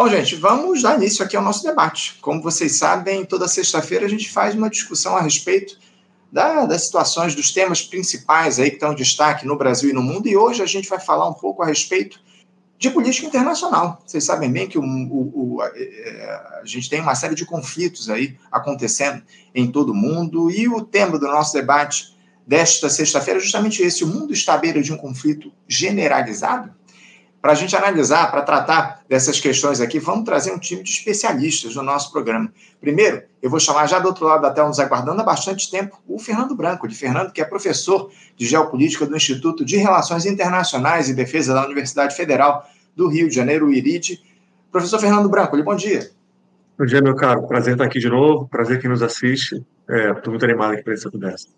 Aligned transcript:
Bom, 0.00 0.08
gente, 0.08 0.34
vamos 0.34 0.80
dar 0.80 0.96
início 0.96 1.22
aqui 1.22 1.36
ao 1.36 1.42
nosso 1.42 1.62
debate. 1.62 2.16
Como 2.22 2.40
vocês 2.40 2.78
sabem, 2.78 3.22
toda 3.22 3.46
sexta-feira 3.46 4.06
a 4.06 4.08
gente 4.08 4.30
faz 4.30 4.54
uma 4.54 4.70
discussão 4.70 5.14
a 5.14 5.20
respeito 5.20 5.78
da, 6.32 6.64
das 6.64 6.86
situações, 6.86 7.34
dos 7.34 7.52
temas 7.52 7.82
principais 7.82 8.58
aí 8.58 8.70
que 8.70 8.76
estão 8.76 8.92
em 8.94 8.96
destaque 8.96 9.46
no 9.46 9.58
Brasil 9.58 9.90
e 9.90 9.92
no 9.92 10.00
mundo, 10.00 10.26
e 10.26 10.34
hoje 10.34 10.62
a 10.62 10.66
gente 10.66 10.88
vai 10.88 10.98
falar 10.98 11.28
um 11.28 11.34
pouco 11.34 11.62
a 11.62 11.66
respeito 11.66 12.18
de 12.78 12.88
política 12.88 13.26
internacional. 13.26 14.02
Vocês 14.06 14.24
sabem 14.24 14.50
bem 14.50 14.66
que 14.66 14.78
o, 14.78 14.82
o, 14.82 15.56
o, 15.56 15.60
a, 15.60 15.66
é, 15.74 16.60
a 16.62 16.64
gente 16.64 16.88
tem 16.88 17.02
uma 17.02 17.14
série 17.14 17.34
de 17.34 17.44
conflitos 17.44 18.08
aí 18.08 18.38
acontecendo 18.50 19.22
em 19.54 19.70
todo 19.70 19.90
o 19.90 19.94
mundo, 19.94 20.50
e 20.50 20.66
o 20.66 20.80
tema 20.80 21.18
do 21.18 21.26
nosso 21.26 21.52
debate 21.52 22.16
desta 22.46 22.88
sexta-feira 22.88 23.38
é 23.38 23.42
justamente 23.42 23.82
esse: 23.82 24.02
o 24.02 24.06
mundo 24.06 24.32
está 24.32 24.54
à 24.54 24.56
beira 24.56 24.80
de 24.80 24.94
um 24.94 24.96
conflito 24.96 25.52
generalizado? 25.68 26.74
Para 27.40 27.52
a 27.52 27.54
gente 27.54 27.74
analisar, 27.74 28.30
para 28.30 28.42
tratar 28.42 29.02
dessas 29.08 29.40
questões 29.40 29.80
aqui, 29.80 29.98
vamos 29.98 30.24
trazer 30.24 30.52
um 30.52 30.58
time 30.58 30.82
de 30.82 30.90
especialistas 30.90 31.74
no 31.74 31.82
nosso 31.82 32.12
programa. 32.12 32.52
Primeiro, 32.80 33.22
eu 33.42 33.48
vou 33.48 33.58
chamar 33.58 33.86
já 33.86 33.98
do 33.98 34.08
outro 34.08 34.26
lado 34.26 34.42
da 34.42 34.50
tela, 34.50 34.68
nos 34.68 34.78
aguardando 34.78 35.22
há 35.22 35.24
bastante 35.24 35.70
tempo, 35.70 35.98
o 36.06 36.18
Fernando 36.18 36.54
Branco, 36.54 36.86
de 36.86 36.94
Fernando, 36.94 37.32
que 37.32 37.40
é 37.40 37.44
professor 37.44 38.10
de 38.36 38.46
Geopolítica 38.46 39.06
do 39.06 39.16
Instituto 39.16 39.64
de 39.64 39.78
Relações 39.78 40.26
Internacionais 40.26 41.08
e 41.08 41.14
Defesa 41.14 41.54
da 41.54 41.64
Universidade 41.64 42.14
Federal 42.14 42.68
do 42.94 43.08
Rio 43.08 43.26
de 43.26 43.34
Janeiro, 43.34 43.72
IRID. 43.72 44.20
Professor 44.70 44.98
Fernando 44.98 45.28
Branco, 45.28 45.60
bom 45.62 45.74
dia. 45.74 46.10
Bom 46.78 46.84
dia, 46.84 47.00
meu 47.00 47.16
caro. 47.16 47.46
Prazer 47.46 47.72
estar 47.72 47.84
aqui 47.84 47.98
de 47.98 48.08
novo, 48.10 48.48
prazer 48.48 48.80
quem 48.80 48.90
nos 48.90 49.02
assiste. 49.02 49.64
Estou 49.88 50.26
é, 50.26 50.28
muito 50.28 50.44
animado 50.44 50.74
aqui 50.74 50.82
para 50.82 50.92
essa 50.92 51.10
conversa. 51.10 51.48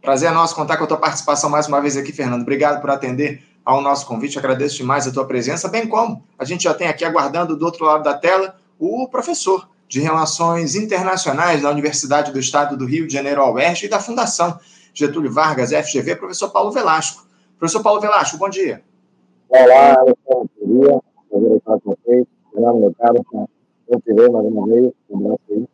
Prazer 0.00 0.30
é 0.30 0.32
nosso 0.32 0.54
contar 0.54 0.76
com 0.76 0.84
a 0.84 0.86
tua 0.86 0.96
participação 0.96 1.50
mais 1.50 1.66
uma 1.66 1.80
vez 1.80 1.96
aqui, 1.96 2.12
Fernando. 2.12 2.42
Obrigado 2.42 2.80
por 2.80 2.88
atender 2.88 3.42
ao 3.68 3.82
nosso 3.82 4.06
convite. 4.06 4.38
Agradeço 4.38 4.78
demais 4.78 5.06
a 5.06 5.12
tua 5.12 5.26
presença, 5.26 5.68
bem 5.68 5.86
como 5.86 6.24
a 6.38 6.44
gente 6.46 6.64
já 6.64 6.72
tem 6.72 6.88
aqui 6.88 7.04
aguardando 7.04 7.54
do 7.54 7.66
outro 7.66 7.84
lado 7.84 8.02
da 8.02 8.14
tela 8.14 8.56
o 8.78 9.06
professor 9.08 9.68
de 9.86 10.00
Relações 10.00 10.74
Internacionais 10.74 11.60
da 11.60 11.70
Universidade 11.70 12.32
do 12.32 12.38
Estado 12.38 12.78
do 12.78 12.86
Rio 12.86 13.06
de 13.06 13.12
Janeiro, 13.12 13.44
UERJ, 13.44 13.84
e 13.84 13.88
da 13.90 14.00
Fundação 14.00 14.58
Getúlio 14.94 15.30
Vargas, 15.30 15.70
FGV, 15.70 16.16
professor 16.16 16.48
Paulo 16.48 16.70
Velasco. 16.70 17.26
Professor 17.58 17.82
Paulo 17.82 18.00
Velasco, 18.00 18.38
bom 18.38 18.48
dia. 18.48 18.82
Olá, 19.50 20.02
bom 20.26 20.46
dia. 20.64 21.00
Prazer 21.28 21.56
estar 21.56 21.78
com 21.80 21.94
vocês. 22.06 22.26
Meu 22.54 22.94
caro, 22.98 23.48
eu 23.88 24.00
te 24.00 24.14
mais 24.14 24.46
uma 24.46 24.66
vez. 24.66 24.92
Um 25.10 25.18
abraço 25.18 25.40
aí. 25.50 25.68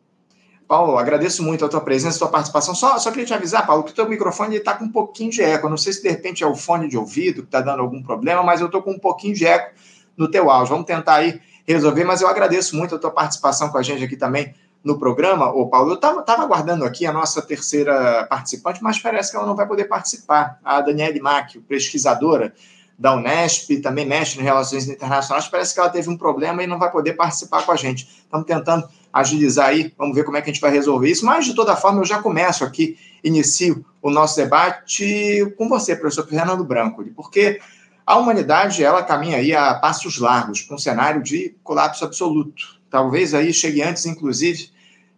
Paulo, 0.67 0.97
agradeço 0.97 1.43
muito 1.43 1.63
a 1.63 1.69
tua 1.69 1.81
presença, 1.81 2.17
a 2.17 2.19
tua 2.19 2.29
participação. 2.29 2.73
Só, 2.73 2.97
só 2.97 3.11
queria 3.11 3.25
te 3.25 3.33
avisar, 3.33 3.65
Paulo, 3.67 3.83
que 3.83 3.91
o 3.91 3.95
teu 3.95 4.09
microfone 4.09 4.55
está 4.55 4.73
com 4.73 4.85
um 4.85 4.91
pouquinho 4.91 5.29
de 5.29 5.41
eco. 5.41 5.67
Eu 5.67 5.69
não 5.69 5.77
sei 5.77 5.93
se 5.93 6.01
de 6.01 6.09
repente 6.09 6.43
é 6.43 6.47
o 6.47 6.55
fone 6.55 6.87
de 6.87 6.97
ouvido 6.97 7.41
que 7.41 7.47
está 7.47 7.61
dando 7.61 7.81
algum 7.81 8.01
problema, 8.01 8.41
mas 8.41 8.61
eu 8.61 8.65
estou 8.65 8.81
com 8.81 8.91
um 8.91 8.99
pouquinho 8.99 9.35
de 9.35 9.45
eco 9.45 9.75
no 10.17 10.29
teu 10.29 10.49
áudio. 10.49 10.71
Vamos 10.71 10.85
tentar 10.87 11.15
aí 11.15 11.39
resolver, 11.67 12.03
mas 12.03 12.21
eu 12.21 12.27
agradeço 12.27 12.75
muito 12.75 12.95
a 12.95 12.99
tua 12.99 13.11
participação 13.11 13.69
com 13.69 13.77
a 13.77 13.83
gente 13.83 14.03
aqui 14.03 14.15
também 14.15 14.53
no 14.83 14.97
programa. 14.97 15.51
Ô, 15.51 15.67
Paulo, 15.67 15.91
eu 15.91 15.95
estava 15.95 16.43
aguardando 16.43 16.83
aqui 16.83 17.05
a 17.05 17.13
nossa 17.13 17.41
terceira 17.41 18.25
participante, 18.29 18.83
mas 18.83 18.99
parece 18.99 19.31
que 19.31 19.37
ela 19.37 19.45
não 19.45 19.55
vai 19.55 19.67
poder 19.67 19.85
participar. 19.85 20.59
A 20.63 20.81
Daniele 20.81 21.19
Mack, 21.19 21.59
pesquisadora 21.61 22.53
da 22.97 23.13
Unesp, 23.13 23.81
também 23.81 24.05
mexe 24.05 24.39
em 24.39 24.43
relações 24.43 24.87
internacionais, 24.87 25.47
parece 25.47 25.73
que 25.73 25.79
ela 25.79 25.89
teve 25.89 26.09
um 26.09 26.17
problema 26.17 26.63
e 26.63 26.67
não 26.67 26.79
vai 26.79 26.89
poder 26.91 27.13
participar 27.13 27.65
com 27.65 27.71
a 27.71 27.75
gente. 27.75 28.07
Estamos 28.23 28.45
tentando 28.45 28.87
agilizar 29.15 29.69
aí, 29.69 29.93
vamos 29.97 30.13
ver 30.13 30.25
como 30.25 30.35
é 30.35 30.41
que 30.41 30.49
a 30.49 30.53
gente 30.53 30.61
vai 30.61 30.71
resolver 30.71 31.09
isso, 31.09 31.25
mas 31.25 31.45
de 31.45 31.55
toda 31.55 31.73
forma 31.77 32.01
eu 32.01 32.05
já 32.05 32.21
começo 32.21 32.65
aqui, 32.65 32.97
inicio 33.23 33.85
o 34.01 34.11
nosso 34.11 34.35
debate 34.35 35.53
com 35.57 35.69
você, 35.69 35.95
professor 35.95 36.27
Fernando 36.27 36.65
Branco, 36.65 37.01
porque 37.15 37.61
a 38.05 38.17
humanidade, 38.17 38.83
ela 38.83 39.01
caminha 39.01 39.37
aí 39.37 39.55
a 39.55 39.73
passos 39.75 40.19
largos 40.19 40.61
para 40.61 40.75
um 40.75 40.77
cenário 40.77 41.23
de 41.23 41.55
colapso 41.63 42.03
absoluto. 42.03 42.77
Talvez 42.89 43.33
aí 43.33 43.53
chegue 43.53 43.81
antes, 43.81 44.05
inclusive, 44.05 44.69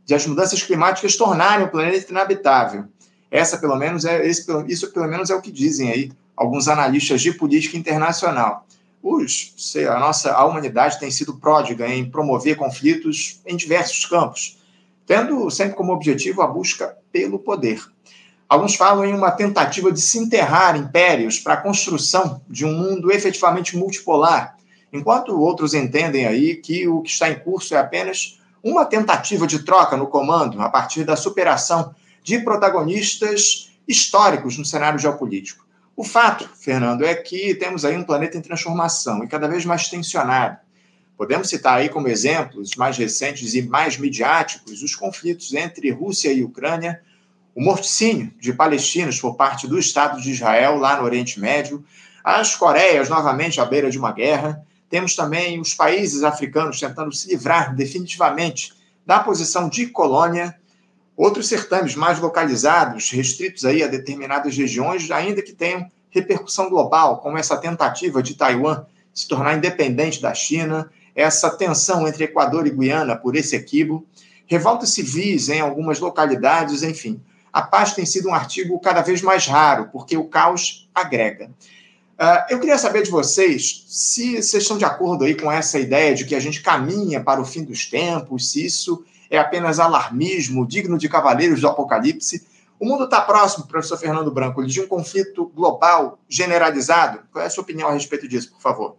de 0.06 0.14
as 0.14 0.28
mudanças 0.28 0.62
climáticas 0.62 1.18
tornarem 1.18 1.66
o 1.66 1.70
planeta 1.70 2.12
inabitável. 2.12 2.86
Essa, 3.32 3.58
pelo 3.58 3.76
menos, 3.76 4.06
é, 4.06 4.26
esse, 4.28 4.46
isso 4.68 4.94
pelo 4.94 5.08
menos 5.08 5.32
é 5.32 5.36
o 5.36 5.42
que 5.42 5.52
dizem 5.52 5.92
aí 5.92 6.12
alguns 6.36 6.68
analistas 6.68 7.20
de 7.20 7.34
política 7.34 7.76
internacional. 7.76 8.66
Os, 9.10 9.54
sei, 9.56 9.88
a 9.88 9.98
nossa 9.98 10.34
a 10.34 10.44
humanidade 10.44 11.00
tem 11.00 11.10
sido 11.10 11.38
pródiga 11.38 11.88
em 11.88 12.12
promover 12.12 12.58
conflitos 12.58 13.40
em 13.46 13.56
diversos 13.56 14.06
campos, 14.06 14.58
tendo 15.06 15.50
sempre 15.50 15.78
como 15.78 15.94
objetivo 15.94 16.42
a 16.42 16.48
busca 16.48 16.98
pelo 17.10 17.40
poder. 17.40 17.82
Alguns 18.50 18.76
falam 18.76 19.06
em 19.06 19.14
uma 19.14 19.32
tentativa 19.32 19.94
de 19.94 20.02
se 20.02 20.20
enterrar 20.20 20.76
impérios 20.76 21.40
para 21.40 21.54
a 21.54 21.62
construção 21.62 22.42
de 22.50 22.66
um 22.66 22.74
mundo 22.74 23.10
efetivamente 23.10 23.78
multipolar, 23.78 24.58
enquanto 24.92 25.40
outros 25.40 25.74
entendem 25.74 26.26
aí 26.26 26.56
que 26.56 26.86
o 26.86 27.02
que 27.02 27.10
está 27.10 27.30
em 27.30 27.40
curso 27.40 27.74
é 27.76 27.78
apenas 27.78 28.42
uma 28.62 28.84
tentativa 28.86 29.48
de 29.48 29.60
troca 29.60 29.96
no 29.96 30.08
comando 30.08 30.62
a 30.62 30.68
partir 30.68 31.06
da 31.06 31.16
superação 31.16 31.96
de 32.22 32.40
protagonistas 32.40 33.72
históricos 33.88 34.58
no 34.58 34.66
cenário 34.66 35.00
geopolítico. 35.00 35.67
O 35.98 36.04
fato, 36.04 36.48
Fernando, 36.60 37.04
é 37.04 37.16
que 37.16 37.56
temos 37.56 37.84
aí 37.84 37.98
um 37.98 38.04
planeta 38.04 38.38
em 38.38 38.42
transformação 38.42 39.24
e 39.24 39.28
cada 39.28 39.48
vez 39.48 39.66
mais 39.66 39.90
tensionado. 39.90 40.60
Podemos 41.18 41.50
citar 41.50 41.80
aí 41.80 41.90
como 41.90 42.08
exemplos 42.08 42.76
mais 42.76 42.96
recentes 42.96 43.56
e 43.56 43.64
mais 43.64 43.98
midiáticos 43.98 44.84
os 44.84 44.94
conflitos 44.94 45.52
entre 45.56 45.90
Rússia 45.90 46.32
e 46.32 46.44
Ucrânia, 46.44 47.02
o 47.56 47.64
morticínio 47.64 48.32
de 48.40 48.54
palestinos 48.54 49.20
por 49.20 49.36
parte 49.36 49.68
do 49.68 49.80
Estado 49.80 50.22
de 50.22 50.30
Israel 50.30 50.78
lá 50.78 50.98
no 50.98 51.04
Oriente 51.04 51.40
Médio, 51.40 51.84
as 52.24 52.54
Coreias 52.54 53.10
novamente 53.10 53.60
à 53.60 53.66
beira 53.66 53.90
de 53.90 53.98
uma 53.98 54.12
guerra. 54.12 54.64
Temos 54.92 55.16
também 55.16 55.60
os 55.60 55.74
países 55.74 56.24
africanos 56.24 56.80
tentando 56.80 57.12
se 57.12 57.28
livrar 57.28 57.76
definitivamente 57.76 58.72
da 59.04 59.18
posição 59.20 59.68
de 59.68 59.88
colônia 59.88 60.56
Outros 61.18 61.48
certames 61.48 61.96
mais 61.96 62.20
localizados, 62.20 63.10
restritos 63.10 63.66
aí 63.66 63.82
a 63.82 63.88
determinadas 63.88 64.56
regiões, 64.56 65.10
ainda 65.10 65.42
que 65.42 65.52
tenham 65.52 65.90
repercussão 66.12 66.70
global, 66.70 67.18
como 67.18 67.40
essa 67.40 67.58
tentativa 67.58 68.22
de 68.22 68.36
Taiwan 68.36 68.86
se 69.12 69.28
tornar 69.28 69.58
independente 69.58 70.22
da 70.22 70.32
China, 70.36 70.92
essa 71.16 71.50
tensão 71.50 72.08
entre 72.08 72.26
Equador 72.26 72.68
e 72.68 72.70
Guiana 72.70 73.16
por 73.16 73.36
esse 73.36 73.56
equívoco, 73.56 74.06
revoltas 74.46 74.92
civis 74.92 75.50
em 75.50 75.60
algumas 75.60 76.00
localidades, 76.00 76.84
enfim. 76.84 77.20
A 77.52 77.64
paz 77.64 77.94
tem 77.94 78.06
sido 78.06 78.30
um 78.30 78.34
artigo 78.36 78.80
cada 78.80 79.02
vez 79.02 79.24
mais 79.24 79.48
raro, 79.48 79.90
porque 79.92 80.16
o 80.16 80.26
caos 80.26 80.88
agrega. 80.94 81.50
Uh, 82.20 82.46
eu 82.52 82.60
queria 82.60 82.78
saber 82.78 83.02
de 83.02 83.10
vocês 83.10 83.86
se 83.88 84.36
vocês 84.36 84.62
estão 84.62 84.78
de 84.78 84.86
acordo 84.86 85.24
aí 85.24 85.36
com 85.36 85.52
essa 85.52 85.80
ideia 85.80 86.14
de 86.14 86.26
que 86.26 86.36
a 86.36 86.40
gente 86.40 86.62
caminha 86.62 87.22
para 87.22 87.42
o 87.42 87.46
fim 87.46 87.64
dos 87.64 87.88
tempos, 87.88 88.52
se 88.52 88.64
isso 88.64 89.04
é 89.30 89.38
apenas 89.38 89.80
alarmismo, 89.80 90.68
digno 90.68 90.98
de 90.98 91.10
cavaleiros 91.10 91.62
do 91.62 91.68
apocalipse. 91.68 92.46
O 92.80 92.86
mundo 92.86 93.06
está 93.06 93.22
próximo, 93.22 93.68
professor 93.68 93.98
Fernando 93.98 94.32
Branco, 94.32 94.66
de 94.66 94.82
um 94.82 94.88
conflito 94.88 95.52
global 95.56 96.20
generalizado. 96.30 97.20
Qual 97.32 97.44
é 97.44 97.48
a 97.48 97.50
sua 97.50 97.64
opinião 97.64 97.90
a 97.90 97.94
respeito 97.94 98.28
disso, 98.28 98.52
por 98.52 98.62
favor? 98.62 98.98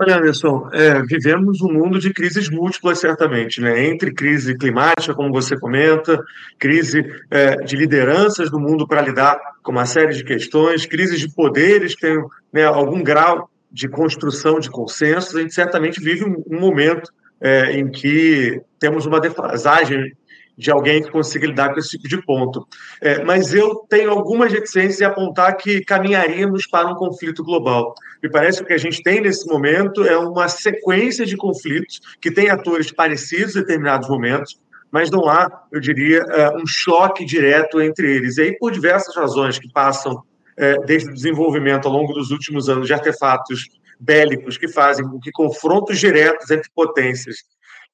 Olha, 0.00 0.16
Anderson, 0.16 0.68
é, 0.72 1.00
vivemos 1.02 1.60
um 1.60 1.72
mundo 1.72 1.98
de 2.00 2.12
crises 2.12 2.48
múltiplas, 2.50 2.98
certamente, 2.98 3.60
né? 3.60 3.86
entre 3.86 4.12
crise 4.12 4.56
climática, 4.56 5.14
como 5.14 5.30
você 5.30 5.56
comenta, 5.56 6.18
crise 6.58 7.04
é, 7.30 7.56
de 7.56 7.76
lideranças 7.76 8.50
do 8.50 8.58
mundo 8.58 8.88
para 8.88 9.02
lidar 9.02 9.38
com 9.62 9.70
uma 9.70 9.86
série 9.86 10.14
de 10.14 10.24
questões, 10.24 10.86
crises 10.86 11.20
de 11.20 11.32
poderes 11.32 11.94
que 11.94 12.00
têm 12.00 12.18
né, 12.52 12.64
algum 12.64 13.02
grau 13.02 13.48
de 13.70 13.88
construção 13.88 14.58
de 14.58 14.70
consensos. 14.70 15.36
A 15.36 15.40
gente 15.40 15.54
certamente 15.54 16.00
vive 16.00 16.24
um, 16.24 16.42
um 16.50 16.58
momento 16.58 17.12
é, 17.42 17.72
em 17.72 17.90
que 17.90 18.62
temos 18.78 19.04
uma 19.04 19.20
defasagem 19.20 20.12
de 20.56 20.70
alguém 20.70 21.02
que 21.02 21.10
consiga 21.10 21.46
lidar 21.46 21.72
com 21.72 21.80
esse 21.80 21.90
tipo 21.90 22.08
de 22.08 22.24
ponto. 22.24 22.66
É, 23.00 23.24
mas 23.24 23.52
eu 23.52 23.84
tenho 23.88 24.10
algumas 24.10 24.52
reticências 24.52 25.00
em 25.00 25.04
apontar 25.04 25.56
que 25.56 25.84
caminharíamos 25.84 26.66
para 26.66 26.88
um 26.88 26.94
conflito 26.94 27.42
global. 27.42 27.94
Me 28.22 28.30
parece 28.30 28.58
que 28.58 28.64
o 28.64 28.66
que 28.68 28.72
a 28.74 28.78
gente 28.78 29.02
tem 29.02 29.20
nesse 29.20 29.46
momento 29.46 30.04
é 30.04 30.16
uma 30.16 30.48
sequência 30.48 31.26
de 31.26 31.36
conflitos 31.36 32.00
que 32.20 32.30
tem 32.30 32.50
atores 32.50 32.92
parecidos 32.92 33.56
em 33.56 33.60
determinados 33.60 34.08
momentos, 34.08 34.60
mas 34.90 35.10
não 35.10 35.26
há, 35.26 35.50
eu 35.72 35.80
diria, 35.80 36.18
é, 36.18 36.50
um 36.56 36.66
choque 36.66 37.24
direto 37.24 37.80
entre 37.80 38.14
eles. 38.14 38.36
E 38.36 38.42
aí, 38.42 38.58
por 38.58 38.70
diversas 38.70 39.16
razões 39.16 39.58
que 39.58 39.72
passam 39.72 40.22
é, 40.56 40.76
desde 40.84 41.10
o 41.10 41.14
desenvolvimento 41.14 41.88
ao 41.88 41.94
longo 41.94 42.12
dos 42.12 42.30
últimos 42.30 42.68
anos 42.68 42.86
de 42.86 42.92
artefatos 42.92 43.68
bélicos 44.00 44.58
que 44.58 44.68
fazem 44.68 45.06
com 45.08 45.18
que 45.20 45.30
confrontos 45.30 45.98
diretos 45.98 46.50
entre 46.50 46.70
potências 46.74 47.36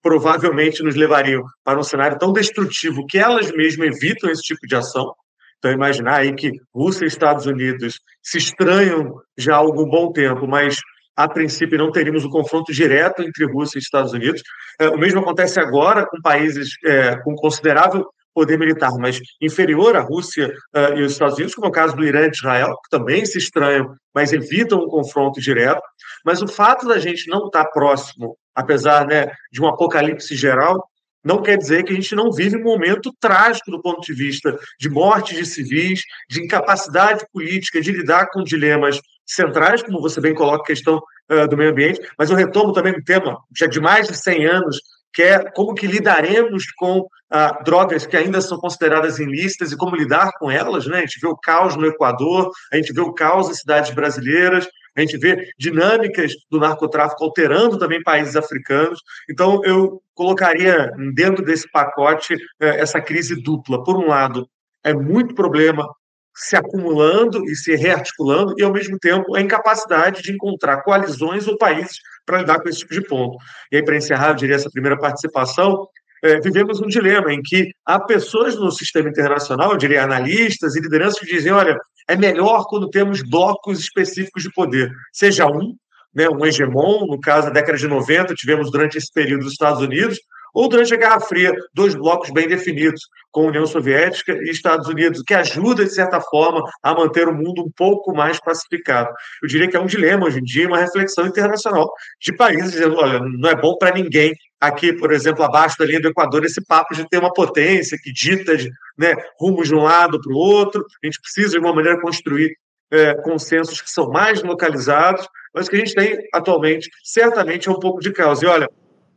provavelmente 0.02 0.82
nos 0.82 0.94
levariam 0.94 1.42
para 1.64 1.78
um 1.78 1.82
cenário 1.82 2.18
tão 2.18 2.32
destrutivo 2.32 3.06
que 3.06 3.18
elas 3.18 3.50
mesmas 3.52 3.96
evitam 3.96 4.30
esse 4.30 4.42
tipo 4.42 4.66
de 4.66 4.76
ação. 4.76 5.12
Então, 5.58 5.72
imaginar 5.72 6.20
aí 6.20 6.32
que 6.34 6.52
Rússia 6.72 7.04
e 7.04 7.08
Estados 7.08 7.46
Unidos 7.46 8.00
se 8.22 8.38
estranham 8.38 9.20
já 9.36 9.54
há 9.54 9.58
algum 9.58 9.84
bom 9.84 10.12
tempo, 10.12 10.46
mas 10.46 10.78
a 11.16 11.28
princípio 11.28 11.76
não 11.76 11.90
teríamos 11.90 12.24
um 12.24 12.30
confronto 12.30 12.72
direto 12.72 13.22
entre 13.22 13.44
Rússia 13.44 13.78
e 13.78 13.82
Estados 13.82 14.12
Unidos. 14.12 14.40
É, 14.80 14.88
o 14.88 14.96
mesmo 14.96 15.18
acontece 15.18 15.58
agora 15.58 16.06
com 16.06 16.20
países 16.22 16.70
é, 16.86 17.16
com 17.22 17.34
considerável 17.34 18.06
poder 18.34 18.58
militar, 18.58 18.92
mas 18.98 19.20
inferior 19.40 19.96
à 19.96 20.00
Rússia 20.00 20.52
uh, 20.74 20.96
e 20.96 21.02
os 21.02 21.12
Estados 21.12 21.36
Unidos, 21.36 21.54
como 21.54 21.66
é 21.66 21.70
o 21.70 21.72
caso 21.72 21.96
do 21.96 22.04
Irã 22.04 22.26
e 22.26 22.30
de 22.30 22.36
Israel, 22.36 22.68
que 22.84 22.90
também 22.90 23.24
se 23.26 23.38
estranham, 23.38 23.94
mas 24.14 24.32
evitam 24.32 24.78
um 24.78 24.88
confronto 24.88 25.40
direto. 25.40 25.82
Mas 26.24 26.42
o 26.42 26.48
fato 26.48 26.86
da 26.86 26.98
gente 26.98 27.28
não 27.28 27.46
estar 27.46 27.64
próximo, 27.66 28.36
apesar 28.54 29.06
né, 29.06 29.30
de 29.52 29.60
um 29.60 29.66
apocalipse 29.66 30.34
geral, 30.36 30.88
não 31.24 31.42
quer 31.42 31.58
dizer 31.58 31.84
que 31.84 31.92
a 31.92 31.96
gente 31.96 32.14
não 32.14 32.30
vive 32.30 32.56
um 32.56 32.62
momento 32.62 33.12
trágico 33.20 33.70
do 33.70 33.82
ponto 33.82 34.00
de 34.00 34.14
vista 34.14 34.56
de 34.78 34.88
mortes 34.88 35.36
de 35.36 35.44
civis, 35.44 36.00
de 36.30 36.42
incapacidade 36.42 37.26
política 37.32 37.80
de 37.80 37.92
lidar 37.92 38.28
com 38.30 38.42
dilemas 38.42 39.00
centrais, 39.26 39.82
como 39.82 40.00
você 40.00 40.20
bem 40.20 40.34
coloca 40.34 40.62
a 40.62 40.66
questão 40.66 41.02
uh, 41.30 41.46
do 41.48 41.56
meio 41.56 41.70
ambiente, 41.70 42.00
mas 42.16 42.30
eu 42.30 42.36
retomo 42.36 42.72
também 42.72 42.94
um 42.94 43.02
tema 43.02 43.36
já 43.56 43.66
de 43.66 43.80
mais 43.80 44.08
de 44.08 44.16
100 44.16 44.46
anos, 44.46 44.80
que 45.12 45.22
é 45.22 45.50
como 45.50 45.74
que 45.74 45.86
lidaremos 45.86 46.70
com 46.72 47.00
uh, 47.00 47.64
drogas 47.64 48.06
que 48.06 48.16
ainda 48.16 48.40
são 48.40 48.58
consideradas 48.58 49.18
ilícitas 49.18 49.72
e 49.72 49.76
como 49.76 49.96
lidar 49.96 50.32
com 50.38 50.50
elas, 50.50 50.86
né? 50.86 50.98
A 50.98 51.00
gente 51.00 51.20
vê 51.20 51.28
o 51.28 51.36
caos 51.36 51.76
no 51.76 51.86
Equador, 51.86 52.50
a 52.72 52.76
gente 52.76 52.92
vê 52.92 53.00
o 53.00 53.12
caos 53.12 53.48
em 53.48 53.54
cidades 53.54 53.90
brasileiras, 53.90 54.68
a 54.96 55.00
gente 55.00 55.16
vê 55.16 55.48
dinâmicas 55.56 56.32
do 56.50 56.58
narcotráfico 56.58 57.22
alterando 57.24 57.78
também 57.78 58.02
países 58.02 58.34
africanos. 58.34 59.00
Então, 59.30 59.60
eu 59.64 60.02
colocaria 60.12 60.90
dentro 61.14 61.44
desse 61.44 61.70
pacote 61.70 62.34
eh, 62.60 62.80
essa 62.80 63.00
crise 63.00 63.40
dupla. 63.40 63.84
Por 63.84 63.96
um 63.96 64.08
lado, 64.08 64.48
é 64.82 64.92
muito 64.92 65.36
problema 65.36 65.86
se 66.34 66.56
acumulando 66.56 67.44
e 67.44 67.54
se 67.54 67.74
rearticulando, 67.76 68.54
e, 68.58 68.62
ao 68.62 68.72
mesmo 68.72 68.98
tempo, 68.98 69.36
a 69.36 69.40
incapacidade 69.40 70.22
de 70.22 70.32
encontrar 70.32 70.82
coalizões 70.82 71.46
ou 71.46 71.56
países 71.58 71.98
para 72.28 72.40
lidar 72.40 72.60
com 72.60 72.68
esse 72.68 72.80
tipo 72.80 72.92
de 72.92 73.00
ponto. 73.00 73.38
E 73.72 73.76
aí, 73.76 73.82
para 73.82 73.96
encerrar, 73.96 74.28
eu 74.28 74.34
diria 74.34 74.56
essa 74.56 74.70
primeira 74.70 74.98
participação, 74.98 75.88
é, 76.22 76.38
vivemos 76.40 76.80
um 76.80 76.86
dilema 76.86 77.32
em 77.32 77.40
que 77.42 77.70
há 77.86 77.98
pessoas 77.98 78.54
no 78.56 78.70
sistema 78.70 79.08
internacional, 79.08 79.72
eu 79.72 79.78
diria 79.78 80.04
analistas 80.04 80.76
e 80.76 80.80
lideranças 80.80 81.18
que 81.18 81.26
dizem, 81.26 81.52
olha, 81.52 81.78
é 82.06 82.16
melhor 82.16 82.64
quando 82.68 82.90
temos 82.90 83.22
blocos 83.22 83.80
específicos 83.80 84.42
de 84.42 84.52
poder, 84.52 84.90
seja 85.12 85.46
um, 85.46 85.74
né, 86.14 86.28
um 86.28 86.44
hegemon, 86.44 87.06
no 87.06 87.18
caso, 87.20 87.46
da 87.46 87.52
década 87.54 87.78
de 87.78 87.88
90, 87.88 88.34
tivemos 88.34 88.70
durante 88.70 88.98
esse 88.98 89.12
período 89.12 89.46
os 89.46 89.52
Estados 89.52 89.80
Unidos, 89.80 90.18
ou 90.54 90.68
durante 90.68 90.94
a 90.94 90.96
Guerra 90.96 91.20
Fria, 91.20 91.52
dois 91.74 91.94
blocos 91.94 92.30
bem 92.30 92.48
definidos, 92.48 93.00
com 93.30 93.46
União 93.46 93.66
Soviética 93.66 94.32
e 94.32 94.50
Estados 94.50 94.88
Unidos, 94.88 95.22
que 95.22 95.34
ajuda, 95.34 95.84
de 95.84 95.92
certa 95.92 96.20
forma, 96.20 96.62
a 96.82 96.94
manter 96.94 97.28
o 97.28 97.34
mundo 97.34 97.62
um 97.62 97.70
pouco 97.70 98.14
mais 98.14 98.40
pacificado. 98.40 99.10
Eu 99.42 99.48
diria 99.48 99.68
que 99.68 99.76
é 99.76 99.80
um 99.80 99.86
dilema 99.86 100.26
hoje 100.26 100.38
em 100.38 100.44
dia, 100.44 100.66
uma 100.66 100.78
reflexão 100.78 101.26
internacional 101.26 101.90
de 102.20 102.34
países 102.34 102.72
dizendo: 102.72 102.96
olha, 102.96 103.20
não 103.20 103.50
é 103.50 103.54
bom 103.54 103.76
para 103.78 103.94
ninguém 103.94 104.34
aqui, 104.60 104.92
por 104.92 105.12
exemplo, 105.12 105.44
abaixo 105.44 105.76
da 105.78 105.84
linha 105.84 106.00
do 106.00 106.08
Equador, 106.08 106.44
esse 106.44 106.64
papo 106.64 106.94
de 106.94 107.08
ter 107.08 107.18
uma 107.18 107.32
potência 107.32 107.98
que 108.02 108.12
dita 108.12 108.56
de, 108.56 108.70
né, 108.98 109.14
rumos 109.38 109.68
de 109.68 109.74
um 109.74 109.82
lado 109.82 110.20
para 110.20 110.32
o 110.32 110.36
outro. 110.36 110.84
A 111.02 111.06
gente 111.06 111.20
precisa, 111.20 111.50
de 111.50 111.58
uma 111.58 111.72
maneira, 111.72 112.00
construir 112.00 112.56
é, 112.90 113.14
consensos 113.22 113.80
que 113.80 113.90
são 113.90 114.10
mais 114.10 114.42
localizados, 114.42 115.28
mas 115.54 115.68
que 115.68 115.76
a 115.76 115.78
gente 115.78 115.94
tem 115.94 116.18
atualmente, 116.34 116.90
certamente, 117.04 117.68
é 117.68 117.72
um 117.72 117.78
pouco 117.78 118.00
de 118.00 118.12
caos. 118.12 118.42
E 118.42 118.46
olha, 118.46 118.68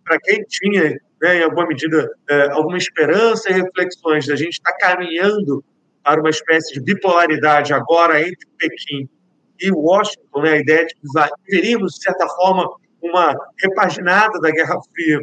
para 0.04 0.20
quem 0.20 0.44
tinha 0.44 0.98
né, 1.22 1.38
em 1.38 1.44
alguma 1.44 1.68
medida, 1.68 2.10
é, 2.30 2.50
alguma 2.52 2.78
esperança 2.78 3.50
e 3.50 3.54
reflexões 3.54 4.26
da 4.26 4.36
gente 4.36 4.54
estar 4.54 4.72
tá 4.72 4.78
caminhando 4.78 5.64
para 6.04 6.20
uma 6.20 6.30
espécie 6.30 6.74
de 6.74 6.82
bipolaridade 6.82 7.74
agora 7.74 8.20
entre 8.20 8.48
Pequim 8.58 9.08
e 9.60 9.72
Washington, 9.72 10.42
né, 10.42 10.54
a 10.54 10.58
ideia 10.58 10.86
de 10.86 10.96
que 10.96 11.02
veríamos, 11.50 11.94
de 11.94 12.04
certa 12.04 12.28
forma, 12.28 12.68
uma 13.02 13.36
repaginada 13.62 14.40
da 14.40 14.50
Guerra 14.50 14.80
Fria, 14.92 15.20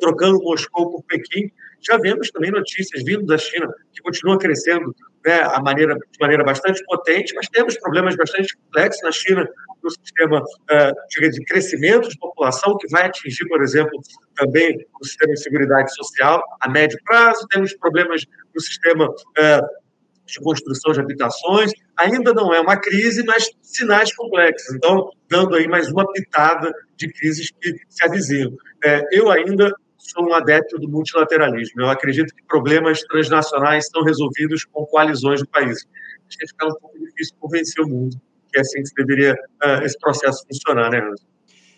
trocando 0.00 0.42
Moscou 0.42 0.90
por 0.90 1.02
Pequim, 1.04 1.50
já 1.80 1.96
vemos 1.98 2.30
também 2.30 2.50
notícias 2.50 3.04
vindo 3.04 3.24
da 3.26 3.38
China, 3.38 3.72
que 3.92 4.02
continua 4.02 4.38
crescendo 4.38 4.94
né, 5.24 5.40
a 5.42 5.60
maneira, 5.60 5.94
de 5.94 6.18
maneira 6.20 6.42
bastante 6.42 6.82
potente, 6.84 7.32
mas 7.34 7.48
temos 7.48 7.78
problemas 7.78 8.16
bastante 8.16 8.56
complexos 8.56 9.02
na 9.02 9.12
China, 9.12 9.48
no 9.86 9.90
sistema 9.90 10.40
uh, 10.40 11.30
de 11.30 11.44
crescimento 11.44 12.08
de 12.08 12.18
população, 12.18 12.76
que 12.76 12.88
vai 12.88 13.06
atingir, 13.06 13.46
por 13.46 13.62
exemplo, 13.62 13.92
também 14.34 14.84
o 15.00 15.04
sistema 15.04 15.32
de 15.32 15.42
segurança 15.42 15.94
social 15.94 16.42
a 16.60 16.68
médio 16.68 16.98
prazo, 17.04 17.46
temos 17.48 17.74
problemas 17.76 18.22
no 18.54 18.60
sistema 18.60 19.08
uh, 19.08 19.86
de 20.26 20.40
construção 20.40 20.92
de 20.92 21.00
habitações, 21.00 21.70
ainda 21.96 22.34
não 22.34 22.52
é 22.52 22.60
uma 22.60 22.76
crise, 22.76 23.22
mas 23.24 23.48
sinais 23.62 24.14
complexos. 24.14 24.74
Então, 24.74 25.08
dando 25.30 25.54
aí 25.54 25.68
mais 25.68 25.88
uma 25.88 26.10
pitada 26.12 26.72
de 26.96 27.12
crises 27.12 27.48
que 27.60 27.72
se 27.88 28.04
avizinham. 28.04 28.52
É, 28.84 29.02
eu 29.12 29.30
ainda 29.30 29.72
sou 29.96 30.28
um 30.28 30.34
adepto 30.34 30.78
do 30.78 30.88
multilateralismo. 30.88 31.82
Eu 31.82 31.90
acredito 31.90 32.34
que 32.34 32.42
problemas 32.44 33.02
transnacionais 33.02 33.86
são 33.86 34.02
resolvidos 34.02 34.64
com 34.64 34.84
coalizões 34.86 35.40
do 35.40 35.48
país. 35.48 35.86
Acho 36.26 36.38
que 36.38 36.48
fica 36.48 36.66
um 36.66 36.74
pouco 36.74 36.98
difícil 36.98 37.36
convencer 37.38 37.84
o 37.84 37.88
mundo 37.88 38.20
é 38.58 38.60
assim 38.60 38.82
que 38.82 39.04
deveria 39.04 39.34
uh, 39.64 39.84
esse 39.84 39.98
processo 39.98 40.44
funcionar, 40.46 40.90
né, 40.90 40.98
Anderson? 40.98 41.26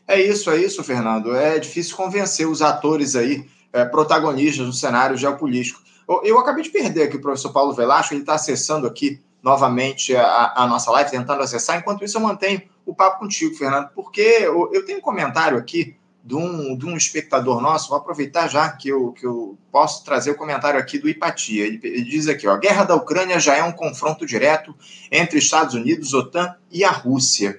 É 0.06 0.20
isso, 0.20 0.50
é 0.50 0.56
isso, 0.56 0.82
Fernando. 0.82 1.36
É 1.36 1.58
difícil 1.58 1.94
convencer 1.94 2.48
os 2.48 2.62
atores 2.62 3.14
aí, 3.14 3.44
é, 3.70 3.84
protagonistas 3.84 4.66
no 4.66 4.72
cenário 4.72 5.18
geopolítico. 5.18 5.82
Eu, 6.08 6.22
eu, 6.24 6.38
acabei 6.38 6.64
de 6.64 6.70
perder 6.70 7.02
aqui 7.02 7.16
o 7.16 7.20
professor 7.20 7.52
Paulo 7.52 7.74
Velasco, 7.74 8.14
ele 8.14 8.22
está 8.22 8.34
acessando 8.34 8.86
aqui 8.86 9.20
novamente 9.42 10.16
a, 10.16 10.54
a, 10.56 10.66
nossa 10.66 10.90
live, 10.92 11.10
tentando 11.10 11.42
acessar. 11.42 11.78
Enquanto 11.78 12.02
isso, 12.02 12.16
eu 12.16 12.22
mantenho 12.22 12.62
o 12.86 12.94
papo 12.94 13.18
contigo, 13.18 13.54
Fernando, 13.54 13.90
porque 13.94 14.20
eu, 14.20 14.70
eu 14.72 14.84
tenho 14.86 14.98
um 14.98 15.02
comentário 15.02 15.58
aqui 15.58 15.94
de 16.28 16.36
um, 16.36 16.76
de 16.76 16.84
um 16.84 16.94
espectador 16.94 17.58
nosso, 17.58 17.88
vou 17.88 17.96
aproveitar 17.96 18.48
já 18.48 18.68
que 18.68 18.90
eu, 18.90 19.12
que 19.12 19.24
eu 19.24 19.56
posso 19.72 20.04
trazer 20.04 20.30
o 20.30 20.36
comentário 20.36 20.78
aqui 20.78 20.98
do 20.98 21.08
Ipatia. 21.08 21.66
Ele, 21.66 21.80
ele 21.82 22.04
diz 22.04 22.28
aqui: 22.28 22.46
ó, 22.46 22.52
a 22.52 22.58
guerra 22.58 22.84
da 22.84 22.94
Ucrânia 22.94 23.40
já 23.40 23.56
é 23.56 23.64
um 23.64 23.72
confronto 23.72 24.26
direto 24.26 24.74
entre 25.10 25.38
Estados 25.38 25.74
Unidos, 25.74 26.12
OTAN 26.12 26.54
e 26.70 26.84
a 26.84 26.90
Rússia. 26.90 27.58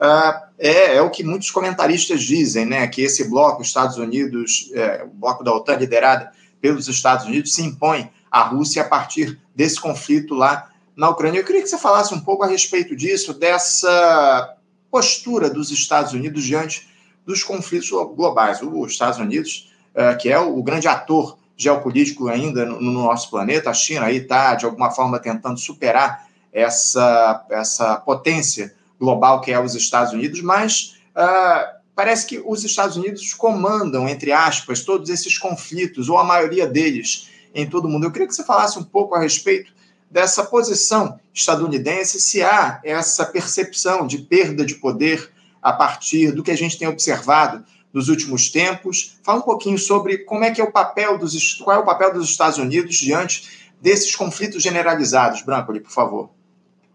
Uh, 0.00 0.48
é, 0.58 0.96
é, 0.96 1.02
o 1.02 1.10
que 1.10 1.22
muitos 1.22 1.52
comentaristas 1.52 2.20
dizem, 2.20 2.66
né? 2.66 2.88
Que 2.88 3.02
esse 3.02 3.28
bloco, 3.28 3.62
Estados 3.62 3.96
Unidos, 3.98 4.68
é, 4.74 5.04
o 5.04 5.08
bloco 5.14 5.44
da 5.44 5.54
OTAN 5.54 5.76
liderado 5.76 6.28
pelos 6.60 6.88
Estados 6.88 7.24
Unidos, 7.24 7.54
se 7.54 7.62
impõe 7.62 8.10
à 8.28 8.42
Rússia 8.42 8.82
a 8.82 8.88
partir 8.88 9.38
desse 9.54 9.80
conflito 9.80 10.34
lá 10.34 10.70
na 10.96 11.08
Ucrânia. 11.08 11.38
Eu 11.38 11.44
queria 11.44 11.62
que 11.62 11.68
você 11.68 11.78
falasse 11.78 12.12
um 12.12 12.20
pouco 12.20 12.42
a 12.42 12.48
respeito 12.48 12.96
disso, 12.96 13.32
dessa 13.32 14.56
postura 14.90 15.48
dos 15.48 15.70
Estados 15.70 16.12
Unidos 16.12 16.42
diante 16.42 16.88
dos 17.28 17.42
conflitos 17.42 17.90
globais. 17.90 18.62
Os 18.62 18.92
Estados 18.92 19.18
Unidos, 19.18 19.70
é, 19.94 20.14
que 20.14 20.30
é 20.30 20.38
o 20.38 20.62
grande 20.62 20.88
ator 20.88 21.36
geopolítico 21.54 22.26
ainda 22.26 22.64
no 22.64 22.90
nosso 22.90 23.28
planeta, 23.28 23.68
a 23.68 23.74
China 23.74 24.06
aí 24.06 24.16
está, 24.16 24.54
de 24.54 24.64
alguma 24.64 24.90
forma, 24.90 25.18
tentando 25.18 25.60
superar 25.60 26.26
essa, 26.50 27.44
essa 27.50 27.96
potência 27.96 28.74
global 28.98 29.42
que 29.42 29.52
é 29.52 29.60
os 29.60 29.74
Estados 29.74 30.14
Unidos, 30.14 30.40
mas 30.40 30.96
uh, 31.14 31.78
parece 31.94 32.26
que 32.26 32.42
os 32.46 32.64
Estados 32.64 32.96
Unidos 32.96 33.34
comandam, 33.34 34.08
entre 34.08 34.32
aspas, 34.32 34.80
todos 34.82 35.10
esses 35.10 35.36
conflitos, 35.36 36.08
ou 36.08 36.16
a 36.16 36.24
maioria 36.24 36.66
deles, 36.66 37.28
em 37.54 37.68
todo 37.68 37.84
o 37.84 37.88
mundo. 37.90 38.06
Eu 38.06 38.10
queria 38.10 38.26
que 38.26 38.34
você 38.34 38.44
falasse 38.44 38.78
um 38.78 38.84
pouco 38.84 39.14
a 39.14 39.20
respeito 39.20 39.70
dessa 40.10 40.44
posição 40.44 41.20
estadunidense, 41.34 42.18
se 42.20 42.42
há 42.42 42.80
essa 42.82 43.26
percepção 43.26 44.06
de 44.06 44.18
perda 44.18 44.64
de 44.64 44.76
poder 44.76 45.30
a 45.62 45.72
partir 45.72 46.32
do 46.32 46.42
que 46.42 46.50
a 46.50 46.56
gente 46.56 46.78
tem 46.78 46.88
observado 46.88 47.64
nos 47.92 48.08
últimos 48.08 48.50
tempos. 48.50 49.18
Fala 49.22 49.38
um 49.38 49.42
pouquinho 49.42 49.78
sobre 49.78 50.18
como 50.18 50.44
é 50.44 50.50
que 50.50 50.60
é 50.60 50.64
o 50.64 50.72
papel 50.72 51.18
dos 51.18 51.54
qual 51.54 51.76
é 51.76 51.80
o 51.80 51.84
papel 51.84 52.12
dos 52.12 52.28
Estados 52.28 52.58
Unidos 52.58 52.96
diante 52.96 53.72
desses 53.80 54.14
conflitos 54.14 54.62
generalizados. 54.62 55.42
Brancoli, 55.42 55.80
por 55.80 55.92
favor. 55.92 56.30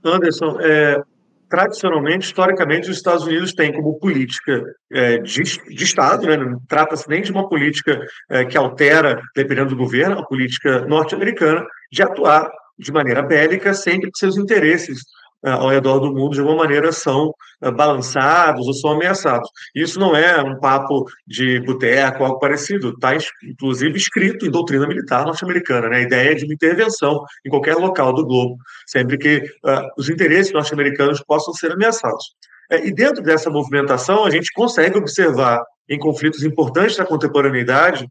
Anderson, 0.04 0.58
é, 0.60 1.02
tradicionalmente, 1.50 2.26
historicamente, 2.26 2.90
os 2.90 2.98
Estados 2.98 3.26
Unidos 3.26 3.54
têm 3.54 3.72
como 3.72 4.00
política 4.00 4.64
é, 4.92 5.20
de, 5.20 5.44
de, 5.44 5.84
Estado, 5.84 6.28
né? 6.28 6.36
não 6.36 6.60
trata-se 6.68 7.08
nem 7.08 7.22
de 7.22 7.32
uma 7.32 7.48
política 7.48 8.00
é, 8.30 8.44
que 8.44 8.58
altera, 8.58 9.22
dependendo 9.36 9.70
do 9.70 9.78
governo, 9.78 10.20
a 10.20 10.26
política 10.26 10.82
norte-americana, 10.86 11.66
de 11.92 12.02
atuar 12.02 12.50
de 12.78 12.92
maneira 12.92 13.22
bélica 13.22 13.74
sempre 13.74 14.12
que 14.12 14.18
seus 14.18 14.36
interesses 14.36 15.04
ao 15.52 15.70
redor 15.70 16.00
do 16.00 16.14
mundo, 16.14 16.34
de 16.34 16.40
alguma 16.40 16.64
maneira, 16.64 16.92
são 16.92 17.34
é, 17.62 17.72
balançados 17.72 18.66
ou 18.66 18.74
são 18.74 18.92
ameaçados. 18.92 19.50
Isso 19.76 20.00
não 20.00 20.16
é 20.16 20.42
um 20.42 20.60
papo 20.60 21.06
de 21.28 21.60
boteco, 21.62 22.24
algo 22.24 22.40
parecido. 22.40 22.90
Está, 22.90 23.12
inclusive, 23.44 23.98
escrito 23.98 24.46
em 24.46 24.52
doutrina 24.52 24.88
militar 24.88 25.26
norte-americana, 25.26 25.90
né? 25.90 25.98
a 25.98 26.02
ideia 26.02 26.36
de 26.36 26.46
uma 26.46 26.54
intervenção 26.54 27.24
em 27.46 27.50
qualquer 27.50 27.76
local 27.76 28.14
do 28.14 28.26
globo, 28.26 28.58
sempre 28.88 29.18
que 29.18 29.44
uh, 29.66 29.88
os 29.98 30.10
interesses 30.10 30.54
norte-americanos 30.54 31.22
possam 31.22 31.54
ser 31.54 31.72
ameaçados. 31.72 32.26
É, 32.72 32.88
e 32.88 32.94
dentro 32.94 33.22
dessa 33.22 33.50
movimentação, 33.50 34.24
a 34.24 34.30
gente 34.30 34.52
consegue 34.54 34.98
observar 34.98 35.62
em 35.90 36.00
conflitos 36.00 36.44
importantes 36.44 36.96
da 36.96 37.06
contemporaneidade 37.06 38.08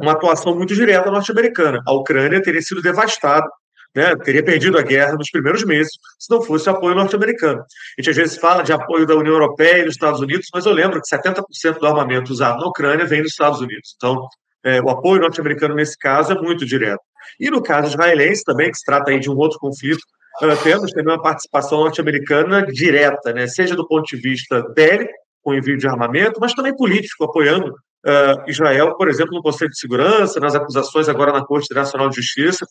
uma 0.00 0.12
atuação 0.12 0.54
muito 0.54 0.74
direta 0.74 1.10
norte-americana. 1.10 1.80
A 1.86 1.92
Ucrânia 1.92 2.42
teria 2.42 2.60
sido 2.60 2.82
devastada 2.82 3.48
né, 3.94 4.16
teria 4.16 4.42
perdido 4.42 4.78
a 4.78 4.82
guerra 4.82 5.14
nos 5.14 5.30
primeiros 5.30 5.64
meses 5.64 5.92
se 6.18 6.30
não 6.30 6.42
fosse 6.42 6.68
o 6.68 6.72
apoio 6.72 6.94
norte-americano. 6.94 7.60
A 7.60 8.00
gente 8.00 8.10
às 8.10 8.16
vezes 8.16 8.38
fala 8.38 8.62
de 8.62 8.72
apoio 8.72 9.06
da 9.06 9.14
União 9.14 9.34
Europeia 9.34 9.80
e 9.80 9.84
dos 9.84 9.94
Estados 9.94 10.20
Unidos, 10.20 10.46
mas 10.54 10.66
eu 10.66 10.72
lembro 10.72 11.00
que 11.00 11.14
70% 11.14 11.78
do 11.78 11.86
armamento 11.86 12.32
usado 12.32 12.60
na 12.60 12.66
Ucrânia 12.66 13.06
vem 13.06 13.22
dos 13.22 13.32
Estados 13.32 13.60
Unidos. 13.60 13.94
Então, 13.96 14.28
é, 14.64 14.80
o 14.80 14.90
apoio 14.90 15.20
norte-americano 15.20 15.74
nesse 15.74 15.96
caso 15.98 16.32
é 16.32 16.40
muito 16.40 16.64
direto. 16.64 17.02
E 17.38 17.50
no 17.50 17.62
caso 17.62 17.88
israelense 17.88 18.44
também, 18.44 18.70
que 18.70 18.78
se 18.78 18.84
trata 18.84 19.10
aí 19.10 19.18
de 19.18 19.30
um 19.30 19.36
outro 19.36 19.58
conflito, 19.58 20.00
uh, 20.42 20.56
temos 20.62 20.92
também 20.92 21.14
uma 21.14 21.22
participação 21.22 21.80
norte-americana 21.80 22.66
direta, 22.66 23.32
né? 23.32 23.46
seja 23.46 23.74
do 23.74 23.86
ponto 23.86 24.04
de 24.04 24.16
vista 24.20 24.62
bélico, 24.74 25.12
com 25.42 25.54
envio 25.54 25.78
de 25.78 25.88
armamento, 25.88 26.38
mas 26.40 26.52
também 26.52 26.76
político, 26.76 27.24
apoiando 27.24 27.74
uh, 28.06 28.48
Israel, 28.48 28.96
por 28.96 29.08
exemplo, 29.08 29.34
no 29.34 29.42
Conselho 29.42 29.70
de 29.70 29.78
Segurança, 29.78 30.40
nas 30.40 30.54
acusações 30.54 31.08
agora 31.08 31.32
na 31.32 31.44
Corte 31.44 31.66
Internacional 31.66 32.08
de 32.08 32.16
Justiça. 32.16 32.66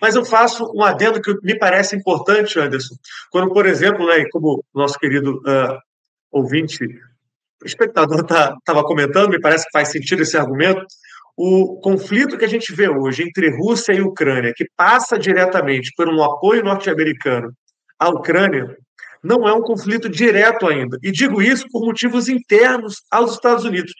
Mas 0.00 0.14
eu 0.14 0.24
faço 0.24 0.70
um 0.74 0.82
adendo 0.82 1.20
que 1.20 1.34
me 1.42 1.58
parece 1.58 1.96
importante, 1.96 2.58
Anderson, 2.58 2.94
quando, 3.30 3.52
por 3.52 3.66
exemplo, 3.66 4.06
né, 4.06 4.24
como 4.30 4.64
nosso 4.74 4.98
querido 4.98 5.36
uh, 5.38 5.78
ouvinte, 6.30 6.84
espectador 7.64 8.20
estava 8.20 8.56
tá, 8.64 8.82
comentando, 8.82 9.30
me 9.30 9.40
parece 9.40 9.64
que 9.64 9.72
faz 9.72 9.90
sentido 9.90 10.22
esse 10.22 10.36
argumento, 10.36 10.84
o 11.36 11.80
conflito 11.80 12.36
que 12.36 12.44
a 12.44 12.48
gente 12.48 12.74
vê 12.74 12.88
hoje 12.88 13.22
entre 13.22 13.56
Rússia 13.56 13.92
e 13.92 14.00
Ucrânia, 14.00 14.52
que 14.56 14.66
passa 14.76 15.16
diretamente 15.16 15.92
por 15.96 16.08
um 16.08 16.22
apoio 16.22 16.64
norte-americano 16.64 17.52
à 17.98 18.08
Ucrânia, 18.08 18.76
não 19.22 19.48
é 19.48 19.52
um 19.52 19.62
conflito 19.62 20.08
direto 20.08 20.66
ainda. 20.66 20.98
E 21.02 21.10
digo 21.10 21.40
isso 21.42 21.66
por 21.70 21.84
motivos 21.84 22.28
internos 22.28 23.02
aos 23.10 23.34
Estados 23.34 23.64
Unidos. 23.64 23.92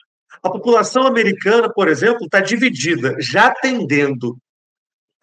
A 0.42 0.50
população 0.50 1.07
americana, 1.07 1.73
por 1.73 1.88
exemplo, 1.88 2.25
está 2.25 2.40
dividida, 2.40 3.16
já 3.18 3.50
tendendo 3.50 4.30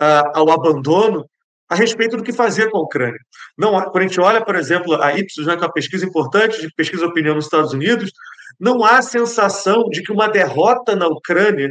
uh, 0.02 0.32
ao 0.34 0.52
abandono 0.52 1.26
a 1.70 1.76
respeito 1.76 2.18
do 2.18 2.24
que 2.24 2.34
fazer 2.34 2.70
com 2.70 2.78
a 2.78 2.82
Ucrânia. 2.82 3.20
Não, 3.58 3.72
quando 3.72 3.98
a 3.98 4.08
gente 4.08 4.20
olha, 4.20 4.44
por 4.44 4.56
exemplo, 4.56 5.02
a 5.02 5.18
Ipsos, 5.18 5.48
né, 5.48 5.56
que 5.56 5.64
é 5.64 5.68
uma 5.68 5.74
pesquisa 5.74 6.06
importante 6.06 6.62
de 6.62 6.72
pesquisa 6.74 7.04
de 7.04 7.10
opinião 7.10 7.36
nos 7.36 7.46
Estados 7.46 7.74
Unidos, 7.74 8.12
não 8.60 8.84
há 8.84 9.02
sensação 9.02 9.90
de 9.90 10.04
que 10.04 10.12
uma 10.12 10.28
derrota 10.28 10.96
na 10.96 11.08
Ucrânia, 11.08 11.70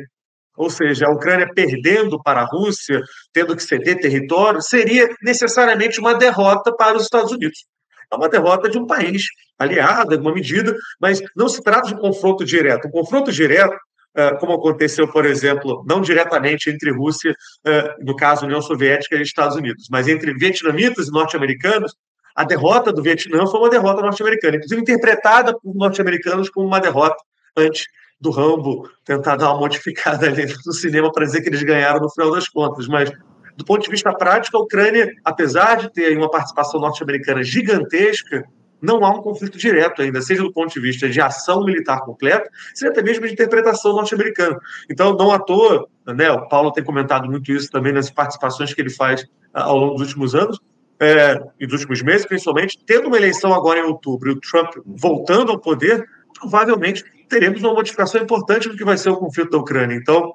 ou 0.56 0.68
seja, 0.68 1.06
a 1.06 1.10
Ucrânia 1.10 1.48
perdendo 1.54 2.20
para 2.22 2.42
a 2.42 2.44
Rússia, 2.44 3.00
tendo 3.32 3.56
que 3.56 3.62
ceder 3.62 4.00
território, 4.00 4.60
seria 4.60 5.08
necessariamente 5.22 6.00
uma 6.00 6.14
derrota 6.14 6.74
para 6.74 6.96
os 6.96 7.04
Estados 7.04 7.32
Unidos. 7.32 7.64
É 8.12 8.16
uma 8.16 8.28
derrota 8.28 8.68
de 8.68 8.78
um 8.78 8.86
país 8.86 9.22
aliado, 9.58 10.14
em 10.14 10.18
uma 10.18 10.32
medida, 10.32 10.74
mas 11.00 11.20
não 11.36 11.48
se 11.48 11.62
trata 11.62 11.88
de 11.88 11.94
um 11.94 11.98
confronto 11.98 12.44
direto. 12.44 12.88
Um 12.88 12.90
confronto 12.90 13.30
direto 13.30 13.76
ah, 14.16 14.36
como 14.36 14.52
aconteceu, 14.52 15.08
por 15.08 15.26
exemplo, 15.26 15.84
não 15.88 16.00
diretamente 16.00 16.70
entre 16.70 16.92
Rússia, 16.92 17.34
ah, 17.66 17.96
no 18.00 18.14
caso 18.14 18.46
União 18.46 18.62
Soviética 18.62 19.16
e 19.16 19.22
Estados 19.22 19.56
Unidos, 19.56 19.88
mas 19.90 20.06
entre 20.06 20.32
vietnamitas 20.34 21.08
e 21.08 21.10
norte-americanos, 21.10 21.94
a 22.34 22.44
derrota 22.44 22.92
do 22.92 23.02
Vietnã 23.02 23.46
foi 23.46 23.60
uma 23.60 23.70
derrota 23.70 24.02
norte-americana, 24.02 24.56
inclusive 24.56 24.80
interpretada 24.80 25.56
por 25.58 25.74
norte-americanos 25.74 26.48
como 26.50 26.66
uma 26.66 26.80
derrota 26.80 27.16
antes 27.56 27.86
do 28.20 28.30
Rambo 28.30 28.88
tentar 29.04 29.36
dar 29.36 29.50
uma 29.50 29.60
modificada 29.60 30.26
ali 30.28 30.46
no 30.64 30.72
cinema 30.72 31.10
para 31.12 31.24
dizer 31.24 31.42
que 31.42 31.48
eles 31.48 31.62
ganharam 31.62 32.00
no 32.00 32.10
final 32.10 32.32
das 32.32 32.48
contas. 32.48 32.86
Mas, 32.88 33.10
do 33.56 33.64
ponto 33.64 33.82
de 33.82 33.90
vista 33.90 34.12
prático, 34.12 34.56
a 34.56 34.60
Ucrânia, 34.60 35.12
apesar 35.24 35.76
de 35.76 35.92
ter 35.92 36.16
uma 36.16 36.30
participação 36.30 36.80
norte-americana 36.80 37.42
gigantesca, 37.42 38.44
não 38.80 39.04
há 39.04 39.10
um 39.10 39.22
conflito 39.22 39.56
direto 39.56 40.02
ainda, 40.02 40.20
seja 40.20 40.42
do 40.42 40.52
ponto 40.52 40.72
de 40.72 40.80
vista 40.80 41.08
de 41.08 41.20
ação 41.20 41.64
militar 41.64 42.00
completa, 42.00 42.48
seja 42.74 42.92
até 42.92 43.02
mesmo 43.02 43.26
de 43.26 43.32
interpretação 43.32 43.92
norte-americana. 43.92 44.58
Então, 44.90 45.16
não 45.16 45.32
à 45.32 45.38
toa, 45.38 45.88
né, 46.06 46.30
o 46.30 46.46
Paulo 46.48 46.70
tem 46.70 46.84
comentado 46.84 47.26
muito 47.26 47.50
isso 47.50 47.70
também 47.70 47.92
nas 47.92 48.10
participações 48.10 48.74
que 48.74 48.80
ele 48.80 48.90
faz 48.90 49.24
ah, 49.54 49.64
ao 49.64 49.78
longo 49.78 49.94
dos 49.94 50.08
últimos 50.08 50.34
anos, 50.34 50.60
é, 51.00 51.40
e 51.58 51.66
dos 51.66 51.80
últimos 51.80 52.02
meses, 52.02 52.26
principalmente, 52.26 52.78
tendo 52.86 53.08
uma 53.08 53.16
eleição 53.16 53.52
agora 53.52 53.80
em 53.80 53.82
outubro 53.82 54.30
e 54.30 54.32
o 54.34 54.40
Trump 54.40 54.74
voltando 54.86 55.50
ao 55.50 55.58
poder, 55.58 56.04
provavelmente 56.38 57.04
teremos 57.28 57.62
uma 57.62 57.72
modificação 57.72 58.22
importante 58.22 58.68
do 58.68 58.76
que 58.76 58.84
vai 58.84 58.96
ser 58.96 59.10
o 59.10 59.16
conflito 59.16 59.50
da 59.50 59.58
Ucrânia. 59.58 59.94
Então, 59.96 60.34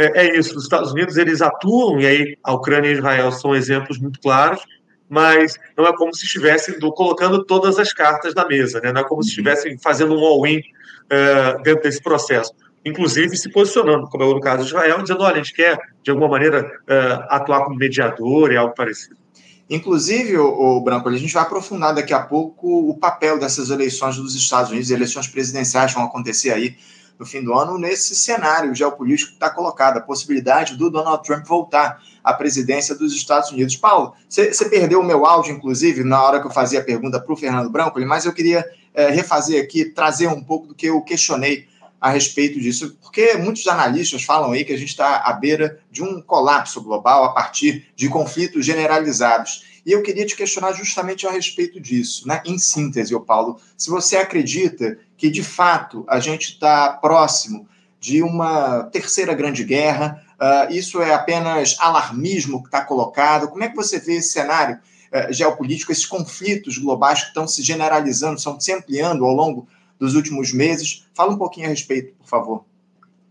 é, 0.00 0.26
é 0.26 0.38
isso. 0.38 0.56
Os 0.56 0.64
Estados 0.64 0.92
Unidos 0.92 1.16
eles 1.16 1.42
atuam, 1.42 2.00
e 2.00 2.06
aí 2.06 2.38
a 2.42 2.54
Ucrânia 2.54 2.88
e 2.88 2.94
Israel 2.94 3.30
são 3.32 3.54
exemplos 3.54 3.98
muito 3.98 4.18
claros, 4.20 4.60
mas 5.08 5.56
não 5.76 5.86
é 5.86 5.94
como 5.96 6.14
se 6.14 6.24
estivessem 6.24 6.78
colocando 6.78 7.44
todas 7.44 7.78
as 7.78 7.92
cartas 7.92 8.34
na 8.34 8.46
mesa, 8.46 8.80
né? 8.80 8.92
não 8.92 9.00
é 9.00 9.04
como 9.04 9.22
se 9.22 9.30
estivessem 9.30 9.76
fazendo 9.78 10.14
um 10.14 10.24
all-in 10.24 10.58
uh, 10.60 11.62
dentro 11.62 11.82
desse 11.82 12.00
processo. 12.00 12.52
Inclusive 12.84 13.36
se 13.36 13.50
posicionando, 13.50 14.08
como 14.08 14.24
é 14.24 14.26
no 14.26 14.40
caso 14.40 14.62
de 14.62 14.68
Israel, 14.68 15.02
dizendo: 15.02 15.22
olha, 15.22 15.34
a 15.34 15.38
gente 15.38 15.52
quer, 15.52 15.78
de 16.02 16.10
alguma 16.10 16.28
maneira, 16.28 16.64
uh, 16.64 17.26
atuar 17.28 17.64
como 17.64 17.76
mediador 17.76 18.52
e 18.52 18.56
algo 18.56 18.74
parecido. 18.74 19.16
Inclusive, 19.68 20.38
o, 20.38 20.46
o 20.46 20.80
Branco, 20.80 21.08
a 21.08 21.16
gente 21.16 21.34
vai 21.34 21.42
aprofundar 21.42 21.94
daqui 21.94 22.14
a 22.14 22.20
pouco 22.20 22.88
o 22.88 22.96
papel 22.96 23.38
dessas 23.38 23.68
eleições 23.68 24.16
dos 24.16 24.34
Estados 24.34 24.70
Unidos, 24.70 24.90
eleições 24.90 25.28
presidenciais 25.28 25.92
vão 25.92 26.04
acontecer 26.04 26.50
aí 26.52 26.76
no 27.20 27.26
fim 27.26 27.44
do 27.44 27.52
ano, 27.52 27.78
nesse 27.78 28.16
cenário 28.16 28.74
geopolítico 28.74 29.32
que 29.32 29.36
está 29.36 29.50
colocado, 29.50 29.98
a 29.98 30.00
possibilidade 30.00 30.74
do 30.74 30.88
Donald 30.88 31.22
Trump 31.22 31.44
voltar 31.46 32.02
à 32.24 32.32
presidência 32.32 32.94
dos 32.94 33.14
Estados 33.14 33.50
Unidos. 33.50 33.76
Paulo, 33.76 34.14
você 34.26 34.64
perdeu 34.70 35.00
o 35.00 35.04
meu 35.04 35.26
áudio, 35.26 35.52
inclusive, 35.52 36.02
na 36.02 36.22
hora 36.22 36.40
que 36.40 36.46
eu 36.46 36.50
fazia 36.50 36.80
a 36.80 36.82
pergunta 36.82 37.20
para 37.20 37.32
o 37.32 37.36
Fernando 37.36 37.68
Branco, 37.68 38.00
mas 38.06 38.24
eu 38.24 38.32
queria 38.32 38.64
é, 38.94 39.10
refazer 39.10 39.62
aqui, 39.62 39.84
trazer 39.84 40.28
um 40.28 40.42
pouco 40.42 40.68
do 40.68 40.74
que 40.74 40.86
eu 40.86 41.02
questionei 41.02 41.68
a 42.00 42.08
respeito 42.08 42.58
disso, 42.58 42.96
porque 43.02 43.34
muitos 43.34 43.66
analistas 43.66 44.24
falam 44.24 44.52
aí 44.52 44.64
que 44.64 44.72
a 44.72 44.78
gente 44.78 44.88
está 44.88 45.18
à 45.18 45.34
beira 45.34 45.78
de 45.90 46.02
um 46.02 46.22
colapso 46.22 46.80
global 46.80 47.24
a 47.24 47.34
partir 47.34 47.86
de 47.94 48.08
conflitos 48.08 48.64
generalizados. 48.64 49.68
E 49.84 49.92
eu 49.92 50.02
queria 50.02 50.24
te 50.24 50.36
questionar 50.36 50.72
justamente 50.72 51.26
a 51.26 51.30
respeito 51.30 51.78
disso, 51.78 52.26
né? 52.26 52.42
Em 52.46 52.58
síntese, 52.58 53.18
Paulo, 53.20 53.58
se 53.76 53.90
você 53.90 54.16
acredita 54.16 54.98
que 55.20 55.28
de 55.28 55.42
fato 55.42 56.02
a 56.08 56.18
gente 56.18 56.52
está 56.52 56.94
próximo 56.94 57.68
de 58.00 58.22
uma 58.22 58.84
terceira 58.84 59.34
grande 59.34 59.62
guerra. 59.62 60.24
Uh, 60.40 60.72
isso 60.72 61.02
é 61.02 61.12
apenas 61.12 61.76
alarmismo 61.78 62.62
que 62.62 62.68
está 62.68 62.82
colocado. 62.82 63.48
Como 63.48 63.62
é 63.62 63.68
que 63.68 63.76
você 63.76 64.00
vê 64.00 64.14
esse 64.14 64.32
cenário 64.32 64.76
uh, 65.12 65.30
geopolítico, 65.30 65.92
esses 65.92 66.06
conflitos 66.06 66.78
globais 66.78 67.20
que 67.20 67.28
estão 67.28 67.46
se 67.46 67.62
generalizando, 67.62 68.36
estão 68.36 68.58
se 68.58 68.72
ampliando 68.72 69.26
ao 69.26 69.34
longo 69.34 69.68
dos 69.98 70.14
últimos 70.14 70.54
meses? 70.54 71.06
Fala 71.12 71.32
um 71.32 71.38
pouquinho 71.38 71.66
a 71.66 71.68
respeito, 71.68 72.14
por 72.14 72.26
favor. 72.26 72.64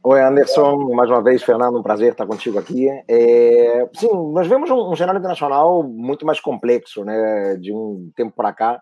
Oi, 0.04 0.22
Anderson, 0.22 0.94
mais 0.94 1.10
uma 1.10 1.24
vez, 1.24 1.42
Fernando, 1.42 1.80
um 1.80 1.84
prazer 1.84 2.12
estar 2.12 2.28
contigo 2.28 2.60
aqui. 2.60 2.88
É, 3.08 3.90
sim, 3.96 4.10
nós 4.32 4.46
vemos 4.46 4.70
um, 4.70 4.92
um 4.92 4.96
cenário 4.96 5.18
internacional 5.18 5.82
muito 5.82 6.24
mais 6.24 6.40
complexo, 6.40 7.04
né, 7.04 7.58
de 7.60 7.74
um 7.74 8.12
tempo 8.16 8.32
para 8.36 8.54
cá. 8.54 8.80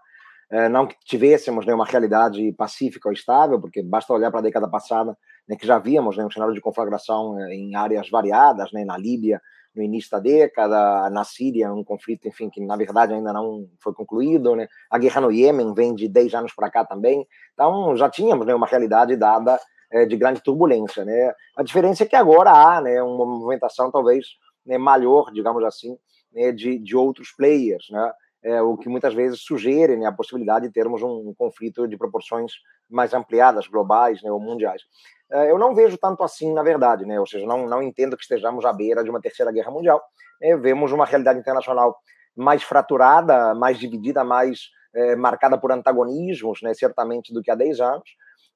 É, 0.50 0.70
não 0.70 0.88
que 0.88 0.96
tivéssemos 1.04 1.66
né, 1.66 1.74
uma 1.74 1.86
realidade 1.86 2.54
pacífica 2.54 3.10
ou 3.10 3.14
estável, 3.14 3.60
porque 3.60 3.84
basta 3.84 4.14
olhar 4.14 4.32
para 4.32 4.40
a 4.40 4.44
década 4.44 4.70
passada, 4.70 5.18
né, 5.48 5.58
que 5.58 5.68
já 5.68 5.78
víamos 5.78 6.16
né, 6.16 6.26
um 6.26 6.32
cenário 6.32 6.54
de 6.54 6.62
conflagração 6.62 7.38
é, 7.40 7.54
em 7.54 7.76
áreas 7.76 8.10
variadas, 8.10 8.72
né, 8.72 8.86
na 8.86 8.98
Líbia 8.98 9.42
no 9.78 9.84
início 9.84 10.10
da 10.10 10.20
década, 10.20 11.10
na 11.10 11.24
Síria 11.24 11.72
um 11.72 11.84
conflito, 11.84 12.28
enfim, 12.28 12.50
que 12.50 12.60
na 12.66 12.76
verdade 12.76 13.14
ainda 13.14 13.32
não 13.32 13.68
foi 13.82 13.94
concluído, 13.94 14.56
né, 14.56 14.68
a 14.90 14.98
guerra 14.98 15.22
no 15.22 15.32
Iêmen 15.32 15.74
vem 15.74 15.94
de 15.94 16.08
10 16.08 16.34
anos 16.34 16.54
para 16.54 16.70
cá 16.70 16.84
também, 16.84 17.26
então 17.54 17.96
já 17.96 18.10
tínhamos 18.10 18.46
né, 18.46 18.56
uma 18.56 18.66
realidade 18.66 19.16
dada 19.16 19.60
é, 19.92 20.06
de 20.06 20.18
grande 20.18 20.42
turbulência, 20.42 21.06
né, 21.06 21.32
a 21.56 21.64
diferença 21.64 22.04
é 22.04 22.08
que 22.08 22.16
agora 22.16 22.52
há 22.52 22.82
né, 22.82 23.02
uma 23.04 23.26
movimentação 23.26 23.92
talvez 23.92 24.26
né, 24.66 24.78
maior, 24.78 25.32
digamos 25.32 25.64
assim, 25.64 25.96
né, 26.34 26.52
de, 26.52 26.80
de 26.80 26.96
outros 26.96 27.32
players, 27.38 27.86
né, 27.92 28.12
é, 28.44 28.62
o 28.62 28.78
que 28.78 28.88
muitas 28.90 29.14
vezes 29.14 29.42
sugere 29.42 29.96
né, 29.98 30.06
a 30.06 30.12
possibilidade 30.12 30.68
de 30.68 30.74
termos 30.74 31.02
um, 31.02 31.30
um, 31.30 31.34
conflito 31.38 31.88
de 31.88 31.98
proporções 31.98 32.54
mais 32.90 33.14
ampliadas, 33.14 33.68
globais 33.68 34.22
né, 34.22 34.32
ou 34.32 34.40
mundiais. 34.40 34.82
É, 35.32 35.52
eu 35.52 35.58
não 35.58 35.76
vejo 35.76 35.98
tanto 35.98 36.24
assim, 36.24 36.54
na 36.54 36.64
verdade, 36.64 37.06
né, 37.06 37.20
ou 37.20 37.28
seja, 37.28 37.46
não, 37.46 37.68
não 37.68 37.82
entendo 37.82 38.16
que 38.16 38.24
estejamos 38.24 38.66
à 38.66 38.72
beira 38.72 39.04
de 39.04 39.10
uma 39.10 39.22
terceira 39.22 39.52
guerra 39.52 39.72
mundial. 39.72 40.02
Né, 40.42 40.56
vemos 40.58 40.92
uma 40.92 41.06
realidade 41.06 41.40
internacional 41.40 41.98
mais 42.36 42.64
fraturada, 42.64 43.54
mais 43.56 43.80
dividida, 43.80 44.24
mais 44.24 44.70
é, 44.94 45.16
marcada 45.16 45.58
por 45.58 45.72
antagonismos, 45.72 46.62
né, 46.62 46.74
certamente, 46.74 47.34
do 47.34 47.42
que 47.42 47.52
há 47.52 47.56
10 47.56 47.82
anos. 47.82 48.10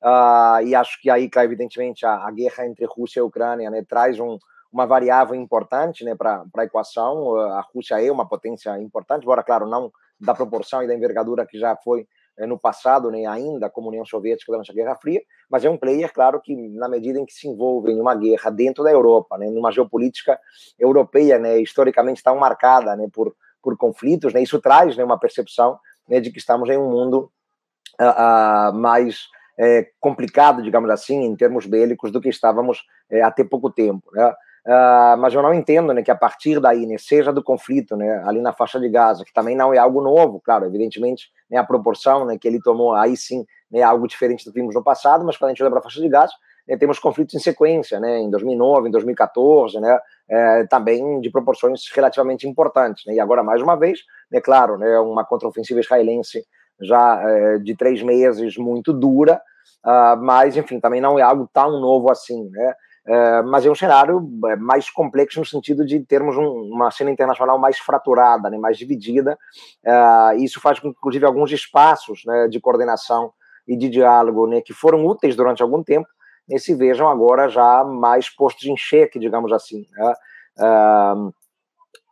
Uh, 0.04 0.66
e 0.66 0.74
acho 0.74 1.00
que 1.00 1.12
aí, 1.12 1.30
evidentemente, 1.44 2.06
a, 2.06 2.26
a, 2.26 2.32
guerra 2.32 2.66
entre 2.66 2.86
Rússia 2.86 3.20
e 3.20 3.24
Ucrânia 3.24 3.70
né, 3.70 3.84
traz 3.88 4.20
um, 4.20 4.40
uma 4.72 4.86
variável 4.86 5.36
importante 5.36 6.04
né, 6.04 6.16
para 6.16 6.46
a 6.56 6.64
equação. 6.64 7.36
A 7.36 7.62
Rússia 7.74 8.02
é 8.02 8.12
uma 8.12 8.28
potência 8.28 8.78
importante, 8.80 9.24
embora, 9.24 9.44
claro, 9.44 9.68
não 9.68 9.92
da 10.20 10.34
proporção 10.34 10.84
e 10.84 10.88
da 10.88 10.96
envergadura 10.96 11.46
que 11.46 11.60
já 11.60 11.76
foi 11.76 12.08
eh, 12.38 12.46
no 12.46 12.58
passado, 12.58 13.12
nem 13.12 13.24
né, 13.24 13.28
ainda 13.28 13.70
como 13.70 13.90
União 13.90 14.06
Soviética 14.06 14.52
durante 14.52 14.72
a 14.72 14.74
Guerra 14.74 14.96
Fria, 14.96 15.22
mas 15.50 15.66
é 15.66 15.70
um 15.70 15.78
player, 15.78 16.14
claro, 16.14 16.40
que 16.40 16.56
na 16.56 16.88
medida 16.88 17.20
em 17.20 17.26
que 17.26 17.34
se 17.34 17.48
envolve 17.48 17.92
em 17.92 18.00
uma 18.00 18.16
guerra 18.16 18.50
dentro 18.50 18.84
da 18.84 18.92
Europa, 18.92 19.38
né, 19.38 19.50
numa 19.50 19.72
geopolítica 19.72 20.40
europeia, 20.80 21.38
né, 21.40 21.60
historicamente 21.60 22.24
tão 22.24 22.38
marcada 22.38 22.96
né, 22.96 23.08
por, 23.12 23.36
por 23.62 23.76
conflitos, 23.78 24.34
né, 24.34 24.42
isso 24.42 24.62
traz 24.62 24.96
né, 24.96 25.04
uma 25.04 25.20
percepção 25.20 25.78
né, 26.08 26.20
de 26.20 26.32
que 26.32 26.40
estamos 26.40 26.70
em 26.70 26.78
um 26.78 26.90
mundo 26.90 27.32
uh, 28.00 28.72
uh, 28.72 28.74
mais 28.74 29.28
é, 29.58 29.88
complicado, 30.00 30.64
digamos 30.64 30.90
assim, 30.90 31.24
em 31.24 31.36
termos 31.36 31.66
bélicos, 31.66 32.12
do 32.12 32.22
que 32.22 32.30
estávamos 32.30 32.84
é, 33.10 33.22
até 33.22 33.44
pouco 33.44 33.70
tempo. 33.70 34.10
Né? 34.12 34.34
Uh, 34.66 35.18
mas 35.18 35.34
eu 35.34 35.42
não 35.42 35.54
entendo 35.54 35.92
né, 35.92 36.04
que 36.04 36.12
a 36.12 36.16
partir 36.16 36.60
daí, 36.60 36.86
né, 36.86 36.96
seja 37.00 37.34
do 37.34 37.44
conflito 37.44 37.96
né, 37.96 38.22
ali 38.26 38.40
na 38.42 38.54
faixa 38.54 38.80
de 38.80 38.88
Gaza, 38.90 39.26
que 39.26 39.34
também 39.34 39.56
não 39.56 39.74
é 39.74 39.80
algo 39.80 40.02
novo, 40.02 40.40
claro, 40.40 40.66
evidentemente, 40.66 41.30
né, 41.50 41.58
a 41.58 41.64
proporção 41.64 42.26
né, 42.26 42.38
que 42.38 42.48
ele 42.48 42.62
tomou 42.62 42.94
aí 42.94 43.18
sim 43.18 43.44
né, 43.72 43.80
é 43.80 43.84
algo 43.84 44.08
diferente 44.08 44.46
do 44.46 44.54
que 44.54 44.60
vimos 44.60 44.76
no 44.76 44.84
passado, 44.84 45.26
mas 45.26 45.36
quando 45.36 45.50
a 45.50 45.54
gente 45.54 45.64
olha 45.64 45.72
para 45.72 45.80
a 45.80 45.84
faixa 45.84 46.00
de 46.00 46.08
Gaza, 46.08 46.34
né, 46.68 46.78
temos 46.78 47.00
conflitos 47.00 47.34
em 47.34 47.40
sequência, 47.40 48.00
né, 48.00 48.20
em 48.20 48.30
2009, 48.30 48.90
em 48.90 48.92
2014, 48.92 49.80
né, 49.80 50.00
é, 50.30 50.66
também 50.68 51.20
de 51.22 51.32
proporções 51.32 51.82
relativamente 51.94 52.48
importantes. 52.48 53.04
Né, 53.08 53.16
e 53.16 53.20
agora, 53.20 53.42
mais 53.42 53.64
uma 53.64 53.76
vez, 53.76 54.00
é 54.32 54.36
né, 54.36 54.42
claro, 54.42 54.78
né, 54.78 55.00
uma 55.00 55.26
contraofensiva 55.26 55.80
israelense 55.80 56.46
já 56.80 57.22
é, 57.28 57.58
de 57.58 57.76
três 57.76 58.02
meses, 58.04 58.58
muito 58.58 58.94
dura, 58.94 59.42
uh, 59.86 60.18
mas, 60.22 60.58
enfim, 60.58 60.80
também 60.80 61.02
não 61.02 61.18
é 61.18 61.22
algo 61.22 61.50
tão 61.52 61.80
novo 61.80 62.12
assim, 62.12 62.50
né, 62.50 62.74
é, 63.06 63.42
mas 63.42 63.66
é 63.66 63.70
um 63.70 63.76
cenário 63.76 64.22
é, 64.46 64.56
mais 64.56 64.90
complexo 64.90 65.40
no 65.40 65.46
sentido 65.46 65.86
de 65.86 66.00
termos 66.02 66.38
um, 66.38 66.72
uma 66.72 66.92
cena 66.92 67.10
internacional 67.10 67.58
mais 67.58 67.80
fraturada, 67.80 68.50
né, 68.50 68.58
mais 68.58 68.78
dividida. 68.78 69.38
Uh, 69.84 70.38
isso 70.38 70.62
faz 70.62 70.80
com 70.80 70.92
que, 70.92 70.98
inclusive, 70.98 71.26
alguns 71.26 71.52
espaços 71.52 72.24
né, 72.26 72.48
de 72.48 72.60
coordenação 72.60 73.34
e 73.68 73.76
de 73.76 73.90
diálogo 73.90 74.46
né, 74.48 74.62
que 74.62 74.74
foram 74.74 75.06
úteis 75.06 75.36
durante 75.36 75.64
algum 75.64 75.84
tempo 75.84 76.08
né, 76.48 76.58
se 76.60 76.76
vejam 76.76 77.10
agora 77.10 77.50
já 77.50 77.84
mais 77.84 78.30
postos 78.30 78.66
em 78.66 78.78
xeque, 78.78 79.18
digamos 79.18 79.52
assim. 79.52 79.86
Né? 79.92 80.14
Uh, 80.60 81.34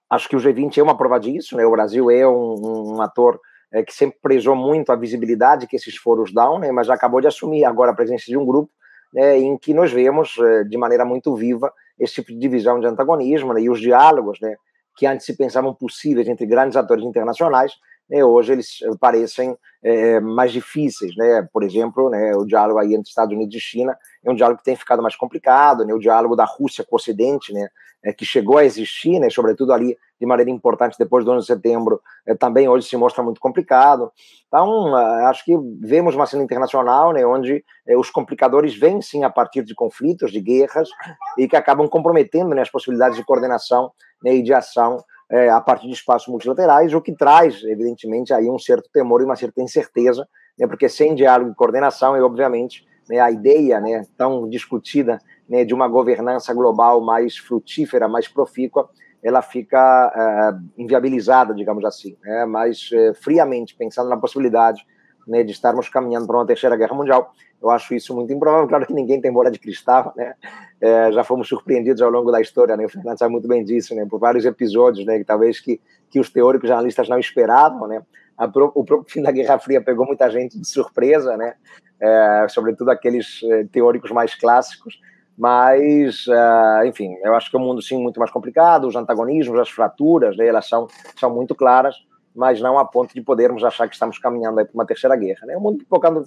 acho 0.09 0.27
que 0.27 0.35
o 0.35 0.39
G20 0.39 0.79
é 0.79 0.83
uma 0.83 0.97
prova 0.97 1.19
disso. 1.19 1.55
Né? 1.55 1.65
O 1.65 1.71
Brasil 1.71 2.09
é 2.09 2.27
um, 2.27 2.95
um 2.95 3.01
ator 3.01 3.39
é, 3.71 3.83
que 3.83 3.93
sempre 3.93 4.17
prezou 4.19 4.55
muito 4.55 4.91
a 4.91 4.95
visibilidade 4.95 5.67
que 5.67 5.75
esses 5.75 5.95
foros 5.95 6.33
dão, 6.33 6.57
né, 6.57 6.71
mas 6.71 6.87
já 6.87 6.95
acabou 6.95 7.21
de 7.21 7.27
assumir 7.27 7.63
agora 7.63 7.91
a 7.91 7.95
presença 7.95 8.25
de 8.25 8.35
um 8.35 8.45
grupo 8.45 8.71
né, 9.13 9.37
em 9.37 9.57
que 9.57 9.73
nós 9.73 9.91
vemos 9.91 10.37
é, 10.39 10.63
de 10.63 10.77
maneira 10.77 11.05
muito 11.05 11.35
viva 11.35 11.71
esse 11.99 12.15
tipo 12.15 12.31
de 12.31 12.39
divisão 12.39 12.79
de 12.79 12.87
antagonismo 12.87 13.53
né, 13.53 13.61
e 13.61 13.69
os 13.69 13.79
diálogos 13.79 14.39
né, 14.39 14.55
que 14.95 15.05
antes 15.05 15.25
se 15.25 15.35
pensavam 15.35 15.73
possíveis 15.73 16.27
entre 16.27 16.45
grandes 16.45 16.77
atores 16.77 17.03
internacionais, 17.03 17.73
né, 18.09 18.23
hoje 18.23 18.53
eles 18.53 18.79
parecem 18.99 19.55
é, 19.83 20.19
mais 20.19 20.51
difíceis. 20.51 21.15
Né? 21.15 21.47
Por 21.53 21.63
exemplo, 21.63 22.09
né, 22.09 22.35
o 22.35 22.45
diálogo 22.45 22.79
aí 22.79 22.93
entre 22.93 23.09
Estados 23.09 23.33
Unidos 23.35 23.55
e 23.55 23.59
China 23.59 23.97
é 24.23 24.31
um 24.31 24.35
diálogo 24.35 24.59
que 24.59 24.65
tem 24.65 24.75
ficado 24.75 25.01
mais 25.01 25.15
complicado, 25.15 25.85
né? 25.85 25.93
o 25.93 25.99
diálogo 25.99 26.35
da 26.35 26.45
Rússia 26.45 26.83
com 26.83 26.95
o 26.95 26.97
Ocidente, 26.97 27.53
né, 27.53 27.69
é, 28.03 28.13
que 28.13 28.25
chegou 28.25 28.57
a 28.57 28.63
existir, 28.63 29.19
né, 29.19 29.29
sobretudo 29.29 29.73
ali 29.73 29.97
de 30.19 30.25
maneira 30.25 30.49
importante 30.49 30.97
depois 30.97 31.23
do 31.23 31.31
11 31.31 31.41
de 31.41 31.47
setembro, 31.47 32.01
é, 32.25 32.33
também 32.33 32.67
hoje 32.67 32.87
se 32.87 32.95
mostra 32.97 33.23
muito 33.23 33.39
complicado. 33.39 34.11
Então, 34.47 34.95
acho 35.27 35.45
que 35.45 35.53
vemos 35.81 36.15
uma 36.15 36.25
cena 36.25 36.43
internacional 36.43 37.13
né, 37.13 37.25
onde 37.25 37.63
os 37.97 38.09
complicadores 38.09 38.75
vêm 38.75 39.01
sim 39.01 39.23
a 39.23 39.29
partir 39.29 39.63
de 39.63 39.75
conflitos, 39.75 40.31
de 40.31 40.41
guerras, 40.41 40.89
e 41.37 41.47
que 41.47 41.55
acabam 41.55 41.87
comprometendo 41.87 42.55
né, 42.55 42.61
as 42.61 42.69
possibilidades 42.69 43.17
de 43.17 43.23
coordenação 43.23 43.91
né, 44.23 44.33
e 44.35 44.41
de 44.41 44.53
ação 44.53 44.97
é, 45.31 45.49
a 45.49 45.61
partir 45.61 45.87
de 45.87 45.93
espaços 45.93 46.27
multilaterais, 46.27 46.93
o 46.93 47.01
que 47.01 47.13
traz, 47.13 47.63
evidentemente, 47.63 48.33
aí 48.33 48.49
um 48.49 48.57
certo 48.57 48.89
temor 48.91 49.21
e 49.21 49.25
uma 49.25 49.35
certa 49.35 49.61
incerteza, 49.61 50.27
né, 50.57 50.65
porque 50.67 50.89
sem 50.89 51.13
diálogo 51.13 51.51
e 51.51 51.55
coordenação, 51.55 52.17
e 52.17 52.21
obviamente 52.21 52.87
né, 53.07 53.19
a 53.19 53.29
ideia 53.31 53.79
né, 53.79 54.03
tão 54.17 54.49
discutida 54.49 55.19
né, 55.47 55.63
de 55.63 55.73
uma 55.73 55.87
governança 55.87 56.53
global 56.53 57.01
mais 57.01 57.37
frutífera, 57.37 58.07
mais 58.07 58.27
profícua, 58.27 58.89
ela 59.21 59.41
fica 59.41 60.11
é, 60.15 60.81
inviabilizada, 60.81 61.53
digamos 61.53 61.85
assim, 61.85 62.17
né, 62.23 62.45
mas 62.45 62.89
é, 62.91 63.13
friamente 63.13 63.75
pensando 63.75 64.09
na 64.09 64.17
possibilidade 64.17 64.85
né, 65.29 65.43
de 65.43 65.51
estarmos 65.51 65.87
caminhando 65.87 66.25
para 66.25 66.37
uma 66.37 66.45
terceira 66.45 66.75
guerra 66.75 66.95
mundial. 66.95 67.33
Eu 67.61 67.69
acho 67.69 67.93
isso 67.93 68.15
muito 68.15 68.33
improvável. 68.33 68.67
Claro 68.67 68.85
que 68.85 68.93
ninguém 68.93 69.21
tem 69.21 69.31
bola 69.31 69.51
de 69.51 69.59
cristal, 69.59 70.13
né? 70.15 70.33
É, 70.81 71.11
já 71.11 71.23
fomos 71.23 71.47
surpreendidos 71.47 72.01
ao 72.01 72.09
longo 72.09 72.31
da 72.31 72.41
história, 72.41 72.75
né? 72.75 72.85
O 72.85 72.89
Fernando 72.89 73.17
sabe 73.17 73.31
muito 73.31 73.47
bem 73.47 73.63
disso, 73.63 73.93
né? 73.93 74.05
Por 74.09 74.19
vários 74.19 74.45
episódios, 74.45 75.05
né? 75.05 75.17
Que 75.17 75.23
talvez 75.23 75.59
que, 75.59 75.79
que 76.09 76.19
os 76.19 76.29
teóricos 76.29 76.71
analistas 76.71 77.07
não 77.07 77.19
esperavam, 77.19 77.87
né? 77.87 78.01
A, 78.37 78.45
o 78.45 78.83
próprio 78.83 79.05
fim 79.07 79.21
da 79.21 79.31
Guerra 79.31 79.59
Fria 79.59 79.81
pegou 79.81 80.05
muita 80.05 80.29
gente 80.29 80.57
de 80.57 80.67
surpresa, 80.67 81.37
né? 81.37 81.53
É, 81.99 82.45
sobretudo 82.49 82.89
aqueles 82.89 83.41
é, 83.43 83.65
teóricos 83.65 84.11
mais 84.11 84.33
clássicos. 84.33 84.99
Mas, 85.37 86.27
uh, 86.27 86.85
enfim, 86.85 87.15
eu 87.23 87.33
acho 87.33 87.49
que 87.49 87.55
é 87.55 87.59
um 87.59 87.63
mundo, 87.63 87.81
sim, 87.81 87.97
muito 88.01 88.19
mais 88.19 88.29
complicado. 88.29 88.85
Os 88.85 88.95
antagonismos, 88.97 89.57
as 89.57 89.69
fraturas, 89.69 90.35
né, 90.35 90.45
elas 90.45 90.67
são, 90.67 90.85
são 91.17 91.33
muito 91.33 91.55
claras 91.55 91.95
mas 92.35 92.61
não 92.61 92.77
a 92.77 92.85
ponto 92.85 93.13
de 93.13 93.21
podermos 93.21 93.63
achar 93.63 93.87
que 93.87 93.93
estamos 93.93 94.17
caminhando 94.17 94.55
para 94.55 94.73
uma 94.73 94.85
terceira 94.85 95.15
guerra. 95.15 95.45
Né? 95.45 95.57
O 95.57 95.61
mundo 95.61 95.79
pipocando 95.79 96.23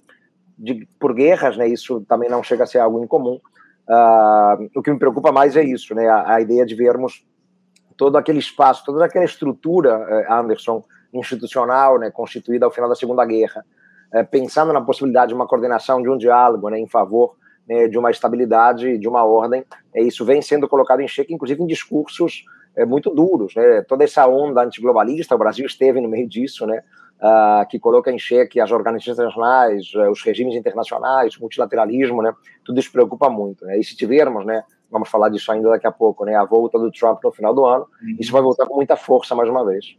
de, 0.58 0.86
por 0.98 1.14
guerras, 1.14 1.56
né? 1.56 1.66
isso 1.66 2.00
também 2.02 2.28
não 2.28 2.42
chega 2.42 2.64
a 2.64 2.66
ser 2.66 2.78
algo 2.78 3.02
incomum. 3.02 3.40
Uh, 3.88 4.70
o 4.76 4.82
que 4.82 4.90
me 4.90 4.98
preocupa 4.98 5.32
mais 5.32 5.56
é 5.56 5.62
isso, 5.62 5.94
né? 5.94 6.08
a, 6.08 6.34
a, 6.34 6.40
ideia 6.40 6.64
de 6.64 6.74
vermos 6.74 7.26
todo 7.96 8.16
aquele 8.16 8.38
espaço, 8.38 8.84
toda 8.84 9.04
aquela 9.04 9.24
estrutura, 9.24 9.98
uh, 9.98 10.32
Anderson, 10.32 10.84
institucional, 11.12 11.98
né? 11.98 12.10
constituída 12.10 12.64
ao 12.64 12.70
final 12.70 12.88
da 12.88 12.94
Segunda 12.94 13.24
Guerra, 13.24 13.64
uh, 14.14 14.26
pensando 14.30 14.72
na 14.72 14.80
possibilidade 14.80 15.28
de 15.28 15.34
uma 15.34 15.46
coordenação, 15.46 16.02
de 16.02 16.08
um 16.08 16.16
diálogo 16.16 16.68
né? 16.68 16.78
em 16.78 16.86
favor 16.86 17.36
né? 17.68 17.88
de 17.88 17.98
uma 17.98 18.10
estabilidade, 18.10 18.98
de 18.98 19.08
uma 19.08 19.24
ordem, 19.24 19.64
é, 19.94 20.02
isso 20.02 20.24
vem 20.24 20.40
sendo 20.40 20.68
colocado 20.68 21.00
em 21.00 21.08
xeque, 21.08 21.34
inclusive 21.34 21.62
em 21.62 21.66
discursos 21.66 22.44
é, 22.76 22.84
muito 22.84 23.10
duros, 23.10 23.54
né? 23.54 23.82
Toda 23.82 24.04
essa 24.04 24.26
onda 24.26 24.62
antiglobalista, 24.62 25.34
o 25.34 25.38
Brasil 25.38 25.66
esteve 25.66 26.00
no 26.00 26.08
meio 26.08 26.28
disso, 26.28 26.66
né? 26.66 26.82
Uh, 27.20 27.68
que 27.68 27.78
coloca 27.78 28.10
em 28.10 28.18
xeque 28.18 28.60
as 28.60 28.72
organizações 28.72 29.14
internacionais, 29.14 29.94
uh, 29.94 30.10
os 30.10 30.24
regimes 30.24 30.56
internacionais, 30.56 31.36
o 31.36 31.40
multilateralismo, 31.40 32.20
né? 32.20 32.34
Tudo 32.64 32.80
isso 32.80 32.90
preocupa 32.90 33.30
muito, 33.30 33.64
né? 33.64 33.78
E 33.78 33.84
se 33.84 33.96
tivermos, 33.96 34.44
né? 34.44 34.64
Vamos 34.90 35.08
falar 35.08 35.28
disso 35.28 35.52
ainda 35.52 35.70
daqui 35.70 35.86
a 35.86 35.92
pouco, 35.92 36.24
né? 36.24 36.34
A 36.34 36.44
volta 36.44 36.78
do 36.78 36.90
Trump 36.90 37.22
no 37.22 37.30
final 37.30 37.54
do 37.54 37.64
ano, 37.64 37.86
uhum. 38.02 38.16
isso 38.18 38.32
vai 38.32 38.42
voltar 38.42 38.66
com 38.66 38.74
muita 38.74 38.96
força 38.96 39.36
mais 39.36 39.48
uma 39.48 39.64
vez. 39.64 39.96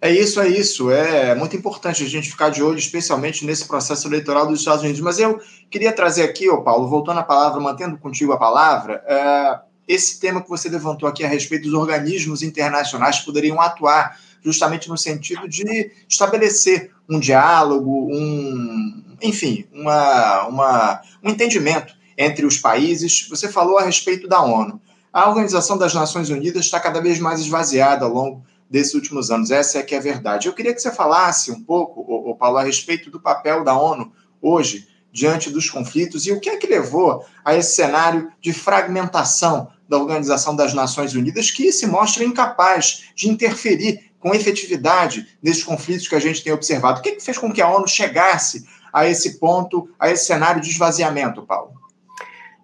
É 0.00 0.10
isso, 0.10 0.40
é 0.40 0.48
isso. 0.48 0.90
É 0.90 1.34
muito 1.34 1.56
importante 1.56 2.02
a 2.02 2.06
gente 2.06 2.30
ficar 2.30 2.50
de 2.50 2.62
olho, 2.62 2.78
especialmente 2.78 3.46
nesse 3.46 3.66
processo 3.66 4.06
eleitoral 4.06 4.46
dos 4.46 4.58
Estados 4.58 4.82
Unidos. 4.82 5.00
Mas 5.00 5.18
eu 5.18 5.38
queria 5.70 5.92
trazer 5.92 6.24
aqui, 6.24 6.48
ô 6.50 6.62
Paulo, 6.62 6.88
voltando 6.88 7.20
a 7.20 7.22
palavra, 7.22 7.60
mantendo 7.60 7.96
contigo 7.96 8.32
a 8.32 8.38
palavra, 8.38 9.02
uh, 9.06 9.65
esse 9.86 10.18
tema 10.18 10.42
que 10.42 10.48
você 10.48 10.68
levantou 10.68 11.08
aqui 11.08 11.24
a 11.24 11.28
respeito 11.28 11.64
dos 11.64 11.74
organismos 11.74 12.42
internacionais 12.42 13.20
poderiam 13.20 13.60
atuar 13.60 14.18
justamente 14.42 14.88
no 14.88 14.96
sentido 14.96 15.48
de 15.48 15.90
estabelecer 16.08 16.90
um 17.08 17.18
diálogo, 17.18 18.08
um, 18.12 19.16
enfim, 19.22 19.66
uma, 19.72 20.46
uma, 20.46 21.02
um 21.22 21.30
entendimento 21.30 21.94
entre 22.16 22.46
os 22.46 22.58
países. 22.58 23.26
Você 23.28 23.48
falou 23.48 23.78
a 23.78 23.82
respeito 23.82 24.28
da 24.28 24.42
ONU. 24.42 24.80
A 25.12 25.28
Organização 25.28 25.78
das 25.78 25.94
Nações 25.94 26.28
Unidas 26.30 26.64
está 26.64 26.78
cada 26.78 27.00
vez 27.00 27.18
mais 27.18 27.40
esvaziada 27.40 28.04
ao 28.04 28.12
longo 28.12 28.44
desses 28.68 28.94
últimos 28.94 29.30
anos. 29.30 29.50
Essa 29.50 29.78
é 29.78 29.82
que 29.82 29.94
é 29.94 29.98
a 29.98 30.02
verdade. 30.02 30.46
Eu 30.46 30.52
queria 30.52 30.74
que 30.74 30.80
você 30.80 30.92
falasse 30.92 31.50
um 31.50 31.62
pouco, 31.62 32.00
ô, 32.00 32.34
Paulo, 32.34 32.58
a 32.58 32.62
respeito 32.62 33.10
do 33.10 33.20
papel 33.20 33.64
da 33.64 33.78
ONU 33.78 34.12
hoje 34.42 34.86
diante 35.12 35.48
dos 35.48 35.70
conflitos 35.70 36.26
e 36.26 36.32
o 36.32 36.40
que 36.40 36.50
é 36.50 36.56
que 36.56 36.66
levou 36.66 37.24
a 37.44 37.54
esse 37.54 37.74
cenário 37.74 38.30
de 38.40 38.52
fragmentação 38.52 39.68
da 39.88 39.98
Organização 39.98 40.54
das 40.54 40.74
Nações 40.74 41.14
Unidas, 41.14 41.50
que 41.50 41.70
se 41.72 41.86
mostra 41.86 42.24
incapaz 42.24 43.10
de 43.14 43.28
interferir 43.28 44.10
com 44.18 44.34
efetividade 44.34 45.26
nesses 45.42 45.62
conflitos 45.62 46.08
que 46.08 46.14
a 46.14 46.20
gente 46.20 46.42
tem 46.42 46.52
observado. 46.52 46.98
O 46.98 47.02
que, 47.02 47.10
é 47.10 47.12
que 47.12 47.24
fez 47.24 47.38
com 47.38 47.52
que 47.52 47.62
a 47.62 47.68
ONU 47.68 47.86
chegasse 47.86 48.66
a 48.92 49.06
esse 49.06 49.38
ponto, 49.38 49.88
a 49.98 50.10
esse 50.10 50.24
cenário 50.24 50.60
de 50.60 50.70
esvaziamento, 50.70 51.42
Paulo? 51.42 51.72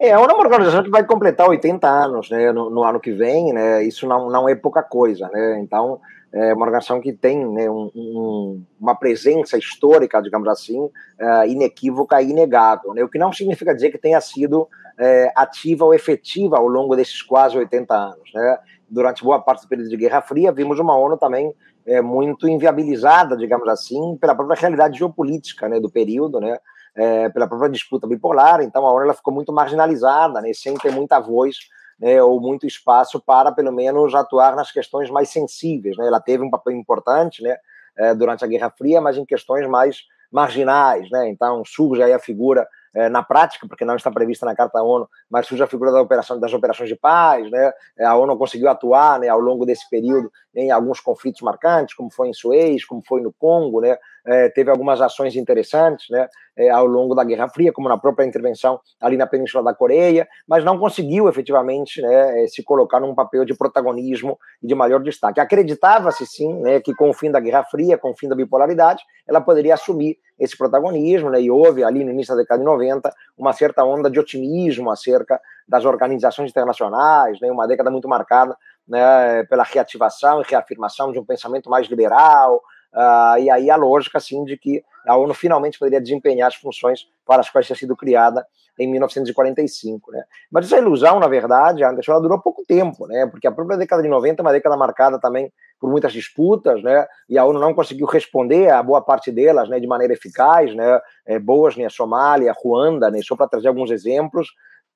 É, 0.01 0.13
a 0.13 0.19
ONU 0.19 0.31
é 0.31 0.35
uma 0.35 0.45
organização 0.45 0.83
que 0.83 0.91
vai 0.91 1.05
completar 1.05 1.49
80 1.49 1.87
anos 1.87 2.29
né, 2.31 2.51
no, 2.51 2.69
no, 2.69 2.83
ano 2.83 2.99
que 2.99 3.13
vem, 3.13 3.53
né, 3.53 3.85
isso 3.85 4.05
não, 4.09 4.29
não 4.29 4.49
é 4.49 4.55
pouca 4.57 4.83
coisa. 4.83 5.29
Né, 5.29 5.61
então, 5.61 6.01
é 6.33 6.53
uma 6.55 6.65
organização 6.65 7.01
que 7.01 7.13
tem 7.13 7.47
né, 7.47 7.71
um, 7.71 7.89
um, 7.95 8.65
uma 8.81 8.97
presença 8.97 9.57
histórica, 9.57 10.21
digamos 10.21 10.49
assim, 10.49 10.81
uh, 10.81 11.47
inequívoca 11.47 12.21
e 12.21 12.31
inegável, 12.31 12.95
né, 12.95 13.05
o 13.05 13.09
que 13.09 13.19
não 13.19 13.33
significa 13.33 13.73
dizer 13.73 13.91
que 13.91 13.99
tenha 13.99 14.21
sido 14.21 14.67
é, 14.99 15.33
ativa 15.35 15.85
ou 15.85 15.95
efetiva 15.95 16.57
ao 16.57 16.67
longo 16.67 16.97
desses 16.97 17.23
quase 17.23 17.57
80 17.57 17.95
anos. 17.95 18.31
Né? 18.35 18.59
Durante 18.89 19.25
boa 19.25 19.41
parte 19.41 19.63
do 19.63 19.69
período 19.69 19.91
de 19.91 19.97
Guerra 19.97 20.21
Fria, 20.21 20.53
vimos 20.53 20.79
uma 20.79 20.97
ONU 20.97 21.17
também 21.17 21.55
é, 21.87 22.01
muito 22.01 22.49
inviabilizada, 22.49 23.37
digamos 23.37 23.69
assim, 23.69 24.17
pela 24.21 24.35
própria 24.35 24.61
realidade 24.61 24.99
geopolítica 24.99 25.69
né, 25.69 25.81
do 25.81 25.91
período, 25.91 26.41
né? 26.41 26.59
É, 26.95 27.31
pela 27.31 27.49
própria 27.49 27.71
disputa 27.71 28.07
bipolar. 28.07 28.61
Então, 28.61 28.87
a 28.87 28.93
ONU 28.93 29.05
ela 29.05 29.15
ficou 29.15 29.33
muito 29.33 29.51
marginalizada, 29.51 30.43
né, 30.43 30.53
sem 30.53 30.75
ter 30.75 30.93
muita 30.93 31.19
voz 31.19 31.57
né, 31.99 32.23
ou 32.23 32.41
muito 32.41 32.67
espaço 32.67 33.19
para, 33.19 33.53
pelo 33.53 33.73
menos, 33.73 34.15
atuar 34.15 34.55
nas 34.57 34.71
questões 34.71 35.09
mais 35.09 35.31
sensíveis. 35.31 35.97
Né? 35.97 36.07
Ela 36.07 36.21
teve 36.21 36.43
um 36.43 36.51
papel 36.51 36.75
importante 36.75 37.43
né, 37.43 37.57
é, 37.97 38.15
durante 38.15 38.45
a 38.45 38.49
Guerra 38.49 38.71
Fria, 38.77 39.01
mas 39.01 39.17
em 39.17 39.25
questões 39.25 39.67
mais 39.69 40.03
marginais. 40.31 41.11
Né? 41.11 41.31
Então, 41.31 41.63
surge 41.65 42.03
aí 42.03 42.13
a 42.13 42.19
figura 42.19 42.63
é, 42.63 42.69
na 43.09 43.23
prática, 43.23 43.67
porque 43.67 43.85
não 43.85 43.97
está 43.97 44.11
prevista 44.11 44.45
na 44.45 44.55
Carta 44.55 44.83
ONU, 44.83 45.09
mas 45.31 45.47
surge 45.47 45.63
a 45.63 45.67
figura 45.67 45.91
da 45.91 46.01
operação, 46.01 46.39
das 46.39 46.53
operações 46.53 46.89
de 46.89 46.97
paz, 46.97 47.51
né? 47.51 47.73
É, 47.99 48.05
a 48.05 48.15
ONU 48.15 48.37
conseguiu 48.37 48.69
atuar 48.69 49.19
né, 49.19 49.29
ao 49.29 49.41
longo 49.41 49.65
desse 49.65 49.89
período 49.89 50.31
em 50.55 50.71
alguns 50.71 51.01
conflitos 51.01 51.41
marcantes, 51.41 51.95
como 51.95 52.11
foi 52.11 52.29
em 52.29 52.35
Suez, 52.35 52.85
como 52.85 53.03
foi 53.07 53.23
no 53.23 53.33
Congo, 53.33 53.81
né? 53.81 53.97
É, 54.25 54.49
teve 54.51 54.71
algumas 54.71 55.01
ações 55.01 55.35
interessantes 55.35 56.07
né, 56.09 56.29
é, 56.57 56.71
ao 56.71 56.87
longo 56.87 57.15
da 57.15 57.25
Guerra 57.25 57.49
Fria, 57.49 57.73
como 57.73 57.89
na 57.89 57.99
própria 57.99 58.25
intervenção 58.25 58.81
ali 59.01 59.17
na 59.17 59.27
Península 59.27 59.65
da 59.65 59.75
Coreia, 59.75 60.29
mas 60.47 60.65
não 60.65 60.79
conseguiu 60.79 61.29
efetivamente 61.29 62.01
né, 62.01 62.45
é, 62.45 62.47
se 62.47 62.63
colocar 62.63 63.01
num 63.01 63.15
papel 63.15 63.45
de 63.45 63.55
protagonismo 63.55 64.39
e 64.63 64.67
de 64.67 64.75
maior 64.75 65.03
destaque. 65.03 65.41
Acreditava-se 65.41 66.25
sim 66.27 66.55
né, 66.61 66.81
que 66.81 66.95
com 66.95 67.11
o 67.11 67.15
fim 67.15 67.31
da 67.31 67.41
Guerra 67.41 67.65
Fria, 67.65 67.99
com 67.99 68.11
o 68.11 68.17
fim 68.17 68.29
da 68.29 68.37
bipolaridade, 68.37 69.03
ela 69.27 69.41
poderia 69.41 69.75
assumir 69.75 70.19
esse 70.39 70.57
protagonismo, 70.57 71.31
né, 71.31 71.41
e 71.41 71.51
houve 71.51 71.85
ali 71.85 72.05
no 72.05 72.11
início 72.11 72.35
da 72.35 72.43
década 72.43 72.59
de 72.59 72.65
90 72.65 73.13
uma 73.37 73.53
certa 73.53 73.85
onda 73.85 74.11
de 74.11 74.19
otimismo 74.19 74.91
acerca 74.91 75.41
das 75.69 75.85
organizações 75.85 76.51
internacionais, 76.51 77.41
né, 77.41 77.51
uma 77.51 77.67
década 77.67 77.91
muito 77.91 78.09
marcada 78.09 78.57
né, 78.87 79.45
pela 79.45 79.63
reativação 79.63 80.41
e 80.41 80.45
reafirmação 80.49 81.13
de 81.13 81.19
um 81.19 81.25
pensamento 81.25 81.71
mais 81.71 81.87
liberal, 81.87 82.61
Uh, 82.95 83.39
e 83.41 83.51
aí 83.51 83.71
a 83.71 83.77
lógica, 83.77 84.19
assim, 84.19 84.45
de 84.45 84.57
que 84.57 84.83
a 85.07 85.17
ONU 85.17 85.35
finalmente 85.35 85.79
poderia 85.79 86.01
desempenhar 86.01 86.49
as 86.49 86.55
funções 86.55 87.07
para 87.27 87.41
as 87.41 87.51
quais 87.51 87.67
tinha 87.67 87.77
sido 87.77 87.97
criada 87.97 88.47
em 88.79 88.91
1945, 88.91 90.13
né? 90.13 90.25
Mas 90.51 90.67
essa 90.67 90.79
ilusão, 90.79 91.21
na 91.21 91.29
verdade, 91.29 91.85
Anderson, 91.85 92.13
ela 92.13 92.21
durou 92.21 92.41
pouco 92.41 92.65
tempo, 92.67 93.07
né? 93.07 93.27
Porque 93.27 93.47
a 93.47 93.53
própria 93.53 93.77
década 93.77 94.03
de 94.03 94.09
90 94.09 94.41
é 94.41 94.45
uma 94.45 94.53
década 94.53 94.77
marcada 94.77 95.19
também 95.19 95.53
por 95.79 95.91
muitas 95.91 96.13
disputas, 96.13 96.83
né? 96.83 97.07
E 97.29 97.37
a 97.37 97.45
ONU 97.45 97.59
não 97.59 97.75
conseguiu 97.75 98.07
responder 98.07 98.71
a 98.71 98.83
boa 98.83 99.03
parte 99.03 99.31
delas, 99.31 99.69
né? 99.69 99.79
De 99.79 99.87
maneira 99.87 100.15
eficaz, 100.15 100.75
né? 100.75 101.01
É, 101.27 101.39
Bósnia, 101.39 101.91
Somália, 101.91 102.55
Ruanda, 102.57 103.11
né? 103.11 103.21
Só 103.23 103.37
para 103.37 103.49
trazer 103.49 103.69
alguns 103.69 103.91
exemplos. 103.91 104.49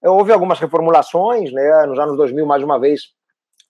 Houve 0.02 0.32
algumas 0.32 0.58
reformulações, 0.58 1.52
né? 1.52 1.86
Nos 1.86 1.98
anos 1.98 2.16
2000, 2.16 2.46
mais 2.46 2.62
uma 2.62 2.78
vez, 2.78 3.15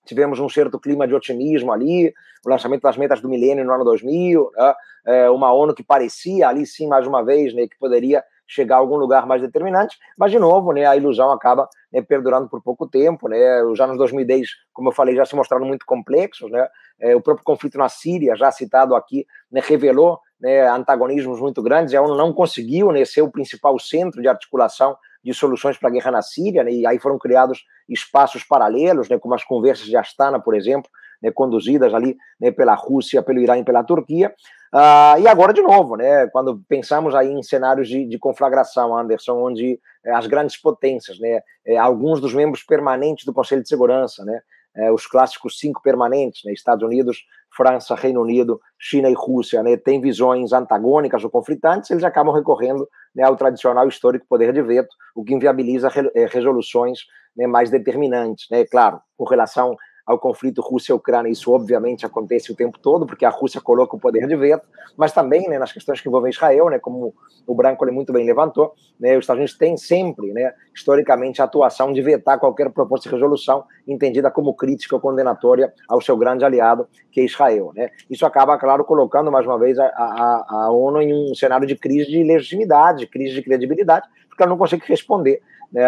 tivemos 0.07 0.38
um 0.38 0.49
certo 0.49 0.79
clima 0.79 1.07
de 1.07 1.14
otimismo 1.14 1.73
ali, 1.73 2.12
o 2.45 2.49
lançamento 2.49 2.83
das 2.83 2.97
metas 2.97 3.21
do 3.21 3.29
milênio 3.29 3.64
no 3.64 3.73
ano 3.73 3.85
2000, 3.85 4.51
né? 4.57 4.75
é, 5.07 5.31
uma 5.31 5.53
ONU 5.53 5.75
que 5.75 5.83
parecia 5.83 6.49
ali 6.49 6.66
sim, 6.66 6.88
mais 6.88 7.07
uma 7.07 7.25
vez, 7.25 7.55
né, 7.55 7.66
que 7.66 7.79
poderia 7.79 8.25
chegar 8.49 8.77
a 8.77 8.79
algum 8.79 8.97
lugar 8.97 9.27
mais 9.27 9.42
determinante, 9.42 9.97
mas 10.16 10.31
de 10.31 10.38
novo, 10.38 10.73
né, 10.73 10.87
a 10.87 10.97
ilusão 10.97 11.33
acaba 11.33 11.69
né, 11.92 12.01
perdurando 12.01 12.49
por 12.49 12.62
pouco 12.62 12.87
tempo, 12.87 13.29
né, 13.29 13.62
os 13.64 13.81
anos 13.81 13.97
2010, 13.99 14.49
como 14.73 14.88
eu 14.88 14.92
falei, 14.92 15.16
já 15.16 15.25
se 15.25 15.35
mostraram 15.35 15.66
muito 15.66 15.85
complexos, 15.85 16.51
né, 16.51 16.66
é, 17.01 17.14
o 17.14 17.21
próprio 17.21 17.45
conflito 17.45 17.79
na 17.79 17.88
Síria, 17.88 18.37
já 18.37 18.51
citado 18.51 18.95
aqui, 18.95 19.27
né, 19.51 19.61
revelou 19.64 20.21
né, 20.40 20.69
antagonismos 20.69 21.40
muito 21.40 21.62
grandes, 21.62 21.92
e 21.92 21.97
a 21.97 22.03
ONU 22.03 22.16
não 22.16 22.33
conseguiu 22.33 22.92
né, 22.92 23.05
ser 23.05 23.23
o 23.23 23.31
principal 23.31 23.79
centro 23.79 24.21
de 24.21 24.29
articulação 24.29 24.97
de 25.27 25.35
soluções 25.35 25.77
para 25.77 25.89
a 25.89 25.93
guerra 25.93 26.12
na 26.12 26.23
Síria, 26.23 26.62
né, 26.62 26.71
e 26.71 26.87
aí 26.87 27.01
foram 27.01 27.19
criados 27.19 27.65
espaços 27.89 28.45
paralelos, 28.45 29.09
né, 29.09 29.19
como 29.19 29.35
as 29.35 29.43
conversas 29.43 29.87
de 29.87 29.97
Astana, 29.97 30.39
por 30.41 30.55
exemplo, 30.55 30.89
né, 31.21 31.33
conduzidas 31.33 31.93
ali 31.93 32.17
né, 32.41 32.53
pela 32.53 32.75
Rússia, 32.75 33.21
pelo 33.25 33.41
Irã 33.41 33.59
e 33.59 33.65
pela 33.65 33.83
Turquia. 33.83 34.33
Uh, 34.73 35.19
e 35.21 35.27
agora, 35.27 35.53
de 35.53 35.62
novo, 35.62 35.97
né, 35.97 36.29
quando 36.29 36.62
pensamos 36.69 37.12
aí 37.12 37.33
em 37.33 37.43
cenários 37.43 37.89
de, 37.89 38.07
de 38.07 38.19
conflagração, 38.21 38.97
Anderson, 38.97 39.33
onde 39.33 39.81
eh, 40.05 40.12
as 40.12 40.29
grandes 40.29 40.57
potências, 40.57 41.19
né, 41.19 41.41
eh, 41.67 41.77
alguns 41.77 42.21
dos 42.21 42.33
membros 42.33 42.62
permanentes 42.62 43.25
do 43.25 43.33
Conselho 43.33 43.62
de 43.62 43.69
Segurança, 43.69 44.25
né, 44.25 44.41
eh, 44.77 44.93
os 44.93 45.07
clássicos 45.07 45.59
cinco 45.59 45.81
permanentes, 45.83 46.43
né, 46.45 46.53
Estados 46.53 46.85
Unidos, 46.85 47.19
França, 47.57 47.95
Reino 47.95 48.21
Unido, 48.21 48.61
China 48.79 49.09
e 49.09 49.15
Rússia, 49.15 49.62
né, 49.62 49.77
têm 49.77 50.01
visões 50.01 50.53
antagônicas 50.53 51.25
ou 51.25 51.31
conflitantes, 51.31 51.91
eles 51.91 52.05
acabam 52.05 52.35
recorrendo 52.35 52.87
né, 53.15 53.25
ao 53.25 53.37
tradicional 53.37 53.89
histórico 53.89 54.27
poder 54.29 54.53
de 54.53 54.62
veto, 54.62 54.95
o 55.15 55.25
que 55.25 55.35
inviabiliza 55.35 55.89
re, 55.89 56.11
resoluções 56.27 57.01
né, 57.37 57.47
mais 57.47 57.71
determinantes. 57.71 58.47
Né, 58.51 58.65
claro, 58.67 59.01
com 59.17 59.25
relação 59.25 59.77
ao 60.07 60.19
conflito 60.19 60.62
Rússia-Ucrânia, 60.62 61.31
isso 61.31 61.53
obviamente 61.53 62.07
acontece 62.07 62.53
o 62.53 62.55
tempo 62.55 62.79
todo, 62.79 63.05
porque 63.05 63.25
a 63.25 63.29
Rússia 63.29 63.61
coloca 63.61 63.97
o 63.97 63.99
poder 63.99 64.29
de 64.29 64.37
veto, 64.37 64.64
mas 64.97 65.12
também 65.12 65.49
né, 65.49 65.59
nas 65.59 65.73
questões 65.73 66.01
que 66.01 66.09
envolvem 66.09 66.31
Israel, 66.31 66.71
né, 66.71 66.79
como 66.79 67.12
o 67.45 67.55
Branco 67.55 67.85
ele 67.85 67.90
muito 67.90 68.12
bem 68.12 68.25
levantou, 68.25 68.73
né, 69.01 69.16
os 69.16 69.25
Estados 69.25 69.40
Unidos 69.40 69.59
têm 69.59 69.77
sempre, 69.77 70.33
né, 70.33 70.55
historicamente, 70.73 71.42
a 71.42 71.45
atuação 71.45 71.92
de 71.92 72.01
vetar 72.01 72.38
qualquer 72.38 72.71
proposta 72.71 73.09
de 73.09 73.14
resolução 73.16 73.64
entendida 73.87 74.31
como 74.31 74.55
crítica 74.55 74.95
ou 74.95 75.01
condenatória 75.01 75.73
ao 75.88 76.01
seu 76.01 76.16
grande 76.16 76.45
aliado, 76.45 76.87
que 77.11 77.21
é 77.21 77.25
Israel. 77.25 77.73
Né. 77.75 77.90
Isso 78.09 78.25
acaba, 78.25 78.57
claro, 78.59 78.85
colocando 78.85 79.33
mais 79.33 79.45
uma 79.45 79.59
vez 79.59 79.77
a, 79.77 79.87
a, 79.87 80.47
a 80.49 80.71
ONU 80.71 81.03
em 81.03 81.33
um 81.33 81.35
cenário 81.35 81.66
de 81.66 81.75
crise 81.75 82.09
de 82.09 82.23
legitimidade, 82.23 83.09
crise 83.09 83.35
de 83.35 83.42
credibilidade, 83.42 84.07
porque 84.29 84.42
ela 84.42 84.51
não 84.51 84.59
consegue 84.59 84.85
responder 84.87 85.42
né, 85.73 85.87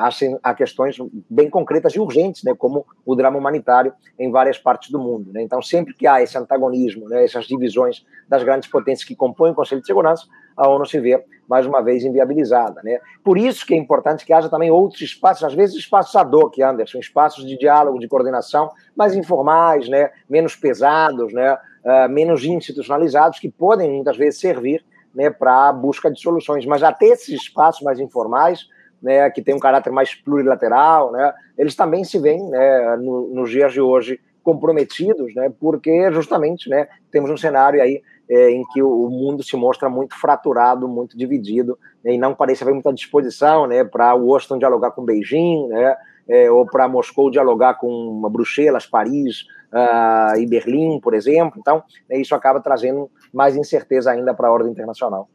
assim, 0.00 0.38
a 0.42 0.54
questões 0.54 0.96
bem 1.28 1.50
concretas 1.50 1.94
e 1.94 2.00
urgentes, 2.00 2.42
né, 2.42 2.54
como 2.56 2.86
o 3.04 3.14
drama 3.14 3.38
humanitário 3.38 3.92
em 4.18 4.30
várias 4.30 4.58
partes 4.58 4.90
do 4.90 4.98
mundo. 4.98 5.32
Né? 5.32 5.42
Então, 5.42 5.60
sempre 5.60 5.94
que 5.94 6.06
há 6.06 6.22
esse 6.22 6.36
antagonismo, 6.38 7.08
né, 7.08 7.24
essas 7.24 7.46
divisões 7.46 8.04
das 8.28 8.42
grandes 8.42 8.68
potências 8.68 9.06
que 9.06 9.14
compõem 9.14 9.52
o 9.52 9.54
Conselho 9.54 9.80
de 9.80 9.86
Segurança, 9.86 10.26
a 10.56 10.68
ONU 10.68 10.86
se 10.86 10.98
vê, 10.98 11.22
mais 11.48 11.66
uma 11.66 11.82
vez, 11.82 12.02
inviabilizada. 12.02 12.80
Né? 12.82 12.98
Por 13.22 13.36
isso 13.36 13.66
que 13.66 13.74
é 13.74 13.76
importante 13.76 14.24
que 14.24 14.32
haja 14.32 14.48
também 14.48 14.70
outros 14.70 15.02
espaços, 15.02 15.44
às 15.44 15.54
vezes 15.54 15.76
espaços 15.76 16.16
ad 16.16 16.34
hoc, 16.34 16.58
Anderson, 16.60 16.98
espaços 16.98 17.46
de 17.46 17.58
diálogo, 17.58 17.98
de 17.98 18.08
coordenação, 18.08 18.70
mais 18.96 19.14
informais, 19.14 19.88
né, 19.88 20.10
menos 20.28 20.56
pesados, 20.56 21.32
né, 21.32 21.52
uh, 21.54 22.08
menos 22.08 22.44
institucionalizados, 22.44 23.38
que 23.38 23.50
podem, 23.50 23.92
muitas 23.92 24.16
vezes, 24.16 24.40
servir 24.40 24.84
né, 25.14 25.30
para 25.30 25.68
a 25.68 25.72
busca 25.72 26.10
de 26.10 26.20
soluções. 26.20 26.66
Mas 26.66 26.82
até 26.82 27.06
esses 27.06 27.40
espaços 27.40 27.82
mais 27.82 28.00
informais, 28.00 28.66
né, 29.06 29.30
que 29.30 29.40
tem 29.40 29.54
um 29.54 29.60
caráter 29.60 29.92
mais 29.92 30.16
plurilateral, 30.16 31.12
né, 31.12 31.32
eles 31.56 31.76
também 31.76 32.02
se 32.02 32.18
veem 32.18 32.50
né, 32.50 32.96
no, 32.96 33.28
nos 33.28 33.48
dias 33.48 33.72
de 33.72 33.80
hoje 33.80 34.18
comprometidos, 34.42 35.32
né, 35.32 35.52
porque 35.60 36.10
justamente 36.10 36.68
né, 36.68 36.88
temos 37.08 37.30
um 37.30 37.36
cenário 37.36 37.80
aí 37.80 38.02
é, 38.28 38.50
em 38.50 38.64
que 38.72 38.82
o, 38.82 39.08
mundo 39.08 39.44
se 39.44 39.56
mostra 39.56 39.88
muito 39.88 40.18
fraturado, 40.18 40.88
muito 40.88 41.16
dividido, 41.16 41.78
né, 42.04 42.14
e 42.14 42.18
não 42.18 42.34
parece 42.34 42.64
haver 42.64 42.74
muita 42.74 42.92
disposição 42.92 43.68
né, 43.68 43.84
para 43.84 44.12
Washington 44.14 44.58
dialogar 44.58 44.90
com 44.90 45.04
Beijing, 45.04 45.68
né, 45.68 45.96
é, 46.28 46.50
ou 46.50 46.66
para 46.66 46.88
Moscou 46.88 47.30
dialogar 47.30 47.74
com 47.74 48.20
Bruxelas, 48.28 48.86
Paris 48.86 49.42
uh, 49.72 50.36
e 50.36 50.44
Berlim, 50.44 50.98
por 50.98 51.14
exemplo. 51.14 51.60
Então, 51.60 51.84
né, 52.10 52.18
isso 52.18 52.34
acaba 52.34 52.60
trazendo 52.60 53.08
mais 53.32 53.56
incerteza 53.56 54.10
ainda 54.10 54.34
para 54.34 54.48
a 54.48 54.52
ordem 54.52 54.72
internacional. 54.72 55.28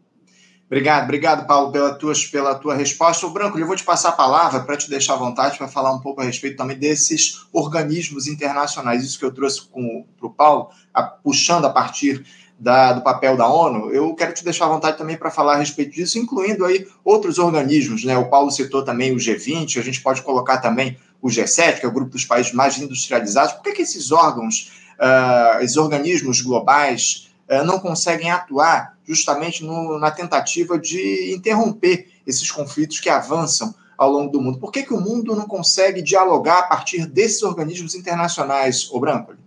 Obrigado, 0.72 1.04
obrigado, 1.04 1.46
Paulo, 1.46 1.70
pela 1.70 1.94
tua, 1.94 2.14
pela 2.32 2.56
tua 2.56 2.74
resposta. 2.74 3.28
O 3.28 3.30
Branco, 3.30 3.60
eu 3.60 3.68
vou 3.68 3.76
te 3.76 3.84
passar 3.84 4.08
a 4.08 4.14
palavra 4.14 4.62
para 4.62 4.78
te 4.78 4.90
deixar 4.90 5.16
à 5.16 5.18
vontade 5.18 5.58
para 5.58 5.68
falar 5.68 5.92
um 5.92 6.00
pouco 6.00 6.22
a 6.22 6.24
respeito 6.24 6.56
também 6.56 6.78
desses 6.78 7.46
organismos 7.52 8.26
internacionais. 8.26 9.04
Isso 9.04 9.20
que 9.20 9.26
eu 9.26 9.34
trouxe 9.34 9.64
para 9.68 10.28
o 10.28 10.30
Paulo, 10.30 10.70
a, 10.94 11.04
puxando 11.04 11.66
a 11.66 11.70
partir 11.70 12.24
da, 12.58 12.94
do 12.94 13.02
papel 13.02 13.36
da 13.36 13.50
ONU, 13.50 13.92
eu 13.92 14.16
quero 14.16 14.34
te 14.34 14.46
deixar 14.46 14.64
à 14.64 14.70
vontade 14.70 14.98
também 14.98 15.18
para 15.18 15.30
falar 15.30 15.56
a 15.56 15.58
respeito 15.58 15.92
disso, 15.92 16.18
incluindo 16.18 16.64
aí 16.64 16.88
outros 17.04 17.38
organismos. 17.38 18.06
Né? 18.06 18.18
O 18.18 18.30
Paulo 18.30 18.50
citou 18.50 18.82
também 18.82 19.12
o 19.12 19.18
G20, 19.18 19.78
a 19.78 19.84
gente 19.84 20.00
pode 20.00 20.22
colocar 20.22 20.60
também 20.60 20.98
o 21.22 21.28
G7, 21.28 21.82
que 21.82 21.86
é 21.86 21.90
o 21.90 21.92
grupo 21.92 22.12
dos 22.12 22.24
países 22.24 22.54
mais 22.54 22.78
industrializados. 22.78 23.56
Por 23.56 23.64
que, 23.64 23.74
que 23.74 23.82
esses 23.82 24.10
órgãos, 24.10 24.72
uh, 24.98 25.62
esses 25.62 25.76
organismos 25.76 26.40
globais, 26.40 27.30
não 27.66 27.80
conseguem 27.80 28.32
atuar 28.32 28.98
justamente 29.06 29.64
no, 29.64 30.00
na 30.00 30.10
tentativa 30.10 30.80
de 30.80 31.34
interromper 31.36 32.08
esses 32.26 32.50
conflitos 32.50 33.00
que 33.00 33.10
avançam 33.10 33.76
ao 33.98 34.10
longo 34.10 34.32
do 34.32 34.42
mundo. 34.42 34.58
Por 34.58 34.72
que, 34.72 34.84
que 34.84 34.94
o 34.94 35.00
mundo 35.00 35.36
não 35.36 35.46
consegue 35.46 36.02
dialogar 36.02 36.60
a 36.60 36.64
partir 36.64 37.06
desses 37.06 37.44
organismos 37.44 37.94
internacionais, 37.94 38.90
o? 38.92 39.38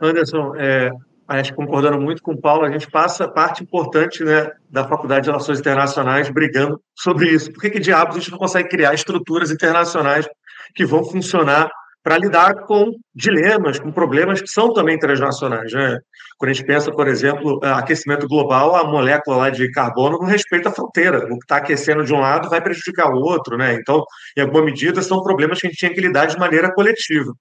Anderson, 0.00 0.54
é, 0.56 0.90
acho 1.26 1.50
que 1.50 1.56
concordando 1.56 2.00
muito 2.00 2.22
com 2.22 2.32
o 2.32 2.40
Paulo, 2.40 2.64
a 2.64 2.70
gente 2.70 2.90
passa 2.90 3.26
parte 3.26 3.62
importante 3.62 4.22
né, 4.22 4.52
da 4.70 4.86
Faculdade 4.86 5.24
de 5.24 5.30
Relações 5.30 5.58
Internacionais 5.58 6.28
brigando 6.28 6.80
sobre 6.94 7.30
isso. 7.30 7.50
Por 7.52 7.60
que, 7.62 7.70
que 7.70 7.80
diabos 7.80 8.16
a 8.16 8.18
gente 8.20 8.30
não 8.30 8.38
consegue 8.38 8.68
criar 8.68 8.94
estruturas 8.94 9.50
internacionais 9.50 10.28
que 10.74 10.84
vão 10.84 11.02
funcionar 11.02 11.70
para 12.06 12.18
lidar 12.18 12.54
com 12.66 12.92
dilemas, 13.12 13.80
com 13.80 13.90
problemas 13.90 14.40
que 14.40 14.46
são 14.46 14.72
também 14.72 14.96
transnacionais. 14.96 15.72
Né? 15.72 15.98
Quando 16.38 16.50
a 16.50 16.52
gente 16.52 16.66
pensa, 16.66 16.92
por 16.92 17.08
exemplo, 17.08 17.58
aquecimento 17.62 18.28
global, 18.28 18.76
a 18.76 18.84
molécula 18.84 19.36
lá 19.36 19.50
de 19.50 19.70
carbono 19.70 20.18
não 20.18 20.26
respeita 20.26 20.68
a 20.68 20.72
fronteira. 20.72 21.18
O 21.32 21.38
que 21.38 21.44
está 21.44 21.56
aquecendo 21.56 22.04
de 22.04 22.12
um 22.12 22.20
lado 22.20 22.50
vai 22.50 22.60
prejudicar 22.60 23.10
o 23.10 23.20
outro. 23.20 23.56
Né? 23.56 23.74
Então, 23.74 24.04
em 24.36 24.42
alguma 24.42 24.64
medida, 24.64 25.00
são 25.00 25.22
problemas 25.22 25.60
que 25.60 25.66
a 25.66 25.70
gente 25.70 25.78
tinha 25.78 25.94
que 25.94 26.00
lidar 26.00 26.26
de 26.26 26.38
maneira 26.38 26.72
coletiva. 26.72 27.32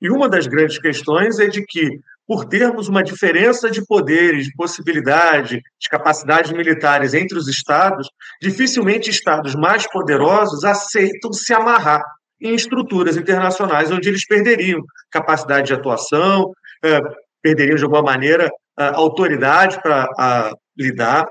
E 0.00 0.08
uma 0.08 0.28
das 0.28 0.46
grandes 0.46 0.78
questões 0.78 1.40
é 1.40 1.48
de 1.48 1.64
que, 1.64 1.98
por 2.26 2.44
termos 2.44 2.88
uma 2.88 3.02
diferença 3.02 3.68
de 3.68 3.84
poderes, 3.84 4.46
de 4.46 4.54
possibilidade, 4.54 5.56
de 5.56 5.88
capacidades 5.88 6.52
militares 6.52 7.12
entre 7.12 7.36
os 7.36 7.48
estados, 7.48 8.08
dificilmente 8.40 9.10
estados 9.10 9.54
mais 9.56 9.90
poderosos 9.90 10.62
aceitam 10.62 11.32
se 11.32 11.52
amarrar 11.52 12.02
em 12.40 12.54
estruturas 12.54 13.16
internacionais 13.16 13.90
onde 13.90 14.08
eles 14.08 14.26
perderiam 14.26 14.80
capacidade 15.10 15.68
de 15.68 15.74
atuação, 15.74 16.52
é, 16.84 17.00
perderiam 17.44 17.76
de 17.76 17.84
alguma 17.84 18.02
maneira 18.02 18.50
autoridade 18.76 19.80
para 19.82 20.50
lidar, 20.76 21.26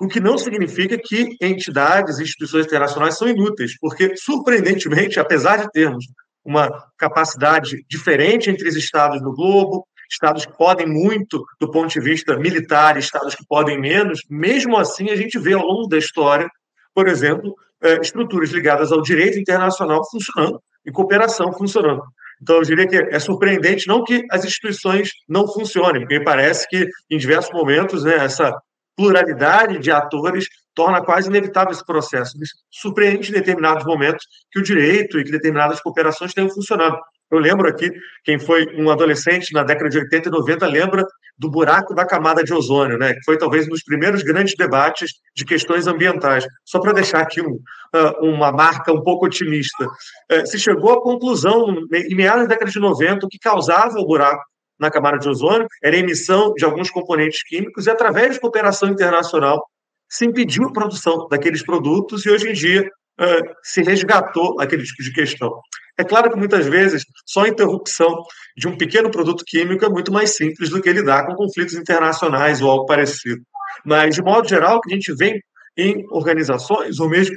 o 0.00 0.08
que 0.08 0.18
não 0.18 0.36
significa 0.36 0.98
que 0.98 1.36
entidades 1.40 2.18
e 2.18 2.24
instituições 2.24 2.66
internacionais 2.66 3.16
são 3.16 3.28
inúteis, 3.28 3.78
porque, 3.78 4.16
surpreendentemente, 4.16 5.20
apesar 5.20 5.58
de 5.58 5.70
termos 5.70 6.04
uma 6.44 6.68
capacidade 6.98 7.84
diferente 7.88 8.50
entre 8.50 8.68
os 8.68 8.74
estados 8.74 9.22
do 9.22 9.32
globo, 9.32 9.86
estados 10.10 10.44
que 10.44 10.56
podem 10.58 10.88
muito 10.88 11.44
do 11.60 11.70
ponto 11.70 11.88
de 11.88 12.00
vista 12.00 12.36
militar, 12.36 12.98
estados 12.98 13.36
que 13.36 13.46
podem 13.46 13.80
menos, 13.80 14.20
mesmo 14.28 14.76
assim 14.76 15.08
a 15.10 15.16
gente 15.16 15.38
vê 15.38 15.52
ao 15.52 15.64
longo 15.64 15.86
da 15.86 15.96
história, 15.96 16.48
por 16.92 17.06
exemplo, 17.06 17.54
é, 17.80 18.00
estruturas 18.00 18.50
ligadas 18.50 18.90
ao 18.90 19.00
direito 19.00 19.38
internacional 19.38 20.02
funcionando 20.10 20.60
e 20.84 20.90
cooperação 20.90 21.52
funcionando. 21.52 22.02
Então, 22.42 22.56
eu 22.56 22.62
diria 22.62 22.88
que 22.88 22.96
é 22.96 23.18
surpreendente 23.20 23.86
não 23.86 24.02
que 24.02 24.24
as 24.30 24.44
instituições 24.44 25.10
não 25.28 25.46
funcionem, 25.46 26.02
porque 26.02 26.20
parece 26.20 26.66
que, 26.68 26.88
em 27.08 27.16
diversos 27.16 27.52
momentos, 27.52 28.02
né, 28.02 28.16
essa 28.16 28.52
pluralidade 28.96 29.78
de 29.78 29.92
atores 29.92 30.46
torna 30.74 31.02
quase 31.02 31.28
inevitável 31.28 31.70
esse 31.70 31.84
processo. 31.84 32.36
Surpreende 32.70 33.30
em 33.30 33.32
determinados 33.32 33.84
momentos 33.84 34.26
que 34.50 34.58
o 34.58 34.62
direito 34.62 35.18
e 35.18 35.24
que 35.24 35.30
determinadas 35.30 35.80
cooperações 35.80 36.34
tenham 36.34 36.50
funcionado. 36.50 36.98
Eu 37.32 37.38
lembro 37.38 37.66
aqui, 37.66 37.90
quem 38.22 38.38
foi 38.38 38.66
um 38.76 38.90
adolescente 38.90 39.54
na 39.54 39.62
década 39.62 39.88
de 39.88 39.98
80 39.98 40.28
e 40.28 40.32
90 40.32 40.66
lembra 40.66 41.06
do 41.38 41.50
buraco 41.50 41.94
da 41.94 42.04
camada 42.04 42.44
de 42.44 42.52
ozônio, 42.52 42.98
né, 42.98 43.14
que 43.14 43.24
foi 43.24 43.38
talvez 43.38 43.66
um 43.66 43.70
dos 43.70 43.82
primeiros 43.82 44.22
grandes 44.22 44.54
debates 44.54 45.12
de 45.34 45.46
questões 45.46 45.86
ambientais. 45.86 46.46
Só 46.62 46.78
para 46.78 46.92
deixar 46.92 47.22
aqui 47.22 47.40
um, 47.40 47.58
ah, 47.94 48.18
uma 48.20 48.52
marca 48.52 48.92
um 48.92 49.02
pouco 49.02 49.24
otimista. 49.24 49.86
É, 50.28 50.44
se 50.44 50.58
chegou 50.58 50.92
à 50.92 51.02
conclusão, 51.02 51.74
em 51.90 52.14
meados 52.14 52.42
da 52.42 52.48
década 52.48 52.70
de 52.70 52.78
90, 52.78 53.24
o 53.24 53.28
que 53.30 53.38
causava 53.38 53.98
o 53.98 54.06
buraco 54.06 54.44
na 54.78 54.90
camada 54.90 55.18
de 55.18 55.28
ozônio 55.28 55.66
era 55.82 55.96
a 55.96 55.98
emissão 55.98 56.52
de 56.52 56.66
alguns 56.66 56.90
componentes 56.90 57.42
químicos 57.44 57.86
e, 57.86 57.90
através 57.90 58.34
de 58.34 58.40
cooperação 58.40 58.90
internacional, 58.90 59.66
se 60.06 60.26
impediu 60.26 60.64
a 60.64 60.72
produção 60.72 61.26
daqueles 61.30 61.64
produtos 61.64 62.26
e, 62.26 62.30
hoje 62.30 62.50
em 62.50 62.52
dia, 62.52 62.82
uh, 63.18 63.54
se 63.62 63.80
resgatou 63.82 64.60
aquele 64.60 64.82
tipo 64.82 65.02
de 65.02 65.12
questão. 65.12 65.50
É 65.98 66.04
claro 66.04 66.30
que, 66.30 66.36
muitas 66.36 66.66
vezes, 66.66 67.04
só 67.26 67.44
a 67.44 67.48
interrupção 67.48 68.22
de 68.56 68.66
um 68.66 68.76
pequeno 68.76 69.10
produto 69.10 69.44
químico 69.46 69.84
é 69.84 69.88
muito 69.88 70.12
mais 70.12 70.36
simples 70.36 70.70
do 70.70 70.80
que 70.80 70.92
lidar 70.92 71.26
com 71.26 71.34
conflitos 71.34 71.74
internacionais 71.74 72.62
ou 72.62 72.70
algo 72.70 72.86
parecido. 72.86 73.42
Mas, 73.84 74.14
de 74.14 74.22
modo 74.22 74.48
geral, 74.48 74.76
o 74.76 74.80
que 74.80 74.92
a 74.92 74.94
gente 74.94 75.14
vê 75.14 75.40
em 75.76 76.04
organizações 76.10 76.98
ou 76.98 77.08
mesmo 77.08 77.36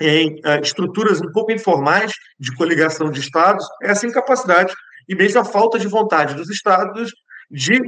em 0.00 0.34
uh, 0.40 0.60
estruturas 0.62 1.20
um 1.20 1.30
pouco 1.30 1.52
informais 1.52 2.12
de 2.38 2.54
coligação 2.56 3.10
de 3.10 3.20
Estados 3.20 3.64
é 3.82 3.90
essa 3.90 4.06
incapacidade 4.06 4.74
e 5.08 5.14
mesmo 5.14 5.40
a 5.40 5.44
falta 5.44 5.78
de 5.78 5.86
vontade 5.86 6.34
dos 6.34 6.50
estados 6.50 7.12
de, 7.50 7.78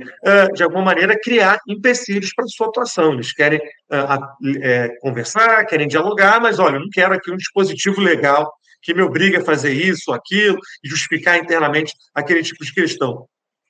de 0.54 0.62
alguma 0.62 0.84
maneira, 0.84 1.18
criar 1.18 1.58
empecilhos 1.66 2.32
para 2.34 2.46
sua 2.46 2.68
atuação. 2.68 3.14
Eles 3.14 3.32
querem 3.32 3.60
é, 4.62 4.88
conversar, 5.00 5.64
querem 5.64 5.88
dialogar, 5.88 6.40
mas, 6.40 6.58
olha, 6.58 6.76
eu 6.76 6.80
não 6.80 6.90
quero 6.92 7.14
aqui 7.14 7.32
um 7.32 7.36
dispositivo 7.36 8.00
legal 8.00 8.52
que 8.86 8.94
me 8.94 9.02
obrigue 9.02 9.36
a 9.36 9.44
fazer 9.44 9.72
isso, 9.72 10.12
aquilo, 10.12 10.56
e 10.82 10.88
justificar 10.88 11.36
internamente 11.36 11.92
aquele 12.14 12.40
tipo 12.40 12.64
de 12.64 12.72
questão. 12.72 13.26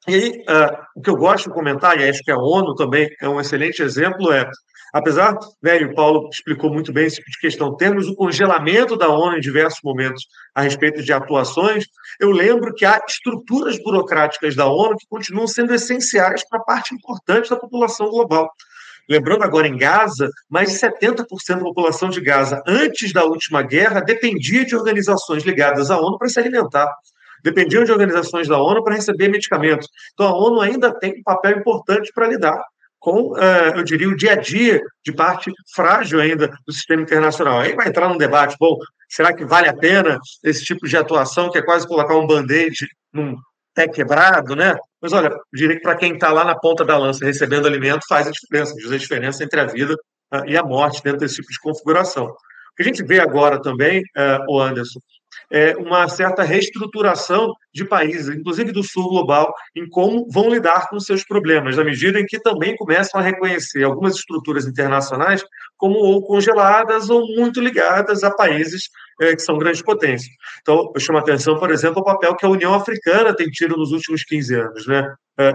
E 0.07 0.15
aí, 0.15 0.31
uh, 0.43 0.77
o 0.95 1.01
que 1.01 1.09
eu 1.09 1.17
gosto 1.17 1.49
de 1.49 1.55
comentar, 1.55 1.99
e 1.99 2.09
acho 2.09 2.23
que 2.23 2.31
a 2.31 2.37
ONU 2.37 2.75
também 2.75 3.09
é 3.21 3.27
um 3.27 3.41
excelente 3.41 3.83
exemplo, 3.83 4.31
é 4.31 4.49
Apesar, 4.97 5.37
e 5.63 5.85
o 5.85 5.95
Paulo 5.95 6.31
explicou 6.33 6.73
muito 6.73 6.91
bem 6.91 7.05
esse 7.05 7.17
tipo 7.17 7.31
de 7.31 7.39
questão, 7.39 7.77
termos 7.77 8.09
o 8.09 8.15
congelamento 8.15 8.97
da 8.97 9.11
ONU 9.11 9.37
em 9.37 9.41
diversos 9.41 9.81
momentos 9.85 10.25
a 10.55 10.63
respeito 10.63 11.03
de 11.03 11.13
atuações, 11.13 11.85
eu 12.19 12.31
lembro 12.31 12.73
que 12.73 12.87
há 12.87 13.03
estruturas 13.07 13.77
burocráticas 13.83 14.57
da 14.57 14.67
ONU 14.67 14.97
que 14.97 15.07
continuam 15.07 15.47
sendo 15.47 15.75
essenciais 15.75 16.49
para 16.49 16.61
parte 16.61 16.95
importante 16.95 17.51
da 17.51 17.57
população 17.57 18.09
global. 18.09 18.49
Lembrando 19.09 19.45
agora 19.45 19.69
em 19.69 19.77
Gaza, 19.77 20.29
mais 20.49 20.71
de 20.71 20.79
70% 20.79 21.25
da 21.49 21.59
população 21.59 22.09
de 22.09 22.21
Gaza, 22.21 22.63
antes 22.67 23.13
da 23.13 23.25
última 23.25 23.63
guerra, 23.63 24.01
dependia 24.01 24.65
de 24.65 24.75
organizações 24.75 25.45
ligadas 25.45 25.91
à 25.91 25.99
ONU 25.99 26.19
para 26.19 26.29
se 26.29 26.39
alimentar 26.41 26.93
dependiam 27.47 27.85
de 27.85 27.93
organizações 27.93 28.49
da 28.49 28.59
ONU 28.59 28.83
para 28.83 28.97
receber 28.97 29.29
medicamentos. 29.29 29.89
Então, 30.13 30.27
a 30.27 30.37
ONU 30.37 30.61
ainda 30.61 30.93
tem 30.99 31.13
um 31.13 31.23
papel 31.23 31.59
importante 31.59 32.11
para 32.13 32.27
lidar 32.27 32.61
com, 32.99 33.39
eh, 33.39 33.73
eu 33.77 33.85
diria, 33.85 34.09
o 34.09 34.17
dia 34.17 34.33
a 34.33 34.35
dia 34.35 34.81
de 35.05 35.13
parte 35.13 35.53
frágil 35.73 36.21
ainda 36.21 36.49
do 36.67 36.73
sistema 36.73 37.03
internacional. 37.03 37.61
Aí 37.61 37.73
vai 37.75 37.87
entrar 37.87 38.09
num 38.09 38.19
debate, 38.19 38.57
bom, 38.59 38.77
será 39.09 39.33
que 39.33 39.45
vale 39.45 39.69
a 39.69 39.77
pena 39.77 40.19
esse 40.43 40.65
tipo 40.65 40.89
de 40.89 40.97
atuação, 40.97 41.51
que 41.51 41.59
é 41.59 41.63
quase 41.63 41.87
colocar 41.87 42.17
um 42.17 42.27
band-aid 42.27 42.75
num 43.13 43.37
pé 43.73 43.87
quebrado, 43.87 44.57
né? 44.57 44.75
Mas 45.07 45.13
olha, 45.13 45.29
eu 45.29 45.39
diria 45.55 45.77
que 45.77 45.83
para 45.83 45.95
quem 45.95 46.15
está 46.15 46.33
lá 46.33 46.45
na 46.45 46.59
ponta 46.59 46.85
da 46.85 46.99
lança 46.99 47.25
recebendo 47.25 47.65
alimento, 47.65 48.05
faz 48.09 48.27
a 48.27 48.33
diferença, 48.33 48.75
diz 48.75 48.91
a 48.91 48.99
diferença 48.99 49.45
entre 49.45 49.61
a 49.61 49.65
vida 49.65 49.95
uh, 50.35 50.45
e 50.49 50.57
a 50.57 50.65
morte 50.65 51.01
dentro 51.01 51.21
desse 51.21 51.37
tipo 51.37 51.49
de 51.49 51.61
configuração. 51.61 52.27
O 52.27 52.77
que 52.77 52.83
a 52.83 52.87
gente 52.87 53.05
vê 53.05 53.21
agora 53.21 53.63
também, 53.63 54.03
o 54.49 54.61
Anderson, 54.61 54.99
é, 55.51 55.77
uma 55.77 56.09
certa 56.09 56.43
reestruturação 56.43 57.53
de 57.73 57.85
países, 57.85 58.35
inclusive 58.35 58.73
do 58.73 58.83
sul 58.83 59.09
global, 59.09 59.53
em 59.75 59.89
como 59.89 60.27
vão 60.31 60.49
lidar 60.49 60.89
com 60.89 60.99
seus 60.99 61.25
problemas, 61.25 61.77
na 61.77 61.85
medida 61.85 62.19
em 62.19 62.27
que 62.27 62.41
também 62.41 62.77
começam 62.77 63.21
a 63.21 63.23
reconhecer 63.23 63.85
algumas 63.85 64.15
estruturas 64.15 64.67
internacionais 64.67 65.45
como 65.77 65.97
ou 65.97 66.23
congeladas 66.27 67.11
ou 67.11 67.27
muito 67.35 67.61
ligadas 67.61 68.25
a 68.25 68.31
países 68.31 68.89
é, 69.21 69.35
que 69.35 69.43
são 69.43 69.59
grandes 69.59 69.83
potências. 69.83 70.35
Então, 70.61 70.91
eu 70.95 71.01
chamo 71.01 71.19
a 71.19 71.21
atenção, 71.21 71.59
por 71.59 71.71
exemplo, 71.71 71.99
ao 71.99 72.05
papel 72.05 72.35
que 72.35 72.47
a 72.47 72.51
União 72.51 72.75
Africana 72.75 73.35
tem 73.35 73.49
tido 73.49 73.77
nos 73.77 73.93
últimos 73.93 74.25
15 74.25 74.55
anos, 74.55 74.87
né? 74.87 75.15
É, 75.39 75.53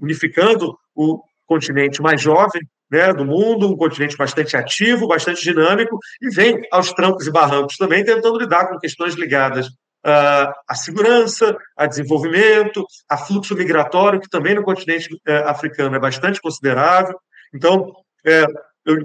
unificando 0.00 0.76
o 0.94 1.20
continente 1.46 2.00
mais 2.00 2.20
jovem, 2.20 2.62
né, 2.90 3.12
do 3.12 3.24
mundo, 3.24 3.68
um 3.68 3.76
continente 3.76 4.16
bastante 4.16 4.56
ativo, 4.56 5.08
bastante 5.08 5.42
dinâmico, 5.42 5.98
e 6.20 6.28
vem 6.30 6.60
aos 6.70 6.92
trancos 6.92 7.26
e 7.26 7.32
barrancos 7.32 7.76
também 7.76 8.04
tentando 8.04 8.38
lidar 8.38 8.68
com 8.68 8.78
questões 8.78 9.14
ligadas 9.14 9.68
uh, 9.68 10.52
à 10.68 10.74
segurança, 10.74 11.56
a 11.76 11.86
desenvolvimento, 11.86 12.84
a 13.08 13.16
fluxo 13.16 13.56
migratório, 13.56 14.20
que 14.20 14.28
também 14.28 14.54
no 14.54 14.62
continente 14.62 15.12
uh, 15.14 15.48
africano 15.48 15.96
é 15.96 16.00
bastante 16.00 16.40
considerável. 16.40 17.18
Então, 17.54 17.92
é, 18.26 18.44
eu 18.84 18.96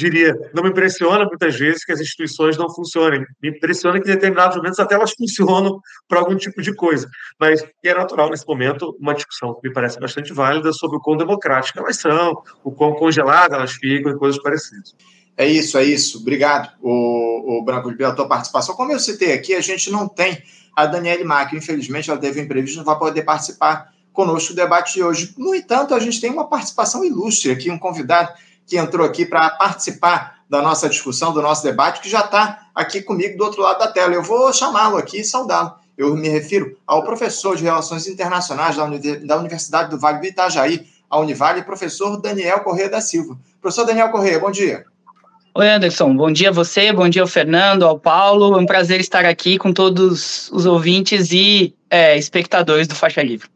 diria, 0.00 0.34
não 0.54 0.62
me 0.62 0.70
impressiona 0.70 1.24
muitas 1.24 1.56
vezes 1.56 1.84
que 1.84 1.92
as 1.92 2.00
instituições 2.00 2.56
não 2.56 2.68
funcionem. 2.70 3.24
Me 3.42 3.50
impressiona 3.50 4.00
que 4.00 4.08
em 4.08 4.14
determinados 4.14 4.56
momentos 4.56 4.78
até 4.78 4.94
elas 4.94 5.12
funcionam 5.12 5.80
para 6.08 6.18
algum 6.18 6.36
tipo 6.36 6.62
de 6.62 6.74
coisa. 6.74 7.08
Mas 7.38 7.64
é 7.84 7.94
natural, 7.94 8.30
nesse 8.30 8.46
momento, 8.46 8.96
uma 8.98 9.14
discussão 9.14 9.54
que 9.54 9.68
me 9.68 9.74
parece 9.74 10.00
bastante 10.00 10.32
válida 10.32 10.72
sobre 10.72 10.96
o 10.96 11.00
quão 11.00 11.16
democráticas 11.16 11.82
elas 11.82 11.96
são, 11.96 12.42
o 12.64 12.72
quão 12.72 12.94
congeladas 12.94 13.56
elas 13.56 13.72
ficam 13.72 14.12
e 14.12 14.18
coisas 14.18 14.40
parecidas. 14.42 14.94
É 15.36 15.46
isso, 15.46 15.78
é 15.78 15.84
isso. 15.84 16.18
Obrigado, 16.18 16.70
o, 16.82 17.58
o 17.58 17.64
Branco, 17.64 17.94
pela 17.94 18.14
tua 18.14 18.28
participação. 18.28 18.74
Como 18.74 18.92
eu 18.92 18.98
citei 18.98 19.32
aqui, 19.32 19.54
a 19.54 19.60
gente 19.60 19.90
não 19.90 20.08
tem 20.08 20.42
a 20.74 20.86
Daniele 20.86 21.24
Mack. 21.24 21.54
Infelizmente, 21.54 22.10
ela 22.10 22.18
teve 22.18 22.40
um 22.40 22.44
imprevisto, 22.44 22.78
não 22.78 22.84
vai 22.84 22.98
poder 22.98 23.22
participar 23.22 23.90
conosco 24.12 24.52
do 24.52 24.56
debate 24.56 24.94
de 24.94 25.02
hoje. 25.02 25.34
No 25.38 25.54
entanto, 25.54 25.94
a 25.94 26.00
gente 26.00 26.20
tem 26.20 26.30
uma 26.30 26.48
participação 26.48 27.04
ilustre 27.04 27.50
aqui, 27.50 27.70
um 27.70 27.78
convidado 27.78 28.32
que 28.70 28.78
entrou 28.78 29.04
aqui 29.04 29.26
para 29.26 29.50
participar 29.50 30.38
da 30.48 30.62
nossa 30.62 30.88
discussão, 30.88 31.32
do 31.32 31.42
nosso 31.42 31.64
debate, 31.64 32.00
que 32.00 32.08
já 32.08 32.20
está 32.20 32.68
aqui 32.72 33.02
comigo 33.02 33.36
do 33.36 33.44
outro 33.44 33.60
lado 33.60 33.80
da 33.80 33.88
tela. 33.88 34.14
Eu 34.14 34.22
vou 34.22 34.52
chamá-lo 34.52 34.96
aqui 34.96 35.20
e 35.20 35.24
saudá-lo. 35.24 35.72
Eu 35.98 36.14
me 36.14 36.28
refiro 36.28 36.76
ao 36.86 37.02
professor 37.02 37.56
de 37.56 37.64
Relações 37.64 38.06
Internacionais 38.06 38.76
da 38.76 39.36
Universidade 39.36 39.90
do 39.90 39.98
Vale 39.98 40.20
do 40.20 40.26
Itajaí, 40.26 40.86
a 41.10 41.18
Univale, 41.18 41.62
professor 41.62 42.16
Daniel 42.20 42.60
Corrêa 42.60 42.88
da 42.88 43.00
Silva. 43.00 43.36
Professor 43.60 43.84
Daniel 43.84 44.10
Corrêa, 44.10 44.38
bom 44.38 44.52
dia. 44.52 44.84
Oi, 45.52 45.68
Anderson. 45.68 46.14
Bom 46.14 46.30
dia 46.30 46.50
a 46.50 46.52
você, 46.52 46.92
bom 46.92 47.08
dia 47.08 47.22
ao 47.22 47.28
Fernando, 47.28 47.84
ao 47.84 47.98
Paulo. 47.98 48.56
É 48.56 48.60
um 48.60 48.66
prazer 48.66 49.00
estar 49.00 49.24
aqui 49.24 49.58
com 49.58 49.72
todos 49.72 50.48
os 50.52 50.64
ouvintes 50.64 51.32
e 51.32 51.74
é, 51.90 52.16
espectadores 52.16 52.86
do 52.86 52.94
Faixa 52.94 53.20
Livre. 53.20 53.48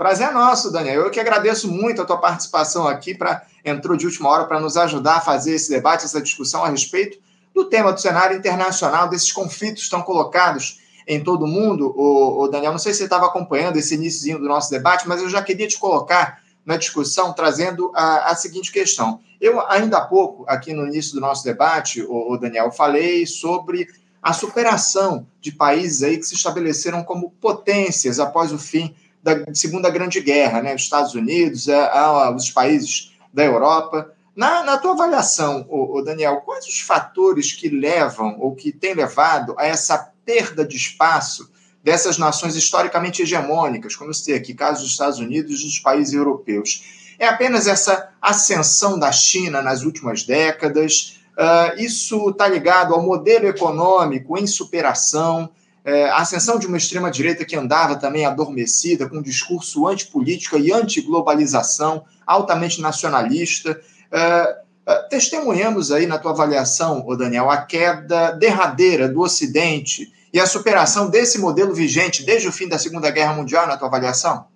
Prazer 0.00 0.28
é 0.28 0.30
nosso, 0.30 0.72
Daniel. 0.72 1.02
Eu 1.02 1.10
que 1.10 1.20
agradeço 1.20 1.70
muito 1.70 2.00
a 2.00 2.06
tua 2.06 2.16
participação 2.16 2.88
aqui, 2.88 3.14
para 3.14 3.42
entrou 3.62 3.98
de 3.98 4.06
última 4.06 4.30
hora 4.30 4.46
para 4.46 4.58
nos 4.58 4.78
ajudar 4.78 5.16
a 5.16 5.20
fazer 5.20 5.52
esse 5.52 5.68
debate, 5.68 6.06
essa 6.06 6.22
discussão 6.22 6.64
a 6.64 6.70
respeito 6.70 7.18
do 7.54 7.66
tema 7.66 7.92
do 7.92 8.00
cenário 8.00 8.34
internacional, 8.34 9.10
desses 9.10 9.30
conflitos 9.30 9.82
estão 9.82 10.00
colocados 10.00 10.80
em 11.06 11.22
todo 11.22 11.44
o 11.44 11.46
mundo. 11.46 11.92
O, 11.94 12.48
Daniel, 12.48 12.72
não 12.72 12.78
sei 12.78 12.94
se 12.94 13.00
você 13.00 13.04
estava 13.04 13.26
acompanhando 13.26 13.76
esse 13.76 13.94
início 13.94 14.38
do 14.38 14.48
nosso 14.48 14.70
debate, 14.70 15.06
mas 15.06 15.20
eu 15.20 15.28
já 15.28 15.42
queria 15.42 15.68
te 15.68 15.78
colocar 15.78 16.40
na 16.64 16.78
discussão 16.78 17.34
trazendo 17.34 17.92
a, 17.94 18.30
a 18.30 18.34
seguinte 18.34 18.72
questão. 18.72 19.20
Eu, 19.38 19.60
ainda 19.68 19.98
há 19.98 20.06
pouco, 20.06 20.46
aqui 20.48 20.72
no 20.72 20.86
início 20.86 21.12
do 21.12 21.20
nosso 21.20 21.44
debate, 21.44 22.00
o, 22.00 22.32
o 22.32 22.38
Daniel, 22.38 22.72
falei 22.72 23.26
sobre 23.26 23.86
a 24.22 24.32
superação 24.32 25.26
de 25.42 25.52
países 25.52 26.02
aí 26.02 26.16
que 26.16 26.24
se 26.24 26.36
estabeleceram 26.36 27.04
como 27.04 27.32
potências 27.38 28.18
após 28.18 28.50
o 28.50 28.58
fim 28.58 28.94
da 29.22 29.54
Segunda 29.54 29.90
Grande 29.90 30.20
Guerra, 30.20 30.62
né? 30.62 30.74
Os 30.74 30.82
Estados 30.82 31.14
Unidos, 31.14 31.68
a, 31.68 31.90
a, 31.92 32.34
os 32.34 32.50
países 32.50 33.12
da 33.32 33.44
Europa. 33.44 34.12
Na, 34.34 34.62
na 34.62 34.78
tua 34.78 34.92
avaliação, 34.92 35.66
o, 35.68 35.98
o 35.98 36.02
Daniel, 36.02 36.42
quais 36.46 36.66
os 36.66 36.80
fatores 36.80 37.52
que 37.52 37.68
levam 37.68 38.36
ou 38.38 38.54
que 38.54 38.72
têm 38.72 38.94
levado 38.94 39.54
a 39.58 39.66
essa 39.66 40.12
perda 40.24 40.64
de 40.64 40.76
espaço 40.76 41.50
dessas 41.82 42.18
nações 42.18 42.54
historicamente 42.54 43.22
hegemônicas, 43.22 43.96
como 43.96 44.10
eu 44.10 44.14
citei 44.14 44.34
aqui, 44.34 44.54
caso 44.54 44.82
dos 44.82 44.92
Estados 44.92 45.18
Unidos 45.18 45.60
e 45.60 45.64
dos 45.64 45.78
países 45.78 46.14
europeus? 46.14 47.14
É 47.18 47.26
apenas 47.26 47.66
essa 47.66 48.10
ascensão 48.20 48.98
da 48.98 49.12
China 49.12 49.60
nas 49.60 49.82
últimas 49.82 50.22
décadas? 50.22 51.20
Uh, 51.36 51.80
isso 51.80 52.30
está 52.30 52.48
ligado 52.48 52.94
ao 52.94 53.02
modelo 53.02 53.46
econômico 53.46 54.38
em 54.38 54.46
superação? 54.46 55.50
É, 55.84 56.10
a 56.10 56.18
ascensão 56.18 56.58
de 56.58 56.66
uma 56.66 56.76
extrema-direita 56.76 57.44
que 57.44 57.56
andava 57.56 57.96
também 57.96 58.26
adormecida, 58.26 59.08
com 59.08 59.18
um 59.18 59.22
discurso 59.22 59.86
antipolítica 59.86 60.58
e 60.58 60.72
antiglobalização, 60.72 62.04
altamente 62.26 62.80
nacionalista. 62.80 63.80
É, 64.12 64.56
é, 64.86 64.94
testemunhamos 65.08 65.90
aí 65.90 66.06
na 66.06 66.18
tua 66.18 66.32
avaliação, 66.32 67.04
ô 67.06 67.16
Daniel, 67.16 67.50
a 67.50 67.58
queda 67.58 68.32
derradeira 68.32 69.08
do 69.08 69.20
Ocidente 69.20 70.12
e 70.32 70.38
a 70.38 70.46
superação 70.46 71.08
desse 71.10 71.38
modelo 71.38 71.74
vigente 71.74 72.24
desde 72.24 72.48
o 72.48 72.52
fim 72.52 72.68
da 72.68 72.78
Segunda 72.78 73.10
Guerra 73.10 73.34
Mundial, 73.34 73.66
na 73.66 73.76
tua 73.76 73.88
avaliação? 73.88 74.46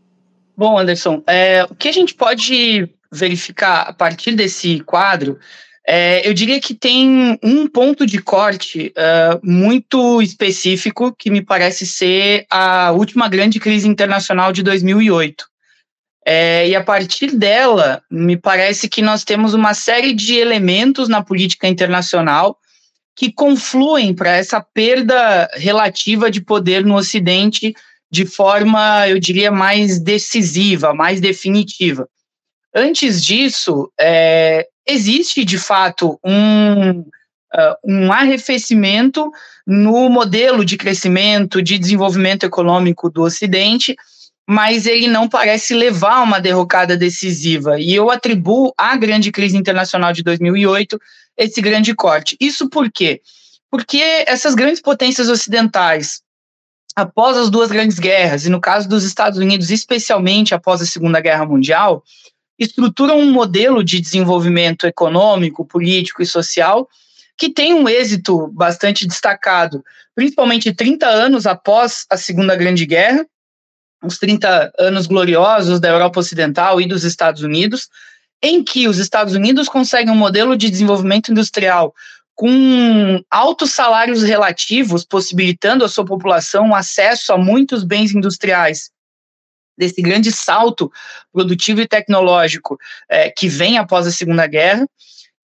Bom, 0.57 0.79
Anderson, 0.79 1.23
é, 1.27 1.65
o 1.65 1.75
que 1.75 1.89
a 1.89 1.93
gente 1.93 2.15
pode 2.15 2.89
verificar 3.11 3.83
a 3.89 3.93
partir 3.93 4.33
desse 4.35 4.81
quadro 4.81 5.39
é, 5.87 6.27
eu 6.27 6.33
diria 6.33 6.61
que 6.61 6.75
tem 6.75 7.39
um 7.43 7.67
ponto 7.69 8.07
de 8.07 8.19
corte 8.19 8.93
uh, 8.97 9.39
muito 9.43 10.23
específico 10.23 11.15
que 11.15 11.31
me 11.31 11.43
parece 11.43 11.87
ser 11.87 12.47
a 12.51 12.91
última 12.93 13.29
grande 13.29 13.61
crise 13.61 13.87
internacional 13.87 14.51
de 14.51 14.63
2008. 14.63 15.45
É, 16.27 16.67
e 16.69 16.75
a 16.75 16.83
partir 16.83 17.37
dela, 17.37 18.03
me 18.11 18.35
parece 18.35 18.89
que 18.89 19.03
nós 19.03 19.25
temos 19.25 19.53
uma 19.53 19.75
série 19.75 20.15
de 20.15 20.37
elementos 20.37 21.07
na 21.07 21.23
política 21.23 21.69
internacional 21.69 22.57
que 23.15 23.31
confluem 23.31 24.15
para 24.15 24.31
essa 24.31 24.61
perda 24.61 25.49
relativa 25.53 26.31
de 26.31 26.41
poder 26.41 26.85
no 26.85 26.97
Ocidente 26.97 27.75
de 28.11 28.25
forma, 28.25 29.09
eu 29.09 29.19
diria, 29.19 29.51
mais 29.51 29.99
decisiva, 29.99 30.95
mais 30.95 31.21
definitiva. 31.21 32.09
Antes 32.73 33.23
disso, 33.23 33.93
é, 34.01 34.67
existe 34.87 35.45
de 35.45 35.59
fato 35.59 36.19
um, 36.25 37.01
uh, 37.01 37.77
um 37.85 38.13
arrefecimento 38.13 39.31
no 39.67 40.09
modelo 40.09 40.65
de 40.65 40.77
crescimento, 40.77 41.63
de 41.63 41.79
desenvolvimento 41.79 42.45
econômico 42.45 43.11
do 43.11 43.23
Ocidente, 43.23 43.97
mas 44.47 44.87
ele 44.87 45.09
não 45.09 45.29
parece 45.29 45.75
levar 45.75 46.17
a 46.19 46.23
uma 46.23 46.41
derrocada 46.41 46.97
decisiva. 46.97 47.81
E 47.81 47.95
eu 47.95 48.11
atribuo 48.11 48.75
à 48.77 48.95
grande 48.97 49.33
crise 49.33 49.57
internacional 49.57 50.13
de 50.13 50.23
2008 50.23 51.01
esse 51.37 51.61
grande 51.61 51.95
corte. 51.95 52.37
Isso 52.39 52.69
por 52.69 52.91
quê? 52.91 53.21
Porque 53.71 54.25
essas 54.27 54.55
grandes 54.55 54.81
potências 54.81 55.29
ocidentais, 55.29 56.23
após 56.95 57.37
as 57.37 57.51
duas 57.51 57.71
grandes 57.71 57.99
guerras, 57.99 58.47
e 58.47 58.51
no 58.51 58.61
caso 58.61 58.89
dos 58.89 59.03
Estados 59.03 59.39
Unidos, 59.39 59.71
especialmente 59.71 60.55
após 60.55 60.81
a 60.81 60.87
Segunda 60.87 61.21
Guerra 61.21 61.47
Mundial, 61.47 62.05
estruturam 62.65 63.19
um 63.19 63.31
modelo 63.31 63.83
de 63.85 64.01
desenvolvimento 64.01 64.87
econômico, 64.87 65.65
político 65.65 66.23
e 66.23 66.27
social 66.27 66.89
que 67.37 67.51
tem 67.51 67.75
um 67.75 67.89
êxito 67.89 68.47
bastante 68.49 69.07
destacado, 69.07 69.85
principalmente 70.15 70.73
30 70.73 71.07
anos 71.07 71.47
após 71.47 72.07
a 72.09 72.17
Segunda 72.17 72.55
Grande 72.55 72.87
Guerra, 72.87 73.27
os 74.03 74.19
30 74.19 74.73
anos 74.79 75.07
gloriosos 75.07 75.81
da 75.81 75.89
Europa 75.89 76.21
Ocidental 76.21 76.81
e 76.81 76.87
dos 76.87 77.05
Estados 77.05 77.43
Unidos, 77.43 77.89
em 78.43 78.63
que 78.63 78.87
os 78.87 78.99
Estados 78.99 79.35
Unidos 79.35 79.69
conseguem 79.69 80.13
um 80.13 80.17
modelo 80.17 80.57
de 80.57 80.71
desenvolvimento 80.71 81.33
industrial 81.33 81.95
com 82.35 83.23
altos 83.31 83.73
salários 83.73 84.23
relativos, 84.23 85.05
possibilitando 85.05 85.85
à 85.85 85.89
sua 85.89 86.05
população 86.05 86.75
acesso 86.75 87.33
a 87.33 87.39
muitos 87.39 87.85
bens 87.85 88.15
industriais 88.15 88.94
desse 89.77 90.01
grande 90.01 90.31
salto 90.31 90.91
produtivo 91.33 91.81
e 91.81 91.89
tecnológico 91.89 92.79
é, 93.09 93.31
que 93.31 93.49
vem 93.49 93.79
após 93.79 94.07
a 94.07 94.11
Segunda 94.11 94.47
Guerra. 94.47 94.87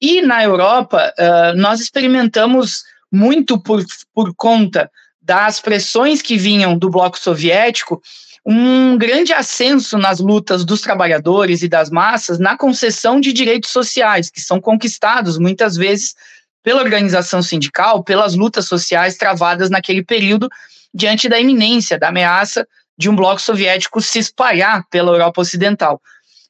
E 0.00 0.22
na 0.22 0.42
Europa, 0.42 1.12
uh, 1.18 1.56
nós 1.58 1.80
experimentamos 1.80 2.84
muito 3.12 3.60
por, 3.60 3.84
por 4.14 4.34
conta 4.34 4.90
das 5.20 5.60
pressões 5.60 6.22
que 6.22 6.38
vinham 6.38 6.78
do 6.78 6.88
bloco 6.88 7.18
soviético, 7.18 8.00
um 8.44 8.96
grande 8.96 9.34
ascenso 9.34 9.98
nas 9.98 10.18
lutas 10.18 10.64
dos 10.64 10.80
trabalhadores 10.80 11.62
e 11.62 11.68
das 11.68 11.90
massas 11.90 12.38
na 12.38 12.56
concessão 12.56 13.20
de 13.20 13.32
direitos 13.32 13.70
sociais, 13.70 14.30
que 14.30 14.40
são 14.40 14.60
conquistados 14.60 15.38
muitas 15.38 15.76
vezes 15.76 16.14
pela 16.62 16.80
organização 16.80 17.42
sindical, 17.42 18.02
pelas 18.02 18.34
lutas 18.34 18.66
sociais 18.66 19.16
travadas 19.16 19.68
naquele 19.68 20.02
período, 20.02 20.48
diante 20.92 21.28
da 21.28 21.38
iminência 21.38 21.98
da 21.98 22.08
ameaça 22.08 22.66
de 23.00 23.08
um 23.08 23.16
bloco 23.16 23.40
soviético 23.40 23.98
se 24.02 24.18
espalhar 24.18 24.84
pela 24.90 25.10
Europa 25.10 25.40
Ocidental. 25.40 26.02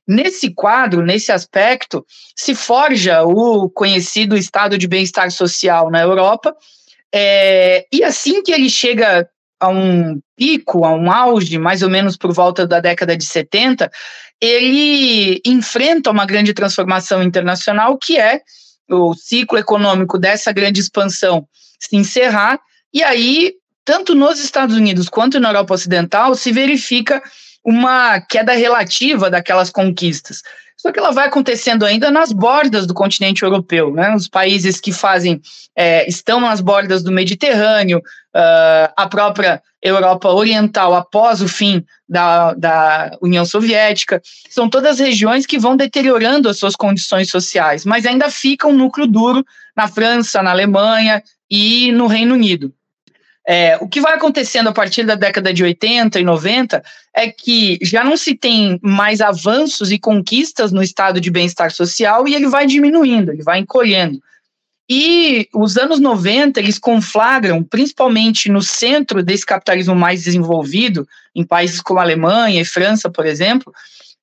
Nesse 0.07 0.53
quadro, 0.53 1.01
nesse 1.01 1.31
aspecto, 1.31 2.05
se 2.35 2.57
forja 2.57 3.23
o 3.23 3.71
conhecido 3.71 4.37
estado 4.37 4.77
de 4.77 4.89
bem-estar 4.89 5.31
social 5.31 5.89
na 5.93 6.01
Europa, 6.01 6.53
é, 7.15 7.87
e 7.93 8.03
assim 8.03 8.43
que 8.43 8.51
ele 8.51 8.69
chega 8.69 9.29
a 9.61 9.69
um 9.69 10.21
pico, 10.37 10.85
a 10.85 10.93
um 10.93 11.09
auge, 11.13 11.57
mais 11.57 11.83
ou 11.83 11.89
menos 11.89 12.17
por 12.17 12.33
volta 12.33 12.67
da 12.67 12.81
década 12.81 13.17
de 13.17 13.25
70, 13.25 13.89
ele 14.41 15.41
enfrenta 15.47 16.11
uma 16.11 16.27
grande 16.27 16.53
transformação 16.53 17.23
internacional, 17.23 17.97
que 17.97 18.19
é 18.19 18.41
o 18.91 19.15
ciclo 19.15 19.57
econômico 19.57 20.19
dessa 20.19 20.51
grande 20.51 20.81
expansão 20.81 21.47
se 21.79 21.97
encerrar, 21.97 22.59
e 22.93 23.05
aí 23.05 23.55
tanto 23.85 24.15
nos 24.15 24.43
Estados 24.43 24.77
Unidos 24.77 25.09
quanto 25.09 25.41
na 25.41 25.49
Europa 25.49 25.75
Ocidental, 25.75 26.35
se 26.35 26.53
verifica 26.53 27.23
uma 27.65 28.21
queda 28.21 28.53
relativa 28.53 29.31
daquelas 29.31 29.71
conquistas. 29.71 30.43
Só 30.77 30.91
que 30.91 30.99
ela 30.99 31.11
vai 31.11 31.27
acontecendo 31.27 31.85
ainda 31.85 32.11
nas 32.11 32.33
bordas 32.33 32.87
do 32.87 32.95
continente 32.95 33.43
europeu, 33.43 33.93
né? 33.93 34.15
Os 34.15 34.27
países 34.27 34.81
que 34.81 34.93
fazem 34.93 35.39
é, 35.77 36.09
estão 36.09 36.41
nas 36.41 36.63
bordas 36.63 37.03
do 37.03 37.13
Mediterrâneo, 37.13 37.99
uh, 37.99 38.91
a 38.97 39.07
própria 39.07 39.63
Europa 39.83 40.31
Oriental 40.31 40.95
após 40.95 41.43
o 41.43 41.49
fim 41.49 41.85
da, 42.09 42.55
da 42.55 43.11
União 43.21 43.45
Soviética, 43.45 44.23
são 44.49 44.71
todas 44.71 44.99
regiões 44.99 45.45
que 45.45 45.59
vão 45.59 45.77
deteriorando 45.77 46.49
as 46.49 46.59
suas 46.59 46.75
condições 46.75 47.29
sociais, 47.31 47.85
mas 47.85 48.07
ainda 48.07 48.31
fica 48.31 48.67
um 48.67 48.77
núcleo 48.77 49.07
duro 49.07 49.45
na 49.77 49.87
França, 49.87 50.43
na 50.43 50.51
Alemanha 50.51 51.23
e 51.51 51.93
no 51.93 52.07
Reino 52.07 52.35
Unido. 52.35 52.73
É, 53.53 53.77
o 53.81 53.89
que 53.89 54.01
vai 54.01 54.15
acontecendo 54.15 54.69
a 54.69 54.73
partir 54.73 55.03
da 55.03 55.17
década 55.17 55.53
de 55.53 55.65
80 55.65 56.21
e 56.21 56.23
90 56.23 56.85
é 57.13 57.29
que 57.29 57.81
já 57.83 58.05
não 58.05 58.17
se 58.17 58.37
tem 58.37 58.79
mais 58.81 59.21
avanços 59.21 59.91
e 59.91 59.99
conquistas 59.99 60.71
no 60.71 60.81
estado 60.81 61.21
de 61.21 61.33
bem-estar 61.33 61.73
social 61.73 62.29
e 62.29 62.35
ele 62.37 62.47
vai 62.47 62.65
diminuindo, 62.65 63.33
ele 63.33 63.43
vai 63.43 63.59
encolhendo. 63.59 64.23
E 64.89 65.49
os 65.53 65.77
anos 65.77 65.99
90, 65.99 66.61
eles 66.61 66.79
conflagram, 66.79 67.65
principalmente 67.65 68.49
no 68.49 68.63
centro 68.63 69.21
desse 69.21 69.45
capitalismo 69.45 69.97
mais 69.97 70.23
desenvolvido, 70.23 71.05
em 71.35 71.45
países 71.45 71.81
como 71.81 71.99
Alemanha 71.99 72.61
e 72.61 72.65
França, 72.65 73.11
por 73.11 73.27
exemplo, 73.27 73.75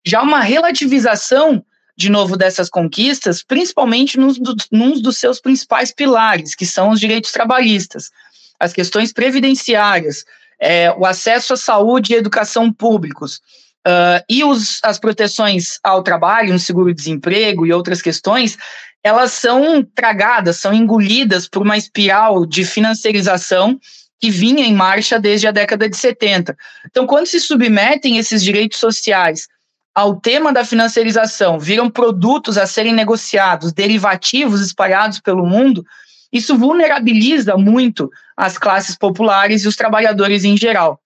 já 0.06 0.22
uma 0.22 0.40
relativização, 0.40 1.62
de 1.98 2.10
novo, 2.10 2.38
dessas 2.38 2.70
conquistas, 2.70 3.44
principalmente 3.44 4.18
nos, 4.18 4.40
num 4.72 5.02
dos 5.02 5.18
seus 5.18 5.42
principais 5.42 5.92
pilares, 5.92 6.56
que 6.56 6.66
são 6.66 6.92
os 6.92 7.00
direitos 7.02 7.34
trabalhistas 7.34 8.10
as 8.60 8.74
questões 8.74 9.14
previdenciárias, 9.14 10.26
é, 10.60 10.92
o 10.92 11.06
acesso 11.06 11.54
à 11.54 11.58
saúde 11.58 12.14
e 12.14 12.16
educação 12.16 12.72
públicos, 12.72 13.40
uh, 13.88 14.24
e 14.30 14.44
os, 14.44 14.80
as 14.84 15.00
proteções 15.00 15.80
ao 15.84 16.02
trabalho, 16.04 16.54
no 16.54 16.60
seguro-desemprego 16.60 17.66
e 17.66 17.74
outras 17.74 18.02
questões, 18.02 18.58
elas 19.04 19.32
são 19.32 19.84
tragadas, 19.96 20.58
são 20.58 20.74
engolidas 20.74 21.48
por 21.48 21.62
uma 21.62 21.78
espiral 21.78 22.46
de 22.46 22.66
financiarização 22.66 23.80
que 24.20 24.32
vinha 24.32 24.66
em 24.66 24.74
marcha 24.74 25.20
desde 25.20 25.48
a 25.48 25.52
década 25.52 25.88
de 25.88 25.96
70. 25.96 26.58
Então, 26.86 27.06
quando 27.06 27.28
se 27.28 27.40
submetem 27.40 28.18
esses 28.18 28.44
direitos 28.44 28.80
sociais 28.80 29.48
ao 29.94 30.20
tema 30.20 30.52
da 30.52 30.66
financiarização, 30.66 31.60
viram 31.60 31.90
produtos 31.90 32.58
a 32.58 32.68
serem 32.68 32.94
negociados, 32.94 33.72
derivativos 33.72 34.62
espalhados 34.62 35.20
pelo 35.20 35.46
mundo, 35.46 35.86
isso 36.32 36.58
vulnerabiliza 36.58 37.58
muito 37.58 38.10
as 38.36 38.58
classes 38.58 38.98
populares 38.98 39.64
e 39.64 39.68
os 39.68 39.76
trabalhadores 39.76 40.44
em 40.44 40.58
geral. 40.58 41.00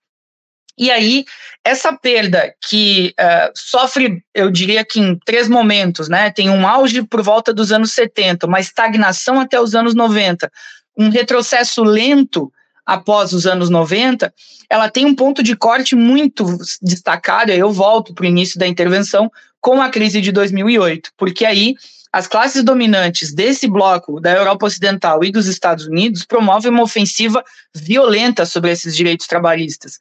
E 0.77 0.89
aí, 0.89 1.25
essa 1.63 1.93
perda 1.93 2.53
que 2.67 3.13
uh, 3.19 3.51
sofre, 3.55 4.23
eu 4.33 4.49
diria 4.49 4.83
que 4.83 4.99
em 4.99 5.19
três 5.25 5.47
momentos, 5.47 6.09
né? 6.09 6.31
Tem 6.31 6.49
um 6.49 6.67
auge 6.67 7.03
por 7.03 7.21
volta 7.21 7.53
dos 7.53 7.71
anos 7.71 7.91
70, 7.91 8.47
uma 8.47 8.59
estagnação 8.59 9.39
até 9.39 9.59
os 9.59 9.75
anos 9.75 9.93
90, 9.93 10.51
um 10.97 11.09
retrocesso 11.09 11.83
lento 11.83 12.51
após 12.85 13.31
os 13.31 13.45
anos 13.45 13.69
90, 13.69 14.33
ela 14.69 14.89
tem 14.89 15.05
um 15.05 15.15
ponto 15.15 15.43
de 15.43 15.55
corte 15.55 15.95
muito 15.95 16.45
destacado, 16.81 17.51
eu 17.51 17.71
volto 17.71 18.13
para 18.13 18.23
o 18.23 18.27
início 18.27 18.59
da 18.59 18.67
intervenção, 18.67 19.31
com 19.59 19.81
a 19.81 19.89
crise 19.89 20.19
de 20.19 20.31
2008, 20.31 21.11
porque 21.15 21.45
aí 21.45 21.75
as 22.13 22.27
classes 22.27 22.63
dominantes 22.63 23.33
desse 23.33 23.67
bloco 23.67 24.19
da 24.19 24.31
Europa 24.31 24.65
Ocidental 24.65 25.23
e 25.23 25.31
dos 25.31 25.47
Estados 25.47 25.85
Unidos 25.85 26.25
promovem 26.25 26.71
uma 26.71 26.83
ofensiva 26.83 27.43
violenta 27.73 28.45
sobre 28.45 28.71
esses 28.71 28.95
direitos 28.95 29.27
trabalhistas 29.27 29.97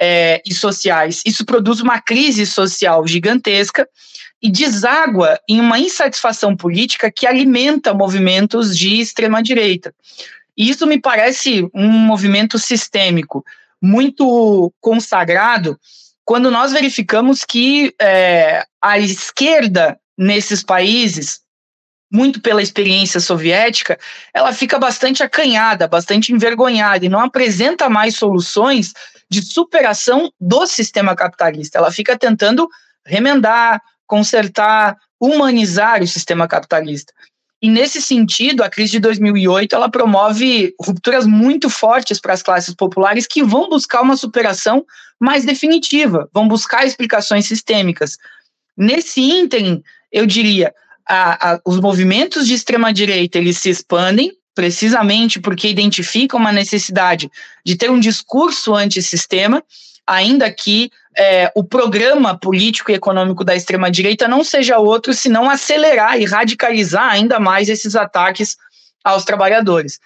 é, 0.00 0.40
e 0.46 0.54
sociais. 0.54 1.22
Isso 1.26 1.44
produz 1.44 1.80
uma 1.80 2.00
crise 2.00 2.46
social 2.46 3.06
gigantesca 3.06 3.86
e 4.40 4.50
deságua 4.50 5.38
em 5.48 5.60
uma 5.60 5.78
insatisfação 5.78 6.56
política 6.56 7.10
que 7.10 7.26
alimenta 7.26 7.94
movimentos 7.94 8.76
de 8.76 9.00
extrema-direita. 9.00 9.94
E 10.56 10.70
isso 10.70 10.86
me 10.86 11.00
parece 11.00 11.68
um 11.74 11.88
movimento 11.88 12.58
sistêmico 12.58 13.44
muito 13.80 14.72
consagrado 14.80 15.78
quando 16.24 16.50
nós 16.50 16.72
verificamos 16.72 17.44
que 17.44 17.94
é, 18.00 18.64
a 18.80 18.98
esquerda 18.98 19.98
nesses 20.16 20.62
países, 20.62 21.40
muito 22.10 22.40
pela 22.40 22.62
experiência 22.62 23.18
soviética, 23.18 23.98
ela 24.32 24.52
fica 24.52 24.78
bastante 24.78 25.22
acanhada, 25.22 25.88
bastante 25.88 26.32
envergonhada 26.32 27.04
e 27.04 27.08
não 27.08 27.20
apresenta 27.20 27.88
mais 27.88 28.16
soluções 28.16 28.92
de 29.28 29.42
superação 29.42 30.30
do 30.40 30.66
sistema 30.66 31.16
capitalista. 31.16 31.78
Ela 31.78 31.90
fica 31.90 32.16
tentando 32.16 32.68
remendar, 33.04 33.82
consertar, 34.06 34.96
humanizar 35.20 36.02
o 36.02 36.06
sistema 36.06 36.46
capitalista. 36.46 37.12
E 37.60 37.70
nesse 37.70 38.02
sentido, 38.02 38.62
a 38.62 38.68
crise 38.68 38.92
de 38.92 39.00
2008 39.00 39.74
ela 39.74 39.90
promove 39.90 40.74
rupturas 40.78 41.26
muito 41.26 41.70
fortes 41.70 42.20
para 42.20 42.34
as 42.34 42.42
classes 42.42 42.74
populares 42.74 43.26
que 43.26 43.42
vão 43.42 43.70
buscar 43.70 44.02
uma 44.02 44.16
superação 44.16 44.84
mais 45.18 45.44
definitiva, 45.46 46.28
vão 46.32 46.46
buscar 46.46 46.84
explicações 46.84 47.46
sistêmicas. 47.46 48.18
Nesse 48.76 49.20
ínterim, 49.20 49.82
eu 50.14 50.24
diria, 50.24 50.72
a, 51.04 51.54
a, 51.54 51.60
os 51.66 51.80
movimentos 51.80 52.46
de 52.46 52.54
extrema 52.54 52.92
direita 52.92 53.36
eles 53.36 53.58
se 53.58 53.68
expandem 53.68 54.32
precisamente 54.54 55.40
porque 55.40 55.66
identificam 55.66 56.38
uma 56.38 56.52
necessidade 56.52 57.28
de 57.66 57.76
ter 57.76 57.90
um 57.90 57.98
discurso 57.98 58.72
antissistema, 58.72 59.60
ainda 60.06 60.48
que 60.52 60.92
é, 61.16 61.50
o 61.56 61.64
programa 61.64 62.38
político 62.38 62.92
e 62.92 62.94
econômico 62.94 63.42
da 63.42 63.56
extrema-direita 63.56 64.28
não 64.28 64.44
seja 64.44 64.78
outro 64.78 65.12
senão 65.12 65.50
acelerar 65.50 66.20
e 66.20 66.24
radicalizar 66.24 67.10
ainda 67.10 67.40
mais 67.40 67.68
esses 67.68 67.96
ataques 67.96 68.56
aos 69.02 69.24
trabalhadores. 69.24 69.98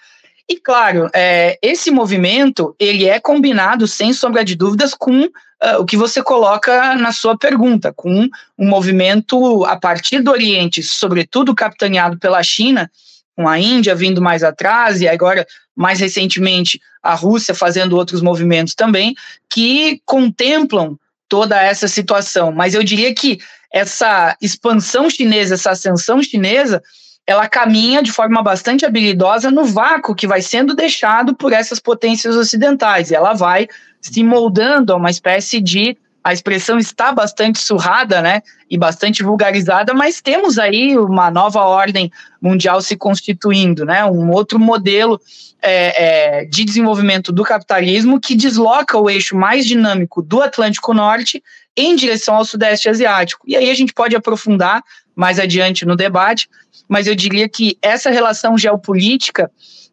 E 0.49 0.59
claro, 0.59 1.07
é, 1.13 1.59
esse 1.61 1.91
movimento 1.91 2.75
ele 2.79 3.05
é 3.05 3.19
combinado, 3.19 3.87
sem 3.87 4.11
sombra 4.11 4.43
de 4.43 4.55
dúvidas, 4.55 4.95
com 4.95 5.29
uh, 5.63 5.79
o 5.79 5.85
que 5.85 5.97
você 5.97 6.21
coloca 6.21 6.95
na 6.95 7.11
sua 7.11 7.37
pergunta, 7.37 7.93
com 7.93 8.27
um 8.57 8.67
movimento 8.67 9.65
a 9.65 9.77
partir 9.77 10.21
do 10.21 10.31
Oriente, 10.31 10.81
sobretudo 10.83 11.55
capitaneado 11.55 12.17
pela 12.17 12.41
China, 12.43 12.89
com 13.35 13.47
a 13.47 13.59
Índia 13.59 13.95
vindo 13.95 14.21
mais 14.21 14.43
atrás, 14.43 15.01
e 15.01 15.07
agora, 15.07 15.45
mais 15.75 15.99
recentemente, 15.99 16.81
a 17.01 17.15
Rússia 17.15 17.55
fazendo 17.55 17.95
outros 17.95 18.21
movimentos 18.21 18.75
também, 18.75 19.15
que 19.49 20.01
contemplam 20.05 20.97
toda 21.29 21.61
essa 21.61 21.87
situação. 21.87 22.51
Mas 22.51 22.73
eu 22.73 22.83
diria 22.83 23.13
que 23.13 23.39
essa 23.71 24.35
expansão 24.41 25.09
chinesa, 25.09 25.53
essa 25.53 25.71
ascensão 25.71 26.21
chinesa, 26.21 26.81
ela 27.29 27.47
caminha 27.47 28.01
de 28.01 28.11
forma 28.11 28.41
bastante 28.41 28.87
habilidosa 28.87 29.51
no 29.51 29.63
vácuo 29.63 30.15
que 30.15 30.25
vai 30.25 30.41
sendo 30.41 30.73
deixado 30.73 31.35
por 31.35 31.53
essas 31.53 31.79
potências 31.79 32.35
ocidentais. 32.35 33.11
E 33.11 33.15
ela 33.15 33.33
vai 33.33 33.67
se 34.01 34.23
moldando 34.23 34.91
a 34.91 34.95
uma 34.95 35.11
espécie 35.11 35.61
de 35.61 35.95
a 36.23 36.33
expressão 36.33 36.79
está 36.79 37.11
bastante 37.11 37.59
surrada, 37.59 38.19
né, 38.19 38.41
e 38.69 38.77
bastante 38.79 39.21
vulgarizada, 39.21 39.93
mas 39.93 40.21
temos 40.21 40.57
aí 40.57 40.97
uma 40.97 41.29
nova 41.29 41.61
ordem 41.61 42.11
mundial 42.41 42.81
se 42.81 42.97
constituindo, 42.97 43.85
né, 43.85 44.03
um 44.05 44.31
outro 44.31 44.59
modelo 44.59 45.21
é, 45.61 46.39
é, 46.41 46.45
de 46.45 46.65
desenvolvimento 46.65 47.31
do 47.31 47.43
capitalismo 47.43 48.19
que 48.19 48.35
desloca 48.35 48.97
o 48.97 49.07
eixo 49.07 49.35
mais 49.35 49.67
dinâmico 49.67 50.21
do 50.21 50.41
Atlântico 50.41 50.95
Norte 50.95 51.43
em 51.77 51.95
direção 51.95 52.35
ao 52.35 52.45
Sudeste 52.45 52.89
Asiático. 52.89 53.43
E 53.47 53.55
aí 53.55 53.69
a 53.69 53.75
gente 53.75 53.93
pode 53.93 54.15
aprofundar 54.15 54.83
mais 55.19 55.37
adiante 55.37 55.85
no 55.85 55.97
debate, 55.97 56.49
mas 56.87 57.05
eu 57.05 57.13
diria 57.13 57.49
que 57.49 57.77
essa 57.81 58.09
relação 58.09 58.57
geopolítica 58.57 59.51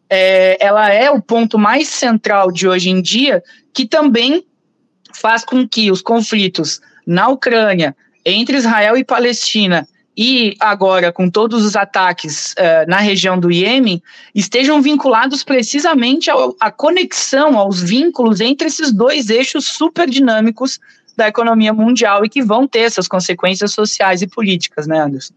é, 0.08 0.56
ela 0.64 0.88
é 0.92 1.10
o 1.10 1.20
ponto 1.20 1.58
mais 1.58 1.88
central 1.88 2.52
de 2.52 2.68
hoje 2.68 2.90
em 2.90 3.02
dia, 3.02 3.42
que 3.74 3.84
também 3.84 4.46
faz 5.12 5.44
com 5.44 5.66
que 5.66 5.90
os 5.90 6.00
conflitos 6.00 6.80
na 7.04 7.26
Ucrânia, 7.26 7.96
entre 8.24 8.56
Israel 8.56 8.96
e 8.96 9.02
Palestina, 9.02 9.88
e 10.16 10.54
agora 10.60 11.10
com 11.10 11.28
todos 11.28 11.64
os 11.64 11.74
ataques 11.74 12.52
uh, 12.52 12.88
na 12.88 12.98
região 12.98 13.36
do 13.36 13.50
Iêmen, 13.50 14.00
estejam 14.32 14.80
vinculados 14.80 15.42
precisamente 15.42 16.30
à 16.60 16.70
conexão, 16.70 17.58
aos 17.58 17.82
vínculos 17.82 18.40
entre 18.40 18.68
esses 18.68 18.92
dois 18.92 19.28
eixos 19.28 19.66
super 19.66 20.08
dinâmicos 20.08 20.78
da 21.16 21.28
economia 21.28 21.72
mundial 21.72 22.24
e 22.24 22.28
que 22.28 22.42
vão 22.42 22.68
ter 22.68 22.80
essas 22.80 23.08
consequências 23.08 23.72
sociais 23.72 24.22
e 24.22 24.26
políticas, 24.26 24.86
né, 24.86 25.00
Anderson? 25.00 25.34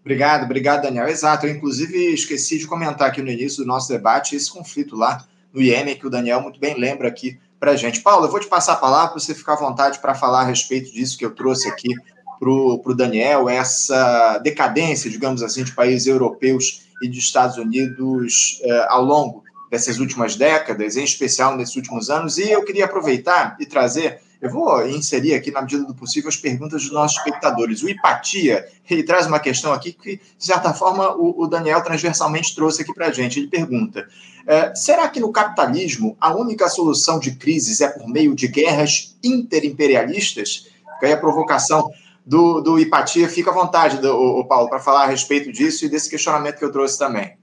Obrigado, 0.00 0.44
obrigado, 0.44 0.82
Daniel. 0.82 1.08
Exato, 1.08 1.46
eu 1.46 1.50
inclusive 1.50 2.14
esqueci 2.14 2.58
de 2.58 2.66
comentar 2.66 3.08
aqui 3.08 3.20
no 3.20 3.30
início 3.30 3.64
do 3.64 3.66
nosso 3.66 3.88
debate 3.88 4.36
esse 4.36 4.50
conflito 4.50 4.94
lá 4.94 5.24
no 5.52 5.60
Iêmen, 5.60 5.96
que 5.96 6.06
o 6.06 6.10
Daniel 6.10 6.40
muito 6.40 6.60
bem 6.60 6.78
lembra 6.78 7.08
aqui 7.08 7.38
para 7.58 7.72
a 7.72 7.76
gente. 7.76 8.00
Paulo, 8.00 8.26
eu 8.26 8.30
vou 8.30 8.38
te 8.38 8.46
passar 8.46 8.74
a 8.74 8.76
palavra 8.76 9.10
para 9.10 9.20
você 9.20 9.34
ficar 9.34 9.54
à 9.54 9.56
vontade 9.56 9.98
para 9.98 10.14
falar 10.14 10.42
a 10.42 10.44
respeito 10.44 10.92
disso 10.92 11.18
que 11.18 11.24
eu 11.24 11.34
trouxe 11.34 11.68
aqui 11.68 11.92
para 12.38 12.50
o 12.50 12.94
Daniel, 12.94 13.48
essa 13.48 14.38
decadência, 14.38 15.10
digamos 15.10 15.42
assim, 15.42 15.64
de 15.64 15.72
países 15.72 16.06
europeus 16.06 16.82
e 17.02 17.08
de 17.08 17.18
Estados 17.18 17.56
Unidos 17.56 18.60
eh, 18.62 18.86
ao 18.88 19.02
longo 19.02 19.42
dessas 19.70 19.98
últimas 19.98 20.36
décadas, 20.36 20.96
em 20.96 21.04
especial 21.04 21.56
nesses 21.56 21.74
últimos 21.76 22.10
anos. 22.10 22.38
E 22.38 22.50
eu 22.50 22.64
queria 22.64 22.84
aproveitar 22.84 23.56
e 23.58 23.66
trazer 23.66 24.20
eu 24.40 24.50
vou 24.50 24.86
inserir 24.86 25.34
aqui, 25.34 25.50
na 25.50 25.62
medida 25.62 25.84
do 25.84 25.94
possível, 25.94 26.28
as 26.28 26.36
perguntas 26.36 26.82
dos 26.82 26.92
nossos 26.92 27.16
espectadores. 27.18 27.82
O 27.82 27.88
Hipatia, 27.88 28.66
ele 28.88 29.02
traz 29.02 29.26
uma 29.26 29.40
questão 29.40 29.72
aqui 29.72 29.92
que, 29.92 30.16
de 30.16 30.44
certa 30.44 30.74
forma, 30.74 31.14
o, 31.16 31.42
o 31.42 31.46
Daniel 31.46 31.82
transversalmente 31.82 32.54
trouxe 32.54 32.82
aqui 32.82 32.92
para 32.92 33.06
a 33.06 33.12
gente. 33.12 33.38
Ele 33.38 33.48
pergunta: 33.48 34.06
é, 34.46 34.74
será 34.74 35.08
que 35.08 35.20
no 35.20 35.32
capitalismo 35.32 36.16
a 36.20 36.34
única 36.34 36.68
solução 36.68 37.18
de 37.18 37.34
crises 37.36 37.80
é 37.80 37.88
por 37.88 38.06
meio 38.08 38.34
de 38.34 38.46
guerras 38.48 39.16
interimperialistas? 39.22 40.68
Fica 40.94 41.06
aí 41.06 41.12
a 41.12 41.16
provocação 41.16 41.90
do, 42.24 42.60
do 42.60 42.78
Hipatia. 42.78 43.28
Fica 43.28 43.50
à 43.50 43.54
vontade, 43.54 43.98
do, 43.98 44.12
o, 44.12 44.40
o 44.40 44.44
Paulo, 44.44 44.68
para 44.68 44.80
falar 44.80 45.04
a 45.04 45.06
respeito 45.06 45.50
disso 45.50 45.84
e 45.84 45.88
desse 45.88 46.10
questionamento 46.10 46.58
que 46.58 46.64
eu 46.64 46.72
trouxe 46.72 46.98
também. 46.98 47.36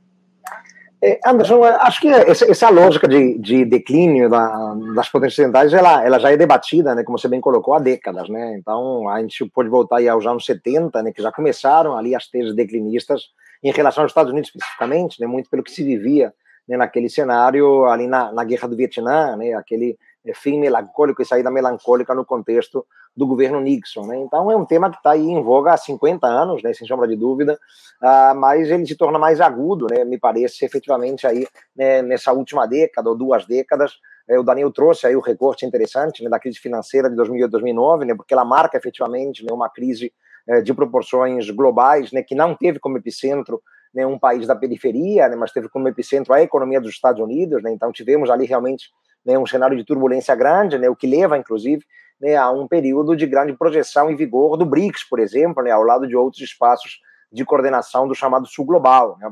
É, 1.06 1.20
Anderson, 1.26 1.62
acho 1.66 2.00
que 2.00 2.08
essa, 2.08 2.70
lógica 2.70 3.10
de, 3.10 3.38
de 3.38 3.66
declínio 3.66 4.30
da, 4.30 4.74
das 4.96 5.10
potências 5.10 5.34
ocidentais, 5.34 5.74
ela, 5.74 6.02
ela 6.02 6.18
já 6.18 6.32
é 6.32 6.38
debatida, 6.38 6.96
né, 6.96 7.04
como 7.04 7.20
você 7.20 7.28
bem 7.28 7.42
colocou, 7.42 7.74
há 7.74 7.80
décadas, 7.80 8.30
né? 8.30 8.56
Então, 8.58 9.10
a 9.10 9.20
gente 9.20 9.46
pode 9.50 9.68
voltar 9.68 9.98
aí 9.98 10.08
aos 10.08 10.26
anos 10.26 10.46
70, 10.46 11.04
né, 11.04 11.12
que 11.12 11.22
já 11.22 11.30
começaram 11.30 11.98
ali 11.98 12.16
as 12.16 12.28
teses 12.28 12.56
declinistas 12.56 13.24
em 13.62 13.74
relação 13.74 14.04
aos 14.04 14.12
Estados 14.12 14.32
Unidos 14.32 14.50
especificamente, 14.50 15.20
né, 15.20 15.28
muito 15.28 15.50
pelo 15.50 15.62
que 15.62 15.72
se 15.72 15.84
vivia 15.84 16.34
né, 16.66 16.78
naquele 16.78 17.10
cenário 17.10 17.84
ali 17.84 18.08
na, 18.08 18.32
na 18.32 18.46
guerra 18.46 18.70
do 18.70 18.78
Vietnã, 18.78 19.36
né, 19.36 19.56
aquele 19.56 19.98
fim 20.34 20.60
melancólico 20.60 21.22
e 21.22 21.26
saída 21.26 21.52
melancólica 21.52 22.16
no 22.16 22.24
contexto 22.24 22.86
do 23.16 23.28
governo 23.28 23.60
Nixon. 23.60 24.06
Né? 24.06 24.18
Então 24.18 24.50
é 24.50 24.56
um 24.56 24.66
tema 24.66 24.90
que 24.90 24.98
está 24.98 25.12
aí 25.12 25.26
em 25.26 25.42
voga 25.42 25.74
há 25.74 25.78
50 25.78 26.26
anos, 26.26 26.64
né, 26.64 26.74
sem 26.74 26.88
sombra 26.88 27.08
de 27.08 27.16
dúvida, 27.16 27.60
uh, 28.02 28.36
mas 28.36 28.70
ele 28.70 28.86
se 28.86 28.96
torna 28.96 29.20
mais 29.20 29.42
agudo, 29.42 29.88
né, 29.90 30.06
me 30.06 30.18
parece, 30.18 30.64
efetivamente, 30.64 31.28
aí, 31.28 31.46
né, 31.76 32.02
nessa 32.02 32.32
última 32.32 32.66
década 32.66 33.10
ou 33.10 33.16
duas 33.16 33.46
décadas. 33.46 34.00
É, 34.28 34.40
o 34.40 34.44
Daniel 34.44 34.72
trouxe 34.72 35.06
aí 35.06 35.16
o 35.16 35.20
recorte 35.20 35.66
interessante 35.66 36.24
né, 36.24 36.30
da 36.30 36.40
crise 36.40 36.58
financeira 36.58 37.10
de 37.10 37.16
2008 37.16 37.52
2009, 37.52 38.06
né, 38.06 38.16
porque 38.16 38.34
ela 38.34 38.46
marca 38.46 38.78
efetivamente 38.78 39.44
né, 39.44 39.52
uma 39.52 39.70
crise 39.70 40.14
é, 40.48 40.62
de 40.62 40.74
proporções 40.74 41.50
globais, 41.50 42.12
né, 42.12 42.24
que 42.24 42.34
não 42.34 42.56
teve 42.56 42.80
como 42.80 42.98
epicentro 42.98 43.62
né, 43.94 44.06
um 44.08 44.18
país 44.18 44.48
da 44.48 44.56
periferia, 44.56 45.28
né, 45.28 45.36
mas 45.36 45.52
teve 45.52 45.70
como 45.70 45.88
epicentro 45.88 46.34
a 46.34 46.42
economia 46.42 46.82
dos 46.82 46.92
Estados 46.92 47.22
Unidos. 47.22 47.62
Né, 47.62 47.72
então 47.72 47.92
tivemos 47.92 48.30
ali 48.30 48.46
realmente 48.46 48.90
né, 49.26 49.38
um 49.38 49.46
cenário 49.46 49.78
de 49.78 49.84
turbulência 49.84 50.36
grande, 50.36 50.78
né, 50.78 50.90
o 50.90 50.96
que 50.96 51.08
leva, 51.08 51.38
inclusive, 51.38 51.84
né, 52.20 52.36
a 52.36 52.50
um 52.52 52.68
período 52.68 53.16
de 53.16 53.26
grande 53.26 53.54
projeção 53.54 54.10
e 54.12 54.16
vigor 54.16 54.58
do 54.58 54.66
BRICS, 54.66 55.04
por 55.10 55.20
exemplo, 55.20 55.64
né, 55.64 55.72
ao 55.72 55.84
lado 55.84 56.08
de 56.08 56.16
outros 56.16 56.42
espaços 56.42 57.00
de 57.32 57.44
coordenação 57.44 58.08
do 58.08 58.16
chamado 58.16 58.48
Sul 58.48 58.66
Global. 58.66 59.18
Né. 59.20 59.28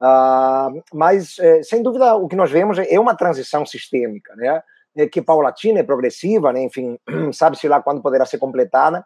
Uh, 0.00 0.82
mas, 0.92 1.38
é, 1.38 1.62
sem 1.62 1.82
dúvida, 1.82 2.14
o 2.16 2.28
que 2.28 2.36
nós 2.36 2.50
vemos 2.50 2.78
é 2.78 3.00
uma 3.00 3.16
transição 3.16 3.64
sistêmica, 3.64 4.34
né, 4.36 4.62
é, 4.96 5.06
que 5.06 5.22
paulatina, 5.22 5.80
é 5.80 5.82
progressiva, 5.82 6.52
né, 6.52 6.62
enfim, 6.62 6.98
sabe-se 7.32 7.68
lá 7.68 7.82
quando 7.82 8.02
poderá 8.02 8.24
ser 8.26 8.38
completada. 8.38 9.04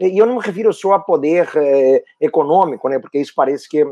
E 0.00 0.16
eu 0.16 0.26
não 0.26 0.36
me 0.36 0.40
refiro 0.40 0.72
só 0.72 0.92
a 0.92 1.00
poder 1.00 1.50
é, 1.56 2.04
econômico, 2.20 2.88
né, 2.88 2.98
porque 2.98 3.18
isso 3.18 3.32
parece 3.34 3.68
que 3.68 3.84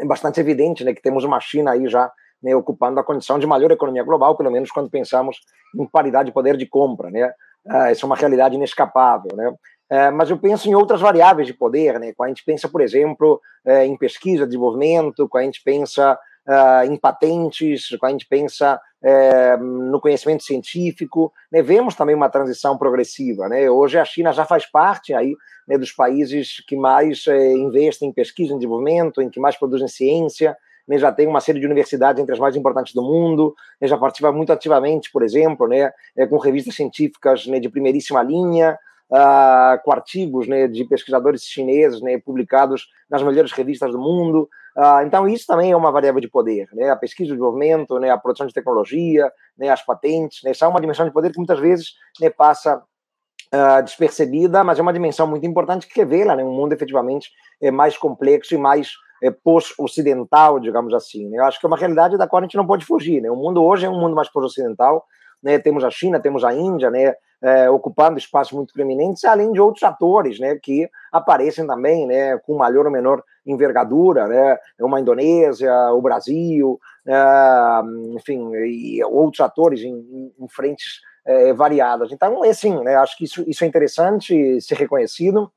é 0.00 0.04
bastante 0.04 0.40
evidente, 0.40 0.84
né, 0.84 0.92
que 0.92 1.02
temos 1.02 1.24
uma 1.24 1.40
China 1.40 1.72
aí 1.72 1.88
já 1.88 2.10
né, 2.42 2.54
ocupando 2.54 3.00
a 3.00 3.04
condição 3.04 3.38
de 3.38 3.46
maior 3.46 3.70
economia 3.70 4.02
global, 4.02 4.36
pelo 4.36 4.50
menos 4.50 4.70
quando 4.70 4.90
pensamos 4.90 5.38
em 5.74 5.86
paridade 5.86 6.26
de 6.26 6.32
poder 6.32 6.56
de 6.56 6.66
compra, 6.66 7.10
né? 7.10 7.32
Ah, 7.68 7.90
essa 7.90 8.04
é 8.04 8.06
uma 8.06 8.16
realidade 8.16 8.54
inescapável, 8.54 9.36
né? 9.36 9.52
É, 9.90 10.10
mas 10.10 10.28
eu 10.28 10.38
penso 10.38 10.68
em 10.68 10.74
outras 10.74 11.00
variáveis 11.00 11.46
de 11.46 11.54
poder, 11.54 11.98
né? 11.98 12.12
Quando 12.16 12.28
a 12.28 12.30
gente 12.30 12.44
pensa, 12.44 12.68
por 12.68 12.80
exemplo, 12.80 13.40
é, 13.64 13.86
em 13.86 13.96
pesquisa, 13.96 14.46
desenvolvimento, 14.46 15.28
quando 15.28 15.42
a 15.42 15.46
gente 15.46 15.62
pensa 15.64 16.18
uh, 16.48 16.90
em 16.90 16.96
patentes, 16.96 17.88
quando 17.98 18.10
a 18.10 18.12
gente 18.12 18.26
pensa 18.26 18.80
é, 19.02 19.56
no 19.56 20.00
conhecimento 20.00 20.42
científico, 20.42 21.32
né? 21.52 21.62
vemos 21.62 21.94
também 21.94 22.14
uma 22.14 22.28
transição 22.28 22.76
progressiva, 22.76 23.48
né? 23.48 23.70
Hoje 23.70 23.98
a 23.98 24.04
China 24.04 24.32
já 24.32 24.44
faz 24.44 24.66
parte 24.66 25.14
aí 25.14 25.36
né, 25.68 25.78
dos 25.78 25.92
países 25.92 26.64
que 26.66 26.76
mais 26.76 27.26
é, 27.26 27.52
investem 27.52 28.08
em 28.08 28.12
pesquisa, 28.12 28.54
em 28.54 28.58
desenvolvimento, 28.58 29.20
em 29.20 29.30
que 29.30 29.38
mais 29.38 29.56
produzem 29.56 29.86
ciência, 29.86 30.56
né, 30.88 30.98
já 30.98 31.12
tem 31.12 31.26
uma 31.26 31.40
série 31.40 31.60
de 31.60 31.66
universidades 31.66 32.22
entre 32.22 32.32
as 32.32 32.40
mais 32.40 32.56
importantes 32.56 32.94
do 32.94 33.02
mundo, 33.02 33.54
né, 33.80 33.86
já 33.86 33.96
participa 33.98 34.32
muito 34.32 34.52
ativamente, 34.52 35.12
por 35.12 35.22
exemplo, 35.22 35.68
né, 35.68 35.92
é, 36.16 36.26
com 36.26 36.38
revistas 36.38 36.74
científicas 36.74 37.46
né, 37.46 37.60
de 37.60 37.68
primeiríssima 37.68 38.22
linha, 38.22 38.78
uh, 39.10 39.82
com 39.82 39.92
artigos 39.92 40.46
né, 40.46 40.66
de 40.68 40.84
pesquisadores 40.84 41.42
chineses 41.42 42.00
né, 42.00 42.18
publicados 42.18 42.88
nas 43.10 43.22
melhores 43.22 43.52
revistas 43.52 43.92
do 43.92 43.98
mundo. 43.98 44.48
Uh, 44.76 45.04
então, 45.04 45.28
isso 45.28 45.46
também 45.46 45.72
é 45.72 45.76
uma 45.76 45.90
variável 45.90 46.20
de 46.20 46.28
poder. 46.28 46.68
Né? 46.72 46.88
A 46.90 46.96
pesquisa, 46.96 47.32
o 47.32 47.34
desenvolvimento, 47.34 47.98
né, 47.98 48.10
a 48.10 48.18
produção 48.18 48.46
de 48.46 48.54
tecnologia, 48.54 49.30
né, 49.56 49.68
as 49.68 49.84
patentes, 49.84 50.40
né, 50.44 50.54
são 50.54 50.70
uma 50.70 50.80
dimensão 50.80 51.04
de 51.04 51.12
poder 51.12 51.30
que 51.30 51.38
muitas 51.38 51.58
vezes 51.58 51.94
né, 52.20 52.30
passa 52.30 52.76
uh, 52.76 53.82
despercebida, 53.82 54.62
mas 54.62 54.78
é 54.78 54.82
uma 54.82 54.92
dimensão 54.92 55.26
muito 55.26 55.46
importante 55.46 55.86
que 55.86 56.00
revela 56.00 56.36
né, 56.36 56.44
um 56.44 56.52
mundo 56.52 56.72
efetivamente 56.72 57.30
é, 57.60 57.70
mais 57.70 57.96
complexo 57.96 58.54
e 58.54 58.58
mais 58.58 58.92
é, 58.92 59.07
pós-ocidental, 59.42 60.60
digamos 60.60 60.94
assim. 60.94 61.28
Né? 61.28 61.38
Eu 61.38 61.44
acho 61.44 61.58
que 61.58 61.66
é 61.66 61.68
uma 61.68 61.76
realidade 61.76 62.16
da 62.16 62.26
qual 62.26 62.40
a 62.40 62.44
gente 62.44 62.56
não 62.56 62.66
pode 62.66 62.84
fugir. 62.84 63.20
Né? 63.20 63.30
O 63.30 63.36
mundo 63.36 63.62
hoje 63.62 63.86
é 63.86 63.90
um 63.90 63.98
mundo 63.98 64.14
mais 64.14 64.30
pós-ocidental, 64.30 65.04
né? 65.42 65.58
temos 65.58 65.84
a 65.84 65.90
China, 65.90 66.20
temos 66.20 66.44
a 66.44 66.52
Índia, 66.52 66.90
né? 66.90 67.14
É, 67.40 67.70
ocupando 67.70 68.18
espaços 68.18 68.52
muito 68.52 68.74
preeminentes, 68.74 69.24
além 69.24 69.52
de 69.52 69.60
outros 69.60 69.84
atores 69.84 70.40
né? 70.40 70.58
que 70.60 70.90
aparecem 71.12 71.64
também 71.68 72.04
né? 72.04 72.36
com 72.38 72.56
maior 72.56 72.84
ou 72.86 72.90
menor 72.90 73.22
envergadura, 73.46 74.26
né? 74.26 74.58
uma 74.80 74.98
Indonésia, 74.98 75.72
o 75.92 76.02
Brasil, 76.02 76.80
é, 77.06 77.80
enfim, 78.16 78.50
e 78.56 79.04
outros 79.04 79.40
atores 79.40 79.82
em, 79.82 80.32
em 80.36 80.48
frentes 80.48 81.00
é, 81.24 81.52
variadas. 81.52 82.10
Então, 82.10 82.44
é 82.44 82.50
assim, 82.50 82.82
né? 82.82 82.96
acho 82.96 83.16
que 83.16 83.24
isso, 83.24 83.44
isso 83.48 83.62
é 83.62 83.68
interessante 83.68 84.60
ser 84.60 84.74
reconhecido, 84.74 85.48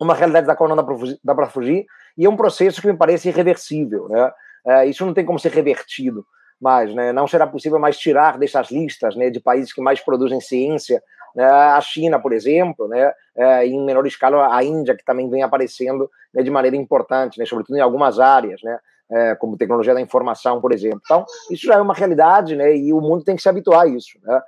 uma 0.00 0.14
realidade 0.14 0.46
da 0.46 0.56
qual 0.56 0.68
não 0.68 0.76
dá 1.22 1.34
para 1.34 1.48
fugir, 1.48 1.86
e 2.16 2.26
é 2.26 2.28
um 2.28 2.36
processo 2.36 2.80
que 2.80 2.86
me 2.86 2.96
parece 2.96 3.28
irreversível. 3.28 4.08
Né? 4.08 4.32
É, 4.66 4.86
isso 4.86 5.04
não 5.04 5.14
tem 5.14 5.24
como 5.24 5.38
ser 5.38 5.52
revertido 5.52 6.24
mais, 6.60 6.94
né? 6.94 7.12
Não 7.12 7.26
será 7.26 7.46
possível 7.46 7.78
mais 7.78 7.98
tirar 7.98 8.38
dessas 8.38 8.70
listas, 8.70 9.16
né, 9.16 9.28
de 9.28 9.40
países 9.40 9.72
que 9.72 9.82
mais 9.82 10.00
produzem 10.00 10.40
ciência, 10.40 11.02
né, 11.34 11.44
a 11.44 11.80
China, 11.80 12.18
por 12.18 12.32
exemplo, 12.32 12.86
né, 12.86 13.12
é, 13.36 13.66
em 13.66 13.84
menor 13.84 14.06
escala 14.06 14.54
a 14.54 14.62
Índia, 14.62 14.96
que 14.96 15.04
também 15.04 15.28
vem 15.28 15.42
aparecendo 15.42 16.08
né, 16.32 16.42
de 16.42 16.50
maneira 16.50 16.76
importante, 16.76 17.38
né, 17.38 17.44
sobretudo 17.44 17.76
em 17.76 17.80
algumas 17.80 18.20
áreas, 18.20 18.62
né, 18.62 18.78
é, 19.10 19.34
como 19.34 19.56
tecnologia 19.56 19.92
da 19.92 20.00
informação, 20.00 20.60
por 20.60 20.72
exemplo. 20.72 21.00
Então, 21.04 21.24
isso 21.50 21.66
já 21.66 21.74
é 21.74 21.80
uma 21.80 21.92
realidade, 21.92 22.54
né, 22.56 22.74
e 22.76 22.92
o 22.92 23.00
mundo 23.00 23.24
tem 23.24 23.36
que 23.36 23.42
se 23.42 23.48
habituar 23.48 23.82
a 23.82 23.86
isso, 23.86 24.18
né, 24.22 24.40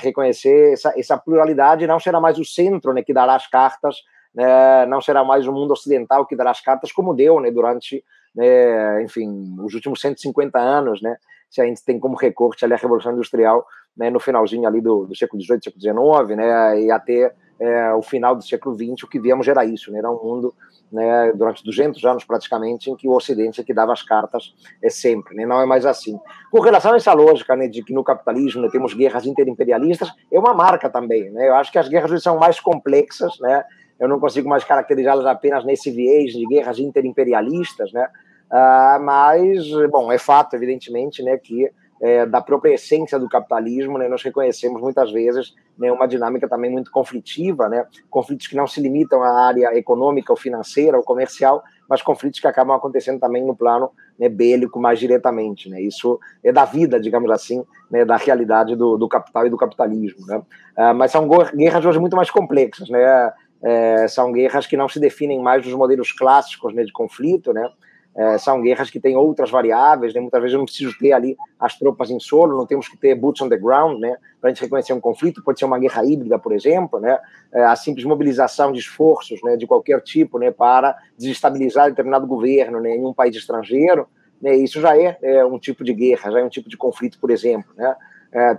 reconhecer 0.00 0.72
essa, 0.72 0.92
essa 0.98 1.16
pluralidade, 1.16 1.86
não 1.86 2.00
será 2.00 2.20
mais 2.20 2.36
o 2.38 2.44
centro 2.44 2.92
né, 2.92 3.02
que 3.02 3.12
dará 3.12 3.36
as 3.36 3.46
cartas, 3.46 3.96
né, 4.34 4.86
não 4.86 5.00
será 5.00 5.24
mais 5.24 5.46
o 5.46 5.52
mundo 5.52 5.72
ocidental 5.72 6.26
que 6.26 6.36
dará 6.36 6.50
as 6.50 6.60
cartas, 6.60 6.92
como 6.92 7.14
deu 7.14 7.40
né, 7.40 7.50
durante 7.50 8.04
né, 8.34 9.02
enfim, 9.02 9.56
os 9.60 9.74
últimos 9.74 10.00
150 10.00 10.58
anos, 10.58 11.02
né, 11.02 11.16
se 11.48 11.60
a 11.60 11.64
gente 11.64 11.84
tem 11.84 11.98
como 11.98 12.16
recorte 12.16 12.64
ali 12.64 12.74
a 12.74 12.76
Revolução 12.76 13.12
Industrial, 13.12 13.66
né, 13.96 14.08
no 14.08 14.20
finalzinho 14.20 14.66
ali 14.66 14.80
do, 14.80 15.06
do 15.06 15.16
século 15.16 15.42
XVIII, 15.42 15.60
século 15.62 16.26
XIX, 16.26 16.36
né, 16.36 16.80
e 16.80 16.90
até 16.90 17.34
é, 17.58 17.92
o 17.92 18.02
final 18.02 18.34
do 18.36 18.42
século 18.42 18.74
XX, 18.74 19.02
o 19.02 19.08
que 19.08 19.20
viemos 19.20 19.48
era 19.48 19.64
isso, 19.64 19.90
né, 19.90 19.98
era 19.98 20.10
um 20.10 20.22
mundo 20.22 20.54
né, 20.92 21.32
durante 21.34 21.62
200 21.64 22.04
anos 22.04 22.24
praticamente, 22.24 22.90
em 22.90 22.96
que 22.96 23.06
o 23.06 23.12
Ocidente 23.12 23.60
é 23.60 23.64
que 23.64 23.74
dava 23.74 23.92
as 23.92 24.02
cartas 24.02 24.54
é 24.82 24.88
sempre, 24.88 25.36
né, 25.36 25.44
não 25.44 25.60
é 25.60 25.66
mais 25.66 25.84
assim. 25.86 26.18
Com 26.50 26.60
relação 26.60 26.92
a 26.92 26.96
essa 26.96 27.12
lógica 27.12 27.54
né, 27.54 27.68
de 27.68 27.82
que 27.82 27.92
no 27.92 28.02
capitalismo 28.02 28.62
né, 28.62 28.68
temos 28.70 28.94
guerras 28.94 29.26
interimperialistas, 29.26 30.10
é 30.32 30.38
uma 30.38 30.54
marca 30.54 30.88
também. 30.88 31.30
Né, 31.30 31.48
eu 31.48 31.54
acho 31.54 31.70
que 31.70 31.78
as 31.78 31.88
guerras 31.88 32.22
são 32.22 32.38
mais 32.38 32.58
complexas, 32.58 33.38
né, 33.40 33.64
eu 34.00 34.08
não 34.08 34.18
consigo 34.18 34.48
mais 34.48 34.64
caracterizá-las 34.64 35.26
apenas 35.26 35.64
nesse 35.64 35.90
viés 35.90 36.32
de 36.32 36.46
guerras 36.46 36.78
interimperialistas, 36.78 37.92
né? 37.92 38.08
Uh, 38.50 39.00
mas, 39.04 39.68
bom, 39.90 40.10
é 40.10 40.18
fato, 40.18 40.54
evidentemente, 40.56 41.22
né, 41.22 41.36
que 41.36 41.70
é, 42.00 42.24
da 42.24 42.40
própria 42.40 42.74
essência 42.74 43.18
do 43.18 43.28
capitalismo, 43.28 43.98
né, 43.98 44.08
nós 44.08 44.22
reconhecemos 44.22 44.80
muitas 44.80 45.12
vezes 45.12 45.54
né, 45.78 45.92
uma 45.92 46.08
dinâmica 46.08 46.48
também 46.48 46.70
muito 46.70 46.90
conflitiva, 46.90 47.68
né, 47.68 47.86
conflitos 48.08 48.46
que 48.46 48.56
não 48.56 48.66
se 48.66 48.80
limitam 48.80 49.22
à 49.22 49.46
área 49.46 49.76
econômica 49.76 50.32
ou 50.32 50.36
financeira 50.36 50.96
ou 50.96 51.04
comercial, 51.04 51.62
mas 51.88 52.00
conflitos 52.00 52.40
que 52.40 52.46
acabam 52.46 52.74
acontecendo 52.74 53.20
também 53.20 53.44
no 53.44 53.54
plano 53.54 53.90
né, 54.18 54.30
bélico 54.30 54.80
mais 54.80 54.98
diretamente. 54.98 55.68
Né, 55.68 55.82
isso 55.82 56.18
é 56.42 56.50
da 56.50 56.64
vida, 56.64 56.98
digamos 56.98 57.30
assim, 57.30 57.62
né, 57.90 58.02
da 58.02 58.16
realidade 58.16 58.74
do, 58.74 58.96
do 58.96 59.06
capital 59.06 59.46
e 59.46 59.50
do 59.50 59.58
capitalismo. 59.58 60.26
Né, 60.26 60.38
uh, 60.38 60.94
mas 60.94 61.12
são 61.12 61.28
guerras 61.54 61.84
hoje 61.84 61.98
muito 61.98 62.16
mais 62.16 62.30
complexas, 62.30 62.88
né, 62.88 63.30
é, 63.62 64.08
são 64.08 64.32
guerras 64.32 64.66
que 64.66 64.76
não 64.76 64.88
se 64.88 64.98
definem 64.98 65.40
mais 65.40 65.62
dos 65.62 65.74
modelos 65.74 66.12
clássicos 66.12 66.74
né, 66.74 66.84
de 66.84 66.92
conflito, 66.92 67.52
né? 67.52 67.70
É, 68.16 68.38
são 68.38 68.60
guerras 68.60 68.90
que 68.90 68.98
têm 68.98 69.16
outras 69.16 69.50
variáveis, 69.50 70.12
né? 70.12 70.20
muitas 70.20 70.40
vezes 70.40 70.54
eu 70.54 70.58
não 70.58 70.64
preciso 70.64 70.98
ter 70.98 71.12
ali 71.12 71.36
as 71.60 71.78
tropas 71.78 72.10
em 72.10 72.18
solo, 72.18 72.56
não 72.56 72.66
temos 72.66 72.88
que 72.88 72.96
ter 72.96 73.14
boots 73.14 73.40
on 73.40 73.48
the 73.48 73.56
ground, 73.56 74.00
né? 74.00 74.16
para 74.40 74.50
a 74.50 74.52
gente 74.52 74.62
reconhecer 74.62 74.92
um 74.92 75.00
conflito, 75.00 75.44
pode 75.44 75.60
ser 75.60 75.64
uma 75.64 75.78
guerra 75.78 76.04
híbrida, 76.04 76.36
por 76.38 76.52
exemplo, 76.52 76.98
né? 76.98 77.18
É, 77.52 77.62
a 77.62 77.76
simples 77.76 78.04
mobilização 78.04 78.72
de 78.72 78.80
esforços 78.80 79.40
né, 79.42 79.56
de 79.56 79.66
qualquer 79.66 80.00
tipo 80.00 80.38
né, 80.38 80.50
para 80.50 80.96
desestabilizar 81.16 81.88
determinado 81.88 82.26
governo 82.26 82.80
né, 82.80 82.96
em 82.96 83.04
um 83.04 83.12
país 83.12 83.36
estrangeiro, 83.36 84.08
né, 84.40 84.56
isso 84.56 84.80
já 84.80 84.96
é, 84.96 85.18
é, 85.22 85.44
um 85.44 85.58
tipo 85.58 85.84
de 85.84 85.92
guerra, 85.92 86.30
já 86.30 86.40
é 86.40 86.44
um 86.44 86.48
tipo 86.48 86.68
de 86.68 86.76
conflito, 86.76 87.18
por 87.20 87.30
exemplo. 87.30 87.72
Né? 87.76 87.94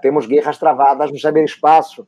Temos 0.01 0.25
guerras 0.25 0.57
travadas 0.57 1.09
no 1.09 1.17
cyberespaço, 1.17 2.05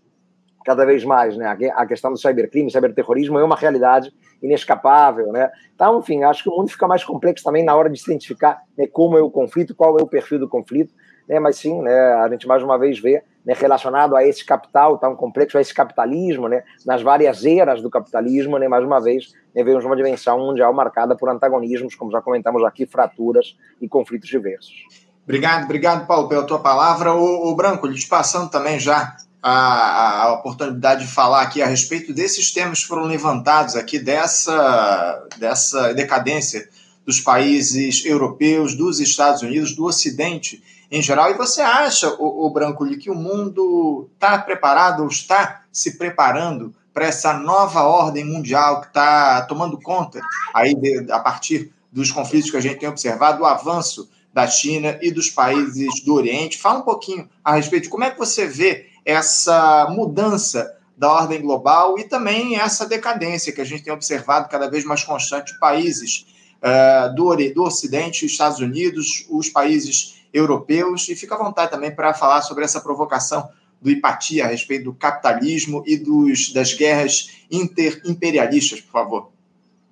cada 0.64 0.86
vez 0.86 1.04
mais, 1.04 1.38
né? 1.38 1.58
A 1.76 1.86
questão 1.86 2.12
do 2.12 2.18
cybercrime, 2.18 2.72
cyberterrorismo 2.72 3.40
é 3.40 3.44
uma 3.44 3.56
realidade 3.56 4.14
inescapável, 4.42 5.32
né? 5.32 5.50
Então, 5.74 6.00
enfim, 6.00 6.24
acho 6.24 6.44
que 6.44 6.50
o 6.50 6.56
mundo 6.56 6.70
fica 6.70 6.88
mais 6.88 7.04
complexo 7.04 7.44
também 7.44 7.64
na 7.64 7.76
hora 7.76 7.90
de 7.90 8.00
se 8.00 8.10
identificar 8.10 8.62
né, 8.78 8.88
como 8.88 9.18
é 9.18 9.22
o 9.22 9.30
conflito, 9.30 9.76
qual 9.76 9.98
é 9.98 10.02
o 10.02 10.08
perfil 10.08 10.40
do 10.40 10.48
conflito, 10.48 10.94
né? 11.28 11.40
Mas 11.40 11.58
sim, 11.58 11.82
né? 11.82 12.14
A 12.14 12.30
gente 12.30 12.48
mais 12.48 12.62
uma 12.64 12.78
vez 12.78 13.00
vê 13.00 13.24
né, 13.46 13.54
relacionado 13.54 14.16
a 14.16 14.26
esse 14.26 14.46
capital 14.46 14.98
tão 14.98 15.16
complexo, 15.16 15.58
a 15.58 15.62
esse 15.62 15.74
capitalismo, 15.74 16.48
né? 16.48 16.64
Nas 16.86 17.02
várias 17.02 17.46
eras 17.46 17.82
do 17.82 17.90
capitalismo, 17.90 18.58
né? 18.58 18.68
Mais 18.68 18.84
uma 18.84 19.02
vez, 19.02 19.34
né, 19.56 19.64
vemos 19.64 19.86
uma 19.86 19.96
dimensão 19.96 20.40
mundial 20.40 20.74
marcada 20.74 21.16
por 21.16 21.30
antagonismos, 21.30 21.96
como 21.96 22.12
já 22.12 22.22
comentamos 22.22 22.64
aqui, 22.64 22.86
fraturas 22.86 23.58
e 23.82 23.88
conflitos 23.88 24.30
diversos. 24.30 24.86
Obrigado, 25.24 25.64
obrigado, 25.64 26.06
Paulo, 26.06 26.28
pela 26.28 26.46
tua 26.46 26.60
palavra. 26.60 27.14
O, 27.14 27.50
o 27.50 27.56
Branco, 27.56 27.88
lhes 27.88 28.06
passando 28.06 28.50
também 28.50 28.78
já 28.78 29.16
a, 29.44 30.24
a, 30.24 30.34
oportunidade 30.36 31.06
de 31.06 31.12
falar 31.12 31.42
aqui 31.42 31.62
a 31.62 31.68
respeito 31.68 32.14
desses 32.14 32.54
temas 32.54 32.80
que 32.80 32.88
foram 32.88 33.04
levantados 33.04 33.76
aqui, 33.76 34.00
dessa, 34.00 35.28
dessa 35.38 35.94
decadência 35.94 36.70
dos 37.06 37.20
países 37.20 38.06
europeus, 38.06 38.74
dos 38.74 39.02
Estados 39.02 39.42
Unidos, 39.42 39.76
do 39.76 39.84
Ocidente 39.84 40.64
em 40.90 41.02
geral. 41.02 41.30
E 41.30 41.34
você 41.34 41.60
acha, 41.60 42.10
o, 42.18 42.46
o 42.46 42.50
Branco, 42.52 42.88
que 42.98 43.12
o 43.12 43.16
mundo 43.16 44.10
está 44.14 44.38
preparado 44.38 45.02
ou 45.02 45.10
está 45.10 45.64
se 45.70 45.98
preparando 45.98 46.74
para 46.94 47.08
essa 47.08 47.34
nova 47.34 47.84
ordem 47.84 48.24
mundial 48.24 48.80
que 48.80 48.88
está 48.88 49.42
tomando 49.42 49.78
conta 49.82 50.22
aí 50.54 50.74
de, 50.74 51.12
a 51.12 51.20
partir 51.20 51.74
dos 51.92 52.12
conflitos 52.12 52.50
que 52.50 52.58
a 52.58 52.62
gente 52.62 52.80
tem 52.80 52.88
observado, 52.88 53.44
o 53.44 53.46
avanço 53.46 54.10
da 54.34 54.48
China 54.48 54.98
e 55.02 55.12
dos 55.12 55.30
países 55.30 56.02
do 56.04 56.14
Oriente. 56.14 56.58
Fala 56.58 56.80
um 56.80 56.84
pouquinho 56.84 57.30
a 57.44 57.56
respeito 57.56 57.84
de 57.84 57.90
como 57.90 58.06
é 58.06 58.10
que 58.10 58.18
você 58.18 58.48
vê 58.48 58.93
essa 59.06 59.88
mudança 59.90 60.78
da 60.98 61.12
ordem 61.12 61.42
global 61.42 61.98
e 61.98 62.04
também 62.04 62.60
essa 62.60 62.88
decadência 62.88 63.52
que 63.52 63.62
a 63.62 63.66
gente 63.66 63.84
tem 63.84 63.94
observado 63.94 64.48
cada 64.48 64.70
vez 64.70 64.86
mais 64.86 65.04
constante 65.04 65.58
países 65.60 66.26
uh, 66.62 67.14
do, 67.16 67.36
do 67.54 67.64
Ocidente, 67.64 68.26
Estados 68.26 68.60
Unidos, 68.60 69.26
os 69.30 69.50
países 69.50 70.24
europeus, 70.34 71.10
e 71.10 71.16
fica 71.16 71.36
à 71.36 71.38
vontade 71.38 71.72
também 71.72 71.94
para 71.94 72.14
falar 72.14 72.42
sobre 72.42 72.64
essa 72.64 72.82
provocação 72.82 73.50
do 73.82 73.92
Ipati 73.92 74.42
a 74.42 74.48
respeito 74.48 74.86
do 74.86 74.94
capitalismo 74.94 75.84
e 75.86 75.98
dos, 75.98 76.54
das 76.54 76.74
guerras 76.74 77.46
interimperialistas, 77.52 78.80
por 78.82 78.92
favor. 78.92 79.32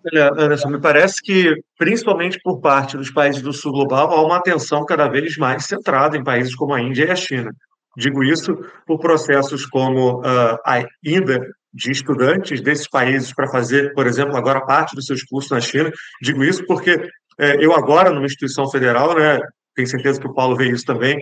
Olha, 0.05 0.31
Anderson, 0.35 0.69
me 0.69 0.79
parece 0.79 1.21
que, 1.21 1.61
principalmente 1.77 2.39
por 2.41 2.59
parte 2.59 2.97
dos 2.97 3.11
países 3.11 3.41
do 3.41 3.53
sul 3.53 3.71
global, 3.71 4.11
há 4.11 4.25
uma 4.25 4.37
atenção 4.37 4.83
cada 4.85 5.07
vez 5.07 5.37
mais 5.37 5.65
centrada 5.65 6.17
em 6.17 6.23
países 6.23 6.55
como 6.55 6.73
a 6.73 6.81
Índia 6.81 7.05
e 7.05 7.11
a 7.11 7.15
China. 7.15 7.51
Digo 7.97 8.23
isso 8.23 8.57
por 8.85 8.99
processos 8.99 9.65
como 9.65 10.19
uh, 10.19 10.57
a 10.65 10.83
ida 11.03 11.45
de 11.73 11.91
estudantes 11.91 12.61
desses 12.61 12.87
países 12.87 13.33
para 13.33 13.47
fazer, 13.47 13.93
por 13.93 14.05
exemplo, 14.05 14.35
agora 14.35 14.65
parte 14.65 14.95
dos 14.95 15.05
seus 15.05 15.23
cursos 15.23 15.51
na 15.51 15.61
China. 15.61 15.91
Digo 16.21 16.43
isso 16.43 16.65
porque 16.65 17.09
é, 17.39 17.63
eu 17.63 17.73
agora, 17.73 18.11
numa 18.11 18.25
instituição 18.25 18.69
federal, 18.69 19.15
né, 19.15 19.39
tenho 19.75 19.87
certeza 19.87 20.19
que 20.19 20.27
o 20.27 20.33
Paulo 20.33 20.55
vê 20.55 20.69
isso 20.69 20.85
também, 20.85 21.17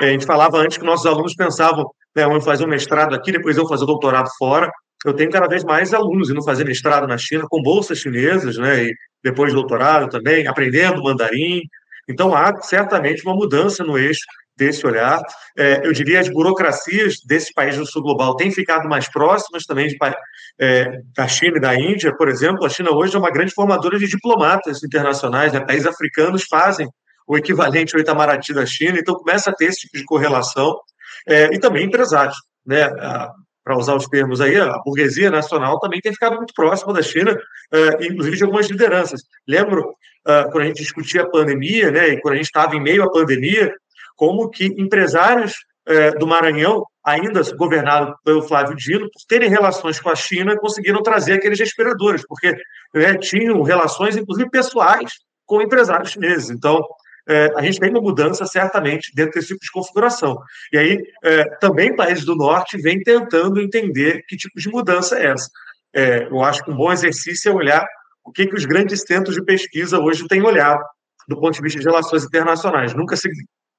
é, 0.00 0.08
a 0.08 0.12
gente 0.12 0.26
falava 0.26 0.58
antes 0.58 0.78
que 0.78 0.84
nossos 0.84 1.06
alunos 1.06 1.34
pensavam, 1.34 1.88
né, 2.16 2.24
eu 2.24 2.40
fazer 2.40 2.64
um 2.64 2.68
mestrado 2.68 3.14
aqui, 3.14 3.30
depois 3.30 3.56
eu 3.56 3.68
fazer 3.68 3.86
doutorado 3.86 4.28
fora. 4.38 4.70
Eu 5.04 5.14
tenho 5.14 5.30
cada 5.30 5.48
vez 5.48 5.64
mais 5.64 5.92
alunos 5.92 6.30
indo 6.30 6.42
fazer 6.44 6.64
mestrado 6.64 7.06
na 7.06 7.18
China 7.18 7.44
com 7.48 7.62
bolsas 7.62 7.98
chinesas, 7.98 8.56
né, 8.56 8.84
e 8.84 8.94
depois 9.22 9.52
doutorado 9.52 10.08
também, 10.08 10.46
aprendendo 10.46 11.02
mandarim. 11.02 11.62
Então 12.08 12.34
há 12.34 12.60
certamente 12.60 13.24
uma 13.24 13.34
mudança 13.34 13.84
no 13.84 13.96
eixo 13.96 14.24
desse 14.56 14.86
olhar. 14.86 15.20
É, 15.56 15.86
eu 15.86 15.92
diria 15.92 16.20
as 16.20 16.28
burocracias 16.28 17.16
desses 17.26 17.52
países 17.52 17.78
do 17.78 17.86
sul 17.86 18.02
global 18.02 18.36
têm 18.36 18.50
ficado 18.50 18.88
mais 18.88 19.08
próximas 19.08 19.64
também 19.64 19.88
de, 19.88 19.96
é, 20.60 21.00
da 21.16 21.26
China 21.26 21.56
e 21.56 21.60
da 21.60 21.74
Índia, 21.74 22.14
por 22.16 22.28
exemplo. 22.28 22.64
A 22.64 22.68
China 22.68 22.90
hoje 22.90 23.16
é 23.16 23.18
uma 23.18 23.30
grande 23.30 23.52
formadora 23.52 23.98
de 23.98 24.06
diplomatas 24.06 24.82
internacionais, 24.82 25.52
né? 25.52 25.60
países 25.60 25.86
africanos 25.86 26.44
fazem 26.48 26.88
o 27.26 27.36
equivalente 27.36 27.94
ao 27.94 28.00
Itamaraty 28.00 28.52
da 28.52 28.66
China, 28.66 28.98
então 28.98 29.14
começa 29.14 29.50
a 29.50 29.54
ter 29.54 29.66
esse 29.66 29.80
tipo 29.80 29.96
de 29.96 30.04
correlação, 30.04 30.76
é, 31.26 31.54
e 31.54 31.58
também 31.58 31.86
empresários. 31.86 32.36
Né? 32.66 32.88
Para 33.64 33.76
usar 33.76 33.94
os 33.94 34.06
termos 34.06 34.40
aí, 34.40 34.58
a 34.58 34.76
burguesia 34.84 35.30
nacional 35.30 35.78
também 35.78 36.00
tem 36.00 36.12
ficado 36.12 36.36
muito 36.36 36.52
próxima 36.52 36.92
da 36.92 37.00
China, 37.00 37.36
é, 37.72 38.06
inclusive 38.06 38.36
de 38.36 38.42
algumas 38.42 38.68
lideranças. 38.68 39.22
Lembro 39.46 39.94
uh, 40.26 40.50
quando 40.50 40.64
a 40.64 40.66
gente 40.66 40.82
discutia 40.82 41.22
a 41.22 41.30
pandemia, 41.30 41.90
né, 41.90 42.08
e 42.08 42.20
quando 42.20 42.34
a 42.34 42.36
gente 42.36 42.46
estava 42.46 42.74
em 42.76 42.80
meio 42.80 43.02
à 43.02 43.10
pandemia, 43.10 43.72
como 44.16 44.48
que 44.50 44.66
empresários 44.78 45.54
uh, 45.88 46.18
do 46.18 46.26
Maranhão, 46.26 46.84
ainda 47.04 47.42
governado 47.56 48.14
pelo 48.24 48.42
Flávio 48.42 48.76
Dino, 48.76 49.10
por 49.10 49.22
terem 49.28 49.48
relações 49.48 50.00
com 50.00 50.10
a 50.10 50.14
China, 50.14 50.56
conseguiram 50.56 51.02
trazer 51.02 51.34
aqueles 51.34 51.58
respiradores, 51.58 52.24
porque 52.26 52.56
né, 52.94 53.16
tinham 53.18 53.62
relações, 53.62 54.16
inclusive 54.16 54.48
pessoais, 54.50 55.12
com 55.46 55.60
empresários 55.60 56.10
chineses. 56.10 56.50
Então, 56.50 56.82
é, 57.28 57.52
a 57.56 57.62
gente 57.62 57.78
tem 57.78 57.90
uma 57.90 58.00
mudança 58.00 58.44
certamente 58.46 59.12
dentro 59.14 59.32
desse 59.32 59.48
tipo 59.48 59.60
de 59.60 59.70
configuração. 59.70 60.36
E 60.72 60.78
aí, 60.78 61.02
é, 61.24 61.44
também 61.56 61.94
países 61.94 62.24
do 62.24 62.34
norte 62.34 62.76
vêm 62.78 63.00
tentando 63.00 63.60
entender 63.60 64.24
que 64.26 64.36
tipo 64.36 64.58
de 64.58 64.68
mudança 64.68 65.18
é 65.18 65.26
essa. 65.26 65.48
É, 65.94 66.24
eu 66.24 66.40
acho 66.42 66.64
que 66.64 66.70
um 66.70 66.76
bom 66.76 66.90
exercício 66.90 67.50
é 67.50 67.54
olhar 67.54 67.86
o 68.24 68.32
que, 68.32 68.46
que 68.46 68.54
os 68.54 68.64
grandes 68.64 69.02
centros 69.02 69.34
de 69.34 69.44
pesquisa 69.44 69.98
hoje 69.98 70.26
têm 70.26 70.42
olhado 70.42 70.82
do 71.28 71.38
ponto 71.38 71.54
de 71.54 71.62
vista 71.62 71.78
de 71.78 71.86
relações 71.86 72.24
internacionais. 72.24 72.94
Nunca 72.94 73.16
se 73.16 73.28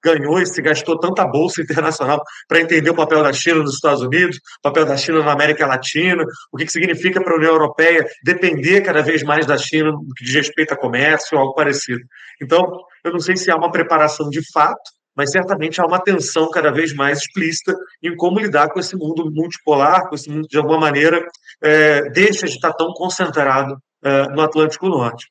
ganhou 0.04 0.40
e 0.40 0.46
se 0.46 0.62
gastou 0.62 1.00
tanta 1.00 1.26
bolsa 1.26 1.62
internacional 1.62 2.22
para 2.48 2.60
entender 2.60 2.90
o 2.90 2.96
papel 2.96 3.24
da 3.24 3.32
China 3.32 3.60
nos 3.60 3.76
Estados 3.76 4.02
Unidos, 4.02 4.38
o 4.38 4.62
papel 4.62 4.86
da 4.86 4.98
China 4.98 5.24
na 5.24 5.32
América 5.32 5.66
Latina, 5.66 6.24
o 6.52 6.58
que, 6.58 6.66
que 6.66 6.72
significa 6.72 7.24
para 7.24 7.34
a 7.34 7.38
União 7.38 7.52
Europeia 7.52 8.06
depender 8.24 8.82
cada 8.82 9.02
vez 9.02 9.24
mais 9.24 9.46
da 9.46 9.58
China 9.58 9.92
no 9.92 10.14
que 10.16 10.26
diz 10.26 10.34
respeito 10.34 10.74
a 10.74 10.78
comércio 10.78 11.38
ou 11.38 11.42
algo 11.42 11.54
parecido. 11.54 12.02
Então, 12.42 12.66
eu 13.04 13.12
não 13.12 13.20
sei 13.20 13.36
se 13.38 13.50
há 13.50 13.56
uma 13.56 13.72
preparação 13.72 14.30
de 14.30 14.42
fato, 14.52 14.92
mas 15.16 15.32
certamente 15.32 15.80
há 15.80 15.86
uma 15.86 16.00
tensão 16.00 16.50
cada 16.50 16.72
vez 16.72 16.94
mais 16.94 17.20
explícita 17.20 17.76
em 18.02 18.16
como 18.16 18.40
lidar 18.40 18.70
com 18.70 18.80
esse 18.80 18.96
mundo 18.96 19.32
multipolar, 19.32 20.10
com 20.10 20.16
esse 20.16 20.30
mundo, 20.30 20.48
de 20.48 20.58
alguma 20.58 20.80
maneira, 20.80 21.24
é, 21.62 22.10
deixa 22.10 22.48
de 22.48 22.54
estar 22.54 22.74
tão 22.74 22.92
concentrado 22.94 23.78
é, 24.04 24.28
no 24.30 24.42
Atlântico 24.42 24.90
Norte. 24.90 25.28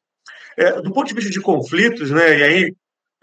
É, 0.57 0.81
do 0.81 0.93
ponto 0.93 1.09
de 1.09 1.15
vista 1.15 1.31
de 1.31 1.41
conflitos, 1.41 2.11
né, 2.11 2.39
e 2.39 2.43
aí 2.43 2.75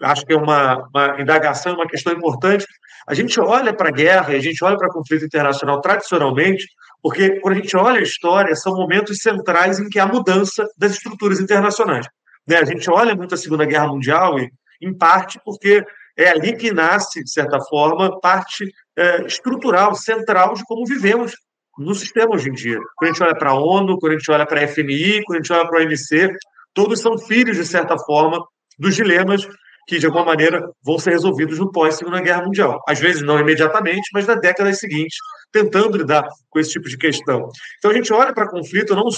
acho 0.02 0.24
que 0.24 0.32
é 0.32 0.36
uma, 0.36 0.88
uma 0.88 1.20
indagação, 1.20 1.74
uma 1.74 1.86
questão 1.86 2.12
importante, 2.12 2.66
a 3.06 3.14
gente 3.14 3.40
olha 3.40 3.72
para 3.72 3.88
a 3.88 3.92
guerra, 3.92 4.34
a 4.34 4.38
gente 4.38 4.62
olha 4.64 4.76
para 4.76 4.88
conflito 4.88 5.24
internacional 5.24 5.80
tradicionalmente, 5.80 6.66
porque 7.02 7.40
quando 7.40 7.56
a 7.56 7.60
gente 7.60 7.76
olha 7.76 7.98
a 7.98 8.02
história, 8.02 8.54
são 8.54 8.74
momentos 8.74 9.18
centrais 9.18 9.78
em 9.78 9.88
que 9.88 9.98
há 9.98 10.06
mudança 10.06 10.66
das 10.76 10.92
estruturas 10.92 11.40
internacionais. 11.40 12.06
Né? 12.46 12.56
A 12.56 12.64
gente 12.64 12.90
olha 12.90 13.14
muito 13.14 13.34
a 13.34 13.38
Segunda 13.38 13.64
Guerra 13.64 13.88
Mundial, 13.88 14.38
e, 14.38 14.50
em 14.82 14.96
parte 14.96 15.40
porque 15.44 15.84
é 16.16 16.30
ali 16.30 16.56
que 16.56 16.72
nasce, 16.72 17.22
de 17.22 17.30
certa 17.30 17.60
forma, 17.60 18.20
parte 18.20 18.70
é, 18.96 19.26
estrutural, 19.26 19.94
central 19.94 20.54
de 20.54 20.64
como 20.64 20.84
vivemos 20.86 21.32
no 21.78 21.94
sistema 21.94 22.34
hoje 22.34 22.50
em 22.50 22.52
dia. 22.52 22.78
Quando 22.96 23.10
a 23.10 23.12
gente 23.12 23.22
olha 23.22 23.34
para 23.36 23.50
a 23.50 23.54
ONU, 23.54 23.98
quando 23.98 24.12
a 24.12 24.18
gente 24.18 24.30
olha 24.30 24.46
para 24.46 24.62
a 24.62 24.68
FMI, 24.68 25.22
quando 25.24 25.38
a 25.38 25.42
gente 25.42 25.52
olha 25.52 25.66
para 25.66 25.78
a 25.78 25.82
OMC, 25.82 26.30
todos 26.74 27.00
são 27.00 27.16
filhos, 27.16 27.56
de 27.56 27.64
certa 27.64 27.96
forma, 27.98 28.44
dos 28.78 28.94
dilemas 28.94 29.46
que, 29.90 29.98
de 29.98 30.06
alguma 30.06 30.24
maneira, 30.24 30.70
vão 30.84 31.00
ser 31.00 31.10
resolvidos 31.10 31.58
no 31.58 31.72
pós-Segunda 31.72 32.20
Guerra 32.20 32.44
Mundial. 32.44 32.80
Às 32.88 33.00
vezes 33.00 33.22
não 33.22 33.40
imediatamente, 33.40 34.08
mas 34.14 34.24
nas 34.24 34.40
décadas 34.40 34.78
seguintes, 34.78 35.18
tentando 35.50 35.98
lidar 35.98 36.28
com 36.48 36.60
esse 36.60 36.70
tipo 36.70 36.88
de 36.88 36.96
questão. 36.96 37.48
Então 37.76 37.90
a 37.90 37.94
gente 37.94 38.12
olha 38.12 38.32
para 38.32 38.48
conflito, 38.48 38.94
não, 38.94 39.08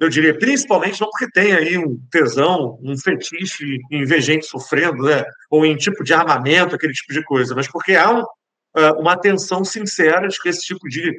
eu 0.00 0.08
diria, 0.08 0.32
principalmente 0.38 0.98
não 1.02 1.10
porque 1.10 1.30
tem 1.32 1.52
aí 1.52 1.76
um 1.76 1.98
tesão, 2.10 2.78
um 2.82 2.96
fetiche 2.96 3.76
em 3.90 4.06
ver 4.06 4.22
gente 4.22 4.46
sofrendo, 4.46 5.02
né? 5.02 5.22
ou 5.50 5.66
em 5.66 5.76
tipo 5.76 6.02
de 6.02 6.14
armamento, 6.14 6.74
aquele 6.74 6.94
tipo 6.94 7.12
de 7.12 7.22
coisa, 7.24 7.54
mas 7.54 7.68
porque 7.68 7.94
há 7.94 8.10
um, 8.10 8.24
ah, 8.74 8.92
uma 8.98 9.12
atenção 9.12 9.62
sincera 9.62 10.26
de 10.28 10.40
que 10.40 10.48
esse 10.48 10.62
tipo 10.62 10.88
de 10.88 11.14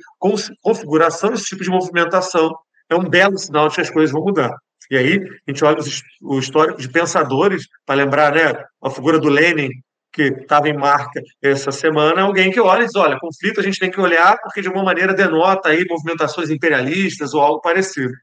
configuração, 0.60 1.34
esse 1.34 1.46
tipo 1.46 1.64
de 1.64 1.70
movimentação 1.70 2.52
é 2.90 2.96
um 2.96 3.08
belo 3.08 3.38
sinal 3.38 3.70
de 3.70 3.76
que 3.76 3.82
as 3.82 3.92
coisas 3.92 4.12
vão 4.12 4.24
mudar. 4.24 4.52
E 4.90 4.98
aí 4.98 5.20
a 5.48 5.52
gente 5.52 5.64
olha 5.64 5.80
o 6.22 6.40
histórico 6.40 6.80
de 6.80 6.90
pensadores, 6.90 7.68
para 7.86 7.96
lembrar 7.96 8.34
né, 8.34 8.54
a 8.82 8.90
figura 8.90 9.20
do 9.20 9.30
Lenin, 9.30 9.70
que 10.12 10.24
estava 10.24 10.70
em 10.70 10.78
marca 10.78 11.22
essa 11.42 11.72
semana, 11.72 12.22
alguém 12.22 12.52
que 12.52 12.60
olha 12.60 12.84
e 12.84 12.86
diz, 12.86 12.96
olha, 12.96 13.20
conflito 13.20 13.60
a 13.60 13.64
gente 13.64 13.80
tem 13.80 13.90
que 13.90 14.00
olhar 14.00 14.38
porque 14.44 14.62
de 14.62 14.68
alguma 14.68 14.86
maneira 14.86 15.14
denota 15.14 15.70
aí 15.70 15.84
movimentações 15.90 16.52
imperialistas 16.52 17.34
ou 17.34 17.42
algo 17.42 17.62
parecido. 17.62 18.14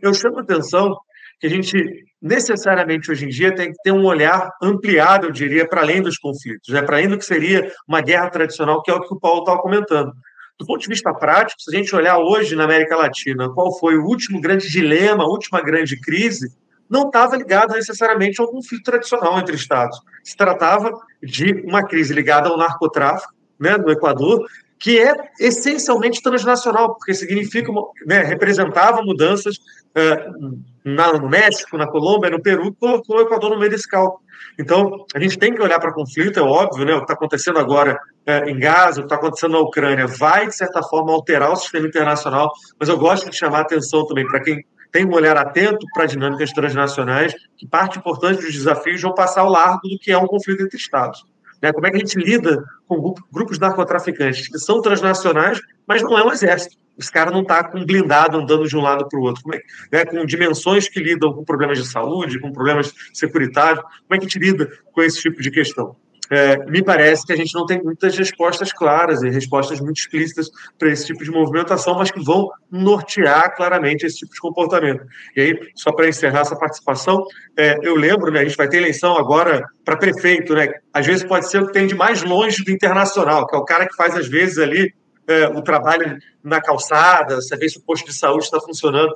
Eu 0.00 0.14
chamo 0.14 0.38
a 0.38 0.42
atenção 0.42 0.96
que 1.40 1.48
a 1.48 1.50
gente 1.50 1.76
necessariamente 2.22 3.10
hoje 3.10 3.26
em 3.26 3.28
dia 3.28 3.54
tem 3.54 3.70
que 3.70 3.78
ter 3.82 3.92
um 3.92 4.04
olhar 4.04 4.50
ampliado, 4.62 5.26
eu 5.26 5.32
diria, 5.32 5.68
para 5.68 5.82
além 5.82 6.00
dos 6.00 6.16
conflitos, 6.16 6.72
né? 6.72 6.80
para 6.80 6.96
além 6.96 7.08
do 7.08 7.18
que 7.18 7.24
seria 7.24 7.70
uma 7.86 8.00
guerra 8.00 8.30
tradicional, 8.30 8.82
que 8.82 8.90
é 8.90 8.94
o 8.94 9.00
que 9.00 9.12
o 9.12 9.18
Paulo 9.18 9.40
estava 9.40 9.60
comentando. 9.60 10.12
Do 10.58 10.64
ponto 10.64 10.80
de 10.80 10.88
vista 10.88 11.12
prático, 11.12 11.60
se 11.60 11.74
a 11.74 11.78
gente 11.78 11.94
olhar 11.94 12.18
hoje 12.18 12.56
na 12.56 12.64
América 12.64 12.96
Latina, 12.96 13.50
qual 13.50 13.78
foi 13.78 13.98
o 13.98 14.04
último 14.04 14.40
grande 14.40 14.70
dilema, 14.70 15.24
a 15.24 15.28
última 15.28 15.60
grande 15.60 16.00
crise, 16.00 16.50
não 16.88 17.06
estava 17.06 17.36
ligada 17.36 17.74
necessariamente 17.74 18.40
ao 18.40 18.48
conflito 18.48 18.84
tradicional 18.84 19.38
entre 19.38 19.54
Estados. 19.54 20.00
Se 20.24 20.36
tratava 20.36 20.92
de 21.22 21.62
uma 21.66 21.84
crise 21.86 22.14
ligada 22.14 22.48
ao 22.48 22.56
narcotráfico, 22.56 23.34
né, 23.58 23.76
no 23.76 23.90
Equador, 23.90 24.46
que 24.78 25.00
é 25.00 25.14
essencialmente 25.40 26.22
transnacional, 26.22 26.94
porque 26.94 27.14
significa, 27.14 27.72
né, 28.06 28.22
representava 28.22 29.02
mudanças 29.02 29.56
uh, 29.56 30.62
na, 30.84 31.14
no 31.14 31.28
México, 31.28 31.76
na 31.76 31.86
Colômbia, 31.86 32.30
no 32.30 32.42
Peru, 32.42 32.74
colocou 32.74 33.16
o 33.16 33.20
Equador 33.20 33.50
no 33.50 33.58
meio 33.58 33.70
desse 33.70 33.88
cálculo. 33.88 34.20
Então, 34.58 35.04
a 35.14 35.18
gente 35.18 35.38
tem 35.38 35.54
que 35.54 35.62
olhar 35.62 35.80
para 35.80 35.90
o 35.90 35.94
conflito, 35.94 36.38
é 36.38 36.42
óbvio, 36.42 36.84
né, 36.84 36.92
o 36.92 36.98
que 36.98 37.04
está 37.04 37.14
acontecendo 37.14 37.58
agora 37.58 37.98
uh, 38.28 38.48
em 38.48 38.58
Gaza, 38.58 39.00
o 39.00 39.02
que 39.02 39.06
está 39.06 39.16
acontecendo 39.16 39.52
na 39.52 39.60
Ucrânia, 39.60 40.06
vai, 40.06 40.46
de 40.46 40.56
certa 40.56 40.82
forma, 40.82 41.12
alterar 41.12 41.52
o 41.52 41.56
sistema 41.56 41.86
internacional, 41.86 42.52
mas 42.78 42.88
eu 42.88 42.98
gosto 42.98 43.30
de 43.30 43.36
chamar 43.36 43.58
a 43.58 43.62
atenção 43.62 44.06
também 44.06 44.26
para 44.26 44.40
quem 44.40 44.64
tem 44.92 45.04
um 45.04 45.12
olhar 45.12 45.36
atento 45.36 45.84
para 45.92 46.06
dinâmicas 46.06 46.52
transnacionais, 46.52 47.34
que 47.56 47.66
parte 47.66 47.98
importante 47.98 48.40
dos 48.40 48.52
desafios 48.52 49.02
vão 49.02 49.12
passar 49.12 49.42
ao 49.42 49.50
largo 49.50 49.80
do 49.88 49.98
que 49.98 50.10
é 50.10 50.16
um 50.16 50.26
conflito 50.26 50.62
entre 50.62 50.78
Estados. 50.78 51.24
Né? 51.62 51.72
Como 51.72 51.86
é 51.86 51.90
que 51.90 51.96
a 51.96 52.00
gente 52.00 52.18
lida 52.18 52.64
com 52.86 53.14
grupos 53.32 53.58
narcotraficantes 53.58 54.48
que 54.48 54.58
são 54.58 54.80
transnacionais, 54.80 55.60
mas 55.86 56.02
não 56.02 56.18
é 56.18 56.24
um 56.24 56.32
exército? 56.32 56.76
Os 56.96 57.10
caras 57.10 57.32
não 57.32 57.42
estão 57.42 57.56
tá 57.56 57.64
com 57.64 57.84
blindado 57.84 58.38
andando 58.38 58.66
de 58.66 58.76
um 58.76 58.80
lado 58.80 59.06
para 59.06 59.18
o 59.18 59.22
outro, 59.22 59.42
é, 59.54 59.62
né? 59.92 60.04
com 60.06 60.24
dimensões 60.24 60.88
que 60.88 60.98
lidam 60.98 61.32
com 61.32 61.44
problemas 61.44 61.78
de 61.78 61.86
saúde, 61.86 62.40
com 62.40 62.50
problemas 62.50 62.92
securitários. 63.12 63.82
Como 63.82 64.14
é 64.14 64.18
que 64.18 64.24
a 64.24 64.28
gente 64.28 64.38
lida 64.38 64.70
com 64.92 65.02
esse 65.02 65.20
tipo 65.20 65.42
de 65.42 65.50
questão? 65.50 65.94
É, 66.30 66.56
me 66.66 66.82
parece 66.82 67.24
que 67.24 67.32
a 67.32 67.36
gente 67.36 67.54
não 67.54 67.66
tem 67.66 67.82
muitas 67.82 68.16
respostas 68.16 68.72
claras 68.72 69.22
e 69.22 69.30
respostas 69.30 69.80
muito 69.80 69.98
explícitas 69.98 70.50
para 70.78 70.90
esse 70.90 71.06
tipo 71.06 71.22
de 71.22 71.30
movimentação, 71.30 71.96
mas 71.96 72.10
que 72.10 72.22
vão 72.22 72.50
nortear 72.70 73.54
claramente 73.54 74.04
esse 74.04 74.18
tipo 74.18 74.32
de 74.32 74.40
comportamento. 74.40 75.04
E 75.36 75.40
aí, 75.40 75.60
só 75.74 75.92
para 75.92 76.08
encerrar 76.08 76.40
essa 76.40 76.56
participação, 76.56 77.24
é, 77.56 77.78
eu 77.82 77.94
lembro, 77.94 78.30
né, 78.30 78.40
a 78.40 78.44
gente 78.44 78.56
vai 78.56 78.68
ter 78.68 78.78
eleição 78.78 79.16
agora 79.16 79.64
para 79.84 79.96
prefeito, 79.96 80.54
né? 80.54 80.68
Às 80.92 81.06
vezes 81.06 81.24
pode 81.24 81.48
ser 81.48 81.62
o 81.62 81.66
que 81.66 81.72
tem 81.72 81.86
de 81.86 81.94
mais 81.94 82.22
longe 82.22 82.64
do 82.64 82.70
internacional, 82.70 83.46
que 83.46 83.54
é 83.54 83.58
o 83.58 83.64
cara 83.64 83.86
que 83.86 83.94
faz, 83.94 84.16
às 84.16 84.28
vezes, 84.28 84.58
ali 84.58 84.92
é, 85.28 85.48
o 85.48 85.62
trabalho 85.62 86.18
na 86.42 86.60
calçada, 86.60 87.40
saber 87.40 87.68
se 87.68 87.78
o 87.78 87.82
posto 87.82 88.06
de 88.06 88.14
saúde 88.14 88.44
está 88.44 88.60
funcionando. 88.60 89.14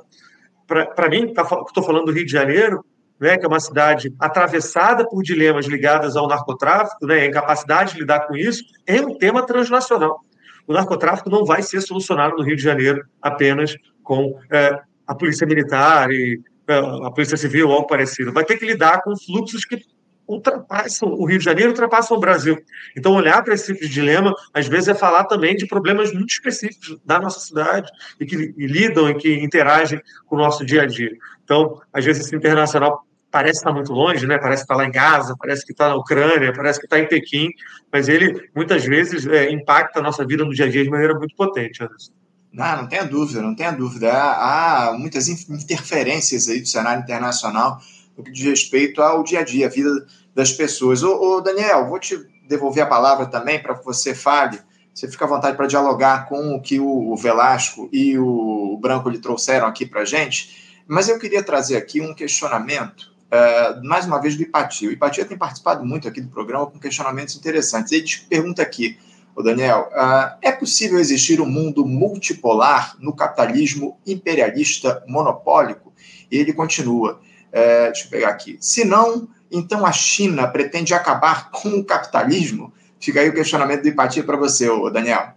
Para 0.67 1.09
mim, 1.09 1.33
tá, 1.33 1.41
estou 1.41 1.83
falando 1.83 2.05
do 2.05 2.11
Rio 2.11 2.25
de 2.25 2.31
Janeiro, 2.31 2.85
né, 3.21 3.37
que 3.37 3.45
é 3.45 3.47
uma 3.47 3.59
cidade 3.59 4.11
atravessada 4.19 5.07
por 5.07 5.21
dilemas 5.21 5.67
ligados 5.67 6.17
ao 6.17 6.27
narcotráfico, 6.27 7.05
né, 7.05 7.21
a 7.21 7.25
incapacidade 7.27 7.93
de 7.93 7.99
lidar 7.99 8.21
com 8.21 8.35
isso, 8.35 8.63
é 8.87 8.99
um 8.99 9.15
tema 9.15 9.45
transnacional. 9.45 10.21
O 10.67 10.73
narcotráfico 10.73 11.29
não 11.29 11.45
vai 11.45 11.61
ser 11.61 11.81
solucionado 11.81 12.35
no 12.35 12.43
Rio 12.43 12.55
de 12.55 12.63
Janeiro 12.63 13.05
apenas 13.21 13.75
com 14.03 14.39
é, 14.51 14.79
a 15.05 15.13
polícia 15.13 15.45
militar 15.45 16.09
e 16.09 16.41
é, 16.67 16.77
a 16.77 17.11
polícia 17.11 17.37
civil 17.37 17.69
ou 17.69 17.75
algo 17.75 17.87
parecido. 17.87 18.33
Vai 18.33 18.43
ter 18.43 18.57
que 18.57 18.65
lidar 18.65 19.03
com 19.03 19.15
fluxos 19.15 19.65
que 19.65 19.79
ultrapassam 20.27 21.09
o 21.09 21.25
Rio 21.25 21.39
de 21.39 21.45
Janeiro, 21.45 21.71
ultrapassam 21.71 22.17
o 22.17 22.19
Brasil. 22.19 22.57
Então, 22.97 23.13
olhar 23.13 23.43
para 23.43 23.53
esse 23.53 23.73
tipo 23.73 23.85
de 23.85 23.89
dilema, 23.89 24.33
às 24.53 24.67
vezes, 24.67 24.87
é 24.87 24.95
falar 24.95 25.25
também 25.25 25.55
de 25.55 25.67
problemas 25.67 26.13
muito 26.13 26.29
específicos 26.29 26.97
da 27.05 27.19
nossa 27.19 27.39
cidade 27.39 27.91
e 28.19 28.25
que 28.25 28.53
e 28.57 28.65
lidam 28.65 29.09
e 29.09 29.15
que 29.15 29.33
interagem 29.43 30.01
com 30.25 30.35
o 30.35 30.39
nosso 30.39 30.65
dia 30.65 30.83
a 30.83 30.85
dia. 30.85 31.11
Então, 31.43 31.81
às 31.91 32.05
vezes, 32.05 32.25
esse 32.25 32.35
internacional 32.35 33.05
parece 33.31 33.59
estar 33.59 33.71
muito 33.71 33.93
longe, 33.93 34.27
né? 34.27 34.37
Parece 34.37 34.63
estar 34.63 34.75
lá 34.75 34.85
em 34.85 34.91
Gaza, 34.91 35.35
parece 35.39 35.65
que 35.65 35.71
está 35.71 35.87
na 35.87 35.95
Ucrânia, 35.95 36.53
parece 36.53 36.79
que 36.79 36.85
está 36.85 36.99
em 36.99 37.07
Pequim, 37.07 37.49
mas 37.91 38.09
ele 38.09 38.49
muitas 38.53 38.83
vezes 38.85 39.25
é, 39.25 39.49
impacta 39.49 39.99
a 39.99 40.03
nossa 40.03 40.25
vida 40.25 40.43
no 40.43 40.53
dia 40.53 40.65
a 40.65 40.69
dia 40.69 40.83
de 40.83 40.89
maneira 40.89 41.17
muito 41.17 41.35
potente, 41.35 41.81
Anderson. 41.81 42.11
Não, 42.51 42.81
não 42.81 42.87
tenha 42.87 43.05
dúvida, 43.05 43.41
não 43.41 43.55
tenha 43.55 43.71
dúvida. 43.71 44.11
Há, 44.11 44.89
há 44.89 44.93
muitas 44.97 45.29
interferências 45.29 46.49
aí 46.49 46.59
do 46.59 46.67
cenário 46.67 47.01
internacional 47.01 47.79
no 48.17 48.23
que 48.23 48.31
diz 48.31 48.45
respeito 48.45 49.01
ao 49.01 49.23
dia 49.23 49.39
a 49.39 49.43
dia, 49.43 49.67
a 49.67 49.69
vida 49.69 50.05
das 50.35 50.51
pessoas. 50.51 51.01
Ô 51.01 51.39
Daniel, 51.39 51.87
vou 51.87 51.99
te 51.99 52.19
devolver 52.47 52.83
a 52.83 52.87
palavra 52.87 53.25
também 53.25 53.61
para 53.61 53.75
que 53.75 53.85
você 53.85 54.13
fale. 54.13 54.59
Você 54.93 55.09
fica 55.09 55.23
à 55.23 55.27
vontade 55.27 55.55
para 55.55 55.67
dialogar 55.67 56.27
com 56.27 56.53
o 56.53 56.61
que 56.61 56.77
o 56.77 57.15
Velasco 57.15 57.89
e 57.93 58.17
o 58.17 58.77
Branco 58.81 59.09
lhe 59.09 59.19
trouxeram 59.19 59.65
aqui 59.65 59.85
para 59.85 60.01
a 60.01 60.05
gente. 60.05 60.83
Mas 60.85 61.07
eu 61.07 61.17
queria 61.17 61.41
trazer 61.41 61.77
aqui 61.77 62.01
um 62.01 62.13
questionamento, 62.13 63.10
uh, 63.31 63.83
mais 63.83 64.05
uma 64.05 64.19
vez, 64.19 64.35
do 64.35 64.43
Ipatia. 64.43 64.89
O 64.89 64.91
Ipatia 64.91 65.25
tem 65.25 65.37
participado 65.37 65.85
muito 65.85 66.07
aqui 66.07 66.21
do 66.21 66.29
programa 66.29 66.67
com 66.67 66.79
questionamentos 66.79 67.35
interessantes. 67.35 67.91
Ele 67.91 68.05
pergunta 68.29 68.61
aqui, 68.61 68.97
o 69.35 69.41
Daniel, 69.41 69.89
uh, 69.93 70.37
é 70.41 70.51
possível 70.51 70.99
existir 70.99 71.39
um 71.39 71.45
mundo 71.45 71.85
multipolar 71.85 72.95
no 72.99 73.15
capitalismo 73.15 73.97
imperialista 74.05 75.03
monopólico? 75.07 75.93
E 76.29 76.37
ele 76.37 76.53
continua, 76.53 77.13
uh, 77.13 77.91
deixa 77.91 78.05
eu 78.05 78.09
pegar 78.09 78.29
aqui. 78.29 78.57
Se 78.59 78.83
não, 78.83 79.27
então 79.49 79.85
a 79.85 79.91
China 79.91 80.47
pretende 80.47 80.93
acabar 80.93 81.49
com 81.51 81.69
o 81.69 81.83
capitalismo? 81.83 82.73
Fica 82.99 83.19
aí 83.19 83.29
o 83.29 83.33
questionamento 83.33 83.81
do 83.81 83.87
Ipatia 83.87 84.23
para 84.23 84.37
você, 84.37 84.67
Daniel. 84.91 85.33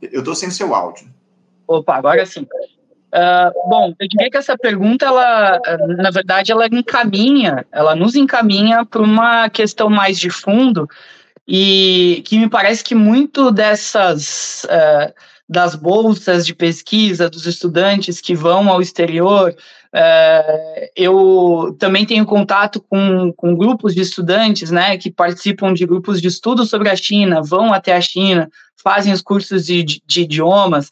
Eu 0.00 0.20
estou 0.20 0.34
sem 0.34 0.50
seu 0.50 0.74
áudio. 0.74 1.08
Opa, 1.66 1.96
agora 1.96 2.24
sim. 2.26 2.46
Uh, 3.14 3.68
bom, 3.68 3.94
eu 4.00 4.08
diria 4.08 4.30
que 4.30 4.38
essa 4.38 4.56
pergunta, 4.56 5.04
ela, 5.04 5.60
na 5.98 6.10
verdade, 6.10 6.50
ela 6.50 6.66
encaminha, 6.66 7.66
ela 7.70 7.94
nos 7.94 8.14
encaminha 8.14 8.86
para 8.86 9.02
uma 9.02 9.50
questão 9.50 9.90
mais 9.90 10.18
de 10.18 10.30
fundo, 10.30 10.88
e 11.46 12.22
que 12.24 12.38
me 12.38 12.48
parece 12.48 12.82
que 12.82 12.94
muito 12.94 13.50
dessas 13.50 14.64
uh, 14.64 15.12
das 15.46 15.74
bolsas 15.74 16.46
de 16.46 16.54
pesquisa 16.54 17.28
dos 17.28 17.46
estudantes 17.46 18.22
que 18.22 18.34
vão 18.34 18.70
ao 18.70 18.80
exterior, 18.80 19.54
uh, 19.94 20.88
eu 20.96 21.76
também 21.78 22.06
tenho 22.06 22.24
contato 22.24 22.80
com, 22.80 23.30
com 23.36 23.54
grupos 23.54 23.94
de 23.94 24.00
estudantes, 24.00 24.70
né, 24.70 24.96
que 24.96 25.10
participam 25.10 25.74
de 25.74 25.84
grupos 25.84 26.22
de 26.22 26.28
estudo 26.28 26.64
sobre 26.64 26.88
a 26.88 26.96
China, 26.96 27.42
vão 27.42 27.74
até 27.74 27.94
a 27.94 28.00
China, 28.00 28.48
fazem 28.82 29.12
os 29.12 29.20
cursos 29.20 29.66
de, 29.66 29.82
de, 29.82 30.02
de 30.06 30.22
idiomas. 30.22 30.90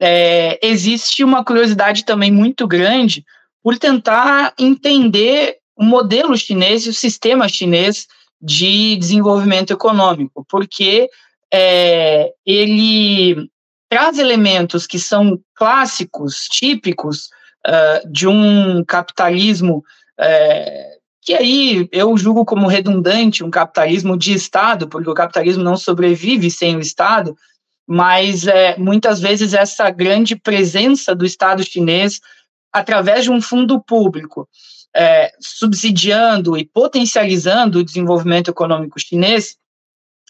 É, 0.00 0.58
existe 0.62 1.24
uma 1.24 1.44
curiosidade 1.44 2.04
também 2.04 2.30
muito 2.30 2.66
grande 2.66 3.24
por 3.62 3.78
tentar 3.78 4.54
entender 4.58 5.56
o 5.76 5.84
modelo 5.84 6.36
chinês 6.36 6.86
e 6.86 6.90
o 6.90 6.94
sistema 6.94 7.48
chinês 7.48 8.06
de 8.40 8.96
desenvolvimento 8.96 9.72
econômico, 9.72 10.46
porque 10.48 11.08
é, 11.52 12.32
ele 12.46 13.48
traz 13.88 14.18
elementos 14.18 14.86
que 14.86 14.98
são 14.98 15.40
clássicos, 15.54 16.46
típicos 16.48 17.30
uh, 17.66 18.12
de 18.12 18.28
um 18.28 18.84
capitalismo 18.84 19.78
uh, 20.20 20.98
que 21.22 21.34
aí 21.34 21.88
eu 21.92 22.16
julgo 22.16 22.44
como 22.44 22.68
redundante, 22.68 23.44
um 23.44 23.50
capitalismo 23.50 24.16
de 24.16 24.32
Estado, 24.32 24.88
porque 24.88 25.10
o 25.10 25.14
capitalismo 25.14 25.62
não 25.62 25.76
sobrevive 25.76 26.50
sem 26.50 26.74
o 26.76 26.80
Estado, 26.80 27.36
mas 27.88 28.46
é, 28.46 28.76
muitas 28.76 29.18
vezes 29.18 29.54
essa 29.54 29.88
grande 29.88 30.36
presença 30.36 31.14
do 31.14 31.24
Estado 31.24 31.64
chinês 31.64 32.20
através 32.70 33.24
de 33.24 33.30
um 33.30 33.40
fundo 33.40 33.80
público 33.80 34.46
é, 34.94 35.32
subsidiando 35.40 36.54
e 36.58 36.66
potencializando 36.66 37.78
o 37.78 37.84
desenvolvimento 37.84 38.50
econômico 38.50 39.00
chinês, 39.00 39.56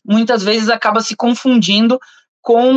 muitas 0.07 0.45
vezes 0.45 0.69
acaba 0.69 1.01
se 1.01 1.17
confundindo 1.17 1.99
com 2.41 2.71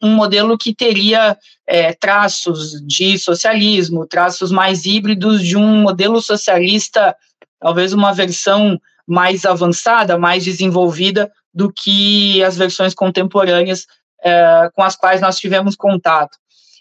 um 0.00 0.14
modelo 0.14 0.56
que 0.56 0.72
teria 0.72 1.36
é, 1.66 1.92
traços 1.92 2.80
de 2.86 3.18
socialismo, 3.18 4.06
traços 4.06 4.52
mais 4.52 4.86
híbridos 4.86 5.42
de 5.42 5.56
um 5.56 5.82
modelo 5.82 6.22
socialista, 6.22 7.16
talvez 7.58 7.92
uma 7.92 8.12
versão 8.12 8.80
mais 9.04 9.44
avançada, 9.44 10.16
mais 10.16 10.44
desenvolvida 10.44 11.30
do 11.52 11.72
que 11.72 12.40
as 12.44 12.56
versões 12.56 12.94
contemporâneas 12.94 13.86
é, 14.22 14.70
com 14.74 14.82
as 14.82 14.96
quais 14.96 15.20
nós 15.20 15.38
tivemos 15.38 15.76
contato. 15.76 16.36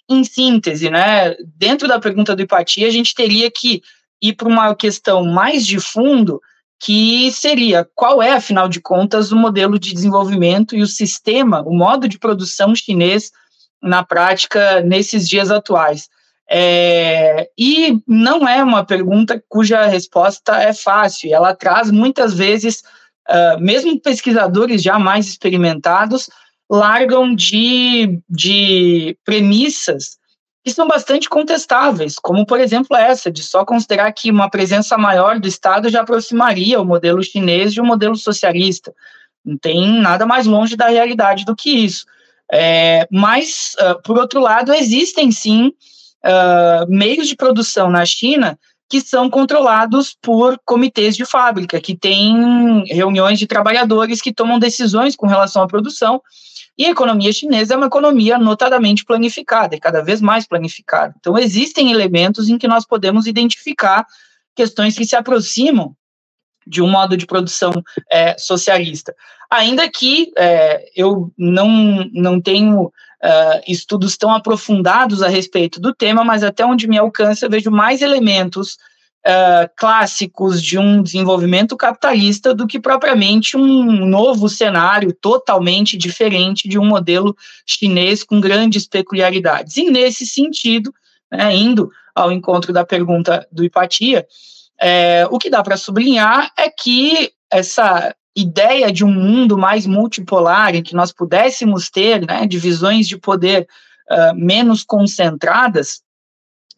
Em 0.09 0.23
síntese, 0.23 0.89
né, 0.89 1.35
dentro 1.57 1.87
da 1.87 1.99
pergunta 1.99 2.35
do 2.35 2.41
empatia, 2.41 2.87
a 2.87 2.91
gente 2.91 3.13
teria 3.13 3.51
que 3.51 3.81
ir 4.21 4.33
para 4.33 4.47
uma 4.47 4.73
questão 4.75 5.25
mais 5.25 5.65
de 5.65 5.79
fundo, 5.79 6.41
que 6.79 7.31
seria 7.31 7.87
qual 7.95 8.21
é, 8.21 8.33
afinal 8.33 8.69
de 8.69 8.79
contas, 8.79 9.31
o 9.31 9.35
modelo 9.35 9.79
de 9.79 9.93
desenvolvimento 9.93 10.75
e 10.75 10.81
o 10.81 10.87
sistema, 10.87 11.61
o 11.63 11.73
modo 11.73 12.07
de 12.07 12.19
produção 12.19 12.75
chinês 12.75 13.31
na 13.81 14.03
prática 14.03 14.81
nesses 14.81 15.27
dias 15.27 15.51
atuais. 15.51 16.07
É, 16.49 17.49
e 17.57 17.99
não 18.07 18.47
é 18.47 18.63
uma 18.63 18.85
pergunta 18.85 19.43
cuja 19.49 19.85
resposta 19.85 20.55
é 20.61 20.73
fácil, 20.73 21.33
ela 21.33 21.53
traz 21.53 21.91
muitas 21.91 22.33
vezes, 22.33 22.83
uh, 23.29 23.59
mesmo 23.59 23.99
pesquisadores 23.99 24.81
já 24.81 24.97
mais 24.97 25.27
experimentados, 25.27 26.29
largam 26.69 27.33
de, 27.33 28.19
de 28.29 29.17
premissas 29.23 30.17
que 30.63 30.73
são 30.73 30.85
bastante 30.85 31.29
contestáveis, 31.29 32.17
como, 32.19 32.45
por 32.45 32.59
exemplo, 32.59 32.97
essa, 32.97 33.31
de 33.31 33.41
só 33.41 33.63
considerar 33.63 34.11
que 34.11 34.29
uma 34.29 34.49
presença 34.49 34.97
maior 34.97 35.39
do 35.39 35.47
Estado 35.47 35.87
já 35.87 36.01
aproximaria 36.01 36.81
o 36.81 36.85
modelo 36.85 37.23
chinês 37.23 37.73
de 37.73 37.79
um 37.79 37.85
modelo 37.85 38.17
socialista. 38.17 38.93
Não 39.45 39.57
tem 39.57 40.01
nada 40.01 40.25
mais 40.25 40.45
longe 40.45 40.75
da 40.75 40.89
realidade 40.89 41.45
do 41.45 41.55
que 41.55 41.69
isso. 41.69 42.05
É, 42.51 43.07
mas, 43.09 43.75
uh, 43.79 44.01
por 44.03 44.17
outro 44.17 44.41
lado, 44.41 44.73
existem 44.73 45.31
sim 45.31 45.67
uh, 45.67 46.85
meios 46.89 47.29
de 47.29 47.35
produção 47.37 47.89
na 47.89 48.05
China 48.05 48.59
que 48.89 48.99
são 48.99 49.29
controlados 49.29 50.17
por 50.21 50.59
comitês 50.65 51.15
de 51.15 51.25
fábrica, 51.25 51.79
que 51.79 51.95
têm 51.95 52.83
reuniões 52.87 53.39
de 53.39 53.47
trabalhadores 53.47 54.21
que 54.21 54.33
tomam 54.33 54.59
decisões 54.59 55.15
com 55.15 55.27
relação 55.27 55.61
à 55.61 55.67
produção 55.67 56.21
e 56.77 56.85
a 56.85 56.91
economia 56.91 57.33
chinesa 57.33 57.73
é 57.73 57.77
uma 57.77 57.87
economia 57.87 58.37
notadamente 58.37 59.03
planificada, 59.03 59.75
e 59.75 59.79
cada 59.79 60.01
vez 60.01 60.21
mais 60.21 60.47
planificada. 60.47 61.15
Então, 61.19 61.37
existem 61.37 61.91
elementos 61.91 62.49
em 62.49 62.57
que 62.57 62.67
nós 62.67 62.85
podemos 62.85 63.25
identificar 63.25 64.05
questões 64.55 64.95
que 64.95 65.05
se 65.05 65.15
aproximam 65.15 65.95
de 66.65 66.81
um 66.81 66.89
modo 66.89 67.15
de 67.15 67.25
produção 67.25 67.71
é, 68.11 68.37
socialista. 68.37 69.15
Ainda 69.49 69.89
que 69.89 70.31
é, 70.37 70.89
eu 70.95 71.31
não, 71.37 72.07
não 72.13 72.41
tenho 72.41 72.91
Uh, 73.17 73.59
estudos 73.67 74.15
tão 74.15 74.31
aprofundados 74.31 75.23
a 75.23 75.27
respeito 75.27 75.81
do 75.81 75.91
tema, 75.91 76.23
mas 76.23 76.43
até 76.43 76.63
onde 76.63 76.87
me 76.87 76.99
alcança, 76.99 77.47
eu 77.47 77.49
vejo 77.49 77.71
mais 77.71 78.03
elementos 78.03 78.77
uh, 79.25 79.69
clássicos 79.75 80.61
de 80.61 80.77
um 80.77 81.01
desenvolvimento 81.01 81.75
capitalista 81.75 82.53
do 82.53 82.67
que 82.67 82.79
propriamente 82.79 83.55
um 83.57 84.05
novo 84.05 84.49
cenário 84.49 85.13
totalmente 85.13 85.97
diferente 85.97 86.67
de 86.67 86.77
um 86.77 86.85
modelo 86.85 87.35
chinês 87.65 88.23
com 88.23 88.39
grandes 88.39 88.87
peculiaridades. 88.87 89.77
E 89.77 89.89
nesse 89.89 90.25
sentido, 90.25 90.93
né, 91.31 91.55
indo 91.55 91.91
ao 92.15 92.31
encontro 92.31 92.73
da 92.73 92.85
pergunta 92.85 93.47
do 93.51 93.63
Ipatia, 93.63 94.25
é, 94.79 95.27
o 95.29 95.37
que 95.37 95.49
dá 95.49 95.63
para 95.63 95.77
sublinhar 95.77 96.51
é 96.57 96.69
que 96.69 97.31
essa 97.51 98.13
ideia 98.35 98.91
de 98.91 99.03
um 99.03 99.11
mundo 99.11 99.57
mais 99.57 99.87
multipolar, 99.87 100.75
em 100.75 100.83
que 100.83 100.95
nós 100.95 101.11
pudéssemos 101.11 101.89
ter 101.89 102.25
né, 102.25 102.45
divisões 102.45 103.07
de 103.07 103.17
poder 103.17 103.67
uh, 104.11 104.35
menos 104.35 104.83
concentradas, 104.83 106.01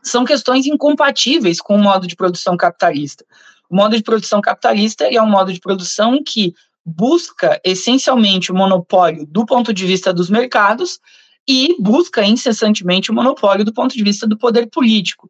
são 0.04 0.24
questões 0.24 0.66
incompatíveis 0.66 1.60
com 1.60 1.76
o 1.76 1.82
modo 1.82 2.08
de 2.08 2.16
produção 2.16 2.56
capitalista. 2.56 3.26
O 3.70 3.76
modo 3.76 3.96
de 3.96 4.04
produção 4.04 4.42
capitalista 4.42 5.06
é 5.06 5.22
um 5.22 5.30
modo 5.30 5.54
de 5.54 5.60
produção 5.60 6.22
que 6.26 6.54
busca 6.86 7.60
essencialmente 7.64 8.52
o 8.52 8.56
monopólio 8.56 9.26
do 9.28 9.46
ponto 9.46 9.74
de 9.74 9.86
vista 9.86 10.12
dos 10.12 10.30
mercados 10.30 11.00
e 11.48 11.76
busca 11.80 12.26
incessantemente 12.26 13.12
o 13.12 13.14
monopólio 13.14 13.66
do 13.66 13.74
ponto 13.74 13.96
de 13.96 14.04
vista 14.04 14.26
do 14.26 14.38
poder 14.38 14.68
político. 14.68 15.30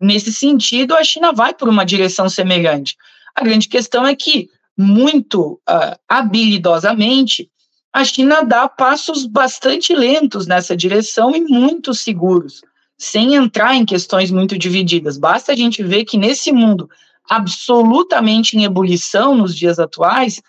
Nesse 0.00 0.32
sentido, 0.32 0.94
a 0.94 1.02
China 1.02 1.32
vai 1.32 1.54
por 1.54 1.68
uma 1.68 1.84
direção 1.84 2.28
semelhante. 2.28 2.96
A 3.34 3.42
grande 3.42 3.68
questão 3.68 4.06
é 4.06 4.14
que, 4.14 4.48
muito 4.76 5.60
uh, 5.68 5.98
habilidosamente, 6.08 7.50
a 7.92 8.04
China 8.04 8.42
dá 8.42 8.68
passos 8.68 9.26
bastante 9.26 9.94
lentos 9.94 10.46
nessa 10.46 10.76
direção 10.76 11.34
e 11.34 11.40
muito 11.40 11.94
seguros 11.94 12.62
sem 12.98 13.36
entrar 13.36 13.76
em 13.76 13.86
questões 13.86 14.30
muito 14.30 14.58
divididas. 14.58 15.16
Basta 15.16 15.52
a 15.52 15.56
gente 15.56 15.82
ver 15.84 16.04
que 16.04 16.18
nesse 16.18 16.52
mundo 16.52 16.90
absolutamente 17.28 18.56
em 18.56 18.64
ebulição 18.64 19.36
nos 19.36 19.54
dias 19.54 19.78
atuais, 19.78 20.42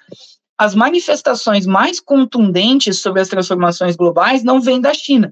as 0.57 0.73
manifestações 0.73 1.65
mais 1.65 1.99
contundentes 1.99 3.01
sobre 3.01 3.21
as 3.21 3.27
transformações 3.27 3.95
globais 3.95 4.43
não 4.43 4.59
vêm 4.59 4.81
da 4.81 4.93
China. 4.93 5.31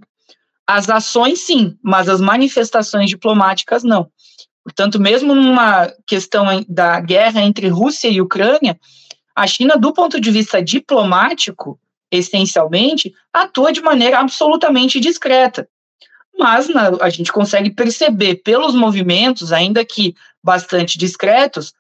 As 0.66 0.90
ações, 0.90 1.40
sim, 1.40 1.78
mas 1.82 2.10
as 2.10 2.20
manifestações 2.20 3.10
diplomáticas, 3.10 3.84
não. 3.84 4.10
Portanto, 4.64 5.00
mesmo 5.00 5.34
numa 5.34 5.92
questão 6.06 6.46
da 6.68 7.00
guerra 7.00 7.42
entre 7.42 7.70
Rússia 7.70 8.10
e 8.10 8.22
Ucrânia, 8.22 8.78
a 9.34 9.48
China, 9.48 9.78
do 9.78 9.94
ponto 9.94 10.20
de 10.20 10.30
vista 10.30 10.62
diplomático, 10.62 11.80
essencialmente, 12.12 13.14
atua 13.32 13.72
de 13.72 13.82
maneira 13.82 14.20
absolutamente 14.20 15.00
discreta 15.00 15.68
mas 16.38 16.70
na, 16.70 16.90
a 17.02 17.10
gente 17.10 17.32
consegue 17.32 17.72
perceber 17.72 18.36
pelos 18.44 18.76
movimentos, 18.76 19.52
ainda 19.52 19.84
que 19.84 20.16
bastante 20.44 20.98
discretos, 20.98 21.74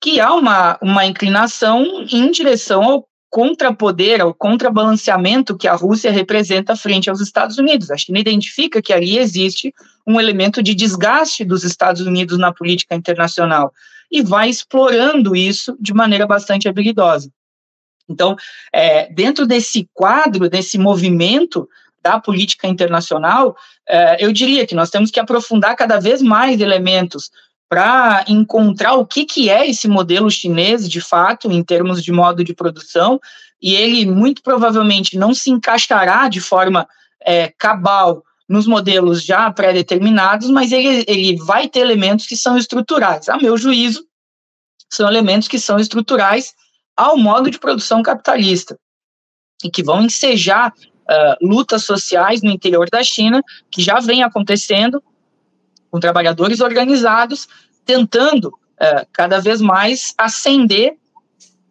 que 0.00 0.20
há 0.20 0.34
uma, 0.34 0.78
uma 0.82 1.06
inclinação 1.06 2.04
em 2.10 2.30
direção 2.30 2.82
ao 2.82 3.08
contrapoder, 3.30 4.20
ao 4.20 4.34
contrabalanceamento 4.34 5.56
que 5.56 5.66
a 5.66 5.74
Rússia 5.74 6.10
representa 6.10 6.76
frente 6.76 7.08
aos 7.08 7.20
Estados 7.20 7.56
Unidos. 7.56 7.90
A 7.90 7.96
China 7.96 8.18
identifica 8.18 8.82
que 8.82 8.92
ali 8.92 9.16
existe 9.16 9.72
um 10.06 10.20
elemento 10.20 10.62
de 10.62 10.74
desgaste 10.74 11.44
dos 11.44 11.64
Estados 11.64 12.02
Unidos 12.02 12.36
na 12.36 12.52
política 12.52 12.94
internacional 12.94 13.72
e 14.10 14.20
vai 14.22 14.50
explorando 14.50 15.34
isso 15.34 15.74
de 15.80 15.94
maneira 15.94 16.26
bastante 16.26 16.68
habilidosa. 16.68 17.30
Então, 18.06 18.36
é, 18.70 19.10
dentro 19.10 19.46
desse 19.46 19.88
quadro, 19.94 20.50
desse 20.50 20.76
movimento 20.76 21.66
da 22.02 22.18
política 22.20 22.66
internacional, 22.66 23.56
é, 23.88 24.24
eu 24.24 24.32
diria 24.32 24.66
que 24.66 24.74
nós 24.74 24.90
temos 24.90 25.10
que 25.10 25.20
aprofundar 25.20 25.76
cada 25.76 26.00
vez 26.00 26.20
mais 26.20 26.60
elementos 26.60 27.30
para 27.68 28.24
encontrar 28.28 28.94
o 28.94 29.06
que, 29.06 29.24
que 29.24 29.48
é 29.48 29.68
esse 29.68 29.88
modelo 29.88 30.30
chinês, 30.30 30.88
de 30.88 31.00
fato, 31.00 31.50
em 31.50 31.62
termos 31.62 32.02
de 32.02 32.12
modo 32.12 32.44
de 32.44 32.54
produção, 32.54 33.18
e 33.60 33.74
ele 33.74 34.04
muito 34.04 34.42
provavelmente 34.42 35.16
não 35.16 35.32
se 35.32 35.50
encaixará 35.50 36.28
de 36.28 36.40
forma 36.40 36.86
é, 37.24 37.52
cabal 37.56 38.22
nos 38.48 38.66
modelos 38.66 39.24
já 39.24 39.50
pré-determinados, 39.50 40.50
mas 40.50 40.72
ele, 40.72 41.04
ele 41.08 41.36
vai 41.36 41.68
ter 41.68 41.80
elementos 41.80 42.26
que 42.26 42.36
são 42.36 42.58
estruturais. 42.58 43.28
A 43.28 43.38
meu 43.38 43.56
juízo, 43.56 44.04
são 44.92 45.08
elementos 45.08 45.48
que 45.48 45.58
são 45.58 45.78
estruturais 45.78 46.52
ao 46.94 47.16
modo 47.16 47.50
de 47.50 47.58
produção 47.58 48.02
capitalista 48.02 48.78
e 49.64 49.70
que 49.70 49.82
vão 49.82 50.02
ensejar 50.02 50.74
uh, 51.08 51.46
lutas 51.46 51.84
sociais 51.84 52.42
no 52.42 52.50
interior 52.50 52.88
da 52.90 53.02
China, 53.02 53.42
que 53.70 53.82
já 53.82 54.00
vem 54.00 54.22
acontecendo, 54.22 55.02
com 55.90 56.00
trabalhadores 56.00 56.60
organizados 56.60 57.48
tentando 57.84 58.46
uh, 58.48 59.06
cada 59.12 59.40
vez 59.40 59.60
mais 59.60 60.14
ascender 60.16 60.96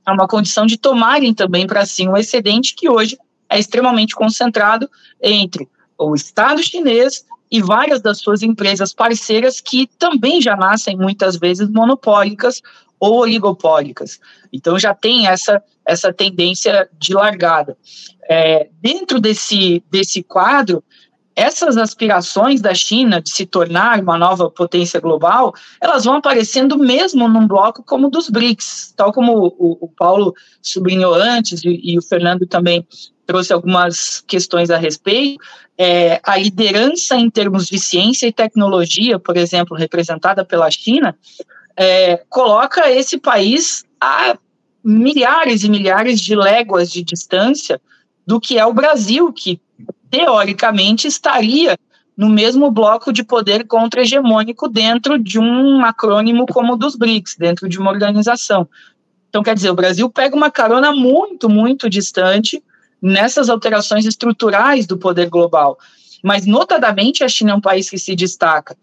a 0.06 0.14
uma 0.14 0.28
condição 0.28 0.66
de 0.66 0.78
tomarem 0.78 1.34
também 1.34 1.68
para 1.68 1.86
si 1.86 2.08
um 2.08 2.18
excedente 2.18 2.76
que 2.76 2.90
hoje 2.90 3.18
é 3.50 3.60
extremamente 3.60 4.16
concentrado 4.16 4.90
entre 5.22 5.68
o 5.98 6.16
Estado 6.16 6.64
chinês 6.64 7.26
e 7.52 7.62
várias 7.62 8.02
das 8.02 8.20
suas 8.20 8.42
empresas 8.42 8.94
parceiras 8.94 9.60
que 9.60 9.88
também 10.00 10.42
já 10.42 10.56
nascem 10.56 10.96
muitas 10.96 11.36
vezes 11.36 11.70
monopólicas 11.70 12.62
ou 13.02 13.18
oligopólicas. 13.18 14.20
Então 14.54 14.78
já 14.78 14.94
tem 14.94 15.26
essa, 15.26 15.62
essa 15.84 16.14
tendência 16.14 16.88
de 17.00 17.16
largada. 17.16 17.76
É, 18.30 18.70
dentro 18.80 19.20
desse, 19.20 19.84
desse 19.90 20.22
quadro, 20.22 20.84
essas 21.36 21.78
aspirações 21.78 22.62
da 22.62 22.76
China 22.76 23.20
de 23.20 23.32
se 23.32 23.48
tornar 23.48 24.00
uma 24.00 24.20
nova 24.20 24.52
potência 24.52 25.00
global, 25.00 25.54
elas 25.82 26.06
vão 26.06 26.16
aparecendo 26.16 26.78
mesmo 26.78 27.28
num 27.28 27.48
bloco 27.48 27.84
como 27.84 28.08
o 28.08 28.12
dos 28.12 28.30
BRICS, 28.30 28.94
tal 28.96 29.12
como 29.12 29.48
o, 29.58 29.78
o 29.82 29.88
Paulo 29.88 30.36
sublinhou 30.62 31.16
antes 31.16 31.64
e, 31.64 31.80
e, 31.84 31.98
o 31.98 32.02
Fernando 32.04 32.46
também 32.46 32.86
trouxe 33.26 33.52
algumas 33.52 34.22
questões 34.28 34.70
a 34.70 34.78
respeito. 34.78 35.44
É, 35.76 36.20
a 36.24 36.38
liderança 36.38 37.16
em 37.16 37.30
termos 37.30 37.66
de 37.66 37.80
ciência 37.80 38.28
e 38.28 38.34
tecnologia, 38.34 39.18
por 39.18 39.38
exemplo, 39.38 39.76
representada 39.76 40.46
pela 40.46 40.70
China, 40.70 41.18
é, 41.78 42.18
coloca 42.30 42.90
esse 42.90 43.18
país 43.18 43.84
a 44.00 44.38
milhares 44.84 45.64
e 45.64 45.70
milhares 45.70 46.20
de 46.20 46.36
léguas 46.36 46.92
de 46.92 47.04
distância 47.04 47.80
do 48.26 48.40
que 48.40 48.58
é 48.58 48.66
o 48.66 48.74
Brasil, 48.74 49.32
que 49.32 49.60
teoricamente, 50.12 51.08
estaria 51.08 51.78
no 52.16 52.30
mesmo 52.30 52.70
bloco 52.70 53.14
de 53.14 53.24
poder 53.24 53.66
contra-hegemônico 53.66 54.68
dentro 54.68 55.18
de 55.18 55.40
um 55.40 55.84
acrônimo 55.84 56.46
como 56.46 56.74
o 56.74 56.76
dos 56.76 56.96
BRICS, 56.96 57.38
dentro 57.38 57.70
de 57.70 57.80
uma 57.80 57.90
organização. 57.90 58.68
Então, 59.30 59.42
quer 59.42 59.56
dizer, 59.56 59.72
o 59.72 59.76
Brasil 59.76 60.10
pega 60.10 60.36
uma 60.36 60.52
carona 60.52 60.92
muito, 60.92 61.50
muito 61.50 61.90
distante 61.90 62.62
nessas 63.02 63.50
alterações 63.50 64.06
estruturais 64.06 64.86
do 64.86 64.98
poder 64.98 65.30
global. 65.30 65.80
Mas, 66.22 66.46
notadamente, 66.46 67.24
a 67.24 67.30
China 67.30 67.54
é 67.54 67.56
um 67.56 67.62
país 67.62 67.90
que 67.90 67.98
se 67.98 68.14
destaca. 68.14 68.76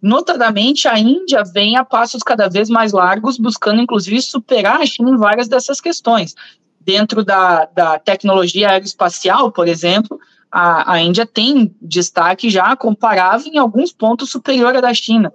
Notadamente, 0.00 0.86
a 0.86 0.98
Índia 0.98 1.42
vem 1.42 1.76
a 1.76 1.84
passos 1.84 2.22
cada 2.22 2.48
vez 2.48 2.68
mais 2.68 2.92
largos, 2.92 3.38
buscando, 3.38 3.80
inclusive, 3.80 4.20
superar 4.20 4.80
a 4.80 4.86
China 4.86 5.10
em 5.10 5.16
várias 5.16 5.48
dessas 5.48 5.80
questões. 5.80 6.34
Dentro 6.80 7.24
da, 7.24 7.64
da 7.66 7.98
tecnologia 7.98 8.70
aeroespacial, 8.70 9.50
por 9.50 9.66
exemplo, 9.66 10.18
a, 10.50 10.92
a 10.92 11.00
Índia 11.00 11.26
tem 11.26 11.74
destaque 11.82 12.48
já 12.48 12.76
comparável 12.76 13.50
em 13.52 13.58
alguns 13.58 13.92
pontos 13.92 14.30
superior 14.30 14.76
à 14.76 14.80
da 14.80 14.94
China. 14.94 15.32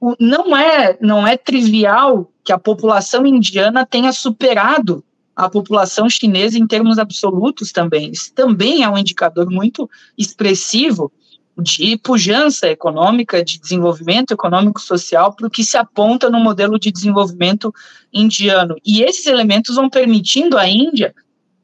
O, 0.00 0.14
não 0.18 0.56
é 0.56 0.96
não 1.00 1.26
é 1.26 1.36
trivial 1.36 2.30
que 2.44 2.52
a 2.52 2.58
população 2.58 3.26
indiana 3.26 3.84
tenha 3.84 4.12
superado 4.12 5.04
a 5.34 5.48
população 5.48 6.08
chinesa 6.08 6.58
em 6.58 6.66
termos 6.66 6.98
absolutos 6.98 7.72
também. 7.72 8.10
Isso 8.10 8.32
também 8.34 8.82
é 8.82 8.88
um 8.88 8.98
indicador 8.98 9.50
muito 9.50 9.88
expressivo 10.16 11.10
de 11.60 11.96
pujança 11.96 12.68
econômica, 12.68 13.44
de 13.44 13.58
desenvolvimento 13.60 14.32
econômico-social 14.32 15.34
para 15.34 15.46
o 15.46 15.50
que 15.50 15.62
se 15.62 15.76
aponta 15.76 16.30
no 16.30 16.40
modelo 16.40 16.78
de 16.78 16.90
desenvolvimento 16.90 17.72
indiano. 18.12 18.76
E 18.84 19.02
esses 19.02 19.26
elementos 19.26 19.76
vão 19.76 19.88
permitindo 19.88 20.56
à 20.56 20.68
Índia 20.68 21.14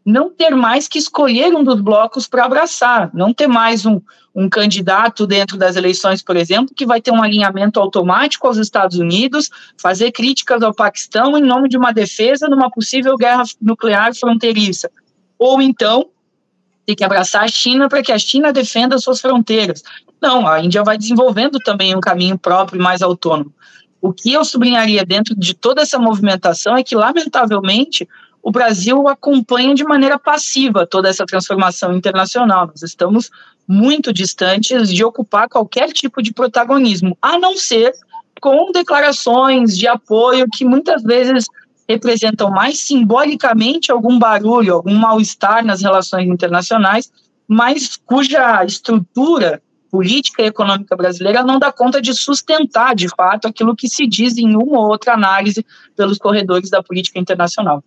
não 0.07 0.31
ter 0.31 0.55
mais 0.55 0.87
que 0.87 0.99
escolher 0.99 1.53
um 1.53 1.65
dos 1.65 1.81
blocos 1.81 2.29
para 2.29 2.45
abraçar, 2.45 3.11
não 3.13 3.35
ter 3.35 3.49
mais 3.49 3.85
um, 3.85 4.01
um 4.33 4.49
candidato 4.49 5.27
dentro 5.27 5.57
das 5.57 5.75
eleições, 5.75 6.23
por 6.23 6.37
exemplo, 6.37 6.73
que 6.77 6.87
vai 6.87 7.01
ter 7.01 7.11
um 7.11 7.21
alinhamento 7.21 7.81
automático 7.81 8.47
aos 8.47 8.57
Estados 8.57 8.99
Unidos, 8.99 9.51
fazer 9.77 10.13
críticas 10.13 10.63
ao 10.63 10.73
Paquistão 10.73 11.37
em 11.37 11.43
nome 11.43 11.69
de 11.69 11.77
uma 11.77 11.93
defesa 11.93 12.47
numa 12.47 12.71
possível 12.71 13.17
guerra 13.17 13.43
nuclear 13.61 14.15
fronteiriça. 14.15 14.89
Ou 15.37 15.61
então, 15.61 16.09
ter 16.87 16.95
que 16.95 17.05
abraçar 17.05 17.43
a 17.43 17.49
China 17.49 17.89
para 17.89 18.03
que 18.03 18.13
a 18.13 18.19
China 18.19 18.53
defenda 18.53 18.97
suas 18.99 19.21
fronteiras. 19.21 19.83
Não, 20.23 20.47
a 20.47 20.61
Índia 20.61 20.85
vai 20.85 20.97
desenvolvendo 20.97 21.59
também 21.59 21.95
um 21.95 22.01
caminho 22.01 22.39
próprio 22.39 22.79
e 22.79 22.83
mais 22.83 23.03
autônomo. 23.03 23.53
O 24.01 24.13
que 24.13 24.33
eu 24.33 24.45
sublinharia 24.45 25.05
dentro 25.05 25.35
de 25.35 25.53
toda 25.53 25.83
essa 25.83 25.99
movimentação 25.99 26.77
é 26.77 26.85
que, 26.85 26.95
lamentavelmente, 26.95 28.09
o 28.41 28.53
Brasil 28.53 29.09
acompanha 29.09 29.75
de 29.75 29.83
maneira 29.83 30.17
passiva 30.17 30.87
toda 30.87 31.09
essa 31.09 31.27
transformação 31.27 31.93
internacional. 31.93 32.69
Nós 32.69 32.83
estamos 32.83 33.31
muito 33.67 34.13
distantes 34.13 34.89
de 34.89 35.03
ocupar 35.03 35.49
qualquer 35.49 35.93
tipo 35.93 36.23
de 36.23 36.33
protagonismo, 36.33 37.19
a 37.21 37.37
não 37.37 37.57
ser 37.57 37.93
com 38.41 38.71
declarações 38.71 39.77
de 39.77 39.89
apoio 39.89 40.47
que 40.53 40.65
muitas 40.65 41.03
vezes 41.03 41.47
representam 41.89 42.51
mais 42.51 42.81
simbolicamente 42.81 43.91
algum 43.91 44.19
barulho, 44.19 44.75
algum 44.75 44.95
mal-estar 44.95 45.65
nas 45.65 45.83
relações 45.83 46.29
internacionais, 46.29 47.11
mas 47.47 47.97
cuja 47.97 48.65
estrutura 48.65 49.63
política 49.91 50.43
e 50.43 50.47
econômica 50.47 50.97
brasileira 50.97 51.43
não 51.43 51.59
dá 51.59 51.73
conta 51.73 52.03
de 52.03 52.13
sustentar, 52.13 52.95
de 52.95 53.09
fato, 53.09 53.47
aquilo 53.49 53.75
que 53.75 53.89
se 53.89 54.07
diz 54.07 54.37
em 54.37 54.57
uma 54.57 54.81
ou 54.81 54.89
outra 54.89 55.15
análise 55.15 55.65
pelos 55.97 56.19
corredores 56.19 56.69
da 56.69 56.83
política 56.83 57.19
internacional. 57.19 57.83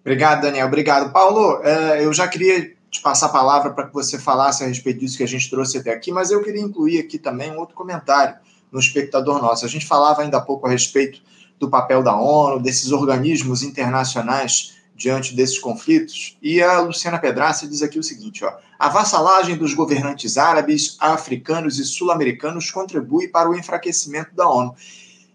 Obrigado, 0.00 0.42
Daniel. 0.42 0.66
Obrigado. 0.66 1.12
Paulo, 1.12 1.62
é, 1.62 2.04
eu 2.04 2.12
já 2.12 2.26
queria 2.26 2.72
te 2.90 3.00
passar 3.00 3.26
a 3.26 3.30
palavra 3.30 3.70
para 3.70 3.86
que 3.86 3.94
você 3.94 4.18
falasse 4.18 4.62
a 4.62 4.66
respeito 4.66 5.00
disso 5.00 5.16
que 5.16 5.22
a 5.22 5.28
gente 5.28 5.48
trouxe 5.48 5.78
até 5.78 5.92
aqui, 5.92 6.12
mas 6.12 6.30
eu 6.30 6.42
queria 6.42 6.60
incluir 6.60 6.98
aqui 6.98 7.18
também 7.18 7.50
um 7.50 7.58
outro 7.58 7.74
comentário 7.74 8.34
no 8.70 8.80
espectador 8.80 9.40
nosso. 9.40 9.64
A 9.64 9.68
gente 9.68 9.86
falava 9.86 10.22
ainda 10.22 10.38
há 10.38 10.40
pouco 10.40 10.66
a 10.66 10.70
respeito 10.70 11.22
do 11.58 11.70
papel 11.70 12.02
da 12.02 12.16
ONU, 12.16 12.60
desses 12.60 12.92
organismos 12.92 13.62
internacionais 13.62 14.72
diante 14.94 15.34
desses 15.34 15.58
conflitos, 15.58 16.36
e 16.40 16.62
a 16.62 16.80
Luciana 16.80 17.18
Pedraça 17.18 17.66
diz 17.66 17.82
aqui 17.82 17.98
o 17.98 18.02
seguinte: 18.02 18.44
ó, 18.44 18.52
a 18.78 18.88
vassalagem 18.88 19.56
dos 19.56 19.74
governantes 19.74 20.38
árabes, 20.38 20.96
africanos 21.00 21.78
e 21.78 21.84
sul-americanos 21.84 22.70
contribui 22.70 23.28
para 23.28 23.50
o 23.50 23.56
enfraquecimento 23.56 24.34
da 24.34 24.48
ONU. 24.48 24.74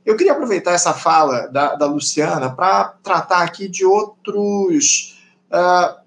Eu 0.05 0.15
queria 0.15 0.31
aproveitar 0.31 0.71
essa 0.71 0.93
fala 0.93 1.47
da, 1.47 1.75
da 1.75 1.85
Luciana 1.85 2.49
para 2.49 2.95
tratar 3.03 3.43
aqui 3.43 3.67
de 3.67 3.83
outros, 3.83 5.19
uh, 5.51 5.99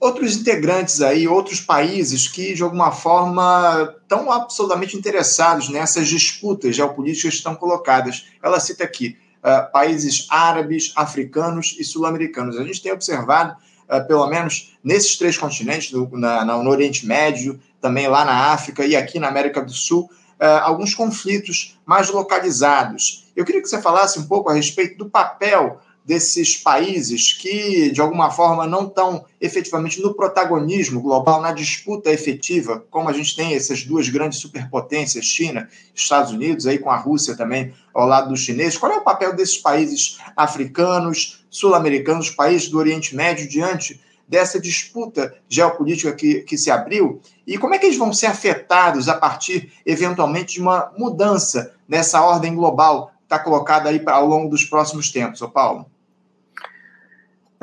outros 0.00 0.36
integrantes 0.36 1.00
aí, 1.00 1.28
outros 1.28 1.60
países 1.60 2.26
que, 2.26 2.52
de 2.52 2.64
alguma 2.64 2.90
forma, 2.90 3.94
estão 4.02 4.32
absolutamente 4.32 4.96
interessados 4.96 5.68
nessas 5.68 6.08
disputas 6.08 6.74
geopolíticas 6.74 7.30
que 7.30 7.36
estão 7.36 7.54
colocadas. 7.54 8.26
Ela 8.42 8.58
cita 8.58 8.82
aqui 8.82 9.16
uh, 9.44 9.70
países 9.70 10.26
árabes, 10.30 10.92
africanos 10.96 11.76
e 11.78 11.84
sul-americanos. 11.84 12.56
A 12.56 12.64
gente 12.64 12.82
tem 12.82 12.92
observado, 12.92 13.54
uh, 13.88 14.06
pelo 14.06 14.26
menos 14.26 14.74
nesses 14.82 15.18
três 15.18 15.36
continentes, 15.36 15.92
no, 15.92 16.08
na, 16.16 16.44
no 16.44 16.70
Oriente 16.70 17.06
Médio, 17.06 17.60
também 17.80 18.08
lá 18.08 18.24
na 18.24 18.52
África 18.52 18.86
e 18.86 18.96
aqui 18.96 19.18
na 19.18 19.28
América 19.28 19.62
do 19.62 19.72
Sul, 19.72 20.10
uh, 20.40 20.44
alguns 20.62 20.94
conflitos 20.94 21.78
mais 21.84 22.08
localizados. 22.10 23.26
Eu 23.36 23.44
queria 23.44 23.60
que 23.60 23.68
você 23.68 23.80
falasse 23.82 24.18
um 24.18 24.26
pouco 24.26 24.48
a 24.48 24.54
respeito 24.54 24.96
do 24.96 25.10
papel 25.10 25.80
desses 26.04 26.56
países 26.56 27.32
que, 27.32 27.90
de 27.90 28.00
alguma 28.00 28.30
forma, 28.30 28.66
não 28.66 28.86
estão 28.86 29.24
efetivamente 29.40 30.02
no 30.02 30.12
protagonismo 30.12 31.00
global, 31.00 31.40
na 31.40 31.50
disputa 31.50 32.10
efetiva, 32.10 32.84
como 32.90 33.08
a 33.08 33.12
gente 33.12 33.34
tem 33.34 33.54
essas 33.54 33.84
duas 33.84 34.08
grandes 34.10 34.38
superpotências, 34.38 35.24
China 35.24 35.66
Estados 35.94 36.30
Unidos, 36.30 36.66
aí 36.66 36.78
com 36.78 36.90
a 36.90 36.96
Rússia 36.96 37.34
também 37.34 37.72
ao 37.94 38.06
lado 38.06 38.28
dos 38.28 38.40
chineses. 38.40 38.76
Qual 38.76 38.92
é 38.92 38.96
o 38.96 39.04
papel 39.04 39.34
desses 39.34 39.56
países 39.56 40.18
africanos, 40.36 41.46
sul-americanos, 41.48 42.28
países 42.28 42.68
do 42.68 42.78
Oriente 42.78 43.16
Médio, 43.16 43.48
diante 43.48 43.98
dessa 44.28 44.60
disputa 44.60 45.34
geopolítica 45.48 46.12
que, 46.12 46.40
que 46.42 46.58
se 46.58 46.70
abriu? 46.70 47.20
E 47.46 47.56
como 47.56 47.74
é 47.74 47.78
que 47.78 47.86
eles 47.86 47.98
vão 47.98 48.12
ser 48.12 48.26
afetados 48.26 49.08
a 49.08 49.14
partir, 49.14 49.72
eventualmente, 49.86 50.54
de 50.54 50.60
uma 50.60 50.92
mudança 50.98 51.74
nessa 51.88 52.20
ordem 52.20 52.54
global 52.54 53.06
que 53.06 53.24
está 53.24 53.38
colocada 53.38 53.88
aí 53.88 54.02
ao 54.06 54.26
longo 54.26 54.50
dos 54.50 54.64
próximos 54.64 55.10
tempos, 55.10 55.40
ô 55.40 55.48
Paulo? 55.48 55.93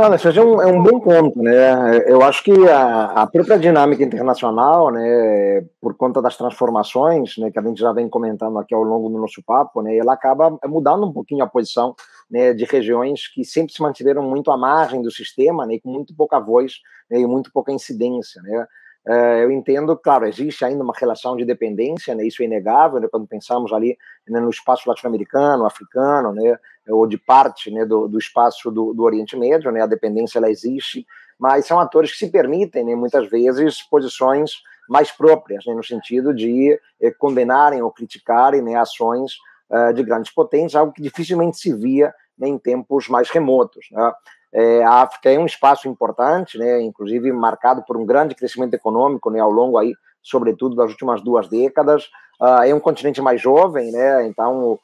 Não, 0.01 0.15
isso 0.15 0.27
é 0.29 0.43
um, 0.43 0.59
é 0.59 0.65
um 0.65 0.81
bom 0.81 0.99
ponto, 0.99 1.43
né? 1.43 1.99
Eu 2.07 2.23
acho 2.23 2.43
que 2.43 2.51
a, 2.67 3.05
a, 3.21 3.27
própria 3.27 3.59
dinâmica 3.59 4.03
internacional, 4.03 4.89
né, 4.89 5.63
por 5.79 5.95
conta 5.95 6.19
das 6.19 6.35
transformações, 6.35 7.37
né, 7.37 7.51
que 7.51 7.59
a 7.59 7.61
gente 7.61 7.79
já 7.79 7.93
vem 7.93 8.09
comentando 8.09 8.57
aqui 8.57 8.73
ao 8.73 8.81
longo 8.81 9.09
do 9.09 9.19
nosso 9.19 9.43
papo, 9.43 9.83
né, 9.83 9.95
ela 9.95 10.13
acaba 10.13 10.57
mudando 10.65 11.05
um 11.05 11.13
pouquinho 11.13 11.43
a 11.43 11.47
posição 11.47 11.95
né, 12.31 12.51
de 12.51 12.65
regiões 12.65 13.27
que 13.31 13.45
sempre 13.45 13.73
se 13.73 13.81
mantiveram 13.81 14.23
muito 14.23 14.49
à 14.49 14.57
margem 14.57 15.03
do 15.03 15.11
sistema, 15.11 15.67
né, 15.67 15.77
com 15.79 15.91
muito 15.91 16.15
pouca 16.15 16.39
voz 16.39 16.73
né, 17.07 17.19
e 17.19 17.27
muito 17.27 17.51
pouca 17.53 17.71
incidência, 17.71 18.41
né? 18.41 18.65
É, 19.03 19.43
eu 19.43 19.51
entendo, 19.51 19.97
claro, 19.97 20.27
existe 20.27 20.63
ainda 20.63 20.83
uma 20.83 20.93
relação 20.95 21.35
de 21.35 21.43
dependência, 21.43 22.13
né, 22.13 22.23
isso 22.25 22.41
é 22.43 22.45
inegável, 22.45 22.99
né, 22.99 23.07
quando 23.09 23.27
pensamos 23.27 23.73
ali 23.73 23.97
né, 24.27 24.39
no 24.39 24.49
espaço 24.49 24.87
latino-americano, 24.87 25.65
africano, 25.65 26.31
né, 26.33 26.57
ou 26.91 27.07
de 27.07 27.17
parte 27.17 27.71
né, 27.71 27.85
do, 27.85 28.07
do 28.07 28.17
espaço 28.17 28.69
do, 28.69 28.93
do, 28.93 29.03
Oriente 29.03 29.37
Médio, 29.37 29.71
né, 29.71 29.81
a 29.81 29.87
dependência 29.87 30.37
ela 30.37 30.49
existe, 30.49 31.05
mas 31.39 31.65
são 31.65 31.79
atores 31.79 32.11
que 32.11 32.17
se 32.17 32.29
permitem, 32.29 32.85
né, 32.85 32.95
muitas 32.95 33.29
vezes, 33.29 33.81
posições 33.81 34.61
mais 34.89 35.11
próprias, 35.11 35.65
né, 35.65 35.73
no 35.73 35.83
sentido 35.83 36.33
de 36.33 36.79
eh, 36.99 37.11
condenarem 37.11 37.81
ou 37.81 37.91
criticarem 37.91 38.61
né, 38.61 38.75
ações 38.75 39.33
uh, 39.69 39.93
de 39.93 40.03
grandes 40.03 40.31
potências, 40.33 40.75
algo 40.75 40.91
que 40.91 41.01
dificilmente 41.01 41.57
se 41.57 41.73
via 41.73 42.13
né, 42.37 42.47
em 42.47 42.57
tempos 42.57 43.07
mais 43.07 43.29
remotos. 43.29 43.87
Né? 43.91 44.13
É, 44.53 44.83
a 44.83 45.01
África 45.01 45.31
é 45.31 45.39
um 45.39 45.45
espaço 45.45 45.87
importante, 45.87 46.57
né, 46.57 46.81
inclusive 46.81 47.31
marcado 47.31 47.83
por 47.83 47.95
um 47.95 48.05
grande 48.05 48.35
crescimento 48.35 48.73
econômico 48.73 49.29
né, 49.29 49.39
ao 49.39 49.49
longo 49.49 49.77
aí, 49.77 49.93
sobretudo 50.21 50.75
das 50.75 50.91
últimas 50.91 51.21
duas 51.21 51.47
décadas. 51.47 52.05
Uh, 52.39 52.63
é 52.65 52.75
um 52.75 52.79
continente 52.79 53.21
mais 53.21 53.39
jovem, 53.39 53.91
né, 53.91 54.27
então 54.27 54.77
é, 54.77 54.79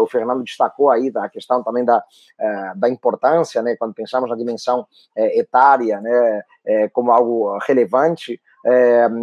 o 0.00 0.06
Fernando 0.06 0.42
destacou 0.42 0.90
aí 0.90 1.12
a 1.16 1.28
questão 1.28 1.62
também 1.62 1.84
da, 1.84 2.02
é, 2.38 2.72
da 2.76 2.88
importância, 2.88 3.62
né, 3.62 3.76
quando 3.76 3.94
pensamos 3.94 4.28
na 4.28 4.36
dimensão 4.36 4.86
é, 5.14 5.38
etária, 5.38 6.00
né, 6.00 6.42
como 6.92 7.12
algo 7.12 7.58
relevante. 7.58 8.40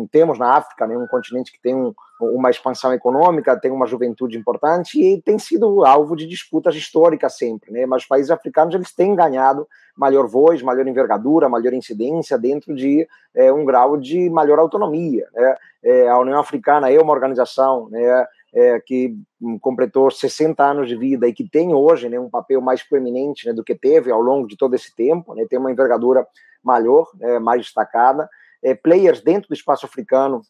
Temos 0.10 0.40
na 0.40 0.56
África 0.56 0.88
né, 0.88 0.98
um 0.98 1.08
continente 1.08 1.52
que 1.52 1.62
tem 1.62 1.76
um, 1.76 1.94
uma 2.22 2.50
expansão 2.50 2.94
econômica, 2.94 3.60
tem 3.60 3.72
uma 3.72 3.86
juventude 3.86 4.38
importante 4.38 5.02
e 5.02 5.22
tem 5.22 5.38
sido 5.38 5.86
alvo 5.86 6.16
de 6.16 6.26
disputas 6.26 6.76
históricas 6.76 7.38
sempre, 7.38 7.72
né? 7.72 7.86
Mas 7.86 8.04
os 8.04 8.08
países 8.08 8.32
africanos 8.32 8.74
eles 8.74 8.94
têm 8.94 9.16
ganhado 9.16 9.68
maior 9.96 10.28
voz, 10.28 10.62
maior 10.62 10.88
envergadura, 10.88 11.50
maior 11.50 11.74
incidência 11.74 12.38
dentro 12.38 12.74
de 12.74 13.08
é, 13.36 13.52
um 13.52 13.66
grau 13.66 13.98
de 13.98 14.30
maior 14.30 14.60
autonomia. 14.60 15.28
Né? 15.34 15.56
É, 15.84 16.08
a 16.08 16.18
União 16.18 16.40
Africana 16.40 16.92
é 16.92 17.00
uma 17.00 17.14
organização 17.14 17.90
né, 17.90 18.26
é, 18.54 18.80
que 18.80 19.16
completou 19.60 20.12
60 20.12 20.64
anos 20.64 20.88
de 20.88 20.96
vida 20.96 21.28
e 21.28 21.34
que 21.34 21.48
tem 21.48 21.74
hoje 21.74 22.08
né, 22.08 22.20
um 22.20 22.30
papel 22.30 22.62
mais 22.62 22.84
proeminente 22.84 23.48
né, 23.48 23.54
do 23.54 23.64
que 23.64 23.74
teve 23.74 24.12
ao 24.12 24.22
longo 24.22 24.48
de 24.48 24.56
todo 24.56 24.76
esse 24.76 24.96
tempo, 24.96 25.34
né, 25.34 25.46
tem 25.50 25.58
uma 25.58 25.72
envergadura 25.72 26.26
maior, 26.64 27.10
né, 27.20 27.40
mais 27.40 27.62
destacada. 27.62 28.30
É, 28.64 28.76
players 28.76 29.22
dentro 29.22 29.50
do 29.50 29.54
espaço 29.54 29.86
africano 29.86 30.42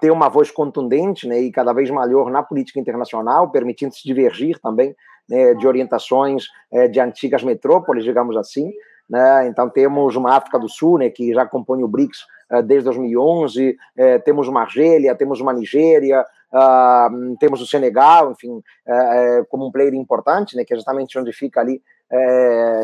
têm 0.00 0.10
uma 0.10 0.28
voz 0.28 0.50
contundente 0.50 1.26
né, 1.26 1.40
e 1.40 1.52
cada 1.52 1.72
vez 1.72 1.88
maior 1.90 2.30
na 2.30 2.42
política 2.42 2.80
internacional, 2.80 3.50
permitindo 3.50 3.94
se 3.94 4.02
divergir 4.04 4.58
também 4.60 4.94
né, 5.28 5.54
de 5.54 5.66
orientações 5.66 6.46
é, 6.72 6.88
de 6.88 6.98
antigas 6.98 7.42
metrópoles, 7.42 8.04
digamos 8.04 8.36
assim. 8.36 8.72
Né? 9.08 9.48
Então, 9.48 9.68
temos 9.70 10.16
uma 10.16 10.36
África 10.36 10.58
do 10.58 10.68
Sul, 10.68 10.98
né, 10.98 11.08
que 11.08 11.32
já 11.32 11.46
compõe 11.46 11.82
o 11.82 11.88
BRICS 11.88 12.26
é, 12.50 12.62
desde 12.62 12.84
2011, 12.84 13.76
é, 13.96 14.18
temos 14.18 14.48
uma 14.48 14.62
Argélia, 14.62 15.14
temos 15.14 15.40
uma 15.40 15.52
Nigéria, 15.52 16.24
uh, 16.52 17.36
temos 17.38 17.60
o 17.60 17.66
Senegal, 17.66 18.32
enfim, 18.32 18.62
é, 18.86 19.44
como 19.50 19.66
um 19.66 19.70
player 19.70 19.94
importante, 19.94 20.56
né, 20.56 20.64
que 20.64 20.72
é 20.72 20.76
justamente 20.76 21.18
onde 21.18 21.32
fica 21.32 21.60
ali, 21.60 21.82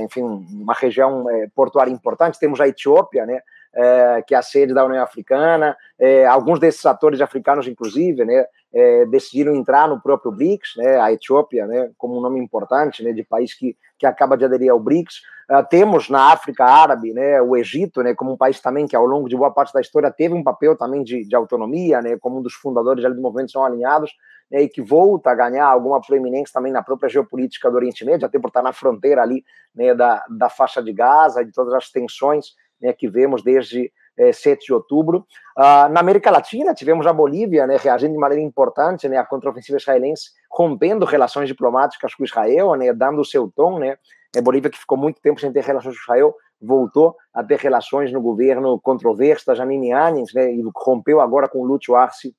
enfim, 0.02 0.22
uma 0.22 0.74
região 0.74 1.24
portuária 1.54 1.90
importante. 1.90 2.38
Temos 2.38 2.60
a 2.60 2.68
Etiópia, 2.68 3.24
né, 3.24 3.40
é, 3.74 4.22
que 4.22 4.34
é 4.34 4.38
a 4.38 4.42
sede 4.42 4.72
da 4.72 4.84
União 4.84 5.02
Africana. 5.02 5.76
É, 5.98 6.24
alguns 6.26 6.58
desses 6.58 6.84
atores 6.86 7.20
africanos, 7.20 7.66
inclusive, 7.66 8.24
né, 8.24 8.46
é, 8.72 9.06
decidiram 9.06 9.54
entrar 9.54 9.88
no 9.88 10.00
próprio 10.00 10.32
BRICS, 10.32 10.74
né, 10.76 11.00
a 11.00 11.12
Etiópia, 11.12 11.66
né, 11.66 11.90
como 11.98 12.18
um 12.18 12.20
nome 12.20 12.40
importante 12.40 13.02
né, 13.02 13.12
de 13.12 13.22
país 13.22 13.54
que, 13.54 13.76
que 13.98 14.06
acaba 14.06 14.36
de 14.36 14.44
aderir 14.44 14.70
ao 14.70 14.80
BRICS. 14.80 15.22
Uh, 15.50 15.62
temos 15.68 16.08
na 16.08 16.32
África 16.32 16.64
Árabe 16.64 17.12
né, 17.12 17.40
o 17.42 17.54
Egito, 17.54 18.02
né, 18.02 18.14
como 18.14 18.32
um 18.32 18.36
país 18.36 18.60
também 18.60 18.86
que 18.86 18.96
ao 18.96 19.04
longo 19.04 19.28
de 19.28 19.36
boa 19.36 19.50
parte 19.50 19.74
da 19.74 19.80
história 19.80 20.10
teve 20.10 20.32
um 20.32 20.42
papel 20.42 20.74
também 20.74 21.04
de, 21.04 21.22
de 21.22 21.36
autonomia, 21.36 22.00
né, 22.00 22.16
como 22.18 22.38
um 22.38 22.42
dos 22.42 22.54
fundadores 22.54 23.04
do 23.04 23.20
movimento 23.20 23.52
são 23.52 23.62
alinhados, 23.62 24.10
né, 24.50 24.62
e 24.62 24.68
que 24.70 24.80
volta 24.80 25.30
a 25.30 25.34
ganhar 25.34 25.66
alguma 25.66 26.00
proeminência 26.00 26.54
também 26.54 26.72
na 26.72 26.82
própria 26.82 27.10
geopolítica 27.10 27.70
do 27.70 27.76
Oriente 27.76 28.06
Médio, 28.06 28.26
até 28.26 28.38
por 28.38 28.48
estar 28.48 28.62
na 28.62 28.72
fronteira 28.72 29.20
ali 29.20 29.44
né, 29.74 29.94
da, 29.94 30.24
da 30.30 30.48
faixa 30.48 30.82
de 30.82 30.94
Gaza, 30.94 31.44
de 31.44 31.52
todas 31.52 31.74
as 31.74 31.90
tensões 31.90 32.54
né, 32.84 32.92
que 32.92 33.08
vemos 33.08 33.42
desde 33.42 33.90
é, 34.16 34.30
7 34.30 34.66
de 34.66 34.74
outubro. 34.74 35.26
Ah, 35.56 35.88
na 35.88 36.00
América 36.00 36.30
Latina, 36.30 36.74
tivemos 36.74 37.06
a 37.06 37.12
Bolívia 37.12 37.66
né, 37.66 37.76
reagindo 37.76 38.12
de 38.12 38.18
maneira 38.18 38.44
importante 38.44 39.08
né, 39.08 39.16
à 39.16 39.24
contraofensiva 39.24 39.78
israelense, 39.78 40.30
rompendo 40.50 41.06
relações 41.06 41.48
diplomáticas 41.48 42.14
com 42.14 42.24
Israel, 42.24 42.74
né, 42.74 42.92
dando 42.92 43.22
o 43.22 43.24
seu 43.24 43.50
tom. 43.56 43.78
Né. 43.78 43.96
A 44.36 44.42
Bolívia, 44.42 44.70
que 44.70 44.78
ficou 44.78 44.98
muito 44.98 45.20
tempo 45.20 45.40
sem 45.40 45.50
ter 45.50 45.64
relações 45.64 45.96
com 45.96 46.02
Israel, 46.02 46.34
voltou 46.60 47.16
a 47.32 47.42
ter 47.42 47.58
relações 47.58 48.12
no 48.12 48.20
governo 48.20 48.78
controverso 48.80 49.46
da 49.46 49.54
Janine 49.54 49.92
Áñez, 49.92 50.32
né, 50.34 50.52
e 50.52 50.62
rompeu 50.76 51.20
agora 51.20 51.48
com 51.48 51.60
o 51.60 51.64
Lúcio 51.64 51.96
Arce 51.96 52.34